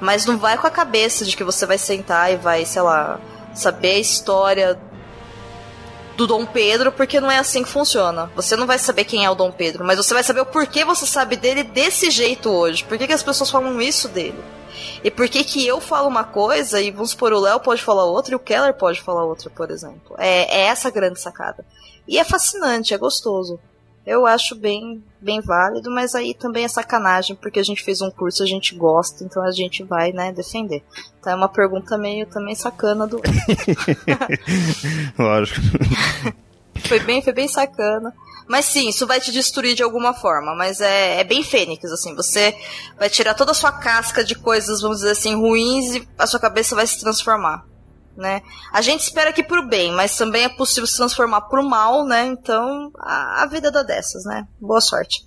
Mas 0.00 0.26
não 0.26 0.38
vai 0.38 0.56
com 0.56 0.66
a 0.66 0.70
cabeça 0.70 1.24
de 1.24 1.36
que 1.36 1.44
você 1.44 1.66
vai 1.66 1.78
sentar 1.78 2.32
e 2.32 2.36
vai, 2.36 2.64
sei 2.64 2.82
lá, 2.82 3.20
saber 3.54 3.92
a 3.92 3.98
história 3.98 4.80
do 6.16 6.26
Dom 6.26 6.44
Pedro, 6.44 6.92
porque 6.92 7.20
não 7.20 7.30
é 7.30 7.38
assim 7.38 7.62
que 7.62 7.68
funciona. 7.68 8.30
Você 8.36 8.56
não 8.56 8.66
vai 8.66 8.78
saber 8.78 9.04
quem 9.04 9.24
é 9.24 9.30
o 9.30 9.34
Dom 9.34 9.50
Pedro, 9.50 9.84
mas 9.84 9.96
você 9.96 10.12
vai 10.12 10.22
saber 10.22 10.40
o 10.40 10.46
porquê 10.46 10.84
você 10.84 11.06
sabe 11.06 11.36
dele 11.36 11.62
desse 11.62 12.10
jeito 12.10 12.50
hoje. 12.50 12.84
Por 12.84 12.98
que, 12.98 13.06
que 13.06 13.12
as 13.12 13.22
pessoas 13.22 13.50
falam 13.50 13.80
isso 13.80 14.08
dele? 14.08 14.38
E 15.02 15.10
por 15.10 15.28
que 15.28 15.42
que 15.44 15.66
eu 15.66 15.80
falo 15.80 16.08
uma 16.08 16.24
coisa 16.24 16.80
e 16.80 16.90
vamos 16.90 17.10
supor, 17.10 17.32
o 17.32 17.40
Léo 17.40 17.60
pode 17.60 17.82
falar 17.82 18.04
outra 18.04 18.32
e 18.32 18.36
o 18.36 18.40
Keller 18.40 18.74
pode 18.74 19.00
falar 19.00 19.24
outra, 19.24 19.48
por 19.48 19.70
exemplo. 19.70 20.14
É, 20.18 20.60
é 20.60 20.60
essa 20.66 20.90
grande 20.90 21.18
sacada. 21.18 21.64
E 22.06 22.18
é 22.18 22.24
fascinante, 22.24 22.92
é 22.92 22.98
gostoso. 22.98 23.58
Eu 24.10 24.26
acho 24.26 24.56
bem, 24.56 25.00
bem 25.20 25.40
válido, 25.40 25.88
mas 25.88 26.16
aí 26.16 26.34
também 26.34 26.64
é 26.64 26.68
sacanagem, 26.68 27.36
porque 27.36 27.60
a 27.60 27.62
gente 27.62 27.84
fez 27.84 28.00
um 28.00 28.10
curso, 28.10 28.42
a 28.42 28.46
gente 28.46 28.74
gosta, 28.74 29.22
então 29.22 29.40
a 29.40 29.52
gente 29.52 29.84
vai, 29.84 30.10
né, 30.10 30.32
defender. 30.32 30.82
Então 31.20 31.32
é 31.32 31.36
uma 31.36 31.48
pergunta 31.48 31.96
meio 31.96 32.26
também 32.26 32.56
sacana 32.56 33.06
do. 33.06 33.22
Lógico. 35.16 35.60
foi 36.88 36.98
bem, 36.98 37.22
foi 37.22 37.32
bem 37.32 37.46
sacana. 37.46 38.12
Mas 38.48 38.64
sim, 38.64 38.88
isso 38.88 39.06
vai 39.06 39.20
te 39.20 39.30
destruir 39.30 39.76
de 39.76 39.84
alguma 39.84 40.12
forma. 40.12 40.56
Mas 40.56 40.80
é, 40.80 41.20
é 41.20 41.22
bem 41.22 41.44
fênix, 41.44 41.84
assim. 41.92 42.12
Você 42.16 42.52
vai 42.98 43.08
tirar 43.08 43.34
toda 43.34 43.52
a 43.52 43.54
sua 43.54 43.70
casca 43.70 44.24
de 44.24 44.34
coisas, 44.34 44.80
vamos 44.80 44.98
dizer 44.98 45.12
assim, 45.12 45.36
ruins 45.36 45.94
e 45.94 46.08
a 46.18 46.26
sua 46.26 46.40
cabeça 46.40 46.74
vai 46.74 46.84
se 46.84 46.98
transformar 46.98 47.69
né? 48.20 48.42
A 48.72 48.80
gente 48.80 49.00
espera 49.00 49.32
que 49.32 49.42
pro 49.42 49.66
bem, 49.66 49.92
mas 49.92 50.16
também 50.16 50.44
é 50.44 50.48
possível 50.48 50.86
se 50.86 50.96
transformar 50.96 51.42
pro 51.42 51.68
mal, 51.68 52.04
né? 52.04 52.26
Então, 52.26 52.92
a, 52.98 53.42
a 53.42 53.46
vida 53.46 53.70
dá 53.70 53.82
dessas, 53.82 54.24
né? 54.24 54.46
Boa 54.60 54.80
sorte. 54.80 55.24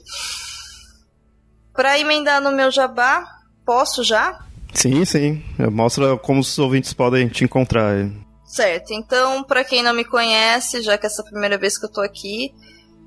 Pra 1.74 2.00
emendar 2.00 2.40
no 2.40 2.52
meu 2.52 2.72
jabá, 2.72 3.26
posso 3.66 4.04
já? 4.04 4.40
Sim, 4.74 5.04
sim. 5.06 5.44
Mostra 5.72 6.18
como 6.18 6.40
os 6.40 6.58
ouvintes 6.58 6.94
podem 6.94 7.28
te 7.28 7.44
encontrar. 7.44 8.10
Certo. 8.46 8.94
Então, 8.94 9.44
para 9.44 9.64
quem 9.64 9.82
não 9.82 9.94
me 9.94 10.06
conhece, 10.06 10.82
já 10.82 10.98
que 10.98 11.06
essa 11.06 11.22
é 11.22 11.26
a 11.26 11.30
primeira 11.30 11.58
vez 11.58 11.78
que 11.78 11.86
eu 11.86 11.92
tô 11.92 12.02
aqui, 12.02 12.54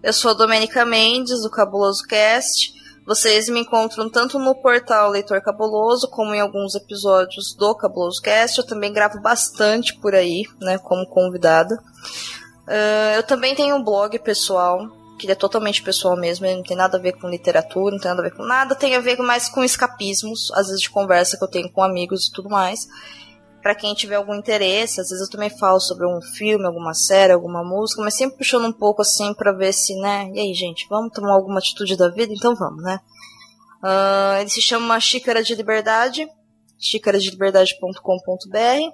eu 0.03 0.13
sou 0.13 0.33
a 0.33 0.35
Domenica 0.35 0.85
Mendes, 0.85 1.43
do 1.43 1.51
Cabuloso 1.51 2.03
Cast. 2.07 2.76
Vocês 3.07 3.49
me 3.49 3.61
encontram 3.61 4.11
tanto 4.11 4.37
no 4.37 4.53
portal 4.53 5.11
Leitor 5.11 5.41
Cabuloso, 5.41 6.09
como 6.09 6.35
em 6.35 6.41
alguns 6.41 6.75
episódios 6.75 7.55
do 7.55 7.73
Cabuloso 7.77 8.21
Cast. 8.21 8.59
Eu 8.59 8.67
também 8.67 8.93
gravo 8.93 9.21
bastante 9.21 9.95
por 9.95 10.13
aí, 10.13 10.45
né, 10.61 10.77
como 10.79 11.07
convidada. 11.07 11.77
Uh, 12.67 13.15
eu 13.15 13.23
também 13.23 13.55
tenho 13.55 13.77
um 13.77 13.85
blog 13.85 14.19
pessoal, 14.19 14.89
que 15.21 15.31
é 15.31 15.37
totalmente 15.37 15.85
pessoal 15.85 16.17
mesmo, 16.17 16.47
não 16.47 16.65
tem 16.65 16.77
nada 16.77 16.99
a 16.99 17.01
ver 17.01 17.13
com 17.13 17.29
literatura, 17.29 17.95
não 17.95 18.01
tem 18.01 18.11
nada 18.11 18.23
a 18.23 18.25
ver 18.25 18.37
com 18.37 18.43
nada, 18.43 18.75
tem 18.75 18.97
a 18.97 19.01
ver 19.01 19.17
mais 19.19 19.49
com 19.49 19.63
escapismos, 19.63 20.51
às 20.53 20.67
vezes 20.67 20.83
de 20.83 20.91
conversa 20.91 21.39
que 21.39 21.45
eu 21.45 21.49
tenho 21.49 21.71
com 21.71 21.85
amigos 21.85 22.27
e 22.27 22.33
tudo 22.33 22.51
mais 22.51 22.89
para 23.67 23.75
quem 23.75 23.95
tiver 23.95 24.15
algum 24.15 24.37
interesse. 24.37 25.01
Às 25.01 25.09
vezes 25.09 25.27
eu 25.27 25.31
também 25.31 25.51
falo 25.51 25.81
sobre 25.81 26.07
um 26.07 26.23
filme, 26.23 26.65
alguma 26.65 26.95
série, 26.95 27.33
alguma 27.33 27.65
música, 27.65 28.01
mas 28.01 28.15
sempre 28.15 28.39
puxando 28.39 28.67
um 28.67 28.73
pouco 28.73 29.03
assim 29.03 29.35
para 29.35 29.51
ver 29.51 29.73
se, 29.73 29.93
né? 29.97 30.31
E 30.33 30.39
aí, 30.39 30.55
gente, 30.55 30.87
vamos 30.89 31.13
tomar 31.13 31.33
alguma 31.33 31.59
atitude 31.59 31.97
da 31.97 32.09
vida? 32.09 32.33
Então 32.33 32.55
vamos, 32.55 32.81
né? 32.85 33.01
Uh, 33.83 34.41
ele 34.41 34.51
se 34.51 34.63
chama 34.63 35.01
Xícara 35.01 35.43
de 35.43 35.53
Liberdade, 35.57 36.29
xícaradeliberdade.com.br. 36.79 38.93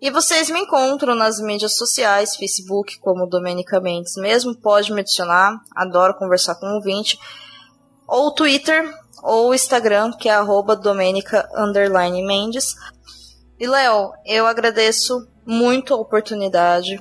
E 0.00 0.10
vocês 0.12 0.48
me 0.48 0.60
encontram 0.60 1.16
nas 1.16 1.40
mídias 1.40 1.76
sociais, 1.76 2.36
Facebook 2.36 3.00
como 3.00 3.26
Domenica 3.26 3.80
Mendes 3.80 4.14
mesmo, 4.14 4.54
pode 4.54 4.92
me 4.92 5.00
adicionar, 5.00 5.60
adoro 5.74 6.14
conversar 6.14 6.54
com 6.54 6.66
o 6.66 6.74
ouvinte. 6.76 7.18
Ou 8.06 8.30
Twitter, 8.30 8.94
ou 9.24 9.52
Instagram, 9.52 10.12
que 10.12 10.28
é 10.28 10.34
arroba 10.34 10.76
Domenica 10.76 11.48
Mendes. 12.24 12.76
E 13.58 13.66
Léo, 13.66 14.12
eu 14.26 14.46
agradeço 14.46 15.26
muito 15.46 15.94
a 15.94 15.96
oportunidade. 15.96 17.00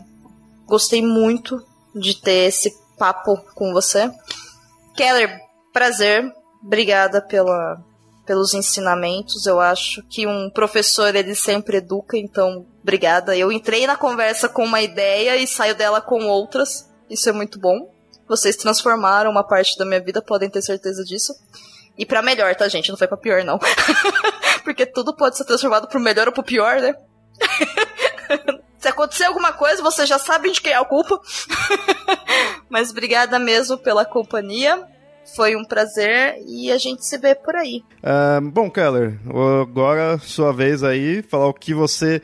Gostei 0.65 1.01
muito 1.01 1.63
de 1.95 2.15
ter 2.15 2.47
esse 2.47 2.73
papo 2.97 3.37
com 3.55 3.73
você. 3.73 4.11
Keller, 4.95 5.39
prazer. 5.71 6.31
Obrigada 6.63 7.21
pela, 7.21 7.81
pelos 8.25 8.53
ensinamentos. 8.53 9.45
Eu 9.45 9.59
acho 9.59 10.03
que 10.03 10.27
um 10.27 10.49
professor 10.49 11.15
ele 11.15 11.35
sempre 11.35 11.77
educa, 11.77 12.17
então 12.17 12.65
obrigada. 12.81 13.35
Eu 13.35 13.51
entrei 13.51 13.85
na 13.87 13.97
conversa 13.97 14.47
com 14.47 14.63
uma 14.63 14.81
ideia 14.81 15.35
e 15.37 15.47
saio 15.47 15.75
dela 15.75 16.01
com 16.01 16.27
outras. 16.27 16.89
Isso 17.09 17.27
é 17.29 17.31
muito 17.31 17.59
bom. 17.59 17.91
Vocês 18.27 18.55
transformaram 18.55 19.29
uma 19.29 19.45
parte 19.45 19.77
da 19.77 19.85
minha 19.85 19.99
vida, 19.99 20.21
podem 20.21 20.49
ter 20.49 20.61
certeza 20.61 21.03
disso. 21.03 21.33
E 21.97 22.05
para 22.05 22.21
melhor, 22.21 22.55
tá, 22.55 22.67
gente? 22.67 22.89
Não 22.89 22.97
foi 22.97 23.07
pra 23.07 23.17
pior, 23.17 23.43
não. 23.43 23.59
Porque 24.63 24.85
tudo 24.85 25.15
pode 25.15 25.37
ser 25.37 25.45
transformado 25.45 25.87
pro 25.87 25.99
melhor 25.99 26.27
ou 26.27 26.33
pro 26.33 26.43
pior, 26.43 26.79
né? 26.81 26.93
Se 28.79 28.89
acontecer 28.89 29.23
alguma 29.23 29.53
coisa, 29.53 29.81
você 29.81 30.05
já 30.05 30.19
sabe 30.19 30.51
de 30.51 30.59
quem 30.59 30.73
é 30.73 30.77
a 30.77 30.83
culpa. 30.83 31.17
Mas 32.69 32.91
obrigada 32.91 33.39
mesmo 33.39 33.77
pela 33.77 34.03
companhia. 34.03 34.83
Foi 35.35 35.55
um 35.55 35.63
prazer 35.63 36.35
e 36.45 36.69
a 36.69 36.77
gente 36.77 37.05
se 37.05 37.17
vê 37.17 37.33
por 37.33 37.55
aí. 37.55 37.81
Uh, 38.03 38.41
bom, 38.51 38.69
Keller, 38.69 39.17
agora 39.61 40.17
sua 40.19 40.51
vez 40.51 40.83
aí, 40.83 41.21
falar 41.21 41.47
o 41.47 41.53
que 41.53 41.73
você 41.73 42.21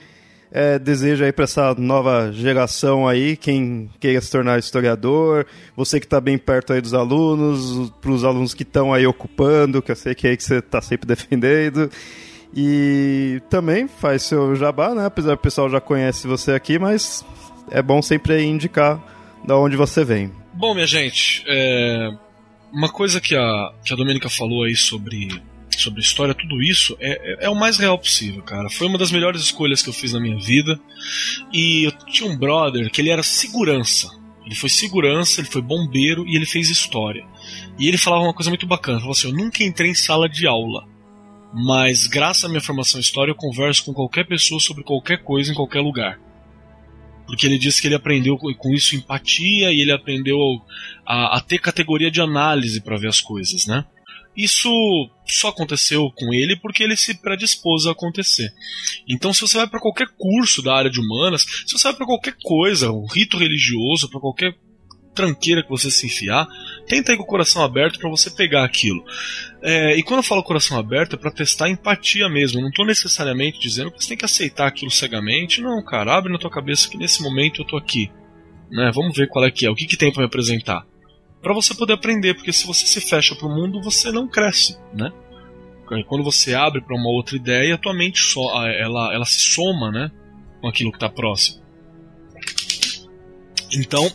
é, 0.52 0.80
deseja 0.80 1.26
aí 1.26 1.32
para 1.32 1.44
essa 1.44 1.74
nova 1.76 2.32
geração 2.32 3.08
aí, 3.08 3.38
quem 3.38 3.90
queira 4.00 4.20
se 4.20 4.32
tornar 4.32 4.60
historiador, 4.60 5.46
você 5.76 6.00
que 6.00 6.06
está 6.06 6.20
bem 6.20 6.38
perto 6.38 6.74
aí 6.74 6.82
dos 6.82 6.94
alunos, 6.94 7.92
para 8.02 8.12
os 8.12 8.24
alunos 8.24 8.54
que 8.54 8.64
estão 8.64 8.94
aí 8.94 9.06
ocupando, 9.06 9.82
que 9.82 9.92
eu 9.92 9.96
sei 9.96 10.16
que 10.16 10.28
é 10.28 10.32
aí 10.32 10.38
que 10.38 10.44
você 10.44 10.56
está 10.56 10.82
sempre 10.82 11.08
defendendo. 11.08 11.90
E 12.56 13.42
também 13.50 13.88
faz 13.88 14.24
seu 14.24 14.56
jabá, 14.56 14.96
né? 14.96 15.06
Apesar 15.06 15.32
que 15.32 15.42
o 15.42 15.44
pessoal 15.44 15.70
já 15.70 15.80
conhece 15.80 16.28
você 16.28 16.52
aqui, 16.52 16.80
mas 16.80 17.26
é 17.70 17.82
bom 17.82 18.02
sempre 18.02 18.44
indicar 18.44 19.00
da 19.46 19.58
onde 19.58 19.76
você 19.76 20.04
vem. 20.04 20.32
Bom, 20.54 20.74
minha 20.74 20.88
gente, 20.88 21.44
é... 21.48 22.10
uma 22.74 22.90
coisa 22.90 23.22
que 23.22 23.36
a, 23.36 23.72
que 23.86 23.94
a 23.94 23.96
Domênica 23.96 24.30
falou 24.30 24.64
aí 24.64 24.76
sobre 24.76 25.42
sobre 25.78 26.02
história, 26.02 26.34
tudo 26.34 26.62
isso 26.62 26.98
é, 27.00 27.12
é, 27.12 27.46
é, 27.46 27.50
o 27.50 27.56
mais 27.56 27.78
real 27.78 27.98
possível, 27.98 28.42
cara. 28.42 28.70
Foi 28.70 28.88
uma 28.88 28.98
das 28.98 29.12
melhores 29.12 29.42
escolhas 29.42 29.82
que 29.82 29.90
eu 29.90 29.94
fiz 29.94 30.12
na 30.12 30.20
minha 30.20 30.38
vida. 30.38 30.80
E 31.54 31.86
eu 31.86 31.92
tinha 32.06 32.30
um 32.30 32.38
brother 32.38 32.92
que 32.92 33.02
ele 33.02 33.10
era 33.10 33.24
segurança. 33.24 34.10
Ele 34.46 34.56
foi 34.56 34.70
segurança, 34.70 35.40
ele 35.40 35.48
foi 35.48 35.62
bombeiro 35.62 36.28
e 36.28 36.36
ele 36.36 36.46
fez 36.46 36.70
história. 36.70 37.26
E 37.78 37.88
ele 37.88 37.98
falava 37.98 38.24
uma 38.24 38.34
coisa 38.34 38.50
muito 38.50 38.68
bacana. 38.68 39.00
Falou 39.00 39.14
assim: 39.14 39.30
Eu 39.30 39.34
nunca 39.34 39.64
entrei 39.64 39.92
em 39.92 39.96
sala 39.96 40.28
de 40.28 40.48
aula. 40.48 40.86
Mas 41.54 42.08
graças 42.08 42.46
à 42.46 42.48
minha 42.48 42.62
formação 42.62 43.00
em 43.00 43.02
história, 43.02 43.32
eu 43.32 43.36
converso 43.36 43.86
com 43.86 43.94
qualquer 43.94 44.28
pessoa 44.28 44.60
sobre 44.60 44.84
qualquer 44.84 45.24
coisa 45.24 45.52
em 45.52 45.56
qualquer 45.56 45.82
lugar. 45.82 46.20
Porque 47.26 47.46
ele 47.46 47.60
disse 47.60 47.82
que 47.82 47.88
ele 47.88 47.96
aprendeu 47.96 48.38
com 48.38 48.74
isso 48.74 48.96
empatia 48.96 49.72
e 49.72 49.82
ele 49.82 49.92
aprendeu 49.92 50.38
a, 51.06 51.38
a 51.38 51.42
ter 51.42 51.60
categoria 51.60 52.10
de 52.10 52.22
análise 52.22 52.82
para 52.82 52.98
ver 52.98 53.08
as 53.08 53.22
coisas, 53.22 53.66
né? 53.68 53.86
Isso 54.36 54.70
só 55.26 55.50
aconteceu 55.50 56.10
com 56.16 56.34
ele 56.34 56.56
porque 56.56 56.82
ele 56.82 56.96
se 56.96 57.14
predispôs 57.20 57.86
a 57.86 57.92
acontecer. 57.92 58.54
Então, 59.08 59.34
se 59.34 59.42
você 59.42 59.58
vai 59.58 59.68
para 59.68 59.82
qualquer 59.82 60.08
curso 60.18 60.62
da 60.62 60.74
área 60.74 60.90
de 60.90 61.00
humanas, 61.00 61.46
se 61.68 61.74
você 61.74 61.90
vai 61.90 61.98
para 61.98 62.06
qualquer 62.06 62.36
coisa, 62.42 62.92
um 62.92 63.06
rito 63.06 63.38
religioso, 63.38 64.10
para 64.10 64.20
qualquer 64.20 64.56
tranqueira 65.14 65.62
que 65.62 65.70
você 65.70 65.92
se 65.92 66.06
enfiar, 66.06 66.48
tenta 66.88 67.12
ir 67.12 67.18
com 67.18 67.24
o 67.24 67.28
coração 67.28 67.62
aberto 67.62 68.00
para 68.00 68.10
você 68.10 68.32
pegar 68.32 68.64
aquilo. 68.64 69.04
É, 69.62 69.98
e 69.98 70.04
quando 70.04 70.20
eu 70.20 70.24
falo 70.24 70.42
coração 70.42 70.78
aberto 70.78 71.16
é 71.16 71.20
para 71.20 71.32
testar 71.32 71.70
empatia 71.70 72.30
mesmo. 72.30 72.62
Não 72.62 72.70
estou 72.70 72.86
necessariamente 72.86 73.60
dizendo 73.60 73.92
que 73.92 74.02
você 74.02 74.10
tem 74.10 74.18
que 74.18 74.26
aceitar 74.26 74.68
aquilo 74.68 74.92
cegamente. 74.92 75.62
Não, 75.62 75.84
cara, 75.84 76.16
abre 76.16 76.32
na 76.32 76.40
tua 76.40 76.50
cabeça 76.50 76.90
que 76.90 76.98
nesse 76.98 77.22
momento 77.22 77.62
eu 77.62 77.66
tô 77.66 77.78
aqui. 77.78 78.10
Né? 78.72 78.92
Vamos 78.94 79.16
ver 79.16 79.28
qual 79.28 79.46
é 79.46 79.52
que 79.52 79.66
é, 79.66 79.70
o 79.70 79.76
que, 79.76 79.86
que 79.86 79.98
tem 79.98 80.12
para 80.12 80.22
me 80.22 80.28
apresentar. 80.28 80.86
Para 81.42 81.54
você 81.54 81.74
poder 81.74 81.94
aprender, 81.94 82.34
porque 82.34 82.54
se 82.54 82.68
você 82.68 82.86
se 82.86 83.02
fecha 83.02 83.36
para 83.36 83.48
o 83.48 83.54
mundo, 83.54 83.82
você 83.82 84.12
não 84.12 84.28
cresce, 84.28 84.78
né? 84.94 85.12
Quando 86.08 86.24
você 86.24 86.54
abre 86.54 86.82
para 86.82 86.96
uma 86.96 87.10
outra 87.10 87.36
ideia, 87.36 87.74
a 87.74 87.78
tua 87.78 87.96
mente 87.96 88.20
só, 88.20 88.64
ela, 88.68 89.12
ela 89.12 89.26
se 89.26 89.40
soma, 89.40 89.90
né, 89.90 90.12
com 90.62 90.68
aquilo 90.68 90.92
que 90.92 90.98
está 90.98 91.10
próximo. 91.10 91.64
Então, 93.74 94.12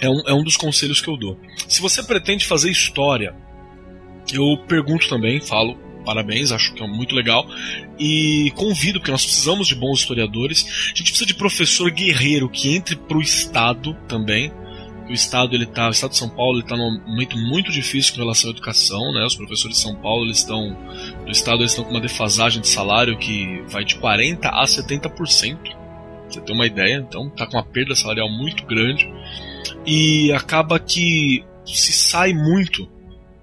é 0.00 0.10
um, 0.10 0.20
é 0.26 0.34
um 0.34 0.42
dos 0.42 0.56
conselhos 0.56 1.00
que 1.00 1.08
eu 1.08 1.16
dou. 1.16 1.38
Se 1.68 1.80
você 1.80 2.02
pretende 2.02 2.46
fazer 2.46 2.68
história, 2.70 3.36
eu 4.34 4.56
pergunto 4.66 5.08
também, 5.08 5.40
falo 5.40 5.76
parabéns, 6.08 6.52
acho 6.52 6.72
que 6.72 6.82
é 6.82 6.86
muito 6.86 7.14
legal. 7.14 7.46
E 7.98 8.50
convido, 8.56 8.98
porque 8.98 9.12
nós 9.12 9.26
precisamos 9.26 9.68
de 9.68 9.74
bons 9.74 10.00
historiadores. 10.00 10.64
A 10.64 10.96
gente 10.96 11.10
precisa 11.10 11.26
de 11.26 11.34
professor 11.34 11.90
guerreiro 11.90 12.48
que 12.48 12.74
entre 12.74 12.96
pro 12.96 13.20
Estado 13.20 13.94
também. 14.08 14.50
O 15.06 15.12
Estado, 15.12 15.54
ele 15.54 15.66
tá, 15.66 15.88
o 15.88 15.90
Estado 15.90 16.12
de 16.12 16.16
São 16.16 16.30
Paulo 16.30 16.60
está 16.60 16.76
num 16.76 16.98
momento 17.06 17.36
muito 17.36 17.70
difícil 17.70 18.14
com 18.14 18.20
relação 18.20 18.48
à 18.48 18.52
educação, 18.52 19.12
né? 19.12 19.24
Os 19.24 19.36
professores 19.36 19.76
de 19.76 19.82
São 19.82 19.94
Paulo, 19.96 20.30
estão, 20.30 20.76
do 21.26 21.30
Estado, 21.30 21.60
eles 21.60 21.72
estão 21.72 21.84
com 21.84 21.90
uma 21.90 22.00
defasagem 22.00 22.62
de 22.62 22.68
salário 22.68 23.18
que 23.18 23.62
vai 23.68 23.84
de 23.84 23.96
40% 23.96 24.38
a 24.44 24.64
70%. 24.64 25.58
Você 26.28 26.40
tem 26.40 26.54
uma 26.54 26.66
ideia, 26.66 26.96
então 27.06 27.28
tá 27.30 27.46
com 27.46 27.56
uma 27.56 27.64
perda 27.64 27.94
salarial 27.94 28.30
muito 28.30 28.64
grande 28.66 29.10
e 29.86 30.30
acaba 30.32 30.78
que 30.78 31.44
se 31.66 31.92
sai 31.92 32.32
muito. 32.32 32.86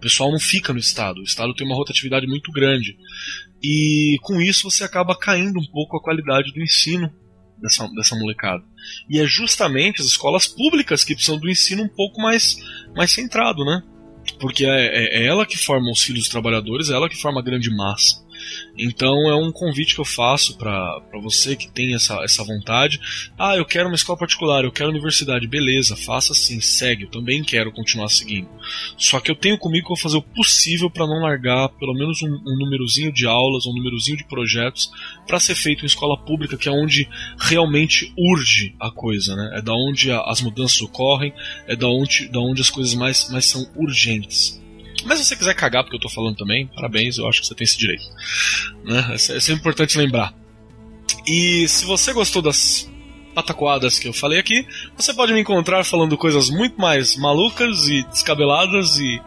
Pessoal 0.05 0.31
não 0.31 0.39
fica 0.39 0.71
no 0.71 0.77
estado. 0.77 1.19
O 1.19 1.23
estado 1.23 1.51
tem 1.55 1.65
uma 1.65 1.75
rotatividade 1.75 2.27
muito 2.27 2.51
grande. 2.51 2.95
E 3.63 4.19
com 4.21 4.39
isso 4.39 4.69
você 4.69 4.83
acaba 4.83 5.17
caindo 5.17 5.59
um 5.59 5.65
pouco 5.65 5.97
a 5.97 5.99
qualidade 5.99 6.53
do 6.53 6.61
ensino 6.61 7.11
dessa, 7.59 7.87
dessa 7.87 8.15
molecada. 8.15 8.63
E 9.09 9.19
é 9.19 9.25
justamente 9.25 10.03
as 10.03 10.07
escolas 10.07 10.45
públicas 10.45 11.03
que 11.03 11.15
precisam 11.15 11.39
do 11.39 11.49
ensino 11.49 11.81
um 11.81 11.87
pouco 11.87 12.21
mais, 12.21 12.55
mais 12.95 13.09
centrado, 13.09 13.65
né? 13.65 13.81
Porque 14.39 14.63
é, 14.63 14.69
é, 14.69 15.23
é 15.23 15.25
ela 15.25 15.43
que 15.43 15.57
forma 15.57 15.91
os 15.91 16.03
filhos 16.03 16.21
dos 16.21 16.29
trabalhadores, 16.29 16.91
é 16.91 16.93
ela 16.93 17.09
que 17.09 17.19
forma 17.19 17.39
a 17.39 17.43
grande 17.43 17.75
massa. 17.75 18.23
Então 18.77 19.29
é 19.29 19.35
um 19.35 19.51
convite 19.51 19.95
que 19.95 20.01
eu 20.01 20.05
faço 20.05 20.57
para 20.57 21.01
você 21.21 21.55
que 21.55 21.71
tem 21.71 21.93
essa, 21.93 22.15
essa 22.23 22.43
vontade. 22.43 22.99
Ah, 23.37 23.55
eu 23.55 23.65
quero 23.65 23.87
uma 23.87 23.95
escola 23.95 24.17
particular, 24.17 24.63
eu 24.63 24.71
quero 24.71 24.89
universidade. 24.89 25.47
Beleza, 25.47 25.95
faça 25.95 26.33
assim, 26.33 26.59
segue. 26.59 27.03
Eu 27.03 27.09
também 27.09 27.43
quero 27.43 27.71
continuar 27.71 28.09
seguindo. 28.09 28.49
Só 28.97 29.19
que 29.19 29.31
eu 29.31 29.35
tenho 29.35 29.57
comigo 29.57 29.87
que 29.87 29.93
eu 29.93 29.95
vou 29.95 30.01
fazer 30.01 30.17
o 30.17 30.21
possível 30.21 30.89
para 30.89 31.07
não 31.07 31.21
largar 31.21 31.69
pelo 31.69 31.93
menos 31.93 32.21
um, 32.21 32.27
um 32.27 32.57
númerozinho 32.57 33.11
de 33.11 33.25
aulas, 33.25 33.65
um 33.65 33.73
númerozinho 33.73 34.17
de 34.17 34.25
projetos 34.25 34.91
para 35.27 35.39
ser 35.39 35.55
feito 35.55 35.83
em 35.83 35.87
escola 35.87 36.17
pública, 36.17 36.57
que 36.57 36.67
é 36.67 36.71
onde 36.71 37.07
realmente 37.39 38.13
urge 38.17 38.75
a 38.79 38.91
coisa, 38.91 39.35
né? 39.35 39.57
É 39.57 39.61
da 39.61 39.73
onde 39.73 40.11
a, 40.11 40.21
as 40.21 40.41
mudanças 40.41 40.81
ocorrem, 40.81 41.33
é 41.67 41.75
da 41.75 41.87
onde, 41.87 42.27
da 42.27 42.39
onde 42.39 42.61
as 42.61 42.69
coisas 42.69 42.93
mais, 42.93 43.29
mais 43.29 43.45
são 43.45 43.65
urgentes. 43.75 44.61
Mas 45.05 45.19
se 45.19 45.25
você 45.25 45.35
quiser 45.35 45.53
cagar 45.53 45.83
porque 45.83 45.95
eu 45.95 46.01
tô 46.01 46.09
falando 46.09 46.35
também, 46.35 46.67
parabéns, 46.67 47.17
eu 47.17 47.27
acho 47.27 47.41
que 47.41 47.47
você 47.47 47.55
tem 47.55 47.63
esse 47.63 47.77
direito. 47.77 48.03
Né? 48.83 49.13
É 49.13 49.17
sempre 49.17 49.53
importante 49.53 49.97
lembrar. 49.97 50.33
E 51.27 51.67
se 51.67 51.85
você 51.85 52.11
gostou 52.13 52.41
das 52.41 52.91
pataquadas 53.33 53.99
que 53.99 54.07
eu 54.07 54.13
falei 54.13 54.39
aqui, 54.39 54.65
você 54.97 55.13
pode 55.13 55.33
me 55.33 55.41
encontrar 55.41 55.83
falando 55.83 56.17
coisas 56.17 56.49
muito 56.49 56.79
mais 56.79 57.15
malucas 57.15 57.87
e 57.87 58.03
descabeladas 58.03 58.97
e 58.97 59.21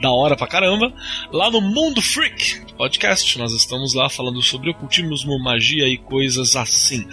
da 0.00 0.10
hora 0.10 0.36
pra 0.36 0.46
caramba, 0.46 0.92
lá 1.32 1.50
no 1.50 1.60
Mundo 1.60 2.02
Freak 2.02 2.63
Podcast. 2.76 3.38
Nós 3.38 3.52
estamos 3.52 3.94
lá 3.94 4.08
falando 4.08 4.42
sobre 4.42 4.70
ocultismo, 4.70 5.38
magia 5.38 5.88
e 5.88 5.96
coisas 5.96 6.56
assim. 6.56 7.06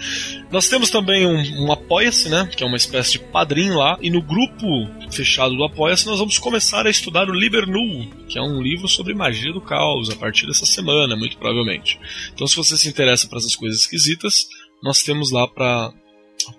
Nós 0.50 0.68
temos 0.68 0.90
também 0.90 1.26
um, 1.26 1.64
um 1.64 1.72
Apoia-se, 1.72 2.28
né? 2.28 2.48
Que 2.54 2.62
é 2.62 2.66
uma 2.66 2.76
espécie 2.76 3.12
de 3.12 3.18
padrinho 3.20 3.76
lá. 3.76 3.98
E 4.00 4.10
no 4.10 4.22
grupo 4.22 4.66
fechado 5.10 5.56
do 5.56 5.64
Apoia-se, 5.64 6.06
nós 6.06 6.18
vamos 6.18 6.38
começar 6.38 6.86
a 6.86 6.90
estudar 6.90 7.28
o 7.28 7.34
Liber 7.34 7.66
Null, 7.66 8.08
que 8.28 8.38
é 8.38 8.42
um 8.42 8.60
livro 8.60 8.88
sobre 8.88 9.14
magia 9.14 9.52
do 9.52 9.60
caos, 9.60 10.10
a 10.10 10.16
partir 10.16 10.46
dessa 10.46 10.66
semana, 10.66 11.16
muito 11.16 11.36
provavelmente. 11.38 11.98
Então, 12.34 12.46
se 12.46 12.56
você 12.56 12.76
se 12.76 12.88
interessa 12.88 13.28
para 13.28 13.38
essas 13.38 13.56
coisas 13.56 13.80
esquisitas, 13.80 14.46
nós 14.82 15.02
temos 15.02 15.30
lá 15.30 15.46
para 15.46 15.92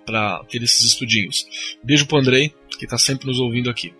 para 0.05 0.43
ter 0.45 0.63
esses 0.63 0.85
estudinhos. 0.85 1.45
Beijo 1.83 2.05
pro 2.05 2.17
Andrei, 2.17 2.53
que 2.77 2.85
está 2.85 2.97
sempre 2.97 3.27
nos 3.27 3.39
ouvindo 3.39 3.69
aqui. 3.69 3.93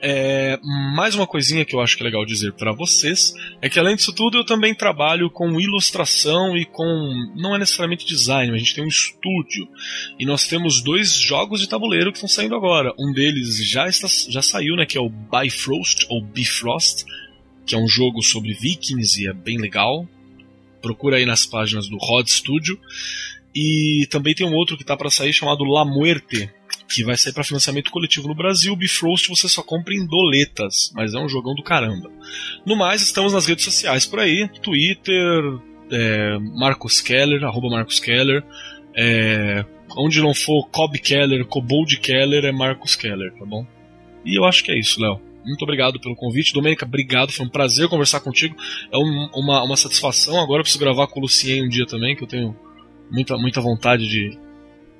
É, 0.00 0.58
mais 0.94 1.14
uma 1.14 1.26
coisinha 1.26 1.64
que 1.64 1.74
eu 1.74 1.80
acho 1.80 1.96
que 1.96 2.02
é 2.02 2.06
legal 2.06 2.24
dizer 2.24 2.52
para 2.52 2.72
vocês 2.72 3.34
é 3.60 3.68
que 3.68 3.80
além 3.80 3.96
disso 3.96 4.14
tudo 4.14 4.38
eu 4.38 4.44
também 4.44 4.72
trabalho 4.72 5.28
com 5.28 5.60
ilustração 5.60 6.56
e 6.56 6.64
com 6.64 6.84
não 7.34 7.56
é 7.56 7.58
necessariamente 7.58 8.06
design, 8.06 8.54
a 8.54 8.58
gente 8.58 8.74
tem 8.74 8.84
um 8.84 8.88
estúdio 8.88 9.68
e 10.18 10.24
nós 10.24 10.46
temos 10.46 10.82
dois 10.82 11.14
jogos 11.14 11.60
de 11.60 11.68
tabuleiro 11.68 12.12
que 12.12 12.18
estão 12.18 12.28
saindo 12.28 12.54
agora. 12.54 12.94
Um 12.98 13.12
deles 13.12 13.56
já 13.68 13.88
está 13.88 14.06
já 14.28 14.42
saiu, 14.42 14.76
né, 14.76 14.86
que 14.86 14.96
é 14.96 15.00
o 15.00 15.10
Bifrost 15.10 16.06
ou 16.08 16.22
Bifrost, 16.22 17.04
que 17.66 17.74
é 17.74 17.78
um 17.78 17.88
jogo 17.88 18.22
sobre 18.22 18.54
vikings 18.54 19.20
e 19.20 19.28
é 19.28 19.32
bem 19.32 19.58
legal. 19.58 20.08
Procura 20.80 21.16
aí 21.16 21.26
nas 21.26 21.44
páginas 21.44 21.88
do 21.88 21.96
Rod 21.96 22.28
Studio. 22.28 22.78
E 23.54 24.06
também 24.10 24.34
tem 24.34 24.46
um 24.46 24.54
outro 24.54 24.76
que 24.76 24.82
está 24.82 24.96
para 24.96 25.10
sair 25.10 25.32
chamado 25.32 25.64
La 25.64 25.84
Muerte, 25.84 26.48
que 26.88 27.04
vai 27.04 27.16
sair 27.16 27.32
para 27.32 27.44
financiamento 27.44 27.90
coletivo 27.90 28.28
no 28.28 28.34
Brasil. 28.34 28.74
Bifrost 28.74 29.28
você 29.28 29.48
só 29.48 29.62
compra 29.62 29.94
em 29.94 30.06
doletas, 30.06 30.90
mas 30.94 31.14
é 31.14 31.18
um 31.18 31.28
jogão 31.28 31.54
do 31.54 31.62
caramba. 31.62 32.10
No 32.64 32.76
mais, 32.76 33.02
estamos 33.02 33.32
nas 33.32 33.46
redes 33.46 33.64
sociais 33.64 34.06
por 34.06 34.18
aí: 34.18 34.48
Twitter, 34.62 35.42
é, 35.90 36.38
Marcos 36.38 37.00
Keller, 37.00 37.44
arroba 37.44 37.68
Marcos 37.68 38.00
Keller. 38.00 38.42
É, 38.96 39.64
onde 39.96 40.20
não 40.20 40.34
for 40.34 40.68
Cobb 40.70 40.98
Keller, 40.98 41.44
Cobold 41.44 41.98
Keller, 42.00 42.44
é 42.44 42.52
Marcos 42.52 42.96
Keller, 42.96 43.32
tá 43.34 43.44
bom? 43.44 43.66
E 44.24 44.38
eu 44.38 44.44
acho 44.44 44.64
que 44.64 44.72
é 44.72 44.78
isso, 44.78 45.00
Léo. 45.00 45.20
Muito 45.44 45.62
obrigado 45.62 46.00
pelo 46.00 46.16
convite. 46.16 46.52
Domênica, 46.52 46.84
obrigado. 46.84 47.32
Foi 47.32 47.46
um 47.46 47.48
prazer 47.48 47.88
conversar 47.88 48.20
contigo. 48.20 48.56
É 48.92 48.98
um, 48.98 49.30
uma, 49.34 49.62
uma 49.62 49.76
satisfação. 49.76 50.38
Agora 50.40 50.60
eu 50.60 50.62
preciso 50.62 50.82
gravar 50.82 51.06
com 51.06 51.20
o 51.20 51.22
Lucien 51.22 51.64
um 51.64 51.68
dia 51.68 51.86
também, 51.86 52.14
que 52.16 52.22
eu 52.22 52.26
tenho 52.26 52.56
muita, 53.10 53.38
muita 53.38 53.60
vontade 53.60 54.06
de, 54.06 54.38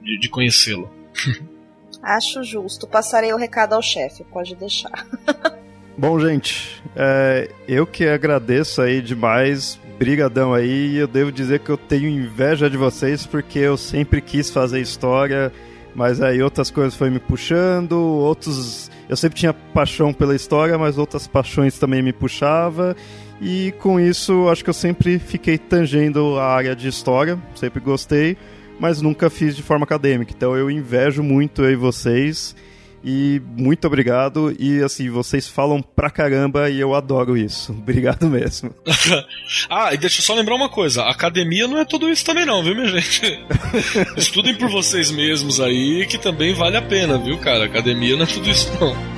de, 0.03 0.19
de 0.19 0.29
conhecê-lo. 0.29 0.89
Acho 2.03 2.43
justo. 2.43 2.87
Passarei 2.87 3.33
o 3.33 3.37
recado 3.37 3.75
ao 3.75 3.83
chefe, 3.83 4.25
pode 4.25 4.55
deixar. 4.55 5.07
Bom, 5.97 6.19
gente, 6.21 6.81
é, 6.95 7.51
eu 7.67 7.85
que 7.85 8.07
agradeço 8.07 8.81
aí 8.81 9.03
demais, 9.03 9.81
brigadão 9.99 10.55
aí, 10.55 10.97
eu 10.97 11.09
devo 11.09 11.33
dizer 11.33 11.59
que 11.59 11.71
eu 11.71 11.77
tenho 11.77 12.09
inveja 12.09 12.71
de 12.71 12.77
vocês 12.77 13.27
porque 13.27 13.59
eu 13.59 13.77
sempre 13.77 14.21
quis 14.21 14.49
fazer 14.49 14.81
história, 14.81 15.53
mas 15.97 16.23
aí 16.23 16.41
outras 16.41 16.71
coisas 16.71 16.95
foram 16.95 17.13
me 17.13 17.19
puxando, 17.19 17.95
outros... 17.95 18.89
Eu 19.09 19.17
sempre 19.17 19.41
tinha 19.41 19.53
paixão 19.53 20.13
pela 20.13 20.37
história, 20.37 20.79
mas 20.79 20.99
outras 20.99 21.27
paixões 21.27 21.77
também 21.81 22.01
me 22.01 22.13
puxava, 22.13 22.95
e 23.41 23.73
com 23.81 23.99
isso 23.99 24.49
acho 24.49 24.63
que 24.63 24.71
eu 24.71 24.75
sempre 24.75 25.19
fiquei 25.19 25.59
tangendo 25.59 26.39
a 26.39 26.45
área 26.47 26.77
de 26.77 26.87
história, 26.87 27.37
sempre 27.57 27.81
gostei, 27.81 28.37
mas 28.79 29.03
nunca 29.03 29.29
fiz 29.31 29.57
de 29.57 29.63
forma 29.63 29.85
acadêmica. 29.85 30.33
Então 30.37 30.57
eu 30.57 30.71
invejo 30.71 31.23
muito 31.23 31.63
aí 31.63 31.75
vocês 31.75 32.55
e 33.03 33.41
muito 33.57 33.87
obrigado. 33.87 34.55
E 34.59 34.83
assim, 34.83 35.09
vocês 35.09 35.47
falam 35.47 35.83
pra 35.83 36.11
caramba 36.11 36.69
e 36.69 36.81
eu 36.81 36.95
adoro 36.95 37.37
isso. 37.37 37.73
Obrigado 37.89 38.29
mesmo. 38.29 38.75
ah, 39.71 39.93
e 39.95 39.97
deixa 39.97 40.21
eu 40.21 40.25
só 40.25 40.35
lembrar 40.35 40.55
uma 40.55 40.69
coisa: 40.69 41.03
a 41.03 41.11
academia 41.11 41.67
não 41.67 41.79
é 41.79 41.85
tudo 41.85 42.11
isso 42.11 42.25
também, 42.25 42.45
não, 42.45 42.63
viu, 42.63 42.75
minha 42.75 42.89
gente? 42.89 43.41
Estudem 44.17 44.55
por 44.55 44.69
vocês 44.69 45.11
mesmos 45.11 45.61
aí, 45.61 46.07
que 46.07 46.19
também 46.19 46.55
vale 46.55 46.77
a 46.77 46.83
pena, 46.83 47.19
viu, 47.19 47.39
cara? 47.39 47.65
A 47.65 47.67
academia 47.67 48.17
não 48.17 48.25
é 48.25 48.27
tudo 48.27 48.49
isso, 48.49 48.71
não. 48.81 49.18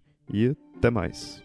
E 0.29 0.55
até 0.77 0.89
mais. 0.89 1.43